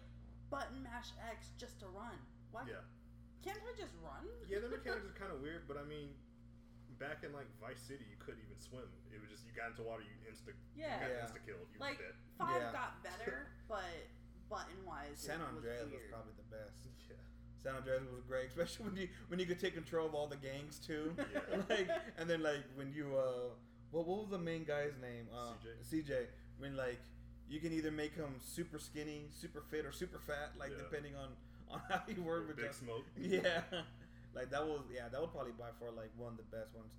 button 0.50 0.82
mash 0.84 1.12
X 1.20 1.52
just 1.58 1.80
to 1.80 1.88
run. 1.88 2.18
Why 2.52 2.64
Yeah. 2.68 2.82
can't 3.42 3.60
I 3.64 3.74
just 3.76 3.96
run? 4.02 4.28
Yeah, 4.48 4.60
the 4.60 4.70
mechanics 4.76 5.06
are 5.06 5.14
kind 5.20 5.32
of 5.34 5.42
weird, 5.42 5.68
but 5.68 5.78
I 5.78 5.84
mean, 5.84 6.16
back 6.98 7.24
in 7.24 7.34
like 7.34 7.48
Vice 7.60 7.80
City, 7.82 8.06
you 8.06 8.16
couldn't 8.18 8.42
even 8.42 8.58
swim. 8.60 8.88
It 9.12 9.20
was 9.20 9.30
just 9.30 9.46
you 9.46 9.52
got 9.54 9.72
into 9.72 9.84
water, 9.84 10.04
you 10.04 10.16
insta, 10.32 10.54
Yeah. 10.76 10.96
you 10.96 11.02
got 11.02 11.10
Yeah. 11.12 11.26
insta 11.28 11.46
killed. 11.46 11.68
You 11.74 11.80
Like 11.80 11.98
were 12.00 12.06
dead. 12.06 12.16
five 12.38 12.62
Yeah. 12.62 12.72
got 12.72 13.04
better, 13.04 13.52
but 13.68 13.84
button 14.54 14.80
wise, 14.86 15.18
San 15.18 15.42
it 15.42 15.50
was 15.50 15.58
Andreas 15.58 15.90
was 15.90 16.06
probably 16.14 16.36
the 16.38 16.50
best. 16.54 16.86
Yeah. 17.10 17.18
San 17.64 17.76
Andreas 17.80 18.04
was 18.14 18.22
great, 18.28 18.48
especially 18.54 18.86
when 18.90 18.96
you 18.98 19.08
when 19.30 19.40
you 19.42 19.46
could 19.50 19.60
take 19.60 19.74
control 19.74 20.06
of 20.06 20.14
all 20.14 20.28
the 20.28 20.38
gangs 20.38 20.78
too. 20.80 21.16
Yeah. 21.34 21.62
like 21.70 21.90
and 22.20 22.30
then 22.30 22.42
like 22.44 22.64
when 22.76 22.94
you 22.94 23.18
uh 23.18 23.50
what 23.92 24.06
what 24.08 24.20
was 24.22 24.30
the 24.30 24.38
main 24.52 24.64
guy's 24.64 24.94
name? 25.02 25.26
Uh, 25.34 25.54
CJ. 25.90 26.06
CJ. 26.06 26.14
When 26.60 26.76
like 26.78 27.02
you 27.50 27.60
can 27.60 27.72
either 27.74 27.92
make 27.92 28.16
him 28.16 28.36
super 28.42 28.80
skinny, 28.80 29.28
super 29.32 29.62
fit, 29.70 29.86
or 29.86 29.92
super 29.92 30.20
fat, 30.20 30.54
like 30.60 30.72
Yeah. 30.72 30.84
depending 30.86 31.14
on 31.16 31.30
on 31.72 31.82
how 31.90 32.02
you 32.08 32.22
work 32.24 32.48
with 32.48 32.58
Big 32.58 32.66
that. 32.68 32.76
smoke. 32.76 33.06
Yeah, 33.18 33.62
like 34.36 34.50
that 34.52 34.64
was 34.66 34.82
yeah 34.94 35.08
that 35.12 35.20
was 35.22 35.30
probably 35.34 35.54
by 35.58 35.72
far 35.80 35.90
like 35.92 36.12
one 36.18 36.32
of 36.34 36.38
the 36.38 36.50
best 36.58 36.74
ones. 36.76 36.92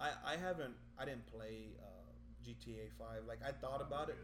I 0.00 0.10
I 0.34 0.36
haven't 0.36 0.74
I 0.98 1.04
didn't 1.04 1.26
play 1.26 1.72
uh, 1.80 2.10
GTA 2.46 2.90
Five. 2.98 3.22
Like 3.28 3.40
I 3.46 3.52
thought 3.52 3.80
about 3.82 4.08
it, 4.08 4.18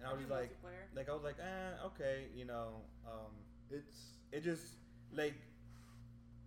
and 0.00 0.08
I 0.08 0.12
was 0.16 0.20
just 0.24 0.32
like 0.32 0.50
like 0.96 1.08
I 1.08 1.12
was 1.12 1.22
like 1.22 1.36
eh 1.38 1.86
okay 1.92 2.26
you 2.34 2.44
know 2.48 2.80
um 3.06 3.36
It's 3.70 4.16
it 4.32 4.40
just 4.42 4.80
like 5.12 5.36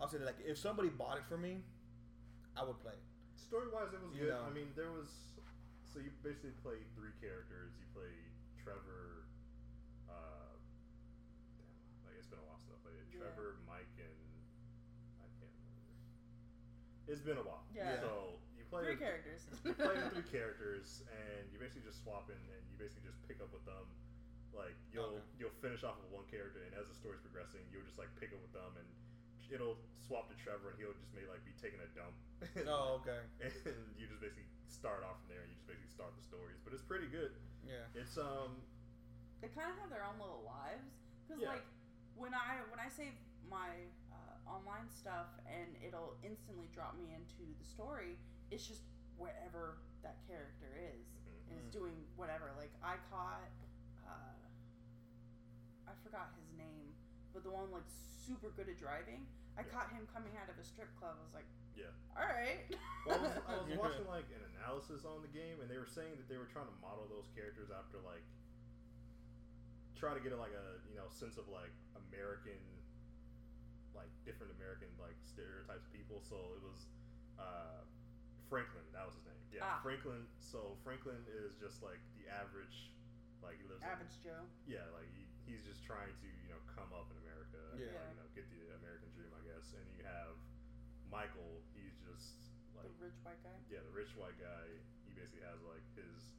I'll 0.02 0.10
say 0.10 0.18
like 0.20 0.42
if 0.44 0.58
somebody 0.58 0.90
bought 0.90 1.18
it 1.22 1.26
for 1.30 1.38
me, 1.38 1.62
I 2.58 2.66
would 2.66 2.80
play. 2.82 2.98
story 3.38 3.70
wise, 3.72 3.94
it 3.94 4.02
was 4.02 4.12
You 4.18 4.28
good. 4.28 4.34
know. 4.36 4.44
I 4.44 4.52
mean, 4.52 4.74
there 4.76 4.90
was 4.92 5.08
so 5.86 6.00
you 6.02 6.10
basically 6.26 6.56
play 6.66 6.82
three 6.98 7.14
characters. 7.22 7.72
You 7.78 7.86
play 7.94 8.10
Trevor. 8.60 9.30
Uh, 10.10 10.58
damn, 11.56 11.78
like 12.10 12.18
it's 12.18 12.28
been 12.28 12.40
a 12.42 12.46
while 12.50 12.58
since 12.60 12.74
I 12.74 12.80
played 12.84 12.98
it. 13.00 13.06
Yeah. 13.14 13.22
Trevor, 13.32 13.62
Mike, 13.70 13.92
and 14.02 14.18
I 15.22 15.28
can't 15.38 15.54
remember. 15.54 17.12
It's 17.12 17.22
been 17.24 17.38
a 17.40 17.46
while. 17.46 17.64
Yeah. 17.72 18.00
So 18.02 18.40
you 18.58 18.64
play 18.72 18.84
Three 18.96 19.00
characters. 19.00 19.44
you 19.64 19.76
play 19.78 19.96
the 20.00 20.10
three 20.16 20.28
characters, 20.36 21.04
and 21.12 21.44
you 21.54 21.60
basically 21.60 21.84
just 21.86 22.00
swap 22.04 22.32
in, 22.32 22.40
and 22.40 22.63
you 22.63 22.63
basically 22.84 23.08
just 23.08 23.24
pick 23.24 23.40
up 23.40 23.48
with 23.56 23.64
them. 23.64 23.88
Like 24.52 24.76
you'll 24.92 25.18
Okay. 25.24 25.40
you'll 25.40 25.58
finish 25.64 25.82
off 25.88 25.96
with 26.04 26.12
one 26.12 26.28
character, 26.28 26.62
and 26.68 26.76
as 26.76 26.86
the 26.92 26.94
story's 26.94 27.24
progressing, 27.24 27.64
you'll 27.72 27.88
just 27.88 27.98
like 27.98 28.12
pick 28.20 28.36
up 28.36 28.42
with 28.44 28.52
them, 28.54 28.76
and 28.78 28.86
it'll 29.50 29.80
swap 30.04 30.28
to 30.30 30.36
Trevor, 30.38 30.76
and 30.76 30.78
he'll 30.78 30.94
just 30.94 31.10
may 31.16 31.24
like 31.26 31.42
be 31.48 31.56
taking 31.58 31.80
a 31.80 31.90
dump. 31.96 32.14
Oh 32.68 33.00
okay 33.00 33.24
and 33.40 33.96
you 33.96 34.04
just 34.06 34.20
basically 34.20 34.44
start 34.68 35.00
off 35.08 35.16
from 35.24 35.32
there, 35.32 35.42
and 35.42 35.50
you 35.50 35.56
just 35.56 35.66
basically 35.66 35.90
start 35.96 36.12
the 36.20 36.22
stories. 36.28 36.60
But 36.62 36.76
it's 36.76 36.84
pretty 36.86 37.08
good. 37.08 37.32
yeah 37.66 37.88
It's 37.96 38.20
um 38.20 38.60
they 39.42 39.48
kind 39.56 39.72
of 39.72 39.80
have 39.80 39.90
their 39.90 40.04
own 40.06 40.20
little 40.22 40.44
lives 40.46 40.92
because 41.26 41.40
Yeah. 41.42 41.56
like 41.56 41.66
when 42.20 42.36
I 42.36 42.62
when 42.70 42.78
I 42.84 42.92
save 42.94 43.16
my 43.50 43.90
uh, 44.14 44.38
online 44.60 44.86
stuff 44.92 45.34
and 45.50 45.74
it'll 45.82 46.14
instantly 46.22 46.68
drop 46.76 46.94
me 47.00 47.16
into 47.16 47.42
the 47.58 47.66
story. 47.66 48.20
It's 48.52 48.68
just 48.68 48.84
wherever 49.18 49.80
that 50.06 50.20
character 50.30 50.76
is 50.78 51.10
and 51.54 51.62
is 51.62 51.70
Mm. 51.70 51.78
doing 51.86 51.98
whatever. 52.18 52.50
Like 52.58 52.74
I 52.82 52.98
caught, 53.14 53.50
uh, 54.06 54.42
I 55.88 55.94
forgot 56.04 56.34
his 56.36 56.50
name, 56.58 56.94
but 57.34 57.44
the 57.46 57.52
one 57.54 57.70
like 57.72 57.86
super 58.26 58.50
good 58.58 58.70
at 58.70 58.78
driving. 58.82 59.26
I 59.58 59.62
Yeah. 59.62 59.70
caught 59.70 59.90
him 59.94 60.08
coming 60.10 60.34
out 60.38 60.50
of 60.50 60.58
a 60.58 60.64
strip 60.66 60.90
club. 60.98 61.14
I 61.20 61.24
was 61.24 61.34
like, 61.34 61.46
yeah. 61.78 61.94
all 62.18 62.26
right. 62.26 62.66
Well, 63.06 63.20
I 63.20 63.22
was, 63.22 63.32
I 63.48 63.54
was 63.62 63.78
watching 63.78 64.08
like 64.10 64.26
an 64.34 64.42
analysis 64.58 65.06
on 65.06 65.22
the 65.22 65.28
game, 65.30 65.62
and 65.62 65.70
they 65.70 65.78
were 65.78 65.86
saying 65.90 66.18
that 66.18 66.28
they 66.28 66.38
were 66.38 66.50
trying 66.50 66.66
to 66.68 66.78
model 66.82 67.06
those 67.10 67.30
characters 67.38 67.70
after 67.70 68.00
like 68.02 68.24
try 69.96 70.14
to 70.14 70.20
get 70.20 70.34
a, 70.34 70.38
like 70.38 70.54
a 70.58 70.82
you 70.90 70.96
know 70.98 71.06
sense 71.10 71.38
of 71.38 71.48
like 71.50 71.72
American, 72.10 72.58
like 73.94 74.10
different 74.26 74.52
American 74.58 74.90
like 74.98 75.16
stereotypes 75.22 75.86
of 75.86 75.94
people. 75.94 76.18
So 76.26 76.58
it 76.58 76.64
was 76.66 76.88
uh, 77.38 77.84
Franklin. 78.50 78.86
That 78.94 79.06
was 79.06 79.14
his 79.16 79.26
name. 79.26 79.43
Yeah, 79.54 79.62
Ah. 79.70 79.80
Franklin. 79.86 80.26
So 80.42 80.74
Franklin 80.82 81.22
is 81.30 81.54
just 81.62 81.86
like 81.86 82.02
the 82.18 82.26
average. 82.28 82.90
Like 83.46 83.62
he 83.62 83.66
lives. 83.70 83.84
in- 83.86 83.90
Average 83.94 84.18
Joe. 84.24 84.42
yeah, 84.66 84.88
like 84.98 85.06
he, 85.14 85.28
he's 85.46 85.62
just 85.68 85.84
trying 85.86 86.10
to 86.10 86.28
you 86.42 86.50
know 86.50 86.58
come 86.74 86.90
up 86.96 87.06
in 87.14 87.18
America, 87.22 87.60
Yeah. 87.78 87.94
like, 87.94 88.10
you 88.16 88.18
know, 88.24 88.28
get 88.34 88.48
the 88.50 88.64
American 88.82 89.12
dream, 89.14 89.30
I 89.36 89.44
guess. 89.46 89.76
And 89.78 89.84
you 89.94 90.02
have 90.08 90.34
Michael. 91.12 91.62
He's 91.78 91.94
just 92.02 92.40
like 92.74 92.88
the 92.88 92.98
rich 93.12 93.20
white 93.22 93.42
guy. 93.46 93.58
yeah, 93.70 93.84
the 93.86 93.94
rich 93.94 94.16
white 94.18 94.40
guy. 94.42 94.66
He 95.06 95.12
basically 95.14 95.44
has 95.46 95.60
like 95.68 95.84
his 95.94 96.34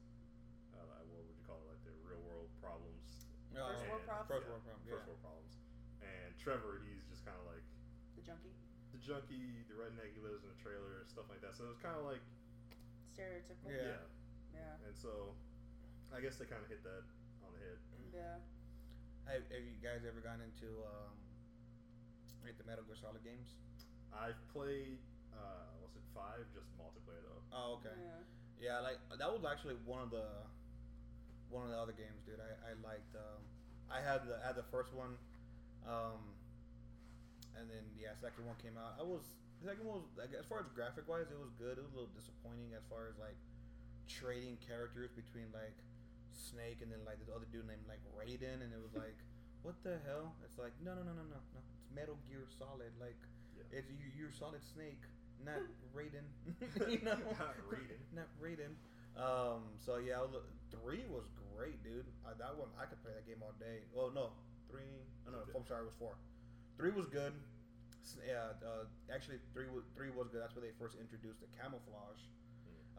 uh, 0.74 1.04
what 1.12 1.22
would 1.28 1.36
you 1.38 1.44
call 1.46 1.60
it, 1.68 1.76
like 1.78 1.82
the 1.86 1.94
real 2.02 2.18
world 2.26 2.50
problems, 2.58 3.28
Oh, 3.54 3.62
First 3.70 3.86
world 3.86 4.02
problems? 4.02 4.26
First 4.26 4.42
yeah, 4.42 4.50
world 4.50 4.64
problem, 4.66 4.82
first 4.90 5.06
world 5.06 5.22
problems. 5.22 5.52
And 6.02 6.30
Trevor, 6.40 6.82
he's 6.82 7.06
just 7.06 7.22
kind 7.22 7.38
of 7.38 7.46
like 7.46 7.62
The 8.18 8.24
junkie. 8.26 8.56
the 8.90 8.98
junkie, 8.98 9.62
the 9.70 9.76
redneck. 9.78 10.10
He 10.16 10.18
lives 10.24 10.42
in 10.42 10.50
a 10.50 10.58
trailer, 10.58 10.98
and 11.04 11.06
stuff 11.06 11.28
like 11.30 11.38
that. 11.46 11.54
So 11.54 11.68
it's 11.70 11.78
kind 11.78 11.94
of 11.94 12.02
like 12.08 12.24
Stereotypical. 13.14 13.70
Yeah. 13.70 14.02
Yeah. 14.52 14.86
And 14.86 14.94
so 14.98 15.34
I 16.10 16.18
guess 16.20 16.36
they 16.36 16.46
kind 16.46 16.62
of 16.62 16.68
hit 16.68 16.82
that 16.82 17.06
on 17.46 17.54
the 17.54 17.60
head. 17.62 17.78
Yeah. 18.10 18.38
Have, 19.30 19.42
have 19.50 19.64
you 19.64 19.78
guys 19.80 20.04
ever 20.04 20.20
gone 20.20 20.42
into 20.44 20.68
um, 20.84 21.14
like 22.44 22.58
the 22.58 22.66
Metal 22.66 22.84
Gear 22.84 22.98
Solid 22.98 23.22
games? 23.24 23.56
I've 24.12 24.38
played. 24.52 25.00
Uh, 25.34 25.66
was 25.82 25.90
it 25.98 26.04
five? 26.14 26.46
Just 26.54 26.70
multiplayer 26.78 27.22
though. 27.24 27.42
Oh, 27.50 27.80
okay. 27.82 27.94
Yeah. 27.96 28.22
Yeah, 28.60 28.78
like 28.80 29.02
that 29.18 29.30
was 29.30 29.42
actually 29.42 29.74
one 29.86 30.02
of 30.02 30.10
the 30.10 30.26
one 31.50 31.66
of 31.66 31.70
the 31.70 31.78
other 31.78 31.94
games, 31.94 32.22
dude. 32.26 32.38
I, 32.38 32.70
I 32.70 32.72
liked. 32.82 33.14
Um, 33.14 33.42
I 33.90 33.98
had 34.00 34.26
the 34.26 34.38
I 34.38 34.46
had 34.46 34.56
the 34.56 34.66
first 34.70 34.94
one, 34.94 35.18
um, 35.84 36.22
and 37.58 37.66
then 37.68 37.82
yeah, 37.98 38.14
second 38.20 38.46
one 38.46 38.56
came 38.62 38.78
out. 38.78 38.94
I 38.98 39.04
was 39.04 39.22
the 39.62 39.70
second 39.70 39.84
one 39.86 40.02
was 40.02 40.10
like 40.18 40.32
as 40.34 40.46
far 40.46 40.60
as 40.62 40.68
graphic 40.74 41.06
wise, 41.08 41.30
it 41.30 41.38
was 41.40 41.52
good. 41.58 41.78
It 41.78 41.84
was 41.84 41.92
a 41.94 41.98
little 42.02 42.14
disappointing 42.16 42.74
as 42.76 42.84
far 42.90 43.06
as 43.10 43.16
like 43.20 43.36
trading 44.08 44.58
characters 44.60 45.08
between 45.16 45.48
like 45.56 45.76
Snake 46.34 46.82
and 46.84 46.90
then 46.92 47.00
like 47.08 47.16
this 47.22 47.30
other 47.32 47.46
dude 47.48 47.64
named 47.66 47.86
like 47.88 48.02
Raiden, 48.12 48.60
and 48.60 48.70
it 48.74 48.80
was 48.82 48.92
like, 48.98 49.16
what 49.66 49.78
the 49.86 49.96
hell? 50.04 50.34
It's 50.44 50.58
like 50.60 50.74
no 50.84 50.92
no 50.92 51.02
no 51.06 51.14
no 51.14 51.24
no 51.30 51.38
no. 51.54 51.60
It's 51.78 51.88
Metal 51.94 52.18
Gear 52.28 52.44
Solid. 52.58 52.92
Like 53.00 53.16
Yeah. 53.56 53.78
it's 53.80 53.88
you 53.88 54.10
you're 54.12 54.34
Solid 54.34 54.60
Snake, 54.74 55.00
not 55.40 55.62
Raiden. 55.96 56.26
you 56.90 57.00
know, 57.06 57.16
Not 57.38 57.56
Raiden. 57.70 58.00
not 58.12 58.28
Raiden. 58.42 58.74
Um, 59.14 59.70
so 59.78 60.02
yeah, 60.02 60.18
was- 60.26 60.42
three 60.74 61.06
was 61.08 61.24
great, 61.54 61.78
dude. 61.86 62.04
I, 62.26 62.34
that 62.36 62.50
one 62.58 62.68
I 62.74 62.84
could 62.90 62.98
play 63.06 63.14
that 63.14 63.24
game 63.30 63.38
all 63.40 63.54
day. 63.62 63.86
Oh 63.96 64.10
no, 64.12 64.34
three. 64.68 64.82
No, 65.30 65.38
Okay. 65.46 65.54
I'm 65.56 65.64
sorry, 65.66 65.86
it 65.86 65.94
was 65.94 65.98
four. 66.02 66.18
Three 66.76 66.90
was 66.90 67.06
good. 67.06 67.32
Yeah, 68.20 68.52
uh, 68.60 68.84
actually 69.08 69.40
three 69.52 69.68
was 69.72 69.84
three 69.96 70.12
was 70.12 70.28
good. 70.28 70.42
That's 70.44 70.54
where 70.54 70.64
they 70.64 70.76
first 70.76 70.96
introduced 71.00 71.40
the 71.40 71.48
camouflage. 71.56 72.20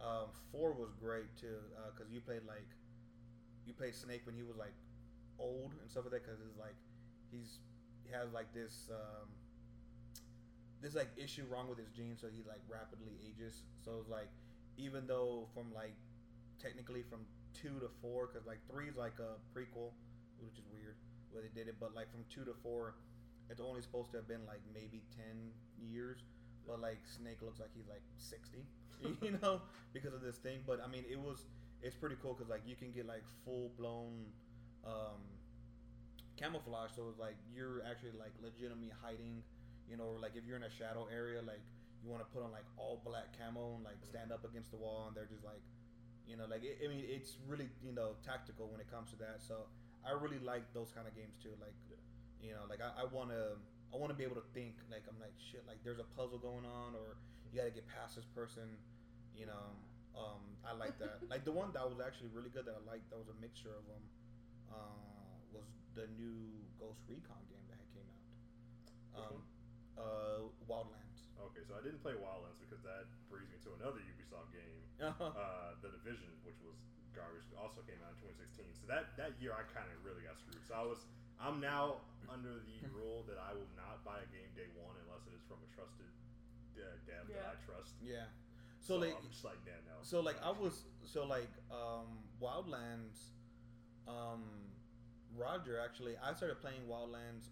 Um, 0.02 0.34
four 0.52 0.74
was 0.74 0.92
great 0.98 1.30
too, 1.38 1.62
because 1.94 2.12
you 2.12 2.20
played 2.22 2.42
like 2.48 2.68
you 3.66 3.74
played 3.74 3.94
Snake 3.96 4.26
when 4.26 4.36
he 4.36 4.44
was 4.44 4.58
like 4.58 4.74
old 5.38 5.74
and 5.82 5.86
stuff 5.90 6.06
like 6.06 6.18
that. 6.18 6.24
Because 6.26 6.42
it's 6.42 6.58
like 6.58 6.78
he's 7.30 7.62
he 8.04 8.10
has 8.14 8.34
like 8.34 8.50
this 8.54 8.90
um, 8.90 9.30
this 10.82 10.96
like 10.96 11.10
issue 11.18 11.46
wrong 11.50 11.70
with 11.70 11.78
his 11.78 11.90
genes, 11.94 12.22
so 12.22 12.28
he 12.28 12.42
like 12.48 12.62
rapidly 12.70 13.14
ages. 13.22 13.64
So 13.84 14.02
it's 14.02 14.10
like 14.10 14.30
even 14.78 15.08
though 15.08 15.48
from 15.54 15.74
like 15.74 15.96
technically 16.60 17.04
from 17.04 17.26
two 17.54 17.80
to 17.80 17.90
four, 18.02 18.28
because 18.28 18.46
like 18.46 18.60
three 18.70 18.90
is 18.90 18.98
like 18.98 19.18
a 19.22 19.38
prequel, 19.54 19.94
which 20.42 20.58
is 20.58 20.66
weird 20.74 20.96
where 21.32 21.44
they 21.44 21.52
did 21.54 21.68
it, 21.68 21.76
but 21.80 21.94
like 21.94 22.12
from 22.12 22.24
two 22.30 22.46
to 22.46 22.54
four, 22.64 22.96
it's 23.50 23.62
only 23.62 23.82
supposed 23.82 24.12
to 24.12 24.18
have 24.18 24.28
been 24.28 24.46
like 24.46 24.62
maybe 24.74 25.04
ten 25.16 25.52
years. 25.80 26.24
But 26.68 26.82
like 26.82 27.00
Snake 27.06 27.42
looks 27.42 27.60
like 27.60 27.70
he's 27.76 27.88
like 27.88 28.02
sixty, 28.18 28.66
you 29.22 29.38
know, 29.44 29.62
because 29.94 30.14
of 30.14 30.22
this 30.22 30.38
thing. 30.38 30.60
But 30.66 30.82
I 30.84 30.88
mean, 30.88 31.06
it 31.10 31.20
was 31.20 31.46
it's 31.82 31.96
pretty 31.96 32.16
cool 32.22 32.34
because 32.34 32.50
like 32.50 32.62
you 32.66 32.76
can 32.76 32.92
get 32.92 33.06
like 33.06 33.24
full 33.44 33.72
blown 33.78 34.26
um, 34.86 35.22
camouflage. 36.38 36.92
So 36.96 37.08
it's 37.10 37.20
like 37.20 37.36
you're 37.54 37.82
actually 37.90 38.18
like 38.18 38.34
legitimately 38.42 38.92
hiding, 39.02 39.44
you 39.90 39.98
know, 39.98 40.16
or 40.16 40.20
like 40.20 40.36
if 40.36 40.44
you're 40.46 40.58
in 40.58 40.64
a 40.68 40.74
shadow 40.74 41.08
area, 41.12 41.42
like 41.42 41.62
you 42.04 42.10
want 42.10 42.22
to 42.26 42.30
put 42.34 42.44
on 42.44 42.52
like 42.52 42.68
all 42.78 43.02
black 43.06 43.34
camo 43.38 43.76
and 43.76 43.84
like 43.84 44.02
stand 44.02 44.32
up 44.32 44.46
against 44.46 44.72
the 44.72 44.78
wall, 44.78 45.06
and 45.08 45.16
they're 45.16 45.30
just 45.30 45.44
like, 45.44 45.62
you 46.28 46.38
know, 46.38 46.46
like 46.50 46.64
it, 46.64 46.82
I 46.84 46.88
mean, 46.88 47.06
it's 47.08 47.38
really 47.48 47.70
you 47.84 47.94
know 47.94 48.18
tactical 48.26 48.70
when 48.70 48.82
it 48.82 48.90
comes 48.90 49.12
to 49.12 49.18
that. 49.22 49.42
So 49.42 49.66
I 50.06 50.14
really 50.14 50.40
like 50.40 50.74
those 50.74 50.92
kind 50.94 51.08
of 51.08 51.16
games 51.16 51.38
too. 51.42 51.54
Like, 51.62 51.74
Yeah. 51.90 51.98
You 52.42 52.52
know, 52.54 52.64
like 52.70 52.80
I, 52.82 53.04
I 53.04 53.06
want 53.10 53.30
to. 53.32 53.58
I 53.94 53.98
want 54.02 54.12
to 54.12 54.18
be 54.18 54.28
able 54.28 54.36
to 54.36 54.44
think 54.52 54.76
like 54.92 55.08
I'm 55.08 55.16
like 55.24 55.32
shit 55.40 55.64
like 55.64 55.80
there's 55.88 56.04
a 56.04 56.10
puzzle 56.20 56.36
going 56.36 56.68
on 56.68 56.92
or 57.00 57.16
you 57.48 57.56
got 57.56 57.64
to 57.64 57.72
get 57.72 57.88
past 57.88 58.20
this 58.20 58.28
person 58.36 58.68
you 59.32 59.48
know 59.48 59.72
um, 60.20 60.44
I 60.68 60.76
like 60.76 61.00
that 61.00 61.24
like 61.32 61.48
the 61.48 61.56
one 61.56 61.72
that 61.72 61.86
was 61.88 62.04
actually 62.04 62.28
really 62.36 62.52
good 62.52 62.68
that 62.68 62.76
I 62.76 62.84
liked 62.84 63.08
that 63.08 63.16
was 63.16 63.32
a 63.32 63.38
mixture 63.40 63.72
of 63.72 63.88
them 63.88 64.04
uh, 64.68 65.00
was 65.56 65.64
the 65.96 66.12
new 66.20 66.36
Ghost 66.76 67.00
Recon 67.08 67.40
game 67.48 67.64
that 67.72 67.80
had 67.80 67.90
came 67.96 68.10
out 68.12 68.20
Um, 69.16 69.38
uh, 69.96 70.42
Wildlands. 70.68 71.32
Okay, 71.40 71.64
so 71.64 71.80
I 71.80 71.82
didn't 71.86 72.04
play 72.04 72.20
Wildlands 72.20 72.60
because 72.60 72.84
that 72.84 73.08
brings 73.32 73.48
me 73.48 73.56
to 73.64 73.80
another 73.80 74.04
Ubisoft 74.04 74.52
game, 74.52 74.82
Uh-huh. 75.08 75.32
uh, 75.32 75.72
The 75.80 75.94
Division, 76.04 76.36
which 76.44 76.60
was 76.68 76.76
garbage. 77.16 77.48
Also 77.56 77.80
came 77.88 78.02
out 78.04 78.12
in 78.20 78.28
2016. 78.36 78.76
So 78.76 78.84
that 78.92 79.16
that 79.16 79.40
year 79.40 79.56
I 79.56 79.64
kind 79.72 79.88
of 79.88 80.04
really 80.04 80.26
got 80.28 80.36
screwed. 80.36 80.60
So 80.68 80.76
I 80.76 80.84
was 80.84 81.08
I'm 81.40 81.60
now 81.60 82.02
under 82.32 82.60
the 82.64 82.80
rule 82.96 83.24
that 83.28 83.38
I 83.38 83.54
will 83.54 83.70
not 83.78 84.02
buy 84.04 84.20
a 84.24 84.30
game 84.34 84.50
day 84.56 84.68
one 84.76 84.96
unless 85.06 85.24
it 85.28 85.34
is 85.38 85.44
from 85.46 85.62
a 85.62 85.70
trusted 85.76 86.10
uh, 86.80 86.98
dev 87.06 87.30
that 87.32 87.56
I 87.56 87.58
trust. 87.64 87.96
yeah. 88.02 88.28
So, 88.82 89.02
like, 89.02 89.18
I'm 89.18 89.30
just 89.34 89.44
like, 89.44 89.58
yeah, 89.66 89.82
no. 89.90 89.98
so 90.06 90.22
like 90.22 90.38
I 90.46 90.54
was, 90.54 90.86
so 91.10 91.26
like 91.26 91.50
um, 91.74 92.22
Wildlands, 92.38 93.34
um, 94.08 94.46
Roger 95.34 95.82
actually, 95.82 96.14
I 96.22 96.34
started 96.38 96.62
playing 96.62 96.86
Wildlands, 96.86 97.50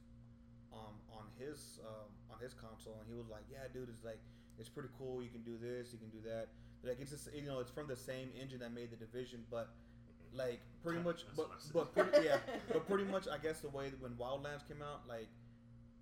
um, 0.73 0.93
on 1.09 1.25
his 1.37 1.79
um, 1.85 2.09
on 2.29 2.37
his 2.41 2.53
console, 2.53 2.97
and 3.01 3.05
he 3.09 3.17
was 3.17 3.29
like, 3.29 3.45
"Yeah, 3.49 3.65
dude, 3.73 3.89
it's 3.89 4.03
like 4.03 4.21
it's 4.59 4.69
pretty 4.69 4.89
cool. 4.97 5.21
You 5.21 5.29
can 5.29 5.41
do 5.41 5.57
this, 5.57 5.93
you 5.93 5.97
can 5.97 6.09
do 6.09 6.21
that. 6.29 6.49
Like 6.83 6.97
it's 6.99 7.11
just 7.11 7.29
you 7.33 7.45
know 7.45 7.59
it's 7.59 7.71
from 7.71 7.87
the 7.87 7.97
same 7.97 8.29
engine 8.39 8.59
that 8.59 8.73
made 8.73 8.91
the 8.91 8.97
Division, 8.97 9.43
but. 9.49 9.69
Like 10.35 10.59
pretty 10.83 10.99
much, 10.99 11.25
That's 11.25 11.37
but 11.37 11.47
what 11.49 11.57
I 11.57 11.61
said. 11.61 11.73
but 11.73 11.87
pretty, 11.93 12.25
yeah, 12.27 12.37
but 12.73 12.87
pretty 12.87 13.05
much 13.05 13.27
I 13.27 13.37
guess 13.37 13.59
the 13.61 13.69
way 13.69 13.89
that 13.89 14.01
when 14.01 14.13
Wildlands 14.19 14.67
came 14.67 14.81
out, 14.81 15.07
like 15.07 15.29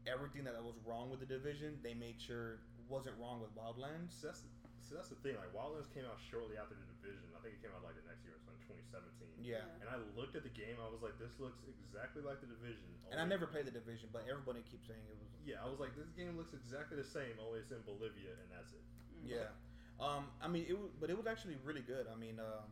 everything 0.09 0.43
that 0.49 0.57
was 0.63 0.79
wrong 0.87 1.09
with 1.11 1.19
the 1.21 1.29
Division, 1.29 1.77
they 1.83 1.93
made 1.93 2.17
sure 2.19 2.59
wasn't 2.89 3.15
wrong 3.21 3.39
with 3.39 3.51
Wildlands. 3.55 4.17
So 4.19 4.27
that's 4.31 4.43
so 4.81 4.95
that's 4.99 5.09
the 5.13 5.19
thing. 5.23 5.37
Like 5.39 5.53
Wildlands 5.55 5.87
came 5.93 6.03
out 6.03 6.19
shortly 6.19 6.57
after 6.59 6.75
the 6.75 6.87
Division. 6.99 7.27
I 7.31 7.39
think 7.39 7.55
it 7.55 7.61
came 7.63 7.71
out 7.71 7.85
like 7.85 7.95
the 7.95 8.03
next 8.09 8.25
year, 8.27 8.35
so 8.43 8.51
in 8.51 8.59
2017. 8.67 9.39
Yeah. 9.39 9.63
And 9.79 9.87
I 9.87 9.97
looked 10.19 10.35
at 10.35 10.43
the 10.43 10.51
game. 10.53 10.75
I 10.81 10.89
was 10.91 10.99
like, 11.01 11.15
this 11.17 11.31
looks 11.39 11.63
exactly 11.87 12.21
like 12.25 12.43
the 12.43 12.49
Division. 12.51 12.85
And 13.09 13.17
I 13.21 13.25
never 13.25 13.47
played 13.47 13.65
the 13.65 13.73
Division, 13.73 14.11
but 14.11 14.27
everybody 14.27 14.61
keeps 14.67 14.87
saying 14.89 15.01
it 15.07 15.15
was. 15.15 15.31
Yeah, 15.41 15.63
I 15.63 15.67
was 15.71 15.79
like, 15.81 15.95
this 15.97 16.11
game 16.13 16.37
looks 16.37 16.53
exactly 16.53 16.99
the 16.99 17.07
same, 17.07 17.33
only 17.41 17.63
it's 17.65 17.73
in 17.73 17.81
Bolivia, 17.87 18.35
and 18.37 18.47
that's 18.53 18.75
it. 18.75 18.83
Yeah. 19.25 19.49
Um, 19.97 20.29
I 20.41 20.47
mean, 20.47 20.65
it 20.69 20.77
was, 20.77 20.93
but 20.99 21.09
it 21.09 21.17
was 21.17 21.25
actually 21.25 21.57
really 21.65 21.81
good. 21.81 22.05
I 22.11 22.17
mean, 22.17 22.37
um, 22.37 22.69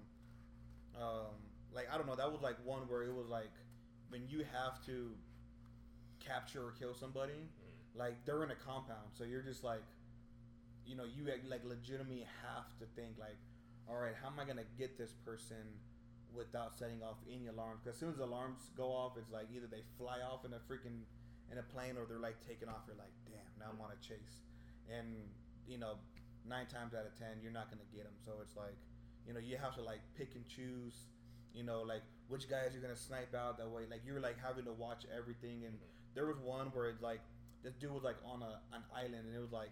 um, 0.98 1.34
like 1.74 1.88
I 1.92 1.98
don't 1.98 2.08
know, 2.08 2.16
that 2.16 2.32
was 2.32 2.42
like 2.42 2.56
one 2.66 2.82
where 2.88 3.04
it 3.04 3.14
was 3.14 3.28
like 3.28 3.52
when 4.10 4.28
you 4.28 4.44
have 4.52 4.84
to 4.86 5.12
capture 6.20 6.66
or 6.68 6.72
kill 6.72 6.94
somebody, 6.94 7.34
Mhm. 7.34 7.96
like 7.98 8.26
they're 8.26 8.44
in 8.44 8.52
a 8.52 8.56
compound, 8.56 9.14
so 9.14 9.24
you're 9.24 9.42
just 9.42 9.64
like, 9.64 9.84
you 10.86 10.96
know, 10.96 11.04
you 11.04 11.24
like 11.48 11.64
legitimately 11.64 12.24
have 12.42 12.78
to 12.80 12.86
think 12.96 13.18
like, 13.18 13.38
all 13.88 13.98
right, 13.98 14.16
how 14.16 14.28
am 14.28 14.40
I 14.40 14.46
gonna 14.46 14.64
get 14.78 14.98
this 14.98 15.14
person 15.26 15.80
without 16.34 16.76
setting 16.76 17.02
off 17.04 17.18
any 17.28 17.48
alarms? 17.48 17.82
Because 17.84 17.96
as 17.96 18.00
soon 18.00 18.10
as 18.14 18.20
alarms 18.20 18.70
go 18.76 18.92
off, 18.92 19.18
it's 19.18 19.30
like 19.32 19.48
either 19.52 19.68
they 19.68 19.82
fly 19.98 20.22
off 20.22 20.46
in 20.46 20.54
a 20.54 20.60
freaking 20.60 21.04
in 21.52 21.58
a 21.58 21.64
plane 21.64 21.98
or 21.98 22.06
they're 22.06 22.20
like 22.20 22.40
taking 22.46 22.70
off. 22.70 22.84
You're 22.88 22.96
like, 22.96 23.14
damn, 23.26 23.46
now 23.60 23.72
I'm 23.72 23.82
on 23.82 23.92
a 23.92 23.96
chase, 23.98 24.42
and 24.90 25.30
you 25.68 25.78
know, 25.78 26.00
nine 26.46 26.68
times 26.68 26.94
out 26.94 27.06
of 27.06 27.16
ten, 27.18 27.40
you're 27.42 27.52
not 27.52 27.70
gonna 27.70 27.86
get 27.94 28.04
them. 28.06 28.18
So 28.26 28.34
it's 28.42 28.56
like, 28.56 28.78
you 29.26 29.34
know, 29.34 29.40
you 29.40 29.58
have 29.58 29.76
to 29.76 29.82
like 29.82 30.02
pick 30.16 30.36
and 30.36 30.48
choose. 30.48 31.06
You 31.54 31.64
know, 31.64 31.82
like 31.82 32.04
which 32.28 32.50
guys 32.50 32.70
you're 32.74 32.82
gonna 32.82 32.96
snipe 32.96 33.34
out 33.36 33.58
that 33.58 33.70
way. 33.70 33.84
Like 33.90 34.02
you're 34.06 34.20
like 34.20 34.38
having 34.42 34.66
to 34.66 34.74
watch 34.74 35.06
everything 35.16 35.66
and 35.66 35.76
mm-hmm. 35.76 36.16
there 36.16 36.26
was 36.26 36.38
one 36.38 36.68
where 36.68 36.90
it's 36.90 37.02
like 37.02 37.22
this 37.64 37.74
dude 37.74 37.92
was 37.92 38.04
like 38.04 38.18
on 38.26 38.42
a 38.42 38.60
an 38.76 38.84
island 38.96 39.28
and 39.28 39.36
it 39.36 39.40
was 39.40 39.52
like 39.52 39.72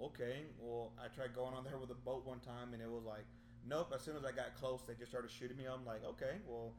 okay 0.00 0.44
well 0.58 0.92
i 1.02 1.08
tried 1.08 1.34
going 1.34 1.54
on 1.54 1.64
there 1.64 1.78
with 1.78 1.90
a 1.90 2.00
boat 2.04 2.26
one 2.26 2.38
time 2.40 2.72
and 2.72 2.82
it 2.82 2.90
was 2.90 3.04
like 3.04 3.24
nope 3.66 3.90
as 3.94 4.02
soon 4.02 4.14
as 4.14 4.24
i 4.24 4.30
got 4.30 4.54
close 4.58 4.80
they 4.86 4.94
just 4.94 5.10
started 5.10 5.30
shooting 5.30 5.56
me. 5.56 5.64
I'm 5.64 5.84
like 5.84 6.04
okay 6.04 6.36
well 6.46 6.72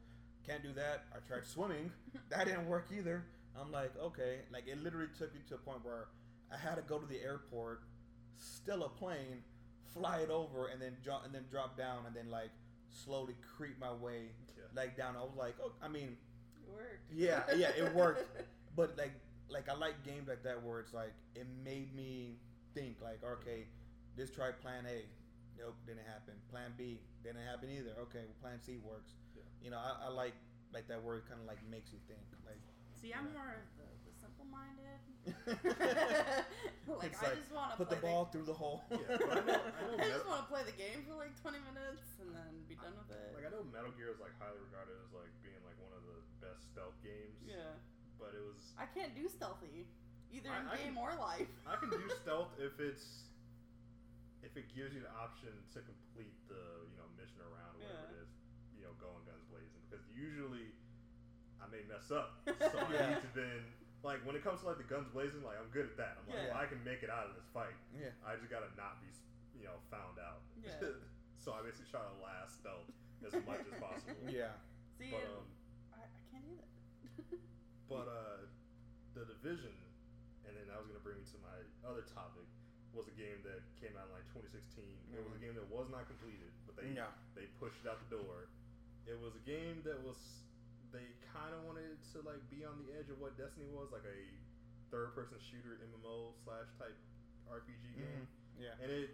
can't 0.45 0.63
do 0.63 0.71
that. 0.73 1.05
I 1.13 1.19
tried 1.27 1.45
swimming. 1.53 1.91
That 2.29 2.45
didn't 2.45 2.67
work 2.67 2.87
either. 2.95 3.25
I'm 3.59 3.71
like 3.71 3.91
okay. 4.01 4.39
Like 4.51 4.67
it 4.67 4.81
literally 4.81 5.09
took 5.17 5.33
me 5.33 5.41
to 5.49 5.55
a 5.55 5.57
point 5.57 5.83
where 5.83 6.07
i 6.53 6.57
had 6.57 6.75
to 6.75 6.81
go 6.83 6.97
to 6.97 7.05
the 7.05 7.21
airport 7.21 7.81
steal 8.37 8.83
a 8.83 8.89
plane 8.89 9.43
fly 9.93 10.19
it 10.19 10.29
over 10.29 10.67
and 10.67 10.81
then 10.81 10.95
drop 11.03 11.25
and 11.25 11.33
then 11.33 11.43
drop 11.49 11.77
down 11.77 12.05
and 12.05 12.15
then 12.15 12.29
like 12.29 12.51
slowly 12.89 13.35
creep 13.57 13.79
my 13.79 13.91
way 13.91 14.31
Yeah. 14.57 14.63
like 14.75 14.97
down 14.97 15.15
i 15.15 15.21
was 15.21 15.35
like 15.37 15.55
oh 15.63 15.71
i 15.81 15.87
mean 15.87 16.17
It 16.63 16.69
worked. 16.73 17.11
Yeah, 17.13 17.43
yeah, 17.55 17.69
it 17.77 17.93
worked. 17.95 18.25
but 18.75 18.97
like 18.97 19.13
like 19.49 19.69
I 19.69 19.75
like 19.75 20.03
games 20.03 20.27
like 20.27 20.43
that 20.43 20.61
where 20.61 20.79
it's 20.79 20.93
like 20.93 21.13
it 21.35 21.47
made 21.63 21.95
me 21.95 22.35
think 22.75 22.97
like 23.01 23.23
okay, 23.23 23.63
let's 24.17 24.29
try 24.31 24.51
Plan 24.51 24.83
A. 24.85 25.07
Nope, 25.57 25.73
didn't 25.87 26.05
happen. 26.05 26.35
Plan 26.51 26.69
B 26.77 26.99
didn't 27.23 27.41
happen 27.47 27.69
either. 27.71 27.95
Okay, 28.11 28.27
well, 28.27 28.37
Plan 28.43 28.59
C 28.61 28.77
works. 28.83 29.15
Yeah. 29.35 29.41
You 29.63 29.71
know, 29.71 29.79
I, 29.79 30.07
I 30.07 30.09
like 30.11 30.35
like 30.75 30.87
that 30.91 31.01
where 31.01 31.15
it 31.17 31.25
kind 31.31 31.39
of 31.39 31.47
like 31.47 31.63
makes 31.71 31.89
you 31.95 31.99
think. 32.11 32.21
Like 32.45 32.59
See, 32.99 33.13
I'm 33.15 33.31
Yeah. 33.31 33.39
more 33.39 33.55
of 34.51 34.77
the, 34.79 35.43
the 35.43 35.43
simple-minded. 35.43 36.39
like 36.87 37.11
It's 37.11 37.23
I 37.23 37.35
just 37.35 37.51
want 37.51 37.71
to 37.71 37.77
put 37.77 37.89
the 37.91 37.99
ball 37.99 38.25
through 38.31 38.47
the 38.47 38.55
hole. 38.55 38.83
Yeah, 38.91 38.97
I 39.19 39.43
know- 39.43 39.59
I 39.75 39.81
know 39.83 39.97
I 39.99 40.07
just 40.07 40.23
Metal- 40.23 40.31
want 40.31 40.41
to 40.45 40.49
play 40.49 40.63
the 40.63 40.77
game 40.77 41.03
for 41.03 41.15
like 41.19 41.33
20 41.41 41.59
minutes 41.67 42.07
and 42.23 42.31
then 42.31 42.63
be 42.71 42.75
done 42.79 42.95
with 42.95 43.11
it. 43.11 43.35
Like 43.35 43.45
I 43.47 43.51
know 43.51 43.63
Metal 43.69 43.91
Gear 43.99 44.11
is 44.15 44.19
like 44.23 44.33
highly 44.39 44.59
regarded 44.63 44.95
as 45.03 45.11
like 45.11 45.31
being 45.43 45.59
like 45.67 45.75
one 45.83 45.91
of 45.95 46.03
the 46.07 46.19
best 46.39 46.71
stealth 46.71 46.95
games. 47.03 47.37
yeah, 47.43 47.75
But 48.15 48.33
it 48.35 48.43
was 48.43 48.71
I 48.79 48.87
can't 48.87 49.11
do 49.15 49.27
stealthy, 49.27 49.87
either 50.31 50.49
I- 50.51 50.63
in 50.63 50.67
I 50.71 50.75
game 50.79 50.95
can- 50.95 51.03
or 51.03 51.11
life. 51.19 51.51
I 51.67 51.75
can 51.75 51.91
do 51.91 52.01
stealth 52.23 52.55
if 52.59 52.79
it's 52.79 53.27
if 54.45 54.55
it 54.55 54.69
gives 54.71 54.95
you 54.95 55.03
the 55.03 55.11
option 55.17 55.51
to 55.75 55.83
complete 55.83 56.33
the 56.47 56.87
you 56.87 56.95
know 56.95 57.07
mission 57.19 57.41
around 57.43 57.75
or 57.77 57.83
whatever 57.83 58.07
Yeah. 58.07 58.15
it 58.15 58.23
is, 58.23 58.31
you 58.79 58.83
know, 58.87 58.95
going 59.01 59.27
guns 59.27 59.43
blazing. 59.51 59.81
Because 59.91 60.05
usually 60.15 60.71
I 61.59 61.67
may 61.67 61.83
mess 61.89 62.13
up, 62.15 62.37
so 62.47 62.77
I 62.79 63.11
need 63.11 63.21
to 63.27 63.31
then 63.35 63.59
like 64.03 64.21
when 64.25 64.35
it 64.37 64.43
comes 64.45 64.61
to 64.61 64.67
like 64.69 64.77
the 64.77 64.87
guns 64.87 65.07
blazing, 65.11 65.41
like 65.43 65.57
I'm 65.59 65.69
good 65.73 65.85
at 65.89 65.97
that. 65.97 66.17
I'm 66.21 66.25
like, 66.29 66.37
Yeah. 66.37 66.53
well, 66.53 66.61
I 66.63 66.65
can 66.69 66.81
make 66.85 67.01
it 67.03 67.09
out 67.09 67.27
of 67.29 67.33
this 67.35 67.47
fight. 67.53 67.75
yeah. 67.95 68.13
I 68.25 68.35
just 68.37 68.49
gotta 68.49 68.69
not 68.77 69.01
be 69.01 69.09
you 69.57 69.65
know 69.65 69.77
found 69.89 70.17
out. 70.21 70.41
Yeah. 70.61 70.73
so 71.43 71.53
I 71.53 71.61
basically 71.65 71.89
try 71.89 72.01
to 72.05 72.15
last 72.21 72.61
stealth 72.61 72.87
as 73.25 73.33
much 73.45 73.63
as 73.65 73.75
possible. 73.81 74.17
Yeah. 74.29 74.53
See, 74.97 75.13
But 75.13 75.25
um, 75.29 75.45
I, 75.93 76.05
I 76.05 76.21
can't 76.33 76.45
either. 76.45 76.67
But 77.91 78.05
uh, 78.11 78.43
the 79.15 79.23
division, 79.25 79.71
and 80.45 80.51
then 80.57 80.67
that 80.69 80.77
was 80.81 80.87
gonna 80.91 81.01
bring 81.05 81.17
me 81.21 81.25
to 81.31 81.39
my 81.41 81.57
other 81.87 82.03
topic, 82.03 82.43
was 82.93 83.07
a 83.07 83.15
game 83.15 83.39
that 83.47 83.61
came 83.79 83.93
out 83.97 84.09
in 84.11 84.13
like 84.19 84.27
2016. 84.35 84.83
It 85.13 85.21
was 85.23 85.31
a 85.33 85.39
Mhm. 85.39 85.41
game 85.41 85.55
that 85.55 85.67
was 85.71 85.87
not 85.89 86.05
completed, 86.09 86.51
but 86.67 86.75
they 86.77 86.91
Yeah. 86.93 87.09
they 87.35 87.47
pushed 87.61 87.79
it 87.83 87.87
out 87.89 87.97
the 88.09 88.17
door. 88.21 88.47
It 89.07 89.15
was 89.23 89.33
a 89.39 89.43
game 89.47 89.81
that 89.87 89.97
was 90.03 90.17
they 90.19 90.46
kind 91.37 91.53
of 91.53 91.61
wanted 91.69 91.97
to 92.13 92.17
like 92.25 92.41
be 92.49 92.65
on 92.65 92.81
the 92.81 92.89
edge 92.97 93.09
of 93.13 93.21
what 93.21 93.37
Destiny 93.37 93.69
was, 93.69 93.93
like 93.93 94.05
a 94.09 94.19
third-person 94.89 95.37
shooter 95.43 95.77
MMO 95.93 96.33
slash 96.43 96.65
type 96.79 96.97
RPG 97.45 97.93
game, 97.95 98.25
Mhm. 98.25 98.63
Yeah. 98.63 98.81
and 98.81 98.89
it 98.91 99.09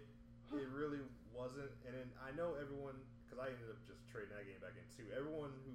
it 0.54 0.68
really 0.70 1.00
wasn't. 1.34 1.70
And 1.84 1.94
then 1.98 2.08
I 2.22 2.30
know 2.32 2.54
everyone 2.54 2.94
because 3.24 3.38
I 3.42 3.50
ended 3.50 3.66
up 3.70 3.80
just 3.88 4.06
trading 4.08 4.30
that 4.36 4.46
game 4.46 4.60
back 4.62 4.76
in 4.78 4.86
too. 4.94 5.10
Everyone 5.10 5.50
who 5.66 5.74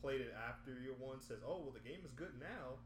played 0.00 0.20
it 0.24 0.32
after 0.32 0.78
year 0.80 0.94
one 0.96 1.20
says, 1.20 1.42
"Oh, 1.44 1.60
well, 1.60 1.72
the 1.74 1.80
game 1.84 2.00
is 2.04 2.12
good 2.16 2.32
now." 2.40 2.78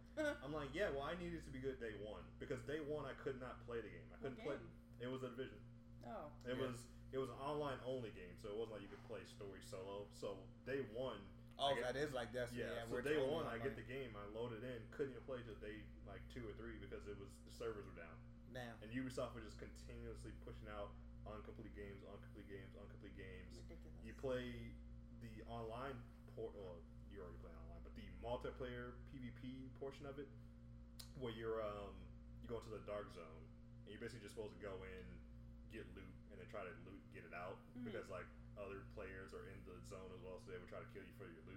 I'm 0.43 0.53
like, 0.53 0.75
"Yeah, 0.75 0.91
well, 0.91 1.03
I 1.07 1.15
needed 1.17 1.45
to 1.45 1.51
be 1.51 1.61
good 1.61 1.79
day 1.79 1.95
one 2.03 2.25
because 2.41 2.59
day 2.67 2.81
one 2.81 3.05
I 3.07 3.15
could 3.23 3.39
not 3.41 3.65
play 3.67 3.81
the 3.81 3.89
game. 3.89 4.09
I 4.13 4.17
couldn't 4.19 4.43
play. 4.43 4.59
It 5.01 5.07
was 5.07 5.23
a 5.23 5.29
division. 5.31 5.61
Oh, 6.05 6.31
It 6.45 6.57
Yeah. 6.59 6.67
was 6.67 6.77
it 7.13 7.19
was 7.19 7.29
an 7.31 7.37
online 7.39 7.79
only 7.85 8.11
game, 8.13 8.35
so 8.43 8.49
it 8.49 8.55
wasn't 8.57 8.73
like 8.79 8.83
you 8.83 8.89
could 8.89 9.03
play 9.05 9.25
story 9.25 9.61
solo. 9.63 10.07
So 10.15 10.39
day 10.67 10.83
one, 10.95 11.19
Oh, 11.61 11.77
that 11.85 11.95
is 11.95 12.11
like 12.17 12.33
Destiny. 12.33 12.65
yeah. 12.65 12.73
Yeah. 12.81 12.89
so 12.89 13.05
day 13.05 13.21
one, 13.21 13.45
I 13.45 13.61
get 13.61 13.77
the 13.77 13.85
game, 13.85 14.17
I 14.17 14.25
load 14.33 14.57
it 14.57 14.65
in, 14.65 14.81
couldn't 14.97 15.13
even 15.13 15.25
play 15.29 15.45
till 15.45 15.57
day 15.61 15.77
like 16.09 16.25
two 16.33 16.41
or 16.49 16.55
three 16.57 16.81
because 16.81 17.05
it 17.07 17.15
was 17.21 17.29
the 17.45 17.53
servers 17.53 17.85
were 17.85 17.99
down. 18.01 18.17
Damn. 18.57 18.75
And 18.83 18.89
Ubisoft 18.91 19.37
was 19.37 19.45
just 19.47 19.61
continuously 19.61 20.33
pushing 20.43 20.67
out 20.73 20.91
uncomplete 21.29 21.77
games, 21.77 22.01
uncomplete 22.09 22.49
games, 22.51 22.73
uncomplete 22.75 23.15
games. 23.15 23.53
ridiculous. 23.61 24.01
You 24.03 24.17
play 24.19 24.51
the 25.23 25.45
online 25.53 25.95
port, 26.35 26.51
well, 26.57 26.81
you 27.13 27.21
already 27.23 27.39
play 27.45 27.53
online, 27.53 27.83
but 27.85 27.93
the 27.95 28.09
multiplayer 28.25 28.97
PvP 29.13 29.69
portion 29.79 30.09
of 30.09 30.17
it, 30.19 30.27
where 31.21 31.37
you're 31.37 31.61
um 31.61 31.93
you 32.41 32.49
go 32.49 32.57
into 32.59 32.73
the 32.73 32.83
dark 32.89 33.13
zone 33.13 33.43
and 33.85 33.93
you're 33.93 34.01
basically 34.01 34.25
just 34.25 34.35
supposed 34.35 34.57
to 34.57 34.63
go 34.65 34.73
in, 34.83 35.05
get 35.71 35.85
loot, 35.95 36.09
and 36.33 36.41
then 36.41 36.49
try 36.49 36.65
to 36.65 36.73
loot, 36.89 36.99
get 37.13 37.23
it 37.29 37.37
out 37.37 37.61
Mhm. 37.77 37.85
because 37.93 38.09
like 38.09 38.27
other 38.59 38.83
players 38.97 39.33
are 39.33 39.47
in 39.49 39.59
the 39.69 39.77
zone 39.89 40.11
as 40.13 40.21
well, 40.25 40.37
so 40.43 40.51
they 40.53 40.59
would 40.61 40.69
try 40.69 40.81
to 40.83 40.91
kill 40.93 41.05
you 41.05 41.15
for 41.17 41.25
your 41.31 41.41
loot. 41.49 41.50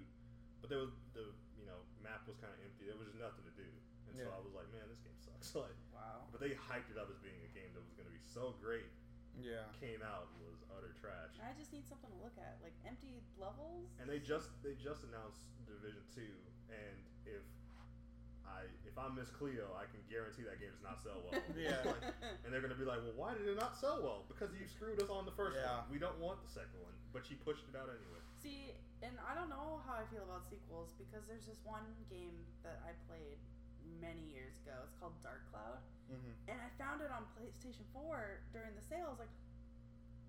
But 0.63 0.71
there 0.71 0.79
was 0.79 0.95
the 1.11 1.27
you 1.59 1.67
know 1.67 1.75
map 1.99 2.23
was 2.23 2.39
kind 2.39 2.55
of 2.55 2.59
empty. 2.63 2.87
There 2.87 2.95
was 2.95 3.11
just 3.11 3.19
nothing 3.19 3.43
to 3.43 3.51
do, 3.59 3.67
and 4.07 4.15
so 4.15 4.31
I 4.31 4.39
was 4.39 4.55
like, 4.55 4.71
man, 4.71 4.87
this 4.87 5.03
game 5.03 5.19
sucks. 5.19 5.51
like, 5.67 5.75
wow. 5.91 6.23
but 6.31 6.39
they 6.39 6.55
hyped 6.55 6.87
it 6.87 6.95
up 6.95 7.11
as 7.11 7.19
being 7.19 7.35
a 7.43 7.51
game 7.51 7.75
that 7.75 7.83
was 7.83 7.91
going 7.99 8.07
to 8.07 8.15
be 8.15 8.23
so 8.23 8.55
great. 8.63 8.87
Yeah. 9.35 9.67
Came 9.81 9.99
out 10.05 10.31
was 10.39 10.61
utter 10.71 10.95
trash. 10.95 11.35
I 11.43 11.51
just 11.57 11.73
need 11.75 11.83
something 11.89 12.07
to 12.15 12.19
look 12.23 12.37
at, 12.39 12.61
like 12.63 12.77
empty 12.87 13.19
levels. 13.35 13.91
And 13.99 14.07
they 14.07 14.23
just 14.23 14.55
they 14.63 14.77
just 14.79 15.03
announced 15.03 15.43
Division 15.67 16.05
Two, 16.15 16.31
and 16.71 16.95
if 17.27 17.43
I 18.47 18.69
if 18.87 18.95
I'm 18.95 19.19
Miss 19.19 19.33
Cleo, 19.33 19.73
I 19.75 19.89
can 19.91 19.99
guarantee 20.07 20.47
that 20.47 20.63
game 20.63 20.71
does 20.71 20.85
not 20.85 21.03
sell 21.03 21.19
well. 21.27 21.43
Yeah. 21.59 21.81
and 22.47 22.53
they're 22.55 22.63
gonna 22.63 22.77
be 22.79 22.87
like, 22.87 23.03
well, 23.03 23.17
why 23.19 23.35
did 23.35 23.49
it 23.51 23.57
not 23.59 23.75
sell 23.75 23.99
well? 23.99 24.23
Because 24.31 24.53
you 24.55 24.63
screwed 24.69 25.01
us 25.03 25.09
on 25.11 25.25
the 25.27 25.35
first 25.35 25.59
Yeah. 25.59 25.83
one. 25.83 25.91
We 25.91 25.99
don't 25.99 26.21
want 26.23 26.39
the 26.39 26.51
second 26.53 26.79
one, 26.79 26.93
but 27.11 27.25
she 27.27 27.35
pushed 27.41 27.65
it 27.67 27.75
out 27.75 27.89
anyway. 27.91 28.21
See, 28.43 28.75
and 28.99 29.15
I 29.23 29.31
don't 29.33 29.47
know 29.47 29.79
how 29.87 29.95
I 29.97 30.05
feel 30.11 30.27
about 30.27 30.43
sequels 30.51 30.91
because 30.99 31.23
there's 31.25 31.47
this 31.47 31.63
one 31.63 31.87
game 32.11 32.43
that 32.67 32.83
I 32.83 32.91
played 33.07 33.39
many 34.03 34.27
years 34.35 34.51
ago. 34.63 34.75
It's 34.83 34.95
called 34.99 35.15
Dark 35.23 35.47
Cloud, 35.49 35.79
Mm-hmm. 36.11 36.51
and 36.51 36.59
I 36.59 36.67
found 36.75 36.99
it 36.99 37.07
on 37.15 37.23
PlayStation 37.31 37.87
4 37.95 38.43
during 38.51 38.75
the 38.75 38.83
sale. 38.83 39.07
I 39.07 39.11
was 39.15 39.23
like, 39.23 39.31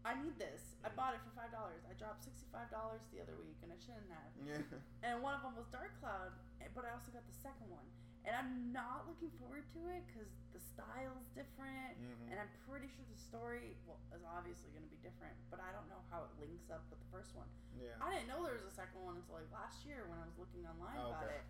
I 0.06 0.14
need 0.14 0.38
this. 0.38 0.78
I 0.86 0.88
bought 0.94 1.18
it 1.18 1.20
for 1.26 1.34
five 1.34 1.50
dollars. 1.50 1.82
I 1.90 1.96
dropped 1.98 2.22
sixty-five 2.22 2.68
dollars 2.70 3.02
the 3.10 3.18
other 3.24 3.34
week, 3.40 3.58
and 3.64 3.72
I 3.74 3.78
shouldn't 3.82 4.06
have. 4.12 4.30
Yeah. 4.38 4.60
And 5.02 5.18
one 5.24 5.32
of 5.34 5.42
them 5.42 5.56
was 5.58 5.66
Dark 5.74 5.96
Cloud, 5.98 6.30
eh, 6.62 6.68
but 6.76 6.84
I 6.86 6.92
also 6.94 7.08
got 7.10 7.24
the 7.26 7.34
second 7.42 7.72
one. 7.72 7.88
And 8.24 8.32
I'm 8.32 8.72
not 8.72 9.04
looking 9.04 9.28
forward 9.36 9.68
to 9.76 9.80
it 9.92 10.00
because 10.08 10.32
the 10.56 10.60
style's 10.60 11.28
different, 11.36 12.00
Mhm. 12.00 12.32
and 12.32 12.40
I'm 12.40 12.48
pretty 12.64 12.88
sure 12.88 13.04
the 13.04 13.20
story 13.20 13.76
well 13.84 14.00
is 14.16 14.24
obviously 14.24 14.72
going 14.72 14.82
to 14.84 14.88
be 14.88 14.96
different. 15.04 15.36
But 15.52 15.60
I 15.60 15.72
don't 15.72 15.88
know 15.92 16.00
how 16.08 16.24
it 16.24 16.32
links 16.40 16.70
up 16.72 16.88
with 16.88 17.00
the 17.04 17.10
first 17.12 17.34
one. 17.36 17.48
Yeah. 17.76 17.96
I 18.00 18.08
didn't 18.14 18.28
know 18.28 18.42
there 18.42 18.54
was 18.56 18.64
a 18.64 18.72
second 18.72 19.02
one 19.04 19.16
until 19.20 19.34
like 19.36 19.50
last 19.52 19.84
year 19.84 20.06
when 20.08 20.18
I 20.18 20.24
was 20.24 20.38
looking 20.38 20.66
online 20.66 20.96
Oh, 20.98 21.08
about 21.12 21.24
okay. 21.24 21.36
it. 21.36 21.44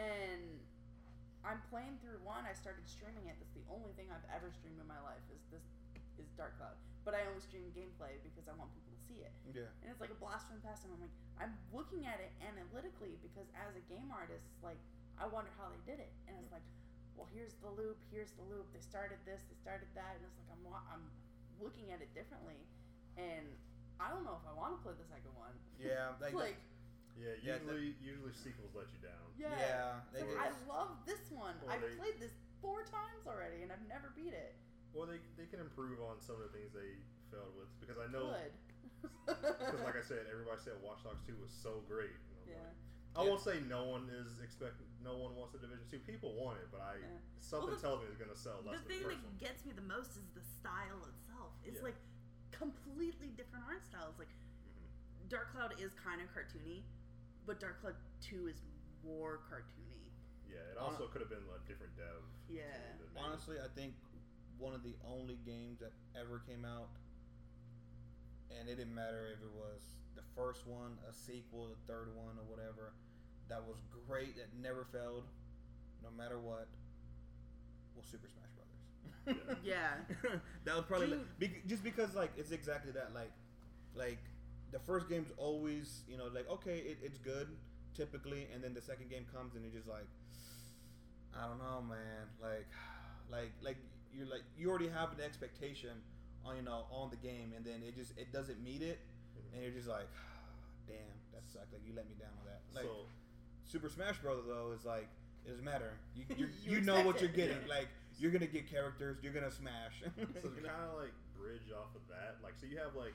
And 0.00 0.64
I'm 1.44 1.60
playing 1.68 1.98
through 2.00 2.18
one. 2.24 2.46
I 2.46 2.54
started 2.54 2.88
streaming 2.88 3.26
it. 3.28 3.36
That's 3.38 3.52
the 3.52 3.66
only 3.68 3.92
thing 3.92 4.10
I've 4.10 4.24
ever 4.32 4.50
streamed 4.50 4.80
in 4.80 4.86
my 4.88 5.00
life 5.00 5.28
is 5.30 5.44
this 5.52 5.62
is 6.16 6.30
Dark 6.40 6.56
Cloud. 6.56 6.78
But 7.04 7.12
I 7.14 7.26
only 7.26 7.40
stream 7.40 7.70
gameplay 7.76 8.22
because 8.22 8.48
I 8.48 8.52
want 8.54 8.72
people 8.72 8.92
to 8.96 9.02
see 9.04 9.20
it. 9.20 9.32
Yeah. 9.52 9.68
And 9.82 9.90
it's 9.92 10.00
like 10.00 10.10
a 10.10 10.14
blast 10.14 10.46
from 10.48 10.56
the 10.56 10.62
past. 10.62 10.84
And 10.84 10.94
I'm 10.94 11.00
like, 11.02 11.12
I'm 11.38 11.58
looking 11.70 12.06
at 12.06 12.18
it 12.18 12.32
analytically 12.40 13.16
because 13.20 13.50
as 13.52 13.76
a 13.76 13.80
game 13.80 14.10
artist, 14.10 14.48
like 14.62 14.78
I 15.18 15.26
wonder 15.30 15.50
how 15.56 15.70
they 15.70 15.82
did 15.86 16.02
it. 16.02 16.12
And 16.26 16.34
it's 16.42 16.50
like, 16.50 16.64
well, 17.14 17.30
here's 17.30 17.54
the 17.62 17.70
loop. 17.70 17.98
Here's 18.10 18.34
the 18.34 18.46
loop. 18.50 18.66
They 18.74 18.82
started 18.82 19.18
this. 19.22 19.42
They 19.46 19.58
started 19.58 19.86
that. 19.94 20.18
And 20.18 20.22
it's 20.26 20.36
like 20.38 20.50
I'm 20.50 20.62
I'm 20.90 21.04
looking 21.62 21.94
at 21.94 22.02
it 22.02 22.10
differently. 22.14 22.58
And 23.14 23.46
I 24.02 24.10
don't 24.10 24.26
know 24.26 24.34
if 24.38 24.44
I 24.46 24.54
want 24.58 24.74
to 24.74 24.80
play 24.82 24.94
the 24.98 25.06
second 25.06 25.34
one. 25.38 25.54
Yeah. 25.78 26.18
Like. 26.18 26.34
like 26.54 26.58
Yeah, 27.14 27.38
Yeah, 27.42 27.62
the- 27.62 27.78
usually 27.78 27.94
usually 28.02 28.34
sequels 28.34 28.74
let 28.74 28.90
you 28.90 29.00
down. 29.02 29.26
Yeah. 29.38 29.54
Yeah, 29.54 29.90
they 30.10 30.22
like. 30.26 30.50
I 30.50 30.50
love 30.66 30.98
this 31.06 31.30
one. 31.30 31.54
Well, 31.62 31.70
I've 31.70 31.82
they- 31.82 31.94
played 31.98 32.18
this 32.18 32.34
four 32.58 32.82
times 32.88 33.28
already 33.28 33.62
and 33.62 33.70
I've 33.70 33.84
never 33.86 34.10
beat 34.16 34.34
it. 34.34 34.56
Well, 34.96 35.10
they, 35.10 35.18
they 35.36 35.46
can 35.50 35.58
improve 35.58 35.98
on 36.00 36.22
some 36.22 36.38
of 36.38 36.46
the 36.48 36.52
things 36.54 36.70
they 36.70 36.94
failed 37.34 37.50
with 37.58 37.66
because 37.82 37.98
I 37.98 38.06
know 38.14 38.30
Good. 38.30 38.54
because 39.26 39.82
like 39.86 39.98
I 39.98 40.04
said, 40.10 40.26
everybody 40.30 40.62
said 40.62 40.78
Watch 40.82 41.02
Dogs 41.02 41.22
Two 41.26 41.34
was 41.42 41.50
so 41.50 41.82
great. 41.90 42.14
And 42.14 42.38
I'm 42.46 42.50
yeah. 42.54 42.70
like, 42.70 42.78
I 43.18 43.20
won't 43.26 43.42
say 43.42 43.58
no 43.66 43.90
one 43.90 44.06
is 44.10 44.38
expecting, 44.42 44.86
no 45.04 45.16
one 45.20 45.36
wants 45.36 45.54
a 45.54 45.58
Division 45.60 45.84
Two. 45.90 46.00
People 46.00 46.34
want 46.34 46.58
it, 46.58 46.68
but 46.72 46.80
I 46.80 46.96
Yeah. 46.96 47.18
something 47.40 47.68
Well, 47.68 47.76
the- 47.76 47.82
tells 47.82 48.00
me 48.00 48.06
it's 48.08 48.16
gonna 48.16 48.34
sell 48.34 48.62
the 48.62 48.70
less 48.70 48.80
than 48.80 48.88
thing 48.88 49.02
the 49.02 49.08
that 49.14 49.22
one. 49.22 49.36
gets 49.36 49.64
me 49.64 49.72
the 49.72 49.82
most 49.84 50.16
is 50.16 50.24
the 50.34 50.40
style 50.40 51.04
itself. 51.04 51.52
It's 51.62 51.76
Yeah. 51.78 51.82
like 51.92 51.96
completely 52.50 53.30
different 53.32 53.66
art 53.66 53.84
styles. 53.84 54.18
Like 54.18 54.28
Mhm. 54.32 55.28
Dark 55.28 55.52
Cloud 55.52 55.78
is 55.78 55.92
kind 55.94 56.20
of 56.22 56.28
cartoony, 56.32 56.82
but 57.46 57.60
Dark 57.60 57.80
Cloud 57.80 57.96
Two 58.20 58.48
is 58.48 58.62
more 59.02 59.38
cartoony. 59.50 60.08
Yeah, 60.48 60.60
it 60.72 60.78
also 60.78 61.08
could 61.08 61.20
have 61.20 61.30
been 61.30 61.44
a 61.48 61.58
different 61.68 61.94
dev. 61.96 62.22
Yeah. 62.48 62.62
team 62.72 62.98
that 62.98 63.12
made 63.14 63.20
it. 63.20 63.24
Honestly, 63.24 63.60
I 63.60 63.68
think 63.68 63.94
one 64.58 64.74
of 64.74 64.82
the 64.82 64.96
only 65.04 65.36
games 65.36 65.80
that 65.80 65.92
ever 66.14 66.38
came 66.40 66.64
out, 66.64 66.88
and 68.50 68.68
it 68.68 68.76
didn't 68.76 68.94
matter 68.94 69.26
if 69.26 69.42
it 69.42 69.50
was 69.52 69.96
the 70.14 70.22
first 70.36 70.66
one, 70.66 70.98
a 71.08 71.12
sequel, 71.12 71.68
the 71.68 71.76
third 71.86 72.14
one, 72.14 72.38
or 72.38 72.44
whatever, 72.44 72.94
that 73.48 73.62
was 73.66 73.76
great, 74.08 74.36
that 74.36 74.48
never 74.62 74.84
failed, 74.92 75.24
no 76.02 76.10
matter 76.16 76.38
what, 76.38 76.66
was 77.96 78.06
Super 78.06 78.28
Smash 78.28 78.50
Brothers. 78.54 79.58
Yeah. 79.64 79.94
that 80.64 80.74
was 80.76 80.84
probably 80.86 81.08
Dude. 81.08 81.38
bec- 81.38 81.66
just 81.66 81.82
because 81.84 82.14
like 82.14 82.32
it's 82.36 82.50
exactly 82.50 82.92
that 82.92 83.14
like 83.14 83.32
like 83.94 84.18
the 84.72 84.78
first 84.80 85.08
game's 85.08 85.30
always 85.38 86.02
you 86.08 86.18
know 86.18 86.26
like 86.34 86.50
okay 86.50 86.78
it, 86.78 86.98
it's 87.02 87.18
good 87.18 87.48
typically 87.94 88.48
and 88.52 88.62
then 88.62 88.74
the 88.74 88.82
second 88.82 89.08
game 89.08 89.24
comes 89.32 89.54
and 89.54 89.64
you're 89.64 89.72
just 89.72 89.88
like 89.88 90.04
I 91.32 91.46
don't 91.46 91.58
know 91.58 91.80
man 91.88 92.26
like 92.42 92.66
like 93.30 93.52
like 93.62 93.76
you're 94.12 94.26
like 94.26 94.42
you 94.58 94.68
already 94.68 94.88
have 94.88 95.12
an 95.12 95.20
expectation 95.24 95.90
on 96.44 96.56
you 96.56 96.62
know 96.62 96.84
on 96.90 97.08
the 97.10 97.16
game 97.16 97.52
and 97.56 97.64
then 97.64 97.80
it 97.86 97.96
just 97.96 98.12
it 98.18 98.32
doesn't 98.32 98.62
meet 98.62 98.82
it 98.82 98.98
Mhm. 99.34 99.54
and 99.54 99.62
you're 99.62 99.72
just 99.72 99.88
like 99.88 100.06
damn 100.86 100.96
that 101.32 101.42
sucked 101.48 101.72
like 101.72 101.82
you 101.86 101.94
let 101.96 102.06
me 102.08 102.14
down 102.20 102.30
on 102.40 102.44
that 102.46 102.60
like 102.74 102.84
so 102.84 103.06
Super 103.74 103.90
Smash 103.90 104.22
Bros. 104.22 104.46
though 104.46 104.70
is 104.70 104.86
like 104.86 105.10
it 105.42 105.50
doesn't 105.50 105.66
matter 105.66 105.98
you 106.14 106.22
you, 106.38 106.46
You 106.62 106.78
you 106.78 106.80
know 106.86 107.02
what 107.02 107.18
you're 107.18 107.30
it. 107.30 107.34
getting 107.34 107.58
like 107.66 107.90
you're 108.22 108.30
gonna 108.30 108.46
get 108.46 108.70
characters 108.70 109.18
you're 109.18 109.34
gonna 109.34 109.50
smash 109.50 109.98
so 110.38 110.46
to 110.46 110.62
You 110.62 110.62
kind 110.62 110.86
of 110.86 110.94
like 111.02 111.10
bridge 111.34 111.66
off 111.74 111.90
of 111.98 112.06
that, 112.08 112.38
like 112.38 112.54
so 112.54 112.64
you 112.70 112.78
have 112.78 112.94
like, 112.94 113.12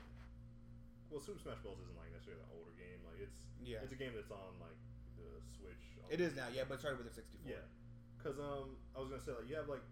well, 1.08 1.18
Super 1.18 1.40
Smash 1.40 1.56
Bros. 1.64 1.80
isn't 1.80 1.96
like 1.96 2.12
necessarily 2.12 2.44
the 2.44 2.52
older 2.52 2.70
game. 2.76 3.00
Like 3.08 3.24
it's 3.24 3.40
Yeah. 3.64 3.80
it's 3.80 3.96
a 3.96 3.98
game 3.98 4.12
that's 4.12 4.28
on 4.30 4.52
like 4.60 4.76
the 5.16 5.40
Switch. 5.56 5.80
on 6.04 6.12
It 6.12 6.20
is 6.20 6.36
now, 6.36 6.46
yeah, 6.52 6.68
but 6.68 6.76
it 6.78 6.84
started 6.84 7.00
with 7.00 7.08
the 7.08 7.16
64. 7.16 7.48
Yeah, 7.48 7.64
because 8.20 8.36
um, 8.38 8.76
I 8.94 9.00
was 9.00 9.08
gonna 9.08 9.24
say 9.24 9.32
like 9.32 9.48
you 9.48 9.56
have 9.56 9.66
like 9.72 9.82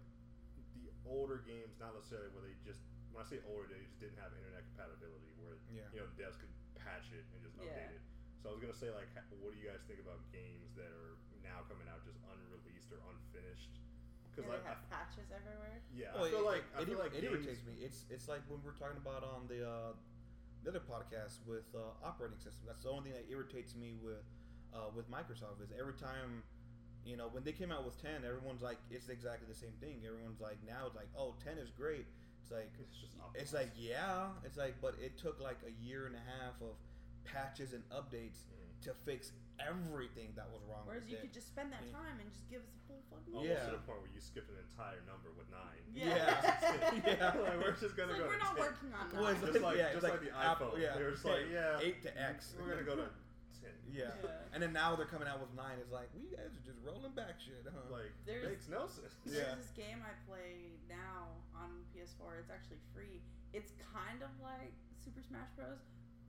the 0.77 0.93
older 1.09 1.41
games, 1.43 1.81
not 1.81 1.97
necessarily 1.97 2.29
where 2.31 2.45
they 2.45 2.53
just 2.61 2.85
when 3.11 3.19
I 3.19 3.27
say 3.27 3.41
older, 3.49 3.65
they 3.67 3.81
just 3.81 3.97
didn't 3.97 4.21
have 4.21 4.29
internet 4.37 4.63
compatibility 4.71 5.33
where 5.41 5.57
Yeah. 5.73 5.89
you 5.91 6.05
know 6.05 6.07
devs 6.15 6.37
could 6.37 6.53
patch 6.77 7.09
it 7.11 7.25
and 7.33 7.41
just 7.41 7.57
Yeah. 7.57 7.67
update 7.73 7.97
it. 7.97 8.03
So 8.41 8.49
I 8.49 8.51
was 8.55 8.61
gonna 8.63 8.75
say 8.77 8.89
like, 8.91 9.11
what 9.43 9.51
do 9.51 9.57
you 9.59 9.67
guys 9.67 9.83
think 9.87 9.99
about 9.99 10.19
games 10.31 10.71
that 10.79 10.87
are 10.89 11.19
now 11.43 11.63
coming 11.67 11.87
out 11.91 11.99
just 12.07 12.19
unreleased 12.31 12.87
or 12.95 12.99
unfinished? 13.11 13.75
Yeah, 13.75 14.31
Because 14.31 14.45
they 14.47 14.59
I, 14.63 14.69
have 14.71 14.81
patches 14.87 15.27
everywhere. 15.35 15.79
yeah, 15.91 16.15
Well, 16.15 16.23
I 16.23 16.31
feel 16.31 16.47
it, 16.47 16.55
like 16.55 16.65
I 16.71 16.79
it, 16.81 16.87
feel 16.87 16.95
ir- 16.95 17.03
like 17.03 17.13
it 17.15 17.21
games, 17.21 17.43
irritates 17.43 17.63
me. 17.67 17.75
It's 17.83 18.07
it's 18.07 18.27
like 18.31 18.41
when 18.47 18.63
we're 18.63 18.77
talking 18.79 18.99
about 19.01 19.27
on 19.27 19.47
the 19.51 19.67
uh, 19.67 19.91
the 20.63 20.71
other 20.71 20.83
podcast 20.83 21.43
with 21.47 21.67
uh, 21.75 21.91
operating 22.03 22.39
system. 22.39 22.63
That's 22.67 22.83
the 22.87 22.91
only 22.91 23.11
thing 23.11 23.19
that 23.19 23.27
irritates 23.27 23.75
me 23.75 23.99
with 23.99 24.23
uh, 24.71 24.87
with 24.95 25.11
Microsoft 25.11 25.59
is 25.59 25.71
every 25.75 25.95
time 25.99 26.43
you 27.03 27.17
know 27.19 27.27
when 27.31 27.43
they 27.43 27.51
came 27.51 27.71
out 27.75 27.83
with 27.83 27.99
10, 28.01 28.23
everyone's 28.23 28.61
like 28.63 28.79
it's 28.91 29.09
exactly 29.11 29.47
the 29.51 29.55
same 29.57 29.75
thing. 29.83 29.99
Everyone's 30.07 30.39
like 30.39 30.59
now 30.63 30.87
it's 30.87 30.95
like 30.95 31.11
oh 31.17 31.35
10 31.43 31.57
is 31.59 31.71
great. 31.75 32.07
It's 32.43 32.51
like 32.55 32.71
It's 32.79 32.95
just 32.95 33.13
it's 33.35 33.51
like 33.53 33.71
yeah, 33.75 34.31
it's 34.47 34.55
like 34.57 34.75
but 34.81 34.95
it 35.03 35.17
took 35.19 35.39
like 35.43 35.59
a 35.67 35.73
year 35.83 36.07
and 36.07 36.15
a 36.15 36.23
half 36.39 36.55
of 36.63 36.79
patches 37.33 37.73
and 37.73 37.83
updates 37.89 38.43
Mhm. 38.43 38.81
to 38.83 38.93
fix 39.05 39.31
everything 39.59 40.31
that 40.35 40.49
was 40.51 40.63
wrong 40.63 40.85
Whereas 40.87 41.03
with 41.03 41.11
you 41.11 41.17
it. 41.17 41.21
could 41.21 41.33
just 41.33 41.47
spend 41.47 41.71
that 41.73 41.83
Yeah. 41.85 41.91
time 41.99 42.19
and 42.19 42.31
just 42.31 42.47
give 42.49 42.61
us 42.63 42.71
a 42.73 42.79
full 42.87 43.01
fucking 43.11 43.33
almost 43.35 43.49
Yeah. 43.49 43.65
to 43.65 43.71
the 43.71 43.83
point 43.83 44.01
where 44.01 44.11
you 44.11 44.21
skipped 44.21 44.49
an 44.49 44.57
entire 44.57 45.01
number 45.03 45.31
with 45.35 45.49
nine. 45.51 45.83
Yeah. 45.91 46.15
Yeah. 47.05 47.35
like, 47.43 47.59
we're 47.59 47.75
just 47.75 47.95
gonna 47.97 48.11
like 48.15 48.21
go. 48.21 48.27
we're 48.27 48.33
to 48.39 48.43
not 48.43 48.55
10. 48.55 48.65
working 48.65 48.93
on 48.93 49.11
Well. 49.11 49.33
Just 49.35 49.59
like- 49.61 49.77
yeah, 49.77 49.91
just 49.93 49.95
it's 49.95 50.03
like 50.13 50.21
the 50.21 50.31
Apple- 50.37 50.71
iPhone. 50.71 50.79
Yeah, 50.79 50.95
They 50.95 51.03
were 51.03 51.11
just 51.11 51.25
like, 51.25 51.45
yeah. 51.51 51.79
eight 51.81 52.01
to 52.03 52.11
X. 52.21 52.55
We're 52.57 52.69
gonna 52.69 52.83
go 52.83 52.95
to 52.95 53.09
ten. 53.59 53.75
Yeah. 53.91 54.15
Yeah. 54.23 54.31
And 54.53 54.63
then 54.63 54.71
now 54.71 54.95
they're 54.95 55.05
coming 55.11 55.27
out 55.27 55.41
with 55.41 55.51
nine. 55.53 55.77
It's 55.79 55.91
like, 55.91 56.07
we 56.15 56.29
guys 56.35 56.55
are 56.55 56.63
just 56.65 56.79
rolling 56.81 57.11
back 57.13 57.39
shit, 57.41 57.65
huh? 57.67 57.81
Like 57.91 58.13
There's- 58.25 58.47
makes 58.47 58.67
no 58.69 58.87
sense. 58.87 59.13
There's 59.25 59.37
Yeah. 59.45 59.55
this 59.55 59.71
game 59.71 60.01
I 60.01 60.13
play 60.25 60.79
now 60.87 61.35
on 61.53 61.83
PS4. 61.93 62.39
It's 62.39 62.49
actually 62.49 62.79
free. 62.93 63.21
It's 63.51 63.73
kind 63.93 64.23
of 64.23 64.29
like 64.39 64.71
Super 65.03 65.21
Smash 65.21 65.49
Bros, 65.57 65.79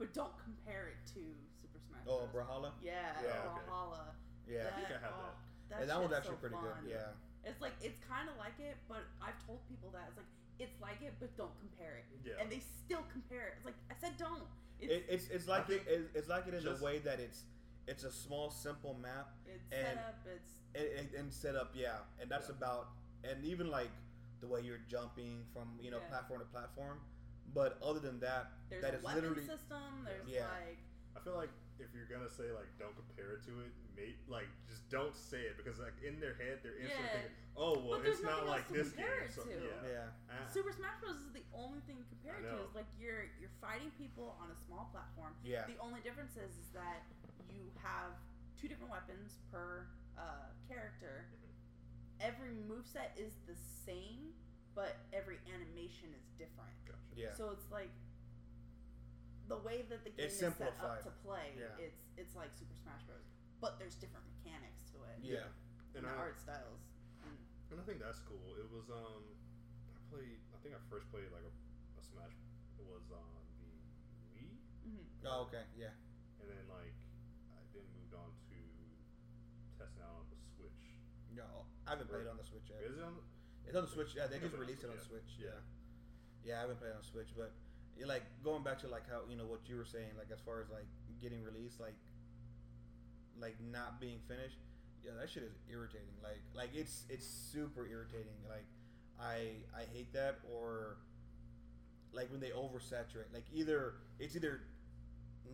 but 0.00 0.16
don't 0.16 0.32
compare 0.40 0.88
it 0.88 0.96
to 1.12 1.20
Super 1.60 1.76
Smash 1.84 2.08
oh, 2.08 2.24
Bros. 2.32 2.40
Brawlhalla? 2.48 2.72
Yeah, 2.80 3.12
Yeah, 3.20 3.52
okay. 3.52 3.60
Brawlhalla. 3.68 4.16
Yeah. 4.48 4.72
I 4.72 4.80
think 4.80 4.88
I 4.88 4.98
have 5.04 5.12
oh, 5.14 5.36
yeah, 5.70 5.84
that 5.84 6.00
one's 6.00 6.16
actually 6.16 6.40
so 6.40 6.48
pretty 6.48 6.56
fun. 6.56 6.64
good. 6.82 6.90
Yeah. 6.96 7.12
It's 7.44 7.60
like 7.60 7.76
it's 7.84 8.00
kind 8.08 8.26
of 8.32 8.34
like 8.40 8.56
it, 8.58 8.74
but 8.88 9.04
I've 9.22 9.36
told 9.46 9.60
people 9.68 9.92
that 9.92 10.08
it's 10.08 10.16
like 10.18 10.26
it's 10.58 10.76
like 10.80 11.00
it, 11.04 11.14
but 11.20 11.30
don't 11.36 11.54
compare 11.60 12.00
it. 12.00 12.04
Yeah. 12.24 12.40
And 12.40 12.50
they 12.50 12.58
still 12.58 13.04
compare 13.12 13.52
it. 13.52 13.54
It's 13.60 13.64
like 13.68 13.78
I 13.92 13.94
said, 14.00 14.16
don't. 14.18 14.42
It's 14.80 14.90
It, 14.92 15.04
it's 15.08 15.26
it's 15.28 15.46
like 15.46 15.68
I 15.70 15.74
it, 15.74 15.82
it's, 15.86 16.08
it's 16.16 16.28
like 16.28 16.48
it 16.48 16.54
in 16.54 16.64
just- 16.64 16.80
a 16.80 16.84
way 16.84 16.98
that 17.04 17.20
it's 17.20 17.44
it's 17.86 18.04
a 18.04 18.10
small, 18.10 18.50
simple 18.50 18.96
map 19.00 19.36
it's 19.46 19.68
and- 19.70 19.86
set 19.86 19.96
up. 20.00 20.18
It's 20.26 20.52
and, 20.74 20.88
and, 20.98 21.08
and 21.14 21.26
set 21.32 21.54
up. 21.54 21.70
Yeah, 21.76 22.02
and 22.20 22.28
that's 22.30 22.48
Yeah. 22.48 22.56
about 22.56 22.88
and 23.22 23.44
even 23.44 23.70
like 23.70 23.90
the 24.40 24.48
way 24.48 24.60
you're 24.64 24.82
jumping 24.88 25.44
from 25.52 25.78
you 25.80 25.90
know 25.92 25.98
Yeah. 26.02 26.08
platform 26.10 26.40
to 26.40 26.46
platform. 26.46 26.98
But 27.54 27.78
other 27.82 27.98
than 27.98 28.20
that, 28.20 28.52
there's 28.70 28.82
that 28.82 28.94
a 28.94 28.98
is 28.98 29.04
weapon 29.04 29.22
literally 29.22 29.46
system. 29.46 30.04
There's 30.06 30.28
Yeah. 30.28 30.46
like 30.46 30.78
I 31.16 31.20
feel 31.20 31.34
like 31.34 31.50
if 31.82 31.90
you're 31.96 32.06
gonna 32.06 32.30
say 32.30 32.52
like 32.54 32.70
don't 32.78 32.94
compare 32.94 33.34
it 33.34 33.42
to 33.50 33.52
it, 33.66 33.72
mate, 33.96 34.16
like 34.28 34.46
just 34.68 34.86
don't 34.90 35.16
say 35.16 35.42
it 35.50 35.56
because 35.56 35.78
like 35.82 35.96
in 36.06 36.20
their 36.20 36.34
head 36.38 36.60
they're 36.62 36.78
instantly 36.78 37.10
Yeah. 37.10 37.26
thinking, 37.26 37.36
oh 37.56 37.74
well, 37.82 37.98
But 37.98 38.06
it's 38.06 38.22
not 38.22 38.46
like 38.46 38.68
to 38.68 38.74
this 38.74 38.92
game. 38.94 39.06
it 39.26 39.32
So, 39.34 39.42
yeah. 39.50 39.82
yeah. 39.82 40.06
Ah, 40.30 40.46
Super 40.46 40.70
Smash 40.72 41.00
Bros 41.02 41.16
is 41.18 41.32
the 41.34 41.42
only 41.52 41.80
thing 41.90 41.98
you 41.98 42.06
compare 42.06 42.36
I 42.36 42.40
it 42.40 42.50
to. 42.54 42.56
know. 42.62 42.68
Is 42.70 42.74
like 42.78 42.86
you're 43.00 43.26
you're 43.42 43.52
fighting 43.60 43.90
people 43.98 44.36
on 44.38 44.50
a 44.54 44.58
small 44.68 44.88
platform. 44.94 45.34
Yeah. 45.42 45.66
The 45.66 45.78
only 45.82 46.00
difference 46.06 46.36
is, 46.38 46.54
is 46.54 46.70
that 46.76 47.02
you 47.50 47.66
have 47.82 48.14
two 48.60 48.68
different 48.68 48.92
weapons 48.94 49.40
per 49.50 49.88
uh, 50.16 50.52
character. 50.68 51.26
Mhm. 51.34 51.50
Every 52.20 52.52
moveset 52.68 53.16
is 53.16 53.32
the 53.48 53.56
same, 53.56 54.34
but 54.76 54.94
every 55.12 55.38
animation 55.48 56.12
is 56.14 56.22
different. 56.38 56.70
Gotcha. 57.10 57.20
Yeah. 57.20 57.34
So 57.36 57.50
it's 57.50 57.68
like 57.70 57.90
the 59.50 59.58
way 59.60 59.82
that 59.90 60.06
the 60.06 60.14
game 60.14 60.30
It's 60.30 60.38
is 60.38 60.54
set 60.54 60.78
up 60.78 61.02
to 61.02 61.10
play. 61.26 61.58
Yeah. 61.58 61.74
It's 61.82 62.06
it's 62.16 62.34
like 62.38 62.54
Super 62.54 62.76
Smash 62.78 63.02
Bros. 63.06 63.26
But 63.60 63.76
there's 63.82 63.98
different 63.98 64.24
mechanics 64.30 64.88
to 64.94 65.02
it. 65.10 65.18
Yeah. 65.20 65.50
And 65.98 66.06
the 66.06 66.12
I, 66.14 66.30
art 66.30 66.38
styles. 66.38 66.80
Mm. 67.26 67.36
and 67.74 67.76
I 67.76 67.84
think 67.84 67.98
that's 67.98 68.22
cool. 68.24 68.54
It 68.56 68.70
was 68.70 68.88
um, 68.88 69.26
I 69.90 69.98
played. 70.08 70.38
I 70.54 70.58
think 70.62 70.78
I 70.78 70.80
first 70.86 71.10
played 71.10 71.28
like 71.34 71.44
a, 71.44 71.52
a 71.98 72.02
Smash. 72.02 72.32
It 72.78 72.86
was 72.86 73.04
on 73.12 73.26
the 73.60 73.74
Wii, 74.32 74.54
hmm 74.86 75.04
Oh, 75.26 75.44
okay. 75.50 75.66
Yeah. 75.76 75.92
and 76.40 76.46
then 76.48 76.64
like 76.70 76.94
I 77.52 77.58
then 77.74 77.84
moved 77.92 78.14
on 78.16 78.30
to 78.48 78.58
testing 79.76 80.00
out 80.06 80.24
on 80.24 80.26
the 80.32 80.38
Switch. 80.56 80.96
Yeah, 81.34 81.44
I 81.84 81.98
haven't 81.98 82.08
played 82.08 82.24
it 82.24 82.30
on 82.30 82.38
the 82.40 82.46
Switch 82.46 82.70
yet. 82.70 82.80
Is 82.86 82.96
it 82.96 83.04
on? 83.04 83.18
It's 83.66 83.76
on 83.76 83.84
the 83.84 83.92
Switch. 83.92 84.14
Yeah, 84.16 84.30
they 84.30 84.38
just 84.40 84.56
released 84.56 84.86
it 84.86 84.90
on 84.90 84.96
the 84.96 85.04
Switch, 85.04 85.26
Switch. 85.36 85.44
yeah. 85.50 85.58
Yeah. 85.58 85.79
Yeah, 86.44 86.58
I 86.58 86.60
haven't 86.62 86.78
played 86.80 86.92
on 86.96 87.02
Switch, 87.02 87.28
but 87.36 87.52
yeah, 87.98 88.06
like 88.06 88.22
going 88.44 88.62
back 88.62 88.78
to 88.80 88.88
like 88.88 89.08
how 89.10 89.20
you 89.28 89.36
know 89.36 89.46
what 89.46 89.60
you 89.68 89.76
were 89.76 89.84
saying, 89.84 90.10
like 90.18 90.28
as 90.32 90.40
far 90.40 90.60
as 90.60 90.70
like 90.70 90.86
getting 91.20 91.42
released, 91.42 91.80
like 91.80 91.96
like 93.40 93.56
not 93.70 94.00
being 94.00 94.18
finished. 94.28 94.58
Yeah, 95.04 95.12
that 95.18 95.30
shit 95.30 95.42
is 95.42 95.52
irritating. 95.70 96.12
Like 96.22 96.40
like 96.54 96.70
it's 96.74 97.04
it's 97.08 97.26
super 97.26 97.86
irritating. 97.86 98.36
Like 98.48 98.64
I 99.20 99.64
I 99.76 99.84
hate 99.92 100.12
that 100.12 100.38
or 100.52 100.96
like 102.12 102.30
when 102.30 102.40
they 102.40 102.50
oversaturate. 102.50 103.32
Like 103.32 103.44
either 103.52 103.94
it's 104.18 104.36
either 104.36 104.60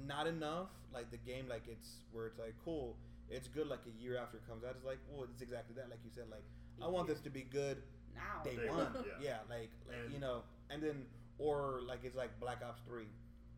not 0.07 0.26
enough, 0.26 0.68
like 0.93 1.11
the 1.11 1.16
game, 1.18 1.47
like 1.49 1.62
it's 1.68 1.97
where 2.12 2.26
it's 2.26 2.39
like 2.39 2.55
cool, 2.64 2.97
it's 3.30 3.49
good. 3.49 3.68
Like 3.68 3.80
a 3.87 4.03
year 4.03 4.16
after 4.18 4.37
it 4.39 4.49
comes 4.49 4.64
out, 4.64 4.72
it's 4.76 4.84
like 4.84 4.99
well, 5.11 5.24
it's 5.30 5.43
exactly 5.43 5.74
that. 5.76 5.91
Like 5.91 6.01
you 6.05 6.11
said, 6.14 6.24
like 6.30 6.45
I 6.82 6.89
want 6.89 7.07
this 7.09 7.20
to 7.20 7.30
be 7.30 7.43
good 7.43 7.82
now. 8.14 8.43
day 8.45 8.57
Day 8.57 8.66
one. 8.68 8.78
one, 8.78 9.05
yeah. 9.07 9.12
yeah. 9.22 9.37
like, 9.49 9.70
like 9.89 9.99
And- 10.05 10.12
you 10.12 10.18
know, 10.20 10.43
and 10.70 10.82
then 10.82 11.06
or 11.38 11.80
like 11.86 12.00
it's 12.04 12.16
like 12.16 12.38
Black 12.40 12.62
Ops 12.66 12.80
Three, 12.86 13.08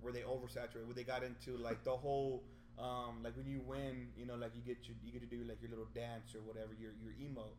where 0.00 0.12
they 0.12 0.20
oversaturate, 0.22 0.84
where 0.86 0.94
they 0.94 1.04
got 1.04 1.22
into 1.22 1.56
like 1.56 1.84
the 1.84 1.96
whole. 1.96 2.44
Um, 2.78 3.24
like 3.24 3.36
when 3.36 3.46
you 3.48 3.61
win, 3.66 4.06
you 4.16 4.24
know, 4.24 4.36
like 4.36 4.52
you 4.54 4.62
get 4.62 4.86
your, 4.86 4.96
you 5.02 5.11
get 5.12 5.20
to 5.20 5.26
do 5.26 5.42
like 5.48 5.61
your 5.61 5.70
little 5.70 5.88
dance 5.94 6.34
or 6.34 6.40
whatever, 6.42 6.70
your 6.78 6.92
your 7.02 7.12
emote, 7.14 7.59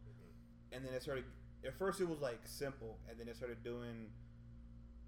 and 0.72 0.86
then 0.86 0.93
it 0.93 1.02
started. 1.02 1.26
At 1.66 1.78
first, 1.78 2.00
it 2.02 2.08
was 2.08 2.22
like 2.22 2.39
simple, 2.45 3.00
and 3.10 3.20
then 3.20 3.28
it 3.28 3.36
started 3.36 3.64
doing 3.64 4.08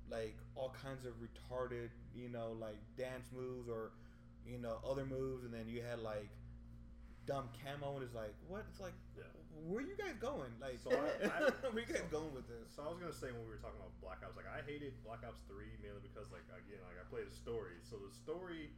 like 0.09 0.35
all 0.55 0.73
kinds 0.81 1.05
of 1.05 1.13
retarded, 1.21 1.89
you 2.15 2.29
know, 2.29 2.55
like 2.59 2.77
dance 2.97 3.27
moves 3.35 3.69
or 3.69 3.91
you 4.45 4.57
know 4.57 4.77
other 4.89 5.05
moves, 5.05 5.45
and 5.45 5.53
then 5.53 5.67
you 5.67 5.81
had 5.81 5.99
like 5.99 6.29
dumb 7.25 7.49
camo, 7.63 7.95
and 7.95 8.03
it's 8.03 8.15
like 8.15 8.35
what? 8.47 8.65
It's 8.69 8.79
like 8.79 8.93
Yeah. 9.17 9.23
Where 9.69 9.81
you 9.85 9.93
guys 9.97 10.17
going? 10.17 10.49
Like, 10.61 10.79
So 10.81 10.89
I- 10.89 11.27
I- 11.27 11.53
where 11.73 11.83
you 11.85 11.89
guys 11.89 12.01
so- 12.09 12.17
going 12.21 12.33
with 12.33 12.47
this? 12.49 12.71
So 12.73 12.81
I 12.83 12.89
was 12.89 12.97
gonna 12.97 13.13
say 13.13 13.29
when 13.29 13.43
we 13.45 13.51
were 13.53 13.61
talking 13.61 13.77
about 13.77 13.93
Black 14.01 14.21
Ops, 14.25 14.33
like 14.39 14.49
I 14.49 14.65
hated 14.65 14.97
Black 15.05 15.21
Ops 15.27 15.43
Three 15.45 15.73
mainly 15.83 16.01
because 16.01 16.29
like 16.33 16.45
again 16.49 16.81
like 16.87 16.97
I 16.97 17.05
played 17.09 17.29
the 17.29 17.35
story. 17.37 17.77
So 17.85 17.99
the 18.01 18.09
story 18.13 18.73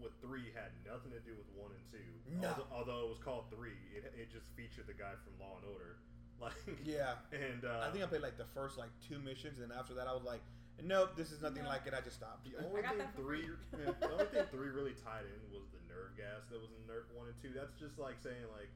with 0.00 0.16
three 0.24 0.48
had 0.56 0.72
nothing 0.88 1.12
to 1.12 1.20
do 1.20 1.36
with 1.36 1.44
one 1.52 1.76
and 1.76 1.84
two. 1.92 2.00
No. 2.40 2.48
Although, 2.48 2.68
although 2.72 3.00
it 3.04 3.10
was 3.12 3.20
called 3.20 3.52
three, 3.52 3.76
it, 3.92 4.08
it 4.16 4.32
just 4.32 4.48
featured 4.56 4.88
the 4.88 4.96
guy 4.96 5.12
from 5.20 5.36
Law 5.36 5.60
and 5.60 5.66
Order. 5.68 6.00
Like 6.40 6.56
Yeah, 6.88 7.20
and 7.36 7.68
uh, 7.68 7.84
I 7.84 7.92
think 7.92 8.00
I 8.00 8.08
played 8.08 8.24
like 8.24 8.40
the 8.40 8.48
first 8.56 8.80
like 8.80 8.88
two 9.04 9.20
missions, 9.20 9.60
and 9.60 9.68
after 9.76 9.92
that, 10.00 10.08
I 10.08 10.16
was 10.16 10.24
like, 10.24 10.40
nope, 10.80 11.12
this 11.12 11.36
is 11.36 11.44
nothing 11.44 11.68
No. 11.68 11.68
like 11.68 11.84
it. 11.84 11.92
I 11.92 12.00
just 12.00 12.16
stopped. 12.16 12.48
the 12.48 12.56
only 12.64 12.80
got 12.80 12.96
thing 12.96 13.12
three, 13.12 13.44
free. 13.68 13.84
the 13.84 14.08
only 14.08 14.24
thing 14.32 14.48
three 14.56 14.72
really 14.72 14.96
tied 14.96 15.28
in 15.28 15.36
was 15.52 15.68
the 15.68 15.84
nerve 15.92 16.16
gas 16.16 16.48
that 16.48 16.56
was 16.56 16.72
in 16.72 16.80
Nerf 16.88 17.04
one 17.12 17.28
and 17.28 17.36
two. 17.44 17.52
That's 17.52 17.76
just 17.76 18.00
like 18.00 18.16
saying 18.24 18.40
like, 18.56 18.72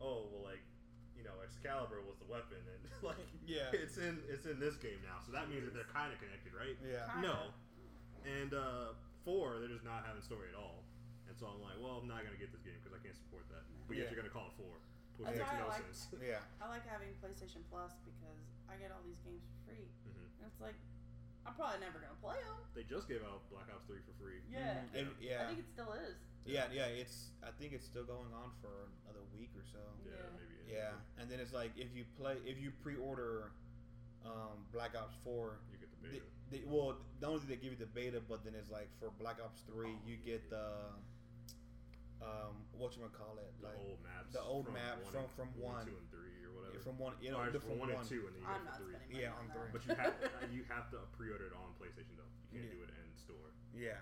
oh 0.00 0.28
well, 0.32 0.44
like 0.44 0.62
you 1.16 1.24
know 1.24 1.34
Excalibur 1.44 2.00
was 2.04 2.16
the 2.20 2.28
weapon, 2.28 2.60
and 2.60 2.80
like 3.02 3.20
Yeah. 3.46 3.72
it's 3.72 3.96
in 3.98 4.20
it's 4.28 4.46
in 4.46 4.58
this 4.60 4.76
game 4.76 5.00
now, 5.04 5.18
so 5.24 5.32
that 5.32 5.48
means 5.48 5.64
that 5.64 5.74
they're 5.74 5.88
kind 5.92 6.12
of 6.12 6.18
connected, 6.20 6.52
right? 6.52 6.76
Yeah, 6.84 7.06
Kinda. 7.14 7.28
No. 7.28 7.38
And 8.26 8.50
uh, 8.54 8.90
four, 9.22 9.62
they're 9.62 9.70
just 9.70 9.86
not 9.86 10.02
having 10.02 10.18
story 10.22 10.50
at 10.50 10.58
all. 10.58 10.82
And 11.30 11.34
so 11.38 11.46
I'm 11.46 11.62
like, 11.62 11.78
well, 11.78 12.02
I'm 12.02 12.10
not 12.10 12.26
gonna 12.26 12.38
get 12.38 12.50
this 12.50 12.62
game 12.66 12.74
because 12.82 12.94
I 12.94 13.00
can't 13.02 13.14
support 13.14 13.46
that. 13.54 13.62
But 13.86 13.96
yet 13.98 14.10
you're 14.10 14.18
gonna 14.18 14.32
call 14.34 14.50
it 14.50 14.56
four, 14.58 14.74
which 15.18 15.30
That's 15.30 15.38
makes 15.46 15.54
no 15.62 15.66
like- 15.70 15.86
sense. 15.86 16.10
yeah, 16.32 16.42
I 16.62 16.66
like 16.70 16.82
having 16.86 17.14
PlayStation 17.22 17.62
Plus 17.70 17.94
because 18.02 18.42
I 18.66 18.74
get 18.82 18.90
all 18.90 19.02
these 19.06 19.18
games 19.22 19.42
for 19.46 19.70
free. 19.70 19.86
Mhm. 20.10 20.26
And 20.42 20.44
it's 20.50 20.58
like, 20.62 20.74
I'm 21.46 21.54
probably 21.54 21.78
never 21.78 22.02
gonna 22.02 22.18
play 22.18 22.38
them. 22.42 22.58
They 22.74 22.82
just 22.82 23.06
gave 23.06 23.22
out 23.22 23.46
Black 23.54 23.70
Ops 23.70 23.86
Three 23.86 24.02
for 24.02 24.14
free. 24.18 24.42
Yeah. 24.50 24.82
Mhm. 24.90 25.06
And- 25.06 25.14
yeah, 25.22 25.46
I 25.46 25.54
think 25.54 25.62
it 25.62 25.70
still 25.70 25.94
is. 25.94 26.18
Yeah, 26.46 26.66
yeah. 26.72 26.86
It's 26.86 27.30
I 27.42 27.50
think 27.58 27.72
it's 27.72 27.84
still 27.86 28.04
going 28.04 28.32
on 28.34 28.50
for 28.60 28.88
another 29.04 29.24
week 29.38 29.50
or 29.56 29.64
so. 29.72 29.78
Yeah, 30.04 30.12
Yeah. 30.14 30.30
maybe. 30.38 30.54
Yeah, 30.66 31.20
and 31.22 31.30
then 31.30 31.38
it's 31.40 31.52
like 31.52 31.72
if 31.76 31.94
you 31.94 32.04
play 32.18 32.36
if 32.44 32.58
you 32.58 32.70
pre-order 32.82 33.52
um, 34.24 34.66
Black 34.72 34.94
Ops 34.98 35.14
Four, 35.22 35.58
You 35.70 35.78
get 35.78 35.90
the 35.94 36.00
beta. 36.02 36.24
they, 36.50 36.62
well, 36.66 36.98
not 37.22 37.28
only 37.38 37.40
do 37.42 37.46
they 37.54 37.60
give 37.62 37.70
you 37.70 37.78
the 37.78 37.86
beta, 37.86 38.18
but 38.18 38.42
then 38.44 38.54
it's 38.58 38.70
like 38.70 38.88
for 38.98 39.10
Black 39.22 39.38
Ops 39.42 39.62
Three, 39.70 39.94
Oh, 39.94 40.02
you 40.08 40.16
get 40.18 40.50
the 40.50 40.90
um, 42.22 42.56
what 42.74 42.96
you 42.96 43.04
gonna 43.04 43.14
call 43.14 43.36
it, 43.38 43.46
the 43.60 43.68
like 43.70 43.78
old 43.78 44.00
maps. 44.02 44.32
the 44.32 44.42
old 44.42 44.64
from 44.66 44.74
map 44.74 44.98
one 45.04 45.12
from- 45.12 45.22
and- 45.22 45.30
from 45.36 45.48
one. 45.60 45.84
two, 45.86 45.94
and 45.94 46.08
three, 46.10 46.34
or 46.42 46.50
whatever. 46.58 46.80
from 46.82 46.96
one, 46.98 47.14
you 47.20 47.30
know, 47.30 47.38
Or 47.44 47.52
from 47.52 47.60
from 47.60 47.78
one 47.78 47.92
one. 47.92 48.00
and 48.02 48.08
two, 48.08 48.26
and 48.26 48.34
then 48.34 48.42
you 48.42 48.48
I'm 48.48 48.64
get 48.64 48.72
not 48.72 48.74
it 48.74 48.82
for 48.82 48.84
three. 48.88 48.98
money 49.06 49.20
Yeah, 49.22 49.36
on 49.36 49.44
on 49.46 49.54
three. 49.54 49.70
But 49.70 49.82
you 49.86 49.94
have 49.94 50.14
you 50.50 50.62
have 50.72 50.86
to 50.90 50.98
pre-order 51.14 51.46
it 51.46 51.54
on 51.54 51.70
PlayStation 51.78 52.16
though. 52.18 52.26
You 52.50 52.64
can't 52.66 52.72
Yeah. 52.72 52.82
do 52.82 52.82
it 52.88 52.90
in 52.98 53.08
store. 53.14 53.48
Yeah. 53.76 54.00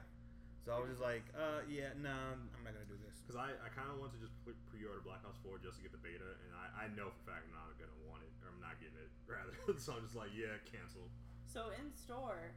So 0.65 0.73
I 0.73 0.81
was 0.81 0.89
just 0.97 1.05
like, 1.05 1.29
uh, 1.37 1.61
yeah, 1.69 1.93
no, 2.01 2.09
I'm 2.09 2.65
not 2.65 2.73
gonna 2.73 2.89
do 2.89 2.97
this. 3.05 3.21
Because 3.21 3.37
I, 3.37 3.53
I 3.61 3.69
kind 3.69 3.93
of 3.93 4.01
want 4.01 4.17
to 4.17 4.21
just 4.21 4.33
pre- 4.49 4.57
pre-order 4.73 5.05
Black 5.05 5.21
Ops 5.29 5.37
4 5.45 5.61
just 5.61 5.77
to 5.77 5.85
get 5.85 5.93
the 5.93 6.01
beta, 6.01 6.25
and 6.25 6.53
I, 6.57 6.89
I 6.89 6.97
know 6.97 7.13
for 7.13 7.21
a 7.21 7.37
fact 7.37 7.45
I'm 7.45 7.53
not 7.53 7.69
gonna 7.77 7.93
want 8.09 8.25
it, 8.25 8.33
or 8.41 8.49
I'm 8.49 8.61
not 8.65 8.81
getting 8.81 8.97
it 8.97 9.13
rather. 9.29 9.53
so 9.77 9.93
I'm 10.01 10.05
just 10.09 10.17
like, 10.17 10.33
yeah, 10.33 10.57
cancel. 10.65 11.05
So 11.45 11.69
in 11.77 11.93
store, 11.93 12.57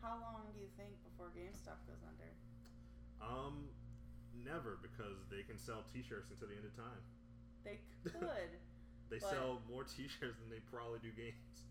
how 0.00 0.16
long 0.24 0.48
do 0.56 0.64
you 0.64 0.72
think 0.80 0.96
before 1.04 1.28
GameStop 1.36 1.76
goes 1.84 2.00
under? 2.08 2.32
Um, 3.20 3.68
never 4.32 4.80
because 4.80 5.20
they 5.28 5.44
can 5.44 5.60
sell 5.60 5.84
T-shirts 5.92 6.32
until 6.32 6.48
the 6.48 6.56
end 6.56 6.64
of 6.64 6.72
time. 6.76 7.02
They 7.64 7.84
could. 8.04 8.56
They 9.06 9.22
sell 9.22 9.62
more 9.70 9.84
T-shirts 9.96 10.42
than 10.42 10.50
they 10.50 10.58
probably 10.66 10.98
do 10.98 11.14
games. 11.14 11.62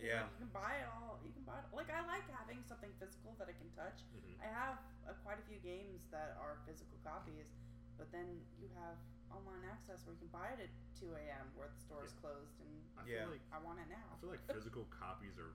Yeah. 0.00 0.26
You 0.32 0.48
can 0.48 0.52
buy 0.52 0.80
it 0.80 0.88
all. 0.88 1.20
You 1.22 1.32
can 1.36 1.44
buy 1.44 1.60
it. 1.60 1.68
Like 1.76 1.92
I 1.92 2.00
like 2.08 2.24
having 2.32 2.64
something 2.64 2.90
physical 2.96 3.36
that 3.38 3.48
I 3.48 3.54
can 3.54 3.68
touch. 3.76 4.00
Mhm. 4.16 4.40
I 4.40 4.48
have 4.48 4.80
uh, 5.04 5.12
quite 5.22 5.38
a 5.38 5.44
few 5.44 5.60
games 5.60 6.00
that 6.10 6.36
are 6.40 6.56
physical 6.64 6.96
copies, 7.04 7.52
but 8.00 8.08
then 8.10 8.40
you 8.56 8.68
have 8.80 8.96
online 9.30 9.62
access 9.68 10.00
where 10.08 10.16
you 10.16 10.20
can 10.24 10.32
buy 10.32 10.48
it 10.56 10.60
at 10.64 10.72
2 10.98 11.12
a.m. 11.14 11.52
where 11.54 11.68
the 11.68 11.80
store 11.84 12.04
is 12.04 12.12
Yeah. 12.16 12.20
closed, 12.24 12.56
and 12.64 12.72
I 12.98 13.04
Yeah. 13.06 13.24
feel 13.28 13.32
like 13.36 13.44
I 13.52 13.58
want 13.60 13.78
it 13.80 13.88
now. 13.88 14.02
I 14.12 14.16
feel 14.18 14.30
like 14.32 14.42
physical 14.48 14.84
copies 14.90 15.38
are 15.38 15.52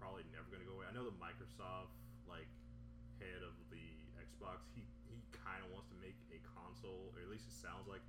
probably 0.00 0.24
never 0.32 0.48
gonna 0.50 0.64
go 0.64 0.74
away. 0.80 0.86
I 0.88 0.92
know 0.92 1.04
the 1.04 1.16
Microsoft 1.20 1.92
like 2.26 2.48
head 3.20 3.42
of 3.44 3.54
the 3.70 3.84
Xbox, 4.18 4.64
he 4.74 4.82
he 5.12 5.20
kind 5.32 5.62
of 5.64 5.70
wants 5.70 5.88
to 5.92 5.96
make 6.00 6.16
a 6.32 6.40
console, 6.56 7.12
or 7.14 7.20
at 7.20 7.28
least 7.28 7.46
it 7.46 7.52
sounds 7.52 7.86
like 7.86 8.00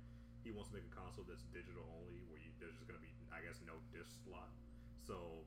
he 0.42 0.50
wants 0.50 0.70
to 0.70 0.74
make 0.76 0.86
a 0.88 0.94
console 0.96 1.24
that's 1.24 1.44
digital 1.52 1.84
only, 2.00 2.18
where 2.28 2.40
you, 2.40 2.50
there's 2.58 2.74
just 2.74 2.86
gonna 2.88 2.98
be, 3.00 3.12
I 3.30 3.40
guess, 3.44 3.60
no 3.66 3.76
disc 3.92 4.10
slot. 4.24 4.48
So 5.06 5.44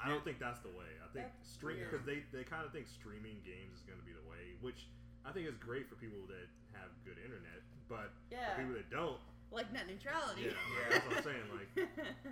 I 0.00 0.08
don't 0.08 0.22
think 0.24 0.38
that's 0.38 0.60
the 0.60 0.68
way. 0.74 0.90
I 1.00 1.08
think 1.12 1.26
That's 1.32 1.48
stream 1.48 1.80
because 1.80 2.04
they 2.04 2.22
they 2.32 2.44
kind 2.44 2.64
of 2.64 2.72
think 2.72 2.86
streaming 2.88 3.40
games 3.44 3.80
is 3.80 3.84
gonna 3.88 4.04
be 4.04 4.12
the 4.12 4.24
way, 4.28 4.54
which 4.60 4.86
I 5.24 5.32
think 5.32 5.48
is 5.48 5.56
great 5.56 5.88
for 5.88 5.96
people 5.96 6.20
that 6.28 6.46
have 6.76 6.92
good 7.04 7.16
internet, 7.18 7.64
but 7.88 8.12
Yeah. 8.30 8.52
for 8.54 8.60
people 8.62 8.74
that 8.76 8.90
don't, 8.92 9.18
Like 9.50 9.72
net 9.72 9.86
neutrality. 9.88 10.52
yeah, 10.52 10.54
like, 10.54 10.90
that's 10.92 11.06
what 11.08 11.16
I'm 11.16 11.24
saying. 11.24 11.46
Like 11.56 11.70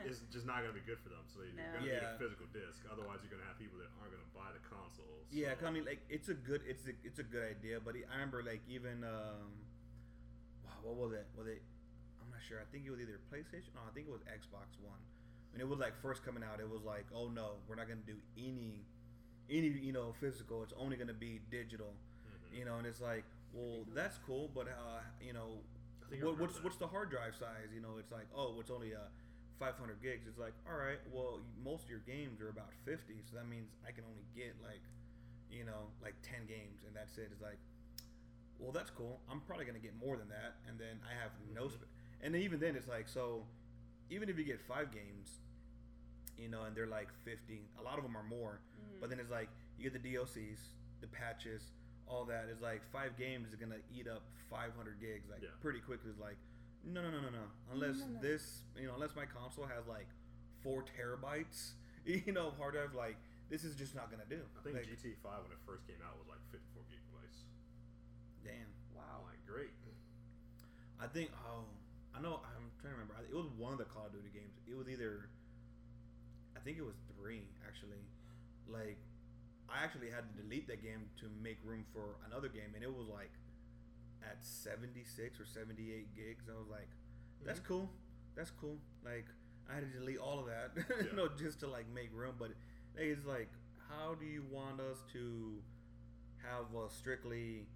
it's 0.05 0.21
just 0.31 0.45
not 0.45 0.61
gonna 0.61 0.77
be 0.77 0.85
good 0.85 1.01
for 1.01 1.09
them. 1.09 1.25
So 1.33 1.41
you're 1.43 1.57
No. 1.57 1.65
gonna 1.81 1.87
need 1.89 2.05
a 2.05 2.19
physical 2.21 2.47
disc. 2.53 2.85
Otherwise, 2.93 3.25
you're 3.25 3.33
gonna 3.33 3.49
have 3.49 3.57
people 3.59 3.79
that 3.81 3.89
aren't 3.99 4.13
gonna 4.13 4.31
buy 4.37 4.53
the 4.53 4.61
consoles. 4.69 5.25
Yeah, 5.33 5.57
'cause 5.57 5.65
so- 5.65 5.67
I 5.67 5.71
mean, 5.73 5.89
like 5.89 6.05
it's 6.13 6.29
a 6.29 6.37
good, 6.37 6.61
it's 6.69 6.85
a, 6.87 6.93
it's 7.03 7.19
a 7.19 7.25
good 7.27 7.43
idea. 7.49 7.81
But 7.81 7.97
I 7.97 8.13
remember 8.13 8.43
like 8.45 8.61
even, 8.69 9.03
um, 9.03 9.65
what 10.85 10.95
was 11.01 11.13
it? 11.17 11.27
Was 11.35 11.47
it? 11.49 11.63
I'm 12.21 12.29
not 12.31 12.43
sure. 12.45 12.61
I 12.61 12.65
think 12.69 12.85
it 12.85 12.91
was 12.93 13.01
either 13.01 13.19
PlayStation. 13.33 13.73
No, 13.75 13.81
I 13.89 13.93
think 13.97 14.07
it 14.07 14.13
was 14.13 14.21
Xbox 14.29 14.77
One. 14.85 15.01
When 15.55 15.61
it 15.61 15.69
was 15.69 15.79
like 15.79 15.95
first 16.03 16.25
coming 16.27 16.43
out, 16.43 16.59
it 16.59 16.69
was 16.69 16.83
like, 16.83 17.07
oh 17.15 17.29
no, 17.29 17.63
we're 17.69 17.77
not 17.77 17.87
gonna 17.87 18.03
do 18.05 18.17
any, 18.37 18.83
any 19.49 19.69
you 19.69 19.93
know 19.93 20.13
physical. 20.19 20.65
It's 20.65 20.75
only 20.77 20.97
gonna 20.97 21.15
be 21.15 21.39
digital. 21.49 21.95
Mhm. 22.27 22.59
You 22.59 22.65
know, 22.65 22.79
and 22.79 22.87
it's 22.89 23.01
like, 23.01 23.23
well, 23.53 23.87
that's 23.95 24.19
cool, 24.27 24.51
but 24.53 24.67
uh, 24.67 24.99
you 25.23 25.33
know, 25.33 25.63
I 26.05 26.11
think 26.11 26.23
I 26.23 26.27
what, 26.27 26.41
what's 26.41 26.55
that. 26.57 26.65
what's 26.65 26.77
the 26.77 26.89
hard 26.89 27.11
drive 27.11 27.37
size? 27.39 27.71
You 27.73 27.81
know, 27.81 27.99
it's 28.01 28.11
like, 28.11 28.27
oh, 28.35 28.59
it's 28.59 28.71
only 28.73 28.97
uh, 28.97 29.07
500 29.61 30.03
gigs. 30.03 30.27
It's 30.27 30.41
like, 30.41 30.55
all 30.69 30.77
right, 30.77 30.99
well, 31.13 31.39
most 31.63 31.85
of 31.85 31.91
your 31.91 32.03
games 32.03 32.41
are 32.43 32.49
about 32.49 32.75
50, 32.85 33.15
so 33.31 33.37
that 33.37 33.47
means 33.47 33.71
I 33.87 33.93
can 33.93 34.03
only 34.11 34.27
get 34.35 34.57
like, 34.61 34.83
you 35.53 35.63
know, 35.65 35.87
like 36.03 36.15
10 36.27 36.47
games, 36.51 36.83
and 36.85 36.97
that's 36.97 37.17
it. 37.17 37.29
It's 37.31 37.43
like, 37.43 37.63
well, 38.59 38.73
that's 38.73 38.91
cool. 38.91 39.21
I'm 39.31 39.39
probably 39.47 39.67
gonna 39.67 39.79
get 39.79 39.95
more 39.95 40.17
than 40.17 40.29
that, 40.35 40.59
and 40.67 40.81
then 40.81 40.99
I 41.07 41.15
have 41.15 41.31
no, 41.55 41.71
Mhm. 41.71 41.79
sp- 41.79 41.87
and 42.27 42.35
then 42.35 42.43
even 42.43 42.59
then, 42.59 42.75
it's 42.75 42.89
like, 42.89 43.07
so 43.07 43.47
even 44.11 44.29
if 44.29 44.37
you 44.37 44.43
get 44.45 44.61
five 44.61 44.91
games, 44.91 45.39
you 46.39 46.49
know, 46.49 46.65
and 46.65 46.75
they're 46.77 46.87
like 46.87 47.09
50, 47.25 47.61
a 47.79 47.83
lot 47.83 47.99
of 47.99 48.05
them 48.05 48.17
are 48.17 48.23
more. 48.25 48.61
Mhm. 48.81 49.01
But 49.01 49.11
then 49.11 49.21
it's 49.21 49.31
like 49.31 49.49
you 49.79 49.89
get 49.89 50.01
the 50.03 50.15
DLCs, 50.15 50.59
the 51.01 51.07
patches, 51.09 51.63
all 52.07 52.25
that. 52.27 52.47
It's 52.51 52.61
like 52.63 52.83
five 52.93 53.17
games 53.17 53.49
is 53.49 53.55
gonna 53.57 53.81
eat 53.93 54.07
up 54.09 54.23
500 54.51 55.01
gigs 55.01 55.29
like 55.31 55.43
Yeah. 55.43 55.51
pretty 55.61 55.81
quickly. 55.81 56.11
It's 56.11 56.21
like 56.21 56.37
no, 56.85 57.01
no, 57.01 57.11
no, 57.11 57.21
no, 57.23 57.31
no. 57.31 57.47
Unless 57.73 58.01
No, 58.01 58.07
no. 58.09 58.21
this, 58.21 58.63
you 58.77 58.87
know, 58.87 58.95
unless 58.95 59.17
my 59.17 59.25
console 59.25 59.65
has 59.67 59.87
like 59.87 60.07
four 60.63 60.85
terabytes, 60.85 61.73
you 62.05 62.33
know, 62.33 62.49
of 62.49 62.57
hard 62.59 62.75
drive. 62.75 62.95
Like 62.95 63.17
this 63.49 63.65
is 63.65 63.75
just 63.77 63.95
not 63.95 64.11
gonna 64.11 64.27
do. 64.29 64.41
I 64.59 64.63
think 64.63 64.77
like, 64.77 64.87
GT 64.87 65.15
Five 65.23 65.43
when 65.45 65.53
it 65.53 65.59
first 65.65 65.87
came 65.87 66.01
out 66.05 66.19
was 66.19 66.29
like 66.29 66.41
54 66.53 66.83
gigabytes. 66.93 67.45
damn. 68.45 68.69
wow. 68.95 69.21
I'm 69.21 69.25
like, 69.25 69.45
great. 69.47 69.71
I 71.01 71.07
think. 71.09 71.31
Oh, 71.47 71.65
I 72.15 72.21
know. 72.21 72.41
I'm 72.45 72.71
trying 72.81 72.95
to 72.95 73.01
remember. 73.01 73.15
It 73.29 73.35
was 73.35 73.49
one 73.59 73.73
of 73.73 73.79
the 73.79 73.85
Call 73.85 74.07
of 74.07 74.13
Duty 74.13 74.31
games. 74.33 74.55
It 74.69 74.77
was 74.77 74.89
either. 74.89 75.29
I 76.65 76.67
think 76.67 76.79
it 76.79 76.85
was 76.87 76.97
three 77.21 77.45
actually. 77.69 78.01
Like, 78.67 78.97
I 79.69 79.85
actually 79.85 80.09
had 80.09 80.25
to 80.35 80.43
delete 80.43 80.67
that 80.69 80.83
game 80.83 81.05
to 81.21 81.27
make 81.43 81.59
room 81.63 81.85
for 81.93 82.17
another 82.27 82.49
game, 82.49 82.73
and 82.75 82.83
it 82.83 82.89
was 82.89 83.07
like 83.09 83.33
at 84.23 84.39
76 84.41 85.39
or 85.39 85.45
78 85.45 86.17
gigs. 86.17 86.45
I 86.49 86.57
was 86.59 86.69
like, 86.71 86.89
That's 87.45 87.61
cool. 87.61 87.91
That's 88.35 88.51
cool. 88.51 88.79
Like 89.05 89.27
I 89.71 89.75
had 89.75 89.93
to 89.93 89.99
delete 89.99 90.17
all 90.19 90.41
of 90.41 90.47
that, 90.47 90.73
Yeah. 90.77 91.07
you 91.11 91.17
know, 91.17 91.29
just 91.39 91.61
to 91.61 91.67
like 91.67 91.85
make 91.95 92.09
room. 92.15 92.35
But 92.39 92.53
it's 92.97 93.27
like, 93.27 93.51
how 93.91 94.15
do 94.15 94.25
you 94.25 94.43
want 94.51 94.81
us 94.81 95.03
to 95.13 95.61
have 96.43 96.65
uh, 96.75 96.89
strictly, 96.89 97.67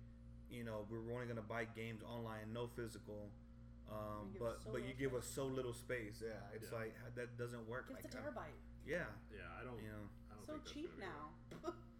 you 0.50 0.64
know, 0.64 0.86
we're 0.90 1.12
only 1.12 1.26
gonna 1.26 1.42
buy 1.42 1.66
games 1.76 2.00
online, 2.02 2.52
no 2.54 2.68
physical. 2.74 3.28
Um, 3.90 4.28
but 4.38 4.60
so 4.64 4.70
but 4.72 4.80
you 4.82 4.92
little 4.96 4.98
give 5.10 5.14
us 5.14 5.26
so 5.26 5.44
little 5.46 5.72
space. 5.74 6.22
Yeah, 6.24 6.32
it's 6.54 6.70
Yeah. 6.72 6.78
like 6.78 6.94
that 7.16 7.36
doesn't 7.38 7.68
work. 7.68 7.88
Give 7.88 7.96
like 7.96 8.06
us 8.06 8.12
a 8.12 8.16
that. 8.16 8.24
terabyte. 8.34 8.56
Yeah, 8.88 9.04
Yeah, 9.28 9.44
I 9.60 9.64
don't. 9.68 9.76
you 9.84 9.92
know. 9.92 10.08
I 10.32 10.40
don't 10.40 10.46
So 10.48 10.52
think 10.56 10.64
cheap 10.72 10.92
now. 10.96 11.36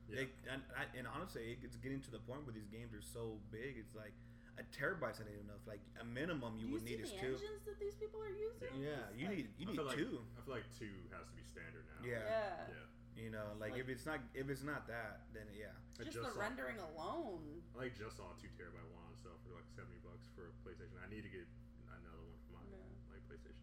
Yeah. 0.09 0.25
They, 0.25 0.25
and, 0.49 0.65
I- 0.73 0.89
and 0.97 1.05
honestly, 1.05 1.61
it's 1.61 1.77
getting 1.77 2.01
to 2.01 2.11
the 2.11 2.25
point 2.25 2.49
where 2.49 2.57
these 2.57 2.65
games 2.73 2.97
are 2.97 3.05
so 3.05 3.37
big. 3.53 3.77
It's 3.77 3.93
like 3.93 4.17
a 4.57 4.65
terabyte's 4.73 5.21
not 5.21 5.29
enough. 5.29 5.61
Like 5.69 5.85
a 6.01 6.05
minimum 6.09 6.57
you 6.57 6.65
Do 6.65 6.67
you 6.67 6.73
would 6.81 6.89
see 6.89 6.97
need 6.97 7.05
is 7.05 7.13
the 7.13 7.21
two. 7.21 7.33
engines 7.37 7.63
that 7.69 7.77
these 7.77 7.93
people 8.01 8.25
are 8.25 8.33
using? 8.33 8.73
Yeah, 8.81 9.05
It's 9.13 9.21
you 9.21 9.29
like- 9.29 9.37
need 9.37 9.47
you 9.61 9.67
I 9.69 9.69
need 9.69 9.77
feel 9.77 9.85
like 9.93 10.01
two. 10.01 10.17
I 10.33 10.39
feel 10.49 10.55
like 10.57 10.69
two 10.81 10.97
has 11.13 11.29
to 11.29 11.35
be 11.37 11.45
standard 11.45 11.85
now. 11.93 12.01
Yeah. 12.09 12.25
Yeah. 12.25 12.73
Yeah. 12.73 12.89
You 13.21 13.29
know, 13.37 13.53
like, 13.61 13.77
Like- 13.77 13.85
if 13.85 13.93
it's 13.93 14.07
not 14.09 14.25
if 14.33 14.49
it's 14.49 14.65
not 14.65 14.89
that, 14.89 15.29
then 15.37 15.45
yeah. 15.53 15.77
Just, 16.01 16.17
just 16.17 16.25
the 16.25 16.33
saw- 16.33 16.41
rendering 16.41 16.81
alone. 16.81 17.45
I 17.77 17.85
like 17.85 17.93
just 17.93 18.17
saw 18.17 18.33
a 18.33 18.37
two 18.41 18.49
terabyte 18.57 18.89
one 18.89 19.05
on 19.13 19.15
sale 19.21 19.37
for 19.45 19.53
like 19.61 19.69
seventy 19.77 20.01
bucks 20.01 20.25
for 20.33 20.49
a 20.49 20.55
PlayStation. 20.65 20.97
I 21.05 21.11
need 21.13 21.29
to 21.29 21.33
get 21.37 21.45
another 21.93 22.25
one 22.25 22.41
for 22.49 22.57
my 22.57 22.65
Yeah. 22.65 23.13
like 23.13 23.21
PlayStation. 23.29 23.61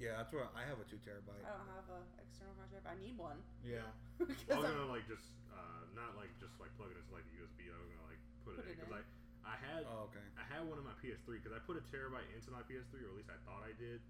Yeah, 0.00 0.16
that's 0.16 0.32
where 0.32 0.48
I 0.56 0.64
have 0.64 0.80
a 0.80 0.86
two 0.88 0.96
terabyte. 1.04 1.44
I 1.44 1.52
don't 1.60 1.68
have 1.76 1.84
a 1.92 2.00
external 2.24 2.56
hard 2.56 2.72
drive. 2.72 2.88
I 2.88 2.96
need 2.96 3.20
one. 3.20 3.36
Yeah. 3.60 3.84
I 4.16 4.24
because 4.24 4.48
was 4.48 4.64
I'm- 4.64 4.74
gonna 4.80 4.88
like 4.88 5.04
just 5.04 5.28
uh, 5.52 5.84
not 5.92 6.16
like 6.16 6.32
just 6.40 6.56
like 6.56 6.72
plug 6.80 6.88
it 6.88 6.96
into 6.96 7.12
like 7.12 7.28
a 7.28 7.34
USB. 7.36 7.68
I 7.68 7.76
was 7.76 7.88
gonna 7.92 8.08
like 8.08 8.22
put, 8.48 8.56
Put 8.56 8.64
it 8.64 8.72
in 8.72 8.80
it 8.80 8.80
because 8.80 8.88
in. 8.90 8.96
like 8.96 9.08
I 9.44 9.56
had 9.60 9.84
Oh, 9.84 10.08
okay. 10.08 10.24
I 10.40 10.44
had 10.48 10.64
one 10.64 10.80
in 10.80 10.84
my 10.88 10.96
PS3 11.04 11.36
because 11.40 11.52
I 11.52 11.60
put 11.68 11.76
a 11.76 11.84
terabyte 11.92 12.28
into 12.32 12.48
my 12.48 12.64
PS3 12.64 13.04
or 13.04 13.12
at 13.12 13.16
least 13.20 13.28
I 13.28 13.36
thought 13.44 13.60
I 13.60 13.76
did 13.76 14.00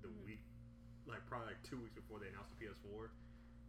the 0.00 0.08
Mhm. 0.08 0.24
week 0.24 0.42
like 1.04 1.20
probably 1.28 1.52
like 1.52 1.60
two 1.68 1.78
weeks 1.84 1.94
before 1.94 2.18
they 2.18 2.26
announced 2.32 2.50
the 2.56 2.66
PS4, 2.66 3.12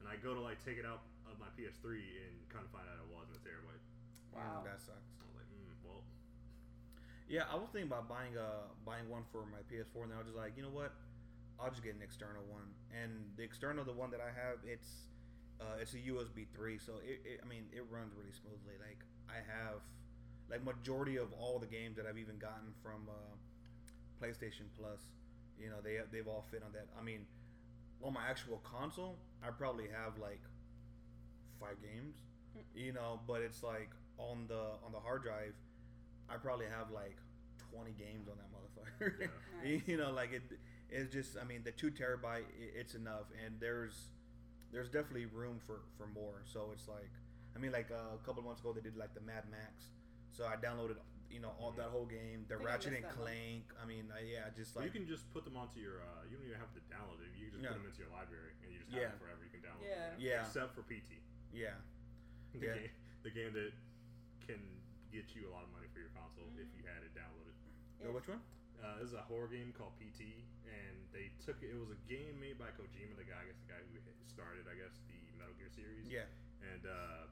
and 0.02 0.10
I 0.10 0.15
go 0.18 0.34
to 0.34 0.41
like 0.41 0.57
take 0.64 0.80
it 0.81 0.88
out 0.89 1.03
of 1.30 1.35
my 1.38 1.52
PS3 1.53 1.99
and 1.99 2.34
kind 2.49 2.64
of 2.65 2.72
find 2.73 2.88
out 2.89 2.98
it 2.98 3.11
wasn't 3.14 3.38
a 3.38 3.44
terabyte. 3.45 3.84
Wow. 4.34 4.64
Mm, 4.64 4.72
that 4.72 4.80
sucks. 4.81 5.06
I 5.19 5.23
was 5.30 5.35
like, 5.38 5.49
mm, 5.53 5.69
well, 5.85 6.02
Yeah, 7.30 7.44
I 7.52 7.56
was 7.60 7.68
thinking 7.76 7.91
about 7.91 8.07
buying 8.10 8.34
a 8.39 8.72
buying 8.88 9.06
one 9.11 9.22
for 9.35 9.44
my 9.52 9.60
PS4, 9.69 10.07
and 10.10 10.15
I 10.15 10.23
was 10.23 10.31
just 10.31 10.39
like, 10.39 10.56
you 10.57 10.64
know 10.65 10.73
what? 10.73 10.95
I'll 11.59 11.69
just 11.69 11.84
get 11.84 11.95
an 11.95 12.01
external 12.01 12.43
one. 12.49 12.69
And 12.93 13.34
the 13.35 13.43
external, 13.43 13.84
the 13.84 13.93
one 13.93 14.11
that 14.11 14.21
I 14.21 14.29
have, 14.29 14.59
it's 14.65 15.09
uh, 15.59 15.81
it's 15.81 15.93
a 15.93 15.97
USB 15.97 16.45
three, 16.53 16.77
so 16.77 16.93
it, 17.03 17.21
it 17.25 17.39
I 17.43 17.47
mean 17.47 17.65
it 17.73 17.84
runs 17.89 18.13
really 18.15 18.34
smoothly. 18.34 18.77
Like 18.79 19.01
I 19.29 19.41
have 19.41 19.81
like 20.49 20.63
majority 20.63 21.17
of 21.17 21.34
all 21.34 21.59
the 21.59 21.67
games 21.67 21.97
that 21.97 22.05
I've 22.05 22.17
even 22.17 22.38
gotten 22.38 22.73
from 22.84 23.09
uh, 23.09 23.34
PlayStation 24.21 24.69
Plus, 24.77 25.01
you 25.59 25.69
know, 25.69 25.77
they 25.84 25.99
they've 26.11 26.27
all 26.27 26.45
fit 26.51 26.63
on 26.63 26.71
that. 26.73 26.88
I 26.99 27.03
mean, 27.03 27.25
on 28.03 28.13
my 28.13 28.23
actual 28.29 28.61
console, 28.63 29.17
I 29.43 29.49
probably 29.51 29.85
have 29.89 30.19
like 30.19 30.41
five 31.59 31.77
games, 31.81 32.15
you 32.75 32.93
know, 32.93 33.19
but 33.27 33.41
it's 33.41 33.63
like 33.63 33.89
on 34.17 34.45
the 34.47 34.77
on 34.85 34.91
the 34.91 34.99
hard 34.99 35.23
drive, 35.23 35.53
I 36.29 36.38
probably 36.38 36.65
have 36.65 36.91
like 36.91 37.17
twenty 37.71 37.91
games 37.91 38.27
on 38.29 38.38
that 38.38 38.49
motherfucker. 38.53 39.13
Yeah. 39.21 39.27
You 39.88 39.97
know, 39.97 40.11
like 40.11 40.34
it. 40.34 40.43
It's 40.89 41.11
just, 41.11 41.35
I 41.39 41.43
mean, 41.43 41.64
the 41.64 41.72
two 41.72 41.91
terabyte, 41.91 42.47
it's 42.57 42.95
enough, 42.95 43.27
and 43.45 43.59
there's 43.59 43.93
there's 44.72 44.89
definitely 44.89 45.26
room 45.27 45.59
for 45.65 45.81
for 45.97 46.07
more. 46.07 46.43
So 46.45 46.72
it's 46.73 46.88
like, 46.88 47.11
I 47.55 47.59
mean, 47.59 47.72
like 47.72 47.91
uh, 47.91 48.15
a 48.15 48.22
couple 48.26 48.39
of 48.39 48.45
months 48.47 48.61
ago, 48.61 48.72
they 48.73 48.81
did 48.81 48.95
like 48.97 49.14
the 49.14 49.22
Mad 49.22 49.43
Max. 49.51 49.91
So 50.31 50.45
I 50.47 50.55
downloaded, 50.55 50.95
you 51.31 51.39
know, 51.43 51.51
all 51.59 51.73
that 51.76 51.89
whole 51.91 52.05
game, 52.05 52.45
the 52.47 52.55
I 52.55 52.57
think 52.59 52.69
I 52.69 52.72
Ratchet 52.72 52.93
and 52.93 53.03
that 53.03 53.18
one. 53.19 53.27
Clank. 53.27 53.65
I 53.81 53.84
mean, 53.88 54.05
uh, 54.11 54.19
yeah, 54.23 54.47
just 54.55 54.76
Well, 54.76 54.85
like 54.85 54.93
you 54.93 54.99
can 55.03 55.07
just 55.09 55.27
put 55.35 55.43
them 55.43 55.57
onto 55.59 55.80
your. 55.84 55.99
Uh, 56.03 56.23
you 56.30 56.38
don't 56.39 56.47
even 56.47 56.59
have 56.59 56.72
to 56.76 56.84
download 56.88 57.19
it. 57.19 57.31
You 57.35 57.51
can 57.51 57.59
just 57.59 57.64
Yeah. 57.68 57.76
put 57.76 57.84
them 57.84 57.88
into 57.91 58.01
your 58.07 58.14
library 58.15 58.55
and 58.64 58.68
you 58.72 58.80
just 58.80 58.91
Yeah. 58.95 59.11
have 59.11 59.19
them 59.19 59.27
forever. 59.27 59.41
You 59.43 59.51
can 59.51 59.64
download 59.68 59.84
Yeah. 59.88 60.15
them. 60.15 60.19
Yeah. 60.23 60.47
Except 60.47 60.72
for 60.76 60.84
PT, 60.88 61.19
yeah, 61.51 61.76
the, 62.55 62.64
Yeah. 62.64 62.76
game, 62.80 62.91
the 63.27 63.31
game 63.35 63.51
that 63.59 63.72
can 64.47 64.61
get 65.11 65.27
you 65.35 65.47
a 65.47 65.51
lot 65.51 65.64
of 65.68 65.72
money 65.76 65.88
for 65.91 65.99
your 65.99 66.11
console 66.15 66.47
if 66.55 66.68
you 66.80 66.84
had 66.88 67.03
it 67.03 67.11
downloaded. 67.11 67.55
Yo, 68.03 68.11
which 68.15 68.27
one? 68.27 68.39
Uh, 68.77 69.01
this 69.01 69.09
is 69.09 69.17
a 69.17 69.25
horror 69.25 69.49
game 69.49 69.73
called 69.73 69.97
PT, 69.97 70.45
and 70.69 70.95
they 71.09 71.33
took 71.41 71.59
it. 71.65 71.73
It 71.73 71.79
was 71.79 71.89
a 71.89 71.99
game 72.05 72.37
made 72.37 72.61
by 72.61 72.69
Kojima, 72.77 73.17
the 73.17 73.25
guy, 73.25 73.41
I 73.41 73.45
guess, 73.49 73.57
the 73.65 73.69
guy 73.73 73.81
who 73.81 73.97
started, 74.29 74.69
I 74.69 74.77
guess, 74.77 75.01
the 75.09 75.17
Metal 75.33 75.57
Gear 75.57 75.73
series. 75.73 76.05
Yeah, 76.05 76.29
And 76.61 76.85
uh, 76.85 77.25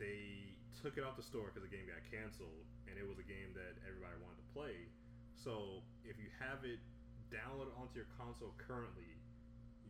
they 0.00 0.56
took 0.80 0.96
it 0.96 1.04
off 1.04 1.20
the 1.20 1.26
store 1.26 1.52
because 1.52 1.68
the 1.68 1.72
game 1.72 1.84
got 1.84 2.00
canceled, 2.08 2.64
and 2.88 2.96
it 2.96 3.04
was 3.04 3.20
a 3.20 3.26
game 3.28 3.52
that 3.52 3.76
everybody 3.84 4.16
wanted 4.24 4.40
to 4.40 4.48
play. 4.56 4.88
So 5.36 5.84
if 6.08 6.16
you 6.16 6.32
have 6.40 6.64
it 6.64 6.80
downloaded 7.28 7.76
onto 7.76 8.00
your 8.00 8.08
console 8.16 8.56
currently, 8.56 9.20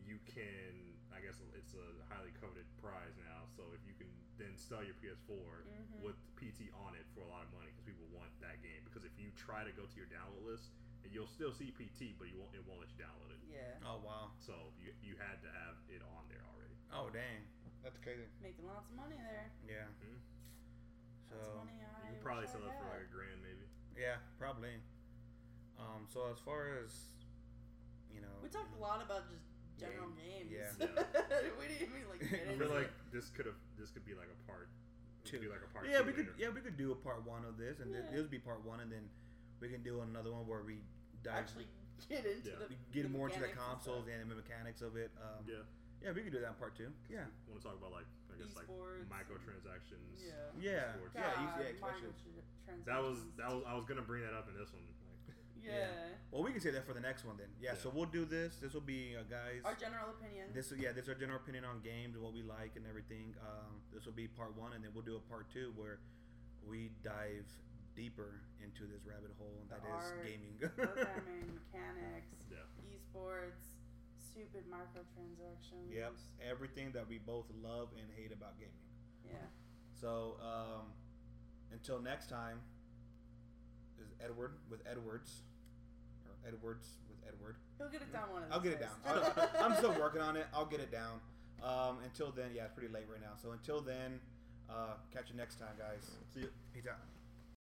you 0.03 0.19
can. 0.27 0.99
I 1.11 1.19
guess 1.23 1.43
it's 1.53 1.75
a 1.75 1.87
highly 2.09 2.33
coveted 2.39 2.67
prize 2.81 3.15
now. 3.19 3.47
So 3.55 3.67
if 3.75 3.83
you 3.85 3.93
can 3.99 4.09
then 4.41 4.57
sell 4.57 4.83
your 4.83 4.95
PS4 4.99 5.65
Mhm. 5.69 6.01
with 6.01 6.17
PT 6.41 6.73
on 6.73 6.97
it 6.97 7.05
for 7.15 7.21
a 7.21 7.29
lot 7.29 7.45
of 7.45 7.53
money, 7.53 7.69
because 7.71 7.85
people 7.85 8.07
want 8.11 8.33
that 8.41 8.63
game. 8.65 8.81
Because 8.89 9.05
if 9.05 9.13
you 9.21 9.31
try 9.37 9.63
to 9.65 9.73
go 9.73 9.85
to 9.85 9.97
your 9.97 10.09
download 10.09 10.45
list, 10.49 10.73
and 11.05 11.13
you'll 11.13 11.29
still 11.29 11.53
see 11.53 11.71
PT, 11.73 12.13
but 12.19 12.29
you 12.29 12.37
won't. 12.41 12.53
It 12.55 12.65
won't 12.67 12.81
let 12.81 12.89
you 12.93 12.97
download 13.01 13.31
it. 13.33 13.41
Yeah. 13.49 13.77
Oh 13.85 13.99
wow. 14.05 14.33
So 14.41 14.73
you 14.81 14.93
you 15.03 15.17
had 15.17 15.41
to 15.43 15.51
have 15.53 15.77
it 15.89 16.03
on 16.03 16.29
there 16.29 16.45
already. 16.53 16.77
Oh 16.93 17.09
dang. 17.11 17.45
That's 17.83 17.97
crazy. 17.99 18.29
Making 18.43 18.67
lots 18.67 18.89
of 18.91 18.97
money 18.97 19.17
there. 19.17 19.51
Yeah. 19.67 19.89
Mhm. 20.01 20.19
So 21.29 21.37
That's 21.37 21.55
money 21.57 21.77
You 22.05 22.17
could 22.17 22.21
probably 22.25 22.47
sell 22.49 22.61
it 22.65 22.73
for 22.77 22.85
like 22.91 23.03
a 23.09 23.13
grand, 23.13 23.41
maybe. 23.43 23.65
yeah, 23.97 24.19
probably. 24.39 24.83
Um. 25.79 26.07
So 26.09 26.27
as 26.31 26.39
far 26.41 26.77
as 26.79 26.93
you 28.13 28.21
know, 28.21 28.37
We 28.43 28.49
talked 28.51 28.75
a 28.75 28.79
lot 28.79 29.01
about 29.03 29.29
just 29.31 29.45
general 29.79 30.11
Game, 30.11 30.49
games. 30.51 30.77
yeah. 30.79 30.87
we 31.59 31.69
didn't 31.69 31.89
even 31.97 32.09
like 32.11 32.21
get 32.21 32.45
I 32.49 32.53
into 32.53 32.69
like 32.69 32.93
it. 32.93 33.00
This 33.13 33.29
could 33.31 33.47
have 33.47 33.59
this 33.79 33.91
could 33.91 34.05
be 34.07 34.15
like 34.15 34.29
a 34.31 34.39
part. 34.51 34.69
Two. 35.25 35.39
be 35.39 35.49
like 35.53 35.61
a 35.61 35.69
part. 35.75 35.85
yeah, 35.87 36.01
two 36.01 36.05
we 36.09 36.13
could 36.17 36.33
later. 36.33 36.41
yeah 36.41 36.49
we 36.49 36.61
could 36.65 36.77
do 36.81 36.93
a 36.93 36.99
part 36.99 37.23
one 37.27 37.45
of 37.45 37.59
this, 37.59 37.81
and 37.81 37.93
then 37.95 38.03
Yeah. 38.09 38.11
this 38.17 38.23
would 38.25 38.31
be 38.33 38.41
part 38.41 38.65
one, 38.65 38.81
and 38.81 38.91
then 38.91 39.05
we 39.61 39.69
can 39.69 39.83
do 39.83 40.01
another 40.01 40.33
one 40.33 40.47
where 40.49 40.63
we 40.63 40.81
dive 41.23 41.45
Actually 41.45 41.69
get 42.09 42.25
into 42.25 42.49
Yeah. 42.49 42.57
the 42.65 42.75
get 42.93 43.03
the 43.05 43.13
more 43.13 43.29
into 43.29 43.39
the 43.41 43.47
mechanics 43.53 43.61
and 43.61 43.77
consoles 43.77 44.05
stuff. 44.09 44.17
and, 44.21 44.31
the 44.31 44.35
mechanics 44.41 44.81
of 44.81 44.97
it. 44.97 45.11
Um, 45.21 45.45
Yeah. 45.45 45.63
yeah, 46.01 46.13
we 46.17 46.23
could 46.25 46.33
do 46.33 46.41
that 46.41 46.49
in 46.49 46.55
part 46.57 46.75
two. 46.75 46.89
Yeah, 47.13 47.27
Want 47.47 47.61
to 47.61 47.67
talk 47.69 47.77
about 47.77 47.93
like 47.93 48.07
I 48.33 48.39
guess 48.41 48.57
like 48.57 48.69
microtransactions. 49.13 50.25
Yeah. 50.25 50.33
Yeah. 50.59 50.97
esports. 50.97 51.15
Yeah, 51.15 51.41
you- 51.41 51.47
God, 51.47 51.61
yeah, 51.61 51.73
microtransactions. 51.85 52.85
That 52.87 53.03
was 53.03 53.19
that 53.37 53.51
was 53.53 53.63
I 53.67 53.75
was 53.75 53.85
gonna 53.85 54.03
bring 54.03 54.23
that 54.23 54.33
up 54.33 54.49
in 54.49 54.55
this 54.57 54.73
one. 54.73 54.83
Like, 55.63 55.73
Yeah. 55.73 55.87
Well, 56.31 56.43
we 56.45 56.53
can 56.53 56.61
say 56.61 56.71
that 56.71 56.87
for 56.87 56.95
the 56.95 57.01
next 57.01 57.25
one 57.25 57.37
then. 57.37 57.49
Yeah, 57.61 57.75
so 57.75 57.91
we'll 57.93 58.07
do 58.07 58.25
this. 58.25 58.57
This 58.63 58.73
will 58.73 58.81
be 58.87 59.17
uh, 59.19 59.23
guys. 59.29 59.63
Our 59.65 59.75
general 59.75 60.11
opinion. 60.11 60.47
This 60.55 60.73
yeah, 60.79 60.93
this 60.93 61.05
is 61.05 61.09
our 61.11 61.15
general 61.19 61.39
opinion 61.43 61.65
on 61.65 61.81
games 61.83 62.17
what 62.19 62.33
we 62.33 62.43
like 62.43 62.77
and 62.77 62.87
everything. 62.87 63.35
Um, 63.43 63.83
this 63.93 64.07
will 64.07 64.15
be 64.15 64.29
part 64.29 64.57
one, 64.57 64.73
and 64.75 64.85
then 64.85 64.93
we'll 64.95 65.05
do 65.05 65.17
a 65.17 65.25
part 65.29 65.51
two 65.53 65.73
where 65.77 65.99
we 66.69 66.93
dive 67.03 67.47
deeper 67.97 68.41
into 68.63 68.87
this 68.87 69.03
rabbit 69.05 69.35
hole, 69.39 69.59
and 69.61 69.69
The 69.69 69.75
that 69.75 69.89
is 69.91 70.07
art, 70.07 70.23
gaming. 70.25 70.55
programming, 70.61 71.59
mechanics, 71.67 72.47
yeah. 72.47 72.63
esports, 72.87 73.75
stupid 74.23 74.65
microtransactions. 74.71 75.91
yep, 75.93 76.15
everything 76.49 76.93
that 76.93 77.09
we 77.09 77.19
both 77.19 77.47
love 77.61 77.89
and 77.99 78.07
hate 78.17 78.31
about 78.33 78.55
gaming. 78.59 78.79
Yeah. 79.27 79.35
So 80.01 80.37
um, 80.41 80.87
until 81.73 81.99
next 82.01 82.29
time, 82.31 82.61
is 84.01 84.13
Edward 84.25 84.53
with 84.71 84.81
Edwards, 84.89 85.43
or 85.43 85.50
Edwards 86.47 86.89
with 87.09 87.19
Edward. 87.27 87.57
He'll 87.79 87.89
get 87.89 88.03
it 88.03 88.13
down 88.13 88.31
one 88.33 88.43
of 88.43 88.49
these 88.49 88.55
I'll 88.57 88.61
get 88.61 88.73
it 88.73 88.81
days. 88.81 88.89
down. 89.05 89.23
I'll, 89.61 89.65
I'm 89.71 89.77
still 89.77 89.93
working 89.99 90.21
on 90.21 90.37
it. 90.37 90.47
I'll 90.55 90.67
get 90.67 90.81
it 90.81 90.91
down. 90.93 91.21
Um, 91.63 91.99
until 92.05 92.31
then, 92.33 92.51
yeah, 92.55 92.65
it's 92.65 92.73
pretty 92.75 92.93
late 92.93 93.05
right 93.11 93.21
now. 93.21 93.37
So 93.41 93.53
until 93.53 93.81
then, 93.81 94.21
uh, 94.69 94.95
catch 95.13 95.31
you 95.31 95.37
next 95.37 95.59
time, 95.59 95.77
guys. 95.79 96.11
See 96.33 96.41
you. 96.41 96.49
Peace 96.73 96.87
out. 96.89 96.99